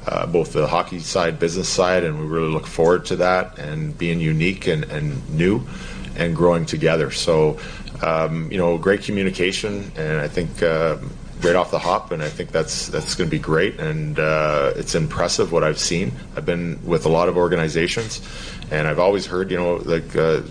uh, 0.06 0.26
both 0.26 0.52
the 0.52 0.66
hockey 0.66 1.00
side, 1.00 1.38
business 1.38 1.68
side, 1.68 2.04
and 2.04 2.18
we 2.18 2.26
really 2.26 2.52
look 2.52 2.66
forward 2.66 3.04
to 3.06 3.16
that 3.16 3.58
and 3.58 3.96
being 3.98 4.20
unique 4.20 4.66
and, 4.66 4.84
and 4.84 5.28
new 5.30 5.66
and 6.16 6.34
growing 6.34 6.64
together. 6.64 7.10
So, 7.10 7.58
um, 8.02 8.50
you 8.50 8.58
know, 8.58 8.78
great 8.78 9.02
communication, 9.02 9.90
and 9.96 10.20
I 10.20 10.28
think 10.28 10.62
uh, 10.62 10.96
great 11.40 11.56
off 11.56 11.70
the 11.70 11.78
hop, 11.78 12.12
and 12.12 12.22
I 12.22 12.28
think 12.28 12.50
that's 12.52 12.86
that's 12.88 13.14
going 13.14 13.28
to 13.28 13.36
be 13.36 13.42
great. 13.42 13.80
And 13.80 14.18
uh, 14.18 14.72
it's 14.76 14.94
impressive 14.94 15.52
what 15.52 15.64
I've 15.64 15.78
seen. 15.78 16.12
I've 16.36 16.46
been 16.46 16.78
with 16.84 17.06
a 17.06 17.08
lot 17.08 17.28
of 17.28 17.36
organizations, 17.36 18.20
and 18.70 18.86
I've 18.86 18.98
always 18.98 19.26
heard, 19.26 19.50
you 19.50 19.56
know, 19.56 19.76
like 19.76 20.14
uh, 20.16 20.42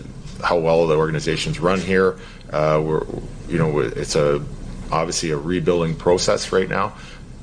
how 0.44 0.58
well 0.58 0.86
the 0.88 0.96
organizations 0.96 1.60
run 1.60 1.80
here. 1.80 2.18
Uh, 2.52 2.82
we're, 2.84 3.06
you 3.48 3.58
know, 3.58 3.80
it's 3.80 4.16
a 4.16 4.44
obviously 4.92 5.32
a 5.32 5.38
rebuilding 5.38 5.96
process 5.96 6.52
right 6.52 6.70
now, 6.70 6.94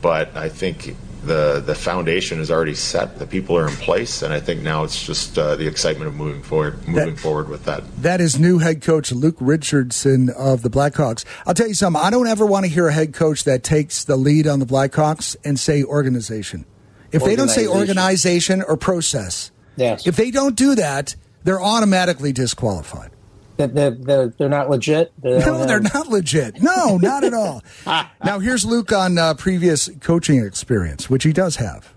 but 0.01 0.37
I 0.37 0.49
think 0.49 0.95
the 1.24 1.62
the 1.65 1.74
foundation 1.74 2.40
is 2.40 2.51
already 2.51 2.74
set. 2.74 3.19
The 3.19 3.27
people 3.27 3.57
are 3.57 3.69
in 3.69 3.74
place, 3.77 4.23
and 4.23 4.32
I 4.32 4.40
think 4.40 4.62
now 4.62 4.85
it's 4.85 5.03
just 5.03 5.39
uh, 5.39 5.57
the 5.57 5.66
excitement 5.66 6.09
of 6.09 6.15
moving 6.15 6.43
forward, 6.43 6.77
moving 6.86 7.15
that, 7.15 7.20
forward 7.20 7.49
with 7.49 7.65
that. 7.65 7.85
That 8.03 8.20
is 8.20 8.39
new 8.39 8.59
head 8.59 8.82
coach 8.82 9.12
Luke 9.12 9.36
Richardson 9.40 10.31
of 10.31 10.62
the 10.62 10.70
Blackhawks. 10.70 11.24
I'll 11.47 11.55
tell 11.55 11.69
you 11.69 11.74
something. 11.74 12.03
I 12.03 12.11
don't 12.11 12.27
ever 12.27 12.44
want 12.44 12.65
to 12.66 12.70
hear 12.70 12.89
a 12.89 12.93
head 12.93 13.15
coach 13.15 13.44
that 13.44 13.62
takes 13.62 14.05
the 14.05 14.16
lead 14.16 14.47
on 14.47 14.59
the 14.59 14.66
Blackhawks 14.66 15.36
and 15.44 15.59
say 15.59 15.85
organization. 15.85 16.66
If 17.12 17.24
they 17.24 17.36
don't 17.36 17.49
say 17.49 17.66
organization 17.66 18.62
or 18.62 18.77
process, 18.77 19.51
yes. 19.77 20.07
if 20.07 20.16
they 20.16 20.31
don't 20.31 20.57
do 20.57 20.74
that, 20.77 21.15
they're 21.44 21.61
automatically 21.61 22.32
disqualified. 22.32 23.11
They're, 23.57 23.91
they're, 23.91 24.29
they're 24.29 24.49
not 24.49 24.70
legit. 24.70 25.12
They 25.23 25.39
no, 25.39 25.65
they're 25.66 25.81
not 25.81 26.09
legit. 26.09 26.62
No, 26.62 26.99
not 26.99 27.24
at 27.24 27.35
all. 27.35 27.62
now, 27.87 28.39
here's 28.39 28.65
Luke 28.65 28.93
on 28.93 29.19
uh, 29.19 29.35
previous 29.35 29.89
coaching 30.01 30.45
experience, 30.45 31.09
which 31.09 31.24
he 31.24 31.33
does 31.33 31.57
have. 31.57 31.93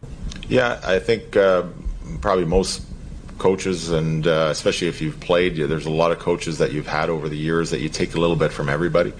Yeah, 0.47 0.79
I 0.83 0.99
think 0.99 1.35
uh, 1.35 1.63
probably 2.21 2.45
most 2.45 2.83
coaches, 3.37 3.89
and 3.89 4.27
uh, 4.27 4.49
especially 4.51 4.87
if 4.87 5.01
you've 5.01 5.19
played, 5.19 5.55
there's 5.55 5.85
a 5.85 5.91
lot 5.91 6.11
of 6.11 6.19
coaches 6.19 6.59
that 6.59 6.71
you've 6.71 6.87
had 6.87 7.09
over 7.09 7.27
the 7.29 7.37
years 7.37 7.71
that 7.71 7.79
you 7.79 7.89
take 7.89 8.15
a 8.15 8.19
little 8.19 8.35
bit 8.35 8.51
from 8.51 8.69
everybody. 8.69 9.13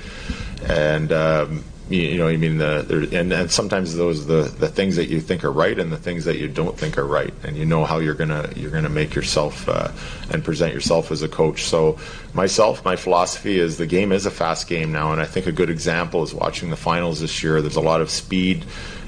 And 0.68 1.12
um, 1.12 1.64
you, 1.90 2.18
know, 2.18 2.28
I 2.28 2.38
mean, 2.38 2.58
the, 2.58 3.10
and, 3.14 3.32
and 3.32 3.52
sometimes 3.52 3.96
those 3.96 4.26
the, 4.26 4.44
the 4.44 4.68
things 4.68 4.96
that 4.96 5.08
you 5.08 5.22
think 5.22 5.44
are 5.44 5.52
right 5.52 5.78
and 5.78 5.92
the 5.92 5.98
things 5.98 6.26
that 6.26 6.38
you 6.38 6.48
don't 6.48 6.76
think 6.78 6.98
are 6.98 7.06
right, 7.06 7.34
and 7.44 7.56
you 7.56 7.66
know 7.66 7.86
how 7.86 8.00
you're 8.00 8.16
gonna 8.16 8.50
you're 8.56 8.72
gonna 8.72 8.90
make 8.90 9.14
yourself 9.14 9.70
uh, 9.70 9.92
and 10.32 10.44
present 10.44 10.74
yourself 10.74 11.12
as 11.12 11.22
a 11.22 11.28
coach. 11.28 11.64
So, 11.66 12.00
myself, 12.34 12.84
my 12.84 12.96
philosophy 12.96 13.60
is 13.60 13.78
the 13.78 13.86
game 13.86 14.12
is 14.12 14.26
a 14.26 14.32
fast 14.32 14.68
game 14.68 14.92
now, 14.92 15.12
and 15.12 15.22
I 15.22 15.26
think 15.26 15.46
a 15.46 15.52
good 15.52 15.70
example 15.70 16.24
is 16.24 16.34
watching 16.34 16.72
the 16.72 16.76
finals 16.76 17.20
this 17.20 17.44
year. 17.44 17.62
There's 17.62 17.76
a 17.76 17.82
lot 17.82 18.02
of 18.02 18.10
speed, 18.10 18.66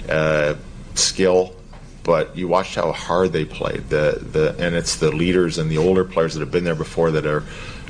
uh, 0.07 0.53
skill, 0.93 1.55
but 2.03 2.37
you 2.37 2.47
watched 2.47 2.75
how 2.75 2.91
hard 2.91 3.33
they 3.33 3.45
played. 3.45 3.89
The 3.89 4.19
the 4.21 4.55
and 4.59 4.75
it's 4.75 4.97
the 4.97 5.11
leaders 5.11 5.57
and 5.57 5.71
the 5.71 5.79
older 5.79 6.05
players 6.05 6.35
that 6.35 6.41
have 6.41 6.51
been 6.51 6.63
there 6.63 6.75
before 6.75 7.09
that 7.11 7.25
are 7.25 7.43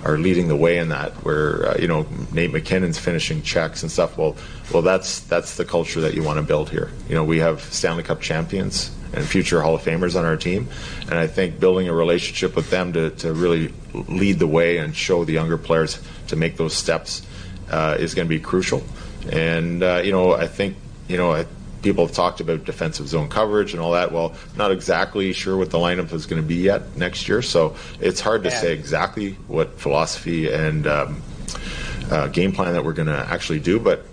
are 0.05 0.17
leading 0.17 0.47
the 0.47 0.55
way 0.55 0.77
in 0.77 0.89
that. 0.89 1.11
Where 1.25 1.71
uh, 1.71 1.77
you 1.77 1.89
know 1.89 2.07
Nate 2.31 2.53
MacKinnon's 2.53 2.97
finishing 2.97 3.41
checks 3.41 3.83
and 3.83 3.91
stuff. 3.91 4.17
Well, 4.17 4.37
well, 4.71 4.81
that's 4.81 5.21
that's 5.21 5.55
the 5.55 5.65
culture 5.65 6.01
that 6.01 6.13
you 6.13 6.23
want 6.23 6.37
to 6.37 6.43
build 6.43 6.69
here. 6.69 6.91
You 7.07 7.15
know, 7.15 7.23
we 7.23 7.39
have 7.39 7.61
Stanley 7.61 8.03
Cup 8.03 8.19
champions 8.19 8.91
and 9.13 9.25
future 9.25 9.61
Hall 9.61 9.75
of 9.75 9.81
Famers 9.81 10.17
on 10.17 10.25
our 10.25 10.35
team, 10.35 10.67
and 11.03 11.13
I 11.13 11.27
think 11.27 11.59
building 11.59 11.87
a 11.87 11.93
relationship 11.93 12.55
with 12.55 12.69
them 12.69 12.91
to, 12.93 13.11
to 13.11 13.33
really 13.33 13.73
lead 13.93 14.39
the 14.39 14.47
way 14.47 14.77
and 14.77 14.95
show 14.95 15.23
the 15.23 15.33
younger 15.33 15.57
players 15.57 15.99
to 16.27 16.35
make 16.35 16.57
those 16.57 16.73
steps 16.73 17.25
uh, 17.71 17.95
is 17.97 18.13
going 18.13 18.27
to 18.27 18.29
be 18.29 18.39
crucial. 18.39 18.83
And 19.31 19.81
uh, 19.81 20.01
you 20.03 20.11
know, 20.11 20.33
I 20.33 20.47
think 20.47 20.75
you 21.07 21.17
know. 21.17 21.33
I, 21.33 21.45
people 21.83 22.05
have 22.05 22.13
talked 22.13 22.41
about 22.41 22.65
defensive 22.65 23.07
zone 23.07 23.29
coverage 23.29 23.71
and 23.71 23.79
all 23.79 23.91
that. 23.91 24.11
Well, 24.11 24.35
not 24.57 24.71
exactly 24.71 25.31
sure 25.31 25.55
what 25.55 25.69
the 25.69 25.77
lineup 25.77 26.11
is 26.11 26.25
going 26.25 26.41
to 26.41 26.47
be 26.47 26.55
yet 26.55 26.97
next 26.97 27.29
year, 27.29 27.41
so 27.41 27.75
it's 28.01 28.19
hard 28.19 28.43
to 28.43 28.51
say 28.51 28.73
exactly 28.73 29.33
what 29.47 29.79
philosophy 29.79 30.51
and 30.51 30.87
um, 30.87 31.21
uh, 32.11 32.27
game 32.27 32.51
plan 32.51 32.73
that 32.73 32.83
we're 32.83 32.93
going 32.93 33.07
to 33.07 33.27
actually 33.29 33.59
do. 33.59 33.79
But 33.79 34.05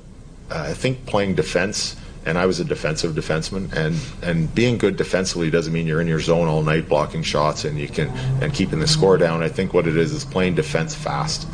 I 0.51 0.75
think 0.75 1.07
playing 1.07 1.35
defense, 1.35 1.97
and 2.27 2.39
I 2.39 2.47
was 2.47 2.61
a 2.61 2.65
defensive 2.65 3.15
defenseman, 3.15 3.73
and 3.73 3.97
and 4.23 4.55
being 4.55 4.79
good 4.79 4.97
defensively 4.97 5.51
doesn't 5.51 5.73
mean 5.73 5.87
you're 5.87 6.01
in 6.01 6.07
your 6.07 6.21
zone 6.21 6.49
all 6.49 6.63
night 6.63 6.89
blocking 6.89 7.23
shots 7.23 7.65
and 7.65 7.79
you 7.79 7.89
can 7.89 8.09
and 8.43 8.53
keeping 8.53 8.81
the 8.81 8.87
score 8.87 9.19
down. 9.19 9.43
I 9.43 9.49
think 9.49 9.75
what 9.75 9.87
it 9.87 9.97
is 9.97 10.13
is 10.13 10.25
playing 10.25 10.55
defense 10.55 10.95
fast. 10.95 11.49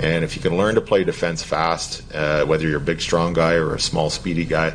And 0.00 0.24
if 0.24 0.34
you 0.34 0.42
can 0.42 0.56
learn 0.56 0.74
to 0.74 0.80
play 0.80 1.04
defense 1.04 1.42
fast, 1.42 2.02
uh, 2.12 2.44
whether 2.44 2.66
you're 2.66 2.78
a 2.78 2.80
big, 2.80 3.00
strong 3.00 3.32
guy 3.32 3.54
or 3.54 3.74
a 3.74 3.80
small, 3.80 4.10
speedy 4.10 4.44
guy, 4.44 4.74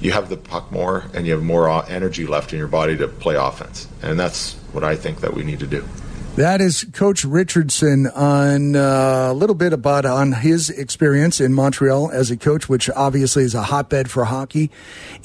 you 0.00 0.12
have 0.12 0.28
the 0.28 0.36
puck 0.36 0.70
more 0.70 1.04
and 1.14 1.26
you 1.26 1.32
have 1.32 1.42
more 1.42 1.68
uh, 1.68 1.84
energy 1.88 2.26
left 2.26 2.52
in 2.52 2.58
your 2.58 2.68
body 2.68 2.96
to 2.96 3.08
play 3.08 3.34
offense. 3.34 3.88
And 4.02 4.20
that's 4.20 4.54
what 4.72 4.84
I 4.84 4.94
think 4.94 5.20
that 5.20 5.34
we 5.34 5.42
need 5.42 5.60
to 5.60 5.66
do. 5.66 5.84
That 6.38 6.60
is 6.60 6.86
Coach 6.92 7.24
Richardson 7.24 8.06
on 8.06 8.76
uh, 8.76 9.26
a 9.28 9.34
little 9.34 9.56
bit 9.56 9.72
about 9.72 10.06
on 10.06 10.30
his 10.30 10.70
experience 10.70 11.40
in 11.40 11.52
Montreal 11.52 12.12
as 12.12 12.30
a 12.30 12.36
coach, 12.36 12.68
which 12.68 12.88
obviously 12.90 13.42
is 13.42 13.56
a 13.56 13.62
hotbed 13.64 14.08
for 14.08 14.24
hockey, 14.24 14.70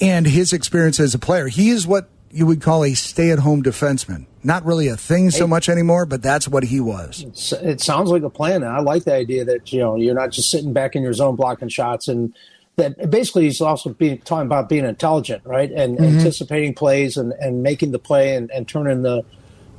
and 0.02 0.26
his 0.26 0.54
experience 0.54 1.00
as 1.00 1.14
a 1.14 1.20
player. 1.20 1.50
He 1.50 1.70
is 1.70 1.86
what 1.86 2.10
you 2.32 2.48
would 2.48 2.64
call 2.64 2.84
a 2.84 2.96
stay-at-home 2.96 3.62
defenseman. 3.62 4.26
Not 4.44 4.66
really 4.66 4.88
a 4.88 4.98
thing 4.98 5.30
so 5.30 5.46
much 5.46 5.70
anymore, 5.70 6.08
but 6.08 6.24
that's 6.24 6.48
what 6.48 6.64
he 6.64 6.80
was. 6.80 7.54
It 7.62 7.80
sounds 7.80 8.10
like 8.10 8.24
a 8.24 8.30
plan. 8.32 8.64
I 8.64 8.80
like 8.80 9.04
the 9.04 9.14
idea 9.14 9.46
that 9.46 9.72
you 9.72 9.82
know 9.82 9.96
you're 9.96 10.16
not 10.16 10.32
just 10.32 10.50
sitting 10.50 10.74
back 10.74 10.96
in 10.96 11.04
your 11.04 11.14
zone 11.14 11.36
blocking 11.36 11.70
shots 11.70 12.08
and 12.08 12.34
that 12.78 13.12
basically 13.12 13.44
he's 13.44 13.62
also 13.62 13.94
being 13.94 14.18
talking 14.22 14.48
about 14.48 14.68
being 14.68 14.84
intelligent, 14.84 15.44
right, 15.46 15.72
and 15.72 15.96
mm-hmm. 15.96 16.18
anticipating 16.18 16.74
plays 16.74 17.18
and, 17.18 17.34
and 17.34 17.62
making 17.62 17.92
the 17.92 18.00
play 18.00 18.36
and, 18.36 18.50
and 18.50 18.68
turning 18.68 19.04
the, 19.04 19.24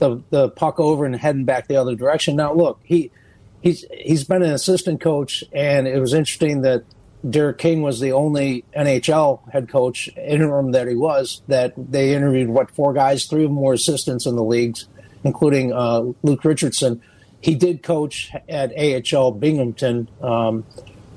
the 0.05 0.23
the 0.31 0.49
puck 0.51 0.79
over 0.79 1.05
and 1.05 1.17
heading 1.17 1.45
back 1.45 1.69
the 1.69 1.77
other 1.77 1.95
direction. 1.95 2.37
Now, 2.37 2.53
look, 2.53 2.81
he 2.85 3.11
he's 3.63 3.85
he's 3.93 4.25
been 4.25 4.43
an 4.43 4.53
assistant 4.53 5.01
coach, 5.01 5.45
and 5.53 5.87
it 5.87 5.99
was 5.99 6.15
interesting 6.15 6.63
that 6.63 6.85
Derek 7.29 7.59
King 7.59 7.83
was 7.83 8.01
the 8.01 8.13
only 8.13 8.65
NHL 8.77 9.51
head 9.51 9.69
coach 9.69 10.09
interim 10.17 10.73
that 10.73 10.89
he 10.89 10.95
was 10.95 11.43
that 11.49 11.73
they 11.77 12.15
interviewed. 12.15 12.49
What 12.49 12.71
four 12.71 12.93
guys? 12.93 13.25
Three 13.25 13.45
of 13.45 13.51
them 13.51 13.61
were 13.61 13.75
assistants 13.75 14.27
in 14.27 14.37
the 14.37 14.45
leagues, 14.45 14.87
including 15.25 15.73
uh, 15.73 16.13
Luke 16.23 16.45
Richardson. 16.45 17.03
He 17.41 17.55
did 17.55 17.83
coach 17.83 18.33
at 18.49 18.73
AHL 18.77 19.33
Binghamton, 19.33 20.09
um, 20.23 20.65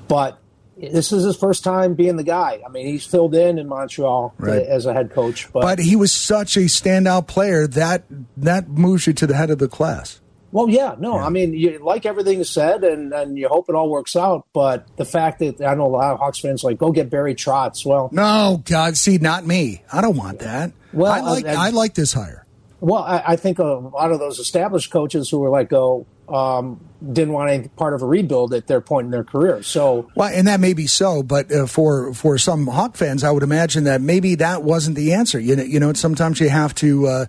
but 0.07 0.39
this 0.79 1.11
is 1.11 1.23
his 1.23 1.35
first 1.35 1.63
time 1.63 1.95
being 1.95 2.15
the 2.15 2.23
guy. 2.23 2.61
I 2.65 2.69
mean, 2.69 2.85
he's 2.87 3.05
filled 3.05 3.35
in 3.35 3.57
in 3.57 3.67
Montreal 3.67 4.33
right. 4.37 4.61
as 4.61 4.85
a 4.85 4.93
head 4.93 5.11
coach, 5.11 5.51
but, 5.51 5.61
but 5.61 5.79
he 5.79 5.95
was 5.95 6.11
such 6.11 6.55
a 6.55 6.61
standout 6.61 7.27
player 7.27 7.67
that 7.67 8.03
that 8.37 8.69
moves 8.69 9.07
you 9.07 9.13
to 9.13 9.27
the 9.27 9.35
head 9.35 9.49
of 9.49 9.57
the 9.57 9.67
class. 9.67 10.19
Well, 10.51 10.69
yeah, 10.69 10.95
no, 10.97 11.15
yeah. 11.15 11.25
I 11.25 11.29
mean, 11.29 11.53
you 11.53 11.79
like 11.83 12.05
everything 12.05 12.43
said, 12.43 12.83
and 12.83 13.13
and 13.13 13.37
you 13.37 13.47
hope 13.47 13.69
it 13.69 13.75
all 13.75 13.89
works 13.89 14.15
out. 14.15 14.47
But 14.53 14.87
the 14.97 15.05
fact 15.05 15.39
that 15.39 15.61
I 15.61 15.75
know 15.75 15.85
a 15.85 15.87
lot 15.87 16.13
of 16.13 16.19
Hawks 16.19 16.39
fans 16.39 16.63
like 16.63 16.77
go 16.77 16.91
get 16.91 17.09
Barry 17.09 17.35
Trotz. 17.35 17.85
Well, 17.85 18.09
no, 18.11 18.61
God, 18.65 18.97
see, 18.97 19.17
not 19.17 19.45
me. 19.45 19.83
I 19.91 20.01
don't 20.01 20.15
want 20.15 20.39
that. 20.39 20.71
Well, 20.93 21.11
I 21.11 21.19
like 21.19 21.45
uh, 21.45 21.55
I 21.57 21.69
like 21.69 21.95
this 21.95 22.13
hire. 22.13 22.45
Well, 22.79 23.01
I, 23.01 23.23
I, 23.29 23.35
think 23.37 23.57
a 23.57 23.63
lot 23.63 24.11
of 24.11 24.19
those 24.19 24.37
established 24.37 24.91
coaches 24.91 25.31
who 25.31 25.39
were 25.39 25.49
like, 25.49 25.67
go, 25.67 26.05
um, 26.29 26.79
didn't 27.13 27.33
want 27.33 27.49
any 27.49 27.67
part 27.69 27.93
of 27.93 28.01
a 28.01 28.05
rebuild 28.05 28.53
at 28.53 28.67
their 28.67 28.81
point 28.81 29.05
in 29.05 29.11
their 29.11 29.23
career. 29.23 29.63
So, 29.63 30.09
well, 30.15 30.29
and 30.33 30.47
that 30.47 30.59
may 30.59 30.73
be 30.73 30.87
so, 30.87 31.23
but 31.23 31.51
uh, 31.51 31.67
for 31.67 32.13
for 32.13 32.37
some 32.37 32.67
Hawk 32.67 32.97
fans, 32.97 33.23
I 33.23 33.31
would 33.31 33.43
imagine 33.43 33.85
that 33.85 34.01
maybe 34.01 34.35
that 34.35 34.63
wasn't 34.63 34.95
the 34.95 35.13
answer. 35.13 35.39
You 35.39 35.55
know, 35.55 35.63
you 35.63 35.79
know, 35.79 35.93
sometimes 35.93 36.39
you 36.39 36.49
have 36.49 36.73
to. 36.75 37.07
Uh, 37.07 37.25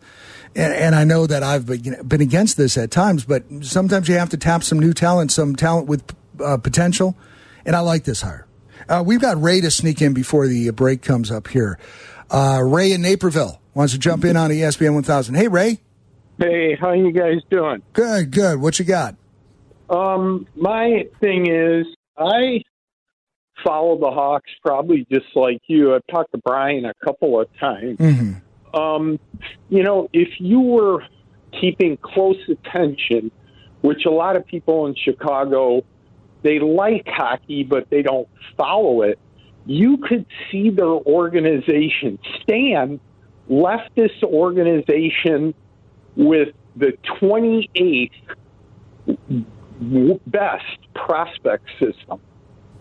and, 0.56 0.72
and, 0.72 0.94
I 0.94 1.04
know 1.04 1.26
that 1.26 1.42
I've 1.42 1.66
been 1.66 2.22
against 2.22 2.56
this 2.56 2.78
at 2.78 2.90
times, 2.90 3.24
but 3.24 3.44
sometimes 3.60 4.08
you 4.08 4.16
have 4.16 4.30
to 4.30 4.38
tap 4.38 4.64
some 4.64 4.80
new 4.80 4.94
talent, 4.94 5.30
some 5.30 5.54
talent 5.54 5.88
with 5.88 6.02
uh, 6.42 6.56
potential. 6.56 7.16
And 7.66 7.76
I 7.76 7.80
like 7.80 8.04
this 8.04 8.22
hire. 8.22 8.46
Uh, 8.88 9.04
we've 9.06 9.20
got 9.20 9.40
Ray 9.40 9.60
to 9.60 9.70
sneak 9.70 10.00
in 10.00 10.14
before 10.14 10.46
the 10.46 10.70
break 10.70 11.02
comes 11.02 11.30
up 11.30 11.48
here. 11.48 11.78
Uh, 12.30 12.60
Ray 12.64 12.92
in 12.92 13.02
Naperville 13.02 13.60
wants 13.74 13.92
to 13.92 13.98
jump 13.98 14.24
in 14.24 14.36
on 14.36 14.50
ESPN 14.50 14.94
1000. 14.94 15.34
Hey, 15.34 15.48
Ray. 15.48 15.80
Hey, 16.38 16.76
how 16.80 16.92
you 16.92 17.10
guys 17.10 17.40
doing? 17.50 17.82
Good, 17.92 18.30
good. 18.30 18.60
What 18.60 18.78
you 18.78 18.84
got? 18.84 19.16
Um, 19.90 20.46
my 20.54 21.06
thing 21.20 21.50
is, 21.50 21.86
I 22.16 22.62
follow 23.64 23.98
the 23.98 24.10
Hawks 24.10 24.50
probably 24.64 25.04
just 25.10 25.26
like 25.34 25.58
you. 25.66 25.96
I've 25.96 26.06
talked 26.08 26.30
to 26.32 26.38
Brian 26.38 26.84
a 26.84 26.94
couple 27.04 27.40
of 27.40 27.48
times. 27.58 27.98
Mm-hmm. 27.98 28.76
Um, 28.76 29.18
you 29.68 29.82
know, 29.82 30.08
if 30.12 30.28
you 30.38 30.60
were 30.60 31.02
keeping 31.60 31.96
close 31.96 32.38
attention, 32.48 33.32
which 33.80 34.04
a 34.06 34.10
lot 34.10 34.36
of 34.36 34.46
people 34.46 34.86
in 34.86 34.94
Chicago, 34.94 35.84
they 36.42 36.60
like 36.60 37.06
hockey, 37.08 37.64
but 37.64 37.90
they 37.90 38.02
don't 38.02 38.28
follow 38.56 39.02
it, 39.02 39.18
you 39.66 39.96
could 39.96 40.24
see 40.52 40.70
their 40.70 40.86
organization. 40.86 42.18
Stan 42.42 43.00
left 43.48 43.90
this 43.96 44.12
organization 44.22 45.54
with 46.18 46.48
the 46.76 46.92
28th 47.20 48.10
best 50.26 50.78
prospect 50.94 51.68
system. 51.78 52.20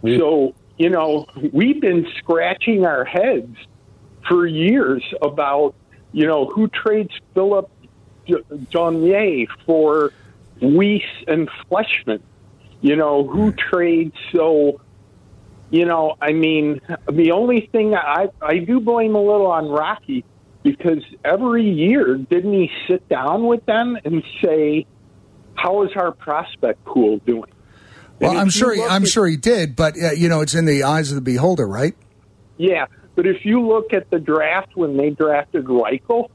Mm. 0.04 0.18
So, 0.18 0.56
you 0.78 0.90
know, 0.90 1.28
we've 1.54 1.80
been 1.80 2.08
scratching 2.18 2.86
our 2.86 3.06
heads 3.06 3.56
for 4.28 4.46
years 4.46 5.04
about, 5.22 5.76
you 6.12 6.26
know, 6.26 6.48
who 6.48 6.68
trades 6.68 7.14
Phillip 7.34 7.70
Danault 8.28 9.48
for 9.66 10.12
Weise 10.60 11.04
and 11.28 11.50
Fleischmann? 11.70 12.22
You 12.82 12.96
know, 12.96 13.26
who 13.26 13.52
mm. 13.52 13.58
trades 13.58 14.16
so 14.32 14.82
you 15.70 15.84
know, 15.84 16.16
I 16.22 16.32
mean, 16.32 16.80
the 17.12 17.32
only 17.32 17.68
thing 17.72 17.94
I 17.94 18.30
I 18.42 18.60
do 18.60 18.80
blame 18.80 19.16
a 19.16 19.22
little 19.22 19.48
on 19.48 19.68
Rocky 19.68 20.24
because 20.68 21.02
every 21.24 21.64
year 21.64 22.18
didn't 22.18 22.52
he 22.52 22.70
sit 22.90 23.08
down 23.08 23.48
with 23.48 23.66
them 23.66 23.98
and 24.04 24.22
say, 24.44 24.86
"How 25.56 25.84
is 25.84 25.92
our 25.96 26.12
prospect 26.12 26.84
pool 26.84 27.20
doing?" 27.26 27.52
Well, 28.20 28.38
I'm 28.38 28.50
sure. 28.50 28.74
He, 28.74 28.84
I'm 28.84 29.04
at, 29.04 29.08
sure 29.08 29.26
he 29.28 29.38
did, 29.38 29.78
but 29.78 29.98
uh, 29.98 30.12
you 30.12 30.28
know, 30.28 30.42
it's 30.42 30.56
in 30.56 30.66
the 30.66 30.84
eyes 30.84 31.10
of 31.10 31.16
the 31.16 31.22
beholder, 31.22 31.66
right? 31.66 31.96
Yeah, 32.58 32.88
but 33.16 33.26
if 33.26 33.46
you 33.46 33.66
look 33.66 33.94
at 33.94 34.10
the 34.10 34.20
draft 34.20 34.76
when 34.76 34.98
they 34.98 35.12
drafted 35.12 35.66
Reichel, 35.66 36.30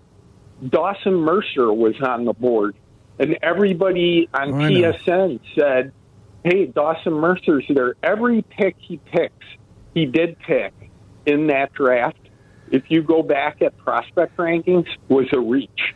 Dawson 0.66 1.14
Mercer 1.14 1.70
was 1.70 1.94
on 2.00 2.24
the 2.24 2.32
board, 2.32 2.74
and 3.18 3.36
everybody 3.42 4.30
on 4.32 4.54
oh, 4.54 4.54
TSN 4.54 5.40
said, 5.58 5.92
"Hey, 6.42 6.66
Dawson 6.66 7.12
Mercer's 7.12 7.66
there." 7.68 7.96
Every 8.02 8.40
pick 8.40 8.76
he 8.78 8.96
picks, 8.96 9.44
he 9.92 10.06
did 10.06 10.38
pick 10.38 10.72
in 11.26 11.48
that 11.48 11.74
draft. 11.74 12.16
If 12.72 12.90
you 12.90 13.02
go 13.02 13.22
back 13.22 13.62
at 13.62 13.76
prospect 13.78 14.36
rankings, 14.38 14.88
was 15.08 15.28
a 15.32 15.38
reach. 15.38 15.94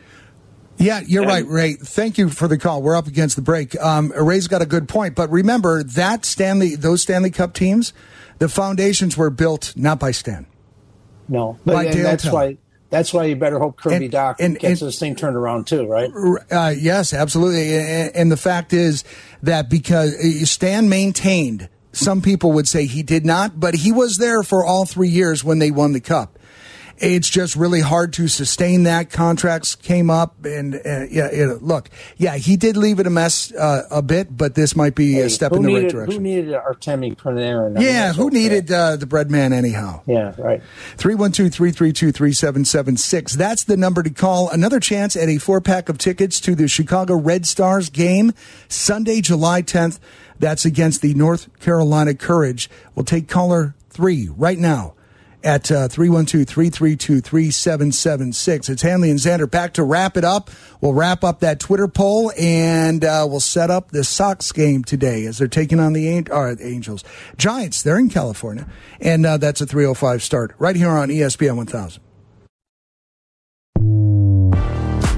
Yeah, 0.77 1.01
you're 1.05 1.23
and, 1.23 1.31
right, 1.31 1.45
Ray. 1.47 1.73
Thank 1.73 2.19
you 2.19 2.29
for 2.29 2.47
the 2.47 2.57
call. 2.57 2.83
We're 2.83 2.95
up 2.95 3.07
against 3.07 3.35
the 3.35 3.41
break. 3.41 3.75
Um, 3.81 4.13
Ray's 4.15 4.47
got 4.47 4.61
a 4.61 4.65
good 4.65 4.87
point, 4.87 5.15
but 5.15 5.29
remember 5.31 5.83
that 5.83 6.23
Stanley, 6.23 6.75
those 6.75 7.01
Stanley 7.01 7.31
Cup 7.31 7.53
teams, 7.53 7.93
the 8.37 8.47
foundations 8.47 9.17
were 9.17 9.31
built 9.31 9.73
not 9.75 9.99
by 9.99 10.11
Stan. 10.11 10.45
No, 11.27 11.59
but 11.65 11.91
that's 11.91 12.31
why 12.31 12.57
that's 12.89 13.13
why 13.13 13.25
you 13.25 13.35
better 13.35 13.59
hope 13.59 13.77
Kirby 13.77 14.05
and, 14.05 14.13
Dach 14.13 14.35
and, 14.39 14.57
gets 14.57 14.81
and, 14.81 14.87
this 14.87 14.99
thing 14.99 15.15
turned 15.15 15.35
around 15.35 15.67
too, 15.67 15.85
right? 15.87 16.09
Uh, 16.49 16.73
yes, 16.77 17.13
absolutely. 17.13 17.75
And, 17.75 18.15
and 18.15 18.31
the 18.31 18.37
fact 18.37 18.71
is 18.71 19.03
that 19.43 19.69
because 19.69 20.13
uh, 20.13 20.45
Stan 20.45 20.87
maintained, 20.87 21.67
some 21.91 22.21
people 22.21 22.53
would 22.53 22.67
say 22.67 22.85
he 22.85 23.03
did 23.03 23.25
not, 23.25 23.59
but 23.59 23.75
he 23.75 23.91
was 23.91 24.17
there 24.17 24.41
for 24.41 24.63
all 24.63 24.85
three 24.85 25.09
years 25.09 25.43
when 25.43 25.59
they 25.59 25.71
won 25.71 25.91
the 25.91 25.99
cup 25.99 26.36
it's 26.99 27.29
just 27.29 27.55
really 27.55 27.81
hard 27.81 28.13
to 28.13 28.27
sustain 28.27 28.83
that. 28.83 29.11
Contracts 29.11 29.75
came 29.75 30.09
up, 30.09 30.43
and 30.45 30.75
uh, 30.75 31.05
yeah, 31.09 31.27
it, 31.27 31.61
look, 31.61 31.89
yeah, 32.17 32.37
he 32.37 32.57
did 32.57 32.75
leave 32.75 32.99
it 32.99 33.07
a 33.07 33.09
mess 33.09 33.51
uh, 33.53 33.83
a 33.91 34.01
bit, 34.01 34.35
but 34.35 34.55
this 34.55 34.75
might 34.75 34.95
be 34.95 35.13
hey, 35.13 35.21
a 35.21 35.29
step 35.29 35.51
in 35.51 35.61
the 35.61 35.67
needed, 35.67 35.83
right 35.83 35.91
direction. 35.91 36.15
Who 36.15 36.21
needed 36.21 36.53
Artemi 36.53 37.15
Panarin? 37.15 37.79
Yeah, 37.79 38.13
who 38.13 38.27
okay. 38.27 38.37
needed 38.37 38.71
uh, 38.71 38.95
the 38.95 39.05
bread 39.05 39.29
man 39.29 39.53
anyhow? 39.53 40.01
Yeah, 40.07 40.33
right. 40.37 40.61
312 40.97 41.53
332 41.53 42.11
3776. 42.11 43.35
That's 43.35 43.63
the 43.63 43.77
number 43.77 44.01
to 44.01 44.09
call. 44.09 44.49
Another 44.49 44.79
chance 44.79 45.15
at 45.15 45.29
a 45.29 45.37
four 45.37 45.61
pack 45.61 45.89
of 45.89 45.97
tickets 45.97 46.39
to 46.41 46.55
the 46.55 46.67
Chicago 46.67 47.15
Red 47.15 47.45
Stars 47.45 47.89
game 47.89 48.33
Sunday, 48.69 49.21
July 49.21 49.61
10th. 49.61 49.99
That's 50.39 50.65
against 50.65 51.01
the 51.01 51.13
North 51.13 51.47
Carolina 51.59 52.13
Courage. 52.13 52.69
We'll 52.95 53.05
take 53.05 53.27
caller 53.27 53.75
three 53.89 54.29
right 54.35 54.57
now 54.57 54.93
at 55.47 55.71
uh, 55.71 55.87
312 55.87 56.45
332 56.45 57.21
3776. 57.21 58.67
It's 58.69 58.81
Hanley 58.81 59.09
and 59.09 59.17
Xander 59.17 59.49
back 59.49 59.73
to 59.73 59.83
wrap 59.83 60.17
it 60.17 60.25
up. 60.25 60.51
We'll 60.81 60.93
wrap 60.93 61.23
up 61.23 61.39
that 61.39 61.61
Twitter 61.61 61.87
poll 61.87 62.33
and 62.37 63.05
uh, 63.05 63.25
we'll 63.29 63.39
set 63.39 63.71
up 63.71 63.91
the 63.91 64.03
Sox 64.03 64.51
game 64.51 64.83
today 64.83 65.25
as 65.25 65.37
they're 65.37 65.47
taking 65.47 65.79
on 65.79 65.93
the 65.93 66.25
uh, 66.29 66.55
Angels. 66.59 67.05
Giants, 67.37 67.81
they're 67.81 67.97
in 67.97 68.09
California. 68.09 68.67
And 68.99 69.25
uh, 69.25 69.37
that's 69.37 69.61
a 69.61 69.65
305 69.65 70.21
start 70.21 70.53
right 70.59 70.75
here 70.75 70.89
on 70.89 71.07
ESPN 71.07 71.55
1000. 71.55 72.03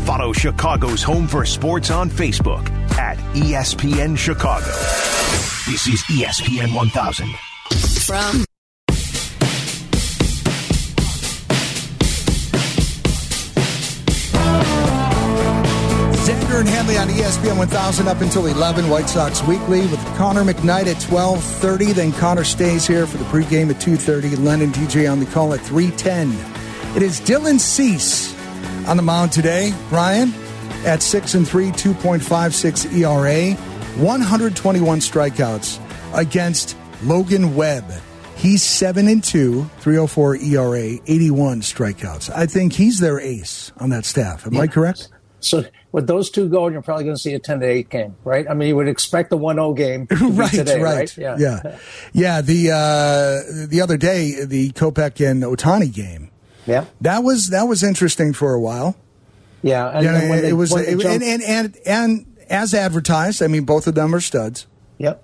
Follow 0.05 0.31
Chicago's 0.31 1.01
Home 1.01 1.27
for 1.27 1.43
Sports 1.43 1.89
on 1.89 2.07
Facebook 2.07 2.69
at 2.99 3.17
ESPN 3.33 4.15
Chicago. 4.15 4.65
This 5.65 5.87
is 5.87 6.03
ESPN 6.03 6.75
1000. 6.75 7.29
From 8.05 8.45
Xander 16.59 16.61
and 16.61 16.69
Hanley 16.69 16.97
on 16.97 17.07
ESPN 17.07 17.57
1000 17.57 18.07
up 18.07 18.21
until 18.21 18.45
11. 18.47 18.89
White 18.89 19.07
Sox 19.07 19.41
Weekly 19.43 19.81
with 19.81 19.99
Connor 20.17 20.43
McKnight 20.43 20.87
at 20.87 20.97
12:30. 21.01 21.93
Then 21.93 22.11
Connor 22.13 22.43
stays 22.43 22.85
here 22.85 23.07
for 23.07 23.17
the 23.17 23.23
pregame 23.25 23.69
at 23.69 23.79
2:30. 23.79 24.35
Len 24.35 24.61
and 24.61 24.73
DJ 24.73 25.07
on 25.07 25.19
the 25.19 25.25
call 25.27 25.53
at 25.53 25.61
3:10. 25.61 26.35
It 26.95 27.01
is 27.01 27.21
Dylan 27.21 27.59
Cease 27.59 28.35
on 28.87 28.97
the 28.97 29.03
mound 29.03 29.31
today. 29.31 29.73
Brian 29.89 30.33
at 30.85 31.01
six 31.01 31.33
and 31.33 31.47
three, 31.47 31.71
2.56 31.71 32.85
ERA, 32.93 33.53
121 33.97 34.99
strikeouts 34.99 35.79
against 36.13 36.75
Logan 37.03 37.55
Webb. 37.55 37.85
He's 38.35 38.63
7 38.63 39.07
and 39.07 39.23
2, 39.23 39.69
304 39.79 40.37
ERA, 40.37 40.99
81 41.07 41.61
strikeouts. 41.61 42.29
I 42.33 42.45
think 42.45 42.73
he's 42.73 42.99
their 42.99 43.19
ace 43.19 43.71
on 43.77 43.89
that 43.89 44.05
staff. 44.05 44.47
Am 44.47 44.53
yeah. 44.53 44.61
I 44.61 44.67
correct? 44.67 45.09
So 45.39 45.65
with 45.91 46.07
those 46.07 46.29
two 46.29 46.49
going, 46.49 46.73
you're 46.73 46.81
probably 46.81 47.05
going 47.05 47.15
to 47.15 47.21
see 47.21 47.33
a 47.33 47.39
10 47.39 47.61
to 47.61 47.65
8 47.65 47.89
game, 47.89 48.15
right? 48.23 48.49
I 48.49 48.53
mean, 48.53 48.69
you 48.69 48.75
would 48.75 48.87
expect 48.87 49.29
the 49.29 49.37
1 49.37 49.55
0 49.55 49.73
game 49.73 50.07
right, 50.21 50.51
today, 50.51 50.81
right, 50.81 50.97
right? 50.97 51.17
Yeah. 51.17 51.37
Yeah. 51.39 51.77
yeah 52.13 52.41
the, 52.41 52.71
uh, 52.71 53.67
the 53.67 53.81
other 53.81 53.97
day, 53.97 54.43
the 54.43 54.71
Kopech 54.71 55.25
and 55.29 55.43
Ohtani 55.43 55.93
game. 55.93 56.29
Yeah. 56.65 56.85
That 57.01 57.23
was, 57.23 57.49
that 57.49 57.63
was 57.63 57.83
interesting 57.83 58.33
for 58.33 58.53
a 58.53 58.59
while. 58.59 58.95
Yeah. 59.61 59.89
And, 59.89 60.05
you 60.05 60.11
know, 60.11 60.17
and 60.17 60.31
they, 60.31 60.49
it 60.49 60.53
was, 60.53 60.75
it, 60.75 61.03
and, 61.05 61.23
and, 61.23 61.43
and, 61.43 61.77
and 61.85 62.37
as 62.49 62.73
advertised, 62.73 63.41
I 63.41 63.47
mean, 63.47 63.63
both 63.63 63.87
of 63.87 63.95
them 63.95 64.13
are 64.13 64.21
studs. 64.21 64.67
Yep 64.97 65.23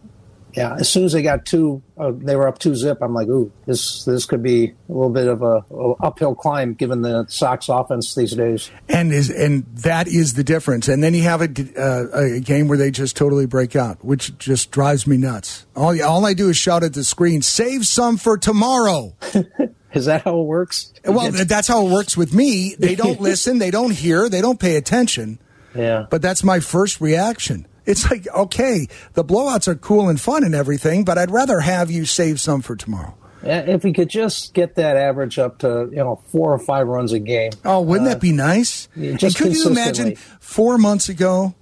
yeah, 0.55 0.75
as 0.75 0.89
soon 0.89 1.03
as 1.03 1.11
they 1.11 1.21
got 1.21 1.45
two, 1.45 1.81
uh, 1.97 2.11
they 2.15 2.35
were 2.35 2.47
up 2.47 2.59
two 2.59 2.75
zip. 2.75 2.99
I'm 3.01 3.13
like, 3.13 3.27
ooh, 3.27 3.51
this 3.65 4.05
this 4.05 4.25
could 4.25 4.41
be 4.41 4.67
a 4.67 4.91
little 4.91 5.09
bit 5.09 5.27
of 5.27 5.41
a, 5.41 5.65
a, 5.69 5.93
uphill 5.95 6.33
climb 6.33 6.73
given 6.73 7.01
the 7.01 7.25
Sox 7.27 7.67
offense 7.67 8.15
these 8.15 8.33
days. 8.33 8.71
And 8.87 9.11
is 9.11 9.29
and 9.29 9.65
that 9.77 10.07
is 10.07 10.35
the 10.35 10.43
difference. 10.43 10.87
And 10.87 11.03
then 11.03 11.13
you 11.13 11.23
have 11.23 11.41
a, 11.41 11.49
uh, 11.77 12.37
a 12.37 12.39
game 12.39 12.69
where 12.69 12.77
they 12.77 12.89
just 12.89 13.17
totally 13.17 13.45
break 13.45 13.75
out, 13.75 14.03
which 14.03 14.37
just 14.37 14.71
drives 14.71 15.05
me 15.05 15.17
nuts. 15.17 15.65
All 15.75 16.01
all 16.03 16.25
I 16.25 16.33
do 16.33 16.49
is 16.49 16.57
shout 16.57 16.83
at 16.83 16.93
the 16.93 17.03
screen, 17.03 17.41
"Save 17.41 17.85
some 17.85 18.15
for 18.15 18.37
tomorrow." 18.37 19.13
is 19.93 20.05
that 20.05 20.23
how 20.23 20.39
it 20.39 20.45
works? 20.45 20.93
Well, 21.03 21.31
that's 21.31 21.67
how 21.67 21.85
it 21.85 21.91
works 21.91 22.15
with 22.15 22.33
me. 22.33 22.75
They 22.79 22.95
don't 22.95 23.19
listen, 23.21 23.57
they 23.57 23.71
don't 23.71 23.91
hear, 23.91 24.29
they 24.29 24.41
don't 24.41 24.59
pay 24.59 24.77
attention. 24.77 25.39
Yeah. 25.75 26.05
But 26.09 26.21
that's 26.21 26.43
my 26.43 26.61
first 26.61 27.01
reaction. 27.01 27.67
It's 27.85 28.09
like, 28.09 28.27
okay, 28.27 28.87
the 29.13 29.23
blowouts 29.23 29.67
are 29.67 29.75
cool 29.75 30.09
and 30.09 30.19
fun 30.19 30.43
and 30.43 30.55
everything, 30.55 31.03
but 31.03 31.17
I'd 31.17 31.31
rather 31.31 31.59
have 31.59 31.91
you 31.91 32.05
save 32.05 32.39
some 32.39 32.61
for 32.61 32.75
tomorrow. 32.75 33.15
If 33.43 33.83
we 33.83 33.93
could 33.93 34.09
just 34.09 34.55
get 34.55 34.75
that 34.75 34.97
average 34.97 35.37
up 35.37 35.59
to 35.59 35.87
you 35.91 35.97
know 35.97 36.15
four 36.27 36.51
or 36.51 36.57
five 36.57 36.87
runs 36.87 37.13
a 37.13 37.19
game. 37.19 37.51
Oh, 37.63 37.81
wouldn't 37.81 38.07
uh, 38.07 38.13
that 38.13 38.21
be 38.21 38.31
nice? 38.31 38.87
Just 38.97 39.37
could 39.37 39.53
you 39.53 39.69
imagine 39.69 40.15
four 40.39 40.79
months 40.79 41.09
ago 41.09 41.53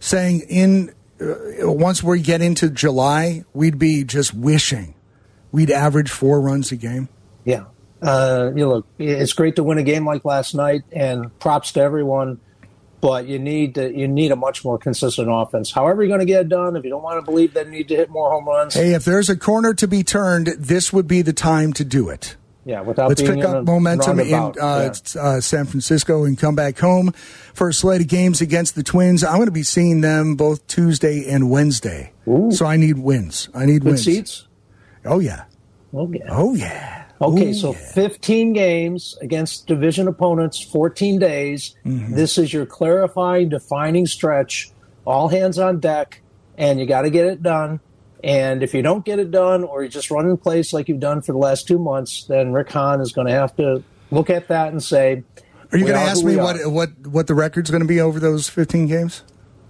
saying 0.00 0.40
in 0.50 0.92
uh, 1.18 1.34
once 1.60 2.02
we 2.02 2.20
get 2.20 2.42
into 2.42 2.68
July, 2.68 3.44
we'd 3.54 3.78
be 3.78 4.04
just 4.04 4.34
wishing 4.34 4.94
we'd 5.52 5.70
average 5.70 6.10
four 6.10 6.40
runs 6.40 6.72
a 6.72 6.76
game. 6.76 7.08
Yeah, 7.44 7.64
uh, 8.02 8.50
you 8.54 8.62
know, 8.62 8.68
look, 8.68 8.86
it's 8.98 9.32
great 9.32 9.56
to 9.56 9.62
win 9.62 9.78
a 9.78 9.82
game 9.82 10.06
like 10.06 10.24
last 10.24 10.54
night, 10.54 10.82
and 10.92 11.36
props 11.38 11.72
to 11.72 11.80
everyone 11.80 12.40
but 13.00 13.26
you 13.26 13.38
need 13.38 13.74
to, 13.76 13.96
you 13.96 14.06
need 14.08 14.32
a 14.32 14.36
much 14.36 14.64
more 14.64 14.78
consistent 14.78 15.28
offense. 15.30 15.70
However, 15.70 16.02
you're 16.02 16.08
going 16.08 16.20
to 16.20 16.26
get 16.26 16.42
it 16.42 16.48
done. 16.48 16.76
If 16.76 16.84
you 16.84 16.90
don't 16.90 17.02
want 17.02 17.24
to 17.24 17.30
believe 17.30 17.54
that 17.54 17.66
you 17.66 17.72
need 17.72 17.88
to 17.88 17.96
hit 17.96 18.10
more 18.10 18.30
home 18.30 18.46
runs, 18.46 18.74
hey, 18.74 18.94
if 18.94 19.04
there's 19.04 19.30
a 19.30 19.36
corner 19.36 19.74
to 19.74 19.88
be 19.88 20.02
turned, 20.02 20.48
this 20.58 20.92
would 20.92 21.08
be 21.08 21.22
the 21.22 21.32
time 21.32 21.72
to 21.74 21.84
do 21.84 22.08
it. 22.08 22.36
Yeah, 22.64 22.82
without 22.82 23.08
let's 23.08 23.22
pick 23.22 23.42
up 23.42 23.64
momentum 23.64 24.20
in 24.20 24.34
uh, 24.34 24.52
yeah. 24.56 25.20
uh, 25.20 25.40
San 25.40 25.64
Francisco 25.64 26.24
and 26.24 26.38
come 26.38 26.54
back 26.54 26.78
home 26.78 27.12
for 27.54 27.70
a 27.70 27.72
slate 27.72 28.02
of 28.02 28.06
games 28.06 28.42
against 28.42 28.74
the 28.74 28.82
Twins. 28.82 29.24
I'm 29.24 29.36
going 29.36 29.46
to 29.46 29.50
be 29.50 29.62
seeing 29.62 30.02
them 30.02 30.36
both 30.36 30.66
Tuesday 30.66 31.26
and 31.26 31.50
Wednesday, 31.50 32.12
Ooh. 32.28 32.50
so 32.52 32.66
I 32.66 32.76
need 32.76 32.98
wins. 32.98 33.48
I 33.54 33.64
need 33.64 33.80
Good 33.80 33.92
wins. 33.92 34.04
seats. 34.04 34.46
Oh 35.06 35.20
yeah. 35.20 35.44
Oh 35.94 36.12
yeah. 36.12 36.26
Oh 36.28 36.54
yeah. 36.54 36.99
Okay, 37.22 37.50
Ooh, 37.50 37.54
so 37.54 37.72
yeah. 37.72 37.92
15 37.92 38.52
games 38.54 39.18
against 39.20 39.66
division 39.66 40.08
opponents, 40.08 40.62
14 40.62 41.18
days. 41.18 41.76
Mm-hmm. 41.84 42.14
This 42.14 42.38
is 42.38 42.52
your 42.52 42.64
clarifying, 42.64 43.50
defining 43.50 44.06
stretch. 44.06 44.70
All 45.04 45.28
hands 45.28 45.58
on 45.58 45.80
deck, 45.80 46.22
and 46.56 46.78
you 46.80 46.86
got 46.86 47.02
to 47.02 47.10
get 47.10 47.26
it 47.26 47.42
done. 47.42 47.80
And 48.22 48.62
if 48.62 48.74
you 48.74 48.82
don't 48.82 49.04
get 49.04 49.18
it 49.18 49.30
done, 49.30 49.64
or 49.64 49.82
you 49.82 49.88
just 49.88 50.10
run 50.10 50.28
in 50.28 50.36
place 50.36 50.72
like 50.72 50.88
you've 50.88 51.00
done 51.00 51.22
for 51.22 51.32
the 51.32 51.38
last 51.38 51.66
two 51.66 51.78
months, 51.78 52.24
then 52.24 52.52
Rick 52.52 52.70
Hahn 52.70 53.00
is 53.00 53.12
going 53.12 53.26
to 53.26 53.32
have 53.32 53.56
to 53.56 53.82
look 54.10 54.30
at 54.30 54.48
that 54.48 54.68
and 54.68 54.82
say, 54.82 55.22
Are 55.72 55.78
you 55.78 55.84
going 55.84 55.96
to 55.96 56.02
ask 56.02 56.24
me 56.24 56.36
what 56.36 56.66
what 56.70 56.90
what 57.06 57.26
the 57.26 57.34
record's 57.34 57.70
going 57.70 57.82
to 57.82 57.88
be 57.88 58.00
over 58.00 58.20
those 58.20 58.48
15 58.48 58.86
games? 58.86 59.24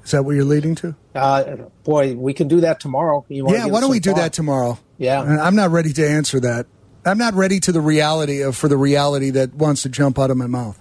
Is 0.04 0.12
that 0.12 0.24
what 0.24 0.34
you're 0.34 0.44
leading 0.44 0.74
to? 0.76 0.96
Uh, 1.14 1.56
boy, 1.84 2.14
we 2.14 2.32
can 2.32 2.48
do 2.48 2.60
that 2.62 2.80
tomorrow. 2.80 3.24
Yeah. 3.28 3.66
Why 3.66 3.80
don't 3.80 3.90
we 3.90 4.00
do 4.00 4.14
that 4.14 4.32
tomorrow? 4.32 4.78
Yeah. 4.98 5.20
I'm 5.20 5.54
not 5.54 5.70
ready 5.70 5.92
to 5.92 6.08
answer 6.08 6.40
that. 6.40 6.66
I'm 7.10 7.18
not 7.18 7.34
ready 7.34 7.60
to 7.60 7.72
the 7.72 7.80
reality 7.80 8.42
of 8.42 8.56
for 8.56 8.68
the 8.68 8.76
reality 8.76 9.30
that 9.30 9.54
wants 9.54 9.82
to 9.82 9.88
jump 9.88 10.18
out 10.18 10.30
of 10.30 10.36
my 10.36 10.46
mouth. 10.46 10.80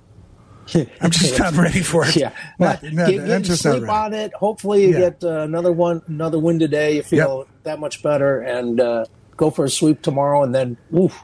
I'm 1.02 1.10
just 1.10 1.40
not 1.40 1.54
ready 1.56 1.82
for 1.82 2.06
it. 2.06 2.16
Yeah, 2.16 2.32
Not- 2.60 2.84
not- 2.84 3.10
get, 3.10 3.22
I'm 3.22 3.42
get 3.42 3.46
sleep 3.58 3.74
ready. 3.82 3.86
on 3.88 4.14
it. 4.14 4.34
Hopefully, 4.34 4.84
you 4.86 4.92
Yeah. 4.94 5.00
get 5.00 5.24
uh, 5.24 5.40
another 5.42 5.72
one, 5.72 6.02
another 6.08 6.38
win 6.38 6.60
today. 6.60 6.96
You 6.98 7.04
feel 7.04 7.48
that 7.64 7.80
much 7.80 8.04
better, 8.04 8.40
and 8.42 8.80
uh, 8.80 9.06
go 9.36 9.50
for 9.50 9.66
a 9.66 9.70
sweep 9.70 10.02
tomorrow. 10.04 10.44
And 10.44 10.54
then, 10.54 10.78
oof, 10.96 11.20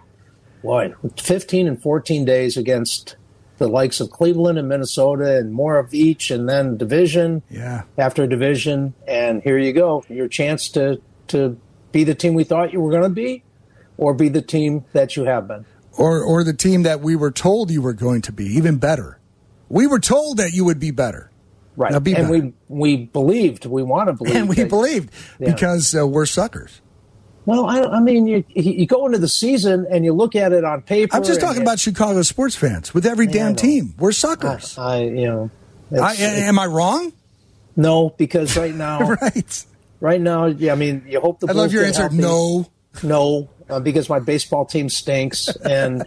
boy, 0.63 0.95
15 1.21 1.67
and 1.67 1.79
14 1.81 2.25
days 2.25 2.57
against 2.57 3.17
the 3.59 3.67
likes 3.67 3.99
of 3.99 4.09
Cleveland 4.09 4.57
and 4.57 4.67
Minnesota, 4.67 5.37
and 5.37 5.53
more 5.53 5.77
of 5.77 5.93
each, 5.93 6.31
and 6.31 6.49
then 6.49 6.75
division 6.75 7.43
Yeah. 7.51 7.83
after 7.99 8.25
division, 8.25 8.95
and 9.07 9.43
here 9.43 9.59
you 9.59 9.73
go, 9.73 10.03
your 10.09 10.27
chance 10.27 10.69
to 10.69 10.99
to 11.27 11.55
be 11.91 12.03
the 12.03 12.15
team 12.15 12.33
we 12.33 12.43
thought 12.43 12.73
you 12.73 12.79
were 12.81 12.89
going 12.91 13.03
to 13.03 13.09
be, 13.09 13.43
or 13.97 14.13
be 14.13 14.29
the 14.29 14.41
team 14.41 14.85
that 14.93 15.15
you 15.15 15.23
have 15.25 15.47
been. 15.47 15.65
Or 15.97 16.21
or 16.21 16.43
the 16.43 16.53
team 16.53 16.83
that 16.83 17.01
we 17.01 17.15
were 17.15 17.31
told 17.31 17.71
you 17.71 17.81
were 17.81 17.93
going 17.93 18.21
to 18.23 18.31
be, 18.31 18.45
even 18.57 18.77
better. 18.77 19.19
We 19.69 19.87
were 19.87 19.99
told 19.99 20.37
that 20.37 20.51
you 20.53 20.65
would 20.65 20.79
be 20.79 20.91
better. 20.91 21.31
Right, 21.77 21.91
Now 21.91 21.99
be 21.99 22.13
and 22.13 22.27
better. 22.29 22.53
we 22.69 22.95
we 22.95 23.05
believed, 23.05 23.65
we 23.65 23.83
want 23.83 24.07
to 24.07 24.13
believe, 24.13 24.35
And 24.35 24.47
we 24.49 24.55
that- 24.55 24.69
believed 24.69 25.09
Yeah. 25.39 25.53
because 25.53 25.95
uh, 25.95 26.05
we're 26.07 26.25
suckers. 26.25 26.81
Well, 27.45 27.65
I, 27.67 27.81
I 27.81 27.99
mean, 27.99 28.25
you 28.27 28.43
you 28.55 28.87
go 28.87 29.05
into 29.05 29.19
the 29.19 29.27
season 29.27 29.85
and 29.91 30.03
you 30.03 30.13
look 30.13 30.35
at 30.35 30.51
it 30.51 30.63
on 30.63 30.81
paper. 30.81 31.15
I'm 31.15 31.23
just 31.23 31.39
talking 31.41 31.61
about 31.61 31.79
Chicago 31.79 32.21
sports 32.23 32.55
fans. 32.55 32.93
With 32.93 33.05
every 33.05 33.27
I 33.27 33.31
damn 33.31 33.55
team, 33.55 33.93
we're 33.99 34.13
suckers. 34.13 34.77
I, 34.79 35.01
you 35.03 35.25
know, 35.27 35.49
I, 36.01 36.15
am 36.15 36.57
I 36.57 36.65
wrong? 36.65 37.13
no, 37.75 38.09
because 38.17 38.57
right 38.57 38.73
now, 38.73 38.99
right. 39.21 39.65
right 39.99 40.19
now, 40.21 40.45
yeah, 40.47 40.71
I 40.71 40.75
mean, 40.75 41.05
you 41.07 41.19
hope 41.21 41.39
the 41.39 41.47
I 41.47 41.51
love 41.51 41.71
your 41.71 41.83
answer. 41.85 42.01
healthy. 42.03 42.17
No. 42.17 42.65
No, 43.03 43.49
uh, 43.69 43.79
because 43.79 44.09
my 44.09 44.19
baseball 44.19 44.65
team 44.65 44.89
stinks, 44.89 45.47
and 45.65 46.05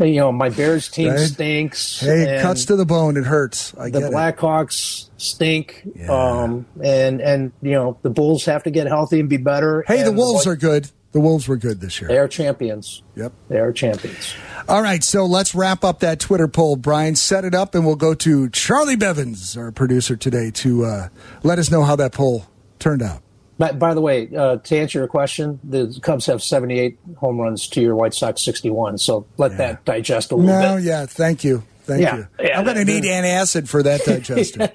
you 0.00 0.16
know 0.16 0.32
my 0.32 0.48
Bears 0.48 0.88
team 0.88 1.10
Right. 1.10 1.18
stinks. 1.28 2.00
Hey, 2.00 2.34
and 2.36 2.42
cuts 2.42 2.64
to 2.66 2.76
the 2.76 2.86
bone. 2.86 3.16
It 3.16 3.24
hurts. 3.24 3.74
I 3.78 3.90
the 3.90 4.00
get 4.00 4.02
it. 4.10 4.12
Blackhawks 4.14 5.08
stink, 5.16 5.82
Yeah. 5.96 6.10
um, 6.42 6.66
and 6.82 7.20
and 7.20 7.52
you 7.62 7.72
know 7.72 7.96
the 8.02 8.10
Bulls 8.10 8.44
have 8.46 8.62
to 8.64 8.70
get 8.70 8.86
healthy 8.86 9.20
and 9.20 9.28
be 9.28 9.36
better. 9.38 9.84
Hey, 9.86 10.02
the 10.02 10.12
Wolves 10.12 10.46
White- 10.46 10.52
are 10.52 10.56
good. 10.56 10.88
The 11.12 11.20
Wolves 11.20 11.46
were 11.46 11.58
good 11.58 11.82
this 11.82 12.00
year. 12.00 12.08
They 12.08 12.16
are 12.16 12.26
champions. 12.26 13.02
Yep. 13.16 13.32
They 13.50 13.58
are 13.58 13.70
champions. 13.70 14.32
All 14.66 14.80
right, 14.80 15.04
so 15.04 15.26
let's 15.26 15.54
wrap 15.54 15.84
up 15.84 16.00
that 16.00 16.18
Twitter 16.20 16.48
poll. 16.48 16.76
Brian, 16.76 17.16
set 17.16 17.44
it 17.44 17.54
up, 17.54 17.74
and 17.74 17.84
we'll 17.84 17.96
go 17.96 18.14
to 18.14 18.48
Charlie 18.48 18.96
Bevins, 18.96 19.54
our 19.58 19.70
producer 19.72 20.16
today, 20.16 20.50
to 20.52 20.86
uh, 20.86 21.08
let 21.42 21.58
us 21.58 21.70
know 21.70 21.82
how 21.82 21.96
that 21.96 22.12
poll 22.12 22.46
turned 22.78 23.02
out. 23.02 23.20
By, 23.58 23.72
by 23.72 23.94
the 23.94 24.00
way, 24.00 24.28
uh, 24.34 24.56
to 24.56 24.76
answer 24.78 24.98
your 24.98 25.08
question, 25.08 25.60
the 25.62 25.96
Cubs 26.02 26.26
have 26.26 26.42
78 26.42 26.98
home 27.16 27.38
runs 27.38 27.68
to 27.68 27.80
your 27.80 27.94
White 27.94 28.14
Sox 28.14 28.42
61. 28.44 28.98
So 28.98 29.26
let 29.36 29.56
that 29.58 29.84
digest 29.84 30.32
a 30.32 30.36
little 30.36 30.58
No, 30.60 30.76
bit. 30.76 30.84
yeah, 30.84 31.06
thank 31.06 31.44
you, 31.44 31.62
thank 31.84 32.02
Yeah, 32.02 32.16
you. 32.16 32.26
yeah, 32.40 32.58
I'm 32.58 32.64
going 32.64 32.76
to 32.78 32.84
need 32.84 33.04
antacid 33.04 33.68
for 33.68 33.82
that 33.82 34.00
digester. 34.04 34.70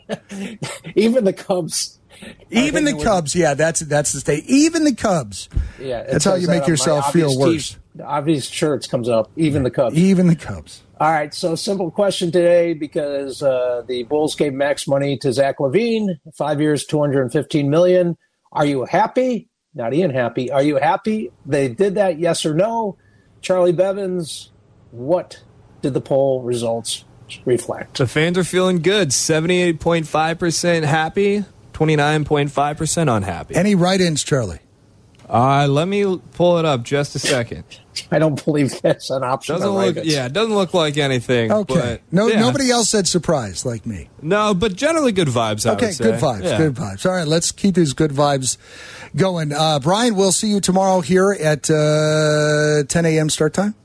Even 0.96 1.24
the 1.26 1.34
Cubs. 1.34 2.00
Even 2.50 2.86
the 2.86 2.94
Cubs, 3.04 3.36
yeah, 3.36 3.54
that's 3.54 3.82
that's 3.82 4.12
the 4.14 4.20
state. 4.20 4.44
Even 4.48 4.84
the 4.86 4.96
Cubs, 4.96 5.50
Yeah, 5.80 6.04
That's 6.04 6.26
how 6.26 6.34
you 6.36 6.48
make 6.48 6.66
yourself 6.68 7.12
feel 7.14 7.38
worse. 7.38 7.78
The 7.96 8.06
obvious 8.06 8.48
shirts 8.48 8.88
comes 8.88 9.08
up. 9.10 9.30
Even 9.36 9.64
the 9.64 9.70
Cubs. 9.72 9.96
even 9.98 10.28
the 10.28 10.36
Cubs. 10.36 10.82
All 11.00 11.12
right, 11.12 11.32
so 11.32 11.54
simple 11.56 11.92
question 11.92 12.32
today 12.32 12.74
because 12.74 13.44
uh, 13.44 13.84
the 13.88 14.02
Bulls 14.04 14.34
gave 14.36 14.54
max 14.54 14.88
money 14.88 15.16
to 15.18 15.32
Zach 15.32 15.58
LaVine, 15.60 16.20
five 16.36 16.60
years, 16.60 16.86
215 16.86 17.70
million. 17.70 18.18
Are 18.52 18.66
you 18.66 18.86
happy? 18.86 19.50
Not 19.74 19.94
Ian 19.94 20.12
happy. 20.12 20.52
Are 20.52 20.64
you 20.64 20.78
happy 20.78 21.32
they 21.46 21.68
did 21.68 21.96
that? 21.96 22.20
Yes 22.20 22.46
or 22.46 22.54
no? 22.54 22.98
Charlie 23.42 23.74
Bevins, 23.74 24.52
what 24.92 25.44
did 25.82 25.94
the 25.94 26.02
poll 26.02 26.42
results 26.42 27.06
reflect? 27.46 27.98
The 27.98 28.08
fans 28.08 28.38
are 28.38 28.44
feeling 28.44 28.82
good. 28.82 29.10
78.5% 29.10 30.84
happy, 30.84 31.46
29.5% 31.74 33.16
unhappy. 33.16 33.56
Any 33.56 33.76
write-ins, 33.76 34.24
Charlie? 34.24 34.60
Uh, 35.30 35.68
let 35.68 35.88
me 35.88 36.18
pull 36.36 36.58
it 36.58 36.64
up 36.66 36.84
just 36.84 37.16
a 37.16 37.20
second. 37.20 37.64
I 38.12 38.20
don't 38.20 38.44
believe 38.46 38.80
that's 38.82 39.10
an 39.10 39.24
option. 39.24 39.56
Doesn't 39.56 39.70
look, 39.70 39.96
write-ins. 39.98 40.14
yeah, 40.14 40.28
it 40.28 40.34
doesn't 40.34 40.54
look 40.54 40.74
like 40.74 40.98
anything. 40.98 41.52
Okay. 41.52 41.74
but, 41.74 42.02
no, 42.12 42.28
yeah. 42.28 42.40
nobody 42.40 42.70
else 42.70 42.90
said 42.90 43.08
surprise 43.08 43.66
like 43.66 43.86
me. 43.86 44.10
No, 44.22 44.54
but 44.54 44.76
generally 44.76 45.12
good 45.12 45.28
vibes. 45.28 45.70
I 45.70 45.74
Okay, 45.74 45.88
would 45.88 45.96
say. 45.96 46.04
good 46.06 46.20
vibes. 46.22 46.44
Yeah. 46.44 46.58
Good 46.58 46.76
vibes. 46.76 47.06
All 47.06 47.12
right, 47.16 47.28
let's 47.28 47.52
keep 47.52 47.76
these 47.76 47.94
good 47.94 48.12
vibes 48.12 48.58
going. 49.16 49.52
Uh, 49.52 49.80
Brian, 49.80 50.16
we'll 50.16 50.32
see 50.32 50.48
you 50.48 50.62
tomorrow 50.62 51.02
here 51.02 51.32
at 51.34 51.70
uh, 51.70 52.84
10 52.88 53.06
a.m. 53.06 53.30
start 53.30 53.54
time. 53.54 53.76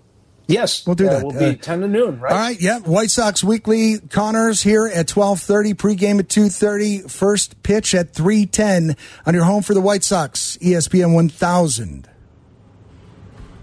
Yes, 0.53 0.87
We'll 0.87 0.97
do 0.97 1.05
that. 1.09 1.25
Will 1.25 1.33
be 1.33 1.45
Uh, 1.47 1.55
ten 1.61 1.81
to 1.81 1.89
noon, 1.89 2.21
right? 2.21 2.33
All 2.33 2.39
right, 2.39 2.61
yeah. 2.61 2.79
White 2.81 3.11
Sox 3.11 3.43
Weekly 3.43 3.99
Connors 4.11 4.63
here 4.63 4.87
at 4.87 5.07
12:30, 5.07 5.75
pregame 5.75 6.19
at 6.19 6.29
2:30, 6.29 7.09
first 7.09 7.63
pitch 7.63 7.95
at 7.95 8.13
3:10 8.13 8.97
on 9.27 9.35
your 9.35 9.45
home 9.45 9.63
for 9.63 9.75
the 9.75 9.81
White 9.81 10.05
Sox, 10.05 10.59
ESPN 10.61 11.13
1000. 11.15 12.09